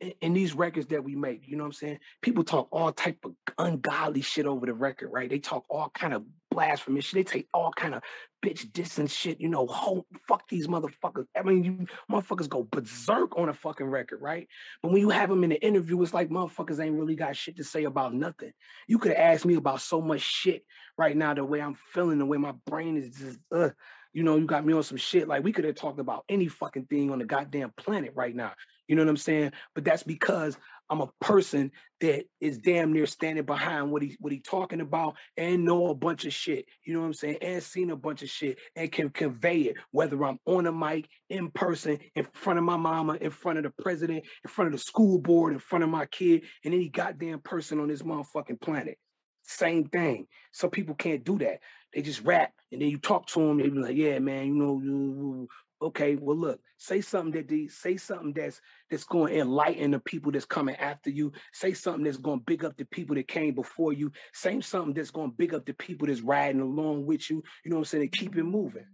in, 0.00 0.34
these 0.34 0.54
records 0.54 0.86
that 0.88 1.04
we 1.04 1.14
make, 1.14 1.48
you 1.48 1.56
know 1.56 1.64
what 1.64 1.68
I'm 1.68 1.72
saying? 1.72 1.98
People 2.22 2.44
talk 2.44 2.68
all 2.70 2.92
type 2.92 3.18
of 3.24 3.32
ungodly 3.58 4.20
shit 4.20 4.46
over 4.46 4.66
the 4.66 4.74
record, 4.74 5.10
right? 5.10 5.28
They 5.28 5.38
talk 5.38 5.64
all 5.68 5.90
kind 5.94 6.12
of 6.12 6.24
blasphemous 6.50 7.06
shit. 7.06 7.26
They 7.26 7.38
take 7.38 7.48
all 7.54 7.72
kind 7.72 7.94
of 7.94 8.02
bitch 8.44 8.70
dissing 8.70 9.10
shit, 9.10 9.40
you 9.40 9.48
know, 9.48 9.66
whole, 9.66 10.06
fuck 10.28 10.48
these 10.48 10.66
motherfuckers. 10.66 11.26
I 11.36 11.42
mean, 11.42 11.64
you 11.64 11.86
motherfuckers 12.10 12.48
go 12.48 12.64
berserk 12.70 13.38
on 13.38 13.48
a 13.48 13.54
fucking 13.54 13.86
record, 13.86 14.20
right? 14.20 14.46
But 14.82 14.92
when 14.92 15.00
you 15.00 15.10
have 15.10 15.28
them 15.28 15.44
in 15.44 15.50
the 15.50 15.62
interview, 15.64 16.00
it's 16.02 16.14
like 16.14 16.28
motherfuckers 16.28 16.80
ain't 16.80 16.98
really 16.98 17.16
got 17.16 17.36
shit 17.36 17.56
to 17.56 17.64
say 17.64 17.84
about 17.84 18.14
nothing. 18.14 18.52
You 18.86 18.98
could 18.98 19.12
ask 19.12 19.44
me 19.44 19.54
about 19.54 19.80
so 19.80 20.00
much 20.00 20.20
shit 20.20 20.64
right 20.98 21.16
now, 21.16 21.34
the 21.34 21.44
way 21.44 21.60
I'm 21.60 21.76
feeling, 21.92 22.18
the 22.18 22.26
way 22.26 22.38
my 22.38 22.52
brain 22.66 22.96
is 22.96 23.16
just, 23.16 23.38
uh, 23.52 23.70
you 24.12 24.22
know, 24.22 24.36
you 24.36 24.46
got 24.46 24.64
me 24.64 24.72
on 24.72 24.82
some 24.82 24.96
shit. 24.96 25.28
Like 25.28 25.44
we 25.44 25.52
could 25.52 25.64
have 25.64 25.74
talked 25.74 26.00
about 26.00 26.24
any 26.28 26.48
fucking 26.48 26.86
thing 26.86 27.10
on 27.10 27.18
the 27.18 27.24
goddamn 27.24 27.72
planet 27.76 28.12
right 28.14 28.34
now. 28.34 28.52
You 28.88 28.96
know 28.96 29.02
what 29.02 29.10
I'm 29.10 29.16
saying? 29.16 29.52
But 29.74 29.84
that's 29.84 30.02
because 30.02 30.56
I'm 30.88 31.00
a 31.00 31.10
person 31.20 31.72
that 32.00 32.24
is 32.40 32.58
damn 32.58 32.92
near 32.92 33.06
standing 33.06 33.44
behind 33.44 33.90
what 33.90 34.02
he 34.02 34.16
what 34.20 34.32
he 34.32 34.40
talking 34.40 34.80
about 34.80 35.16
and 35.36 35.64
know 35.64 35.88
a 35.88 35.94
bunch 35.94 36.24
of 36.24 36.32
shit. 36.32 36.66
You 36.84 36.94
know 36.94 37.00
what 37.00 37.06
I'm 37.06 37.14
saying? 37.14 37.38
And 37.42 37.62
seen 37.62 37.90
a 37.90 37.96
bunch 37.96 38.22
of 38.22 38.28
shit 38.28 38.58
and 38.76 38.92
can 38.92 39.10
convey 39.10 39.62
it, 39.62 39.76
whether 39.90 40.22
I'm 40.24 40.38
on 40.46 40.66
a 40.66 40.72
mic, 40.72 41.08
in 41.28 41.50
person, 41.50 41.98
in 42.14 42.26
front 42.34 42.58
of 42.58 42.64
my 42.64 42.76
mama, 42.76 43.14
in 43.20 43.30
front 43.30 43.58
of 43.58 43.64
the 43.64 43.82
president, 43.82 44.24
in 44.44 44.50
front 44.50 44.68
of 44.68 44.72
the 44.72 44.84
school 44.84 45.18
board, 45.18 45.52
in 45.52 45.58
front 45.58 45.84
of 45.84 45.90
my 45.90 46.06
kid, 46.06 46.42
and 46.64 46.74
any 46.74 46.88
goddamn 46.88 47.40
person 47.40 47.80
on 47.80 47.88
this 47.88 48.02
motherfucking 48.02 48.60
planet. 48.60 48.98
Same 49.42 49.84
thing. 49.84 50.26
Some 50.52 50.70
people 50.70 50.94
can't 50.94 51.24
do 51.24 51.38
that. 51.38 51.60
They 51.94 52.02
just 52.02 52.22
rap, 52.22 52.52
and 52.72 52.82
then 52.82 52.88
you 52.88 52.98
talk 52.98 53.26
to 53.28 53.40
them. 53.40 53.58
They 53.58 53.68
be 53.68 53.78
like, 53.78 53.96
"Yeah, 53.96 54.18
man, 54.18 54.48
you 54.48 54.54
know, 54.54 54.80
you, 54.82 55.48
okay. 55.82 56.16
Well, 56.16 56.36
look, 56.36 56.60
say 56.78 57.00
something 57.00 57.32
that 57.32 57.48
they 57.48 57.68
say 57.68 57.96
something 57.96 58.32
that's 58.32 58.60
that's 58.90 59.04
going 59.04 59.32
to 59.32 59.40
enlighten 59.40 59.90
the 59.92 60.00
people 60.00 60.32
that's 60.32 60.44
coming 60.44 60.76
after 60.76 61.10
you. 61.10 61.32
Say 61.52 61.72
something 61.72 62.04
that's 62.04 62.16
going 62.16 62.40
to 62.40 62.44
big 62.44 62.64
up 62.64 62.76
the 62.76 62.84
people 62.84 63.16
that 63.16 63.28
came 63.28 63.54
before 63.54 63.92
you. 63.92 64.12
Say 64.32 64.60
something 64.60 64.94
that's 64.94 65.10
going 65.10 65.30
to 65.30 65.36
big 65.36 65.54
up 65.54 65.66
the 65.66 65.74
people 65.74 66.06
that's 66.06 66.20
riding 66.20 66.60
along 66.60 67.06
with 67.06 67.30
you. 67.30 67.42
You 67.64 67.70
know 67.70 67.76
what 67.76 67.80
I'm 67.80 67.84
saying? 67.86 68.02
And 68.02 68.12
keep 68.12 68.36
it 68.36 68.44
moving. 68.44 68.86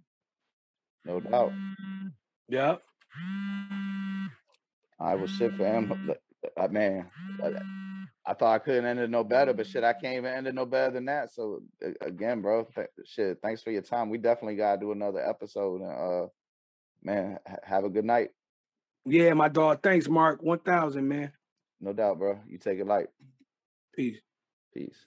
No 1.05 1.21
doubt. 1.21 1.53
Yeah. 2.49 2.77
I 5.01 5.15
was 5.17 5.31
shit 5.31 5.55
for 5.57 5.67
him. 5.67 6.13
Man, 6.71 7.11
I 8.25 8.35
thought 8.35 8.55
I 8.55 8.59
couldn't 8.59 8.85
end 8.85 9.01
it 9.01 9.11
no 9.11 9.25
better, 9.25 9.53
but 9.53 9.67
shit, 9.67 9.83
I 9.83 9.93
can't 9.93 10.17
even 10.17 10.33
end 10.33 10.47
it 10.47 10.55
no 10.55 10.65
better 10.65 10.93
than 10.93 11.07
that. 11.07 11.33
So 11.33 11.61
again, 12.01 12.41
bro, 12.41 12.65
th- 12.75 12.89
shit, 13.05 13.39
thanks 13.43 13.63
for 13.63 13.73
your 13.73 13.83
time. 13.83 14.11
We 14.11 14.19
definitely 14.19 14.57
gotta 14.57 14.81
do 14.81 14.93
another 14.93 15.19
episode. 15.19 15.81
And 15.81 15.91
uh, 15.91 16.27
man, 17.03 17.39
ha- 17.47 17.57
have 17.65 17.85
a 17.85 17.91
good 17.91 18.05
night. 18.05 18.31
Yeah, 19.05 19.35
my 19.35 19.49
dog. 19.49 19.83
Thanks, 19.83 20.09
Mark. 20.09 20.43
One 20.43 20.61
thousand, 20.61 21.09
man. 21.09 21.33
No 21.81 21.93
doubt, 21.93 22.19
bro. 22.19 22.39
You 22.47 22.59
take 22.59 22.79
it 22.79 22.87
light. 22.87 23.09
Peace. 23.95 24.21
Peace. 24.73 25.07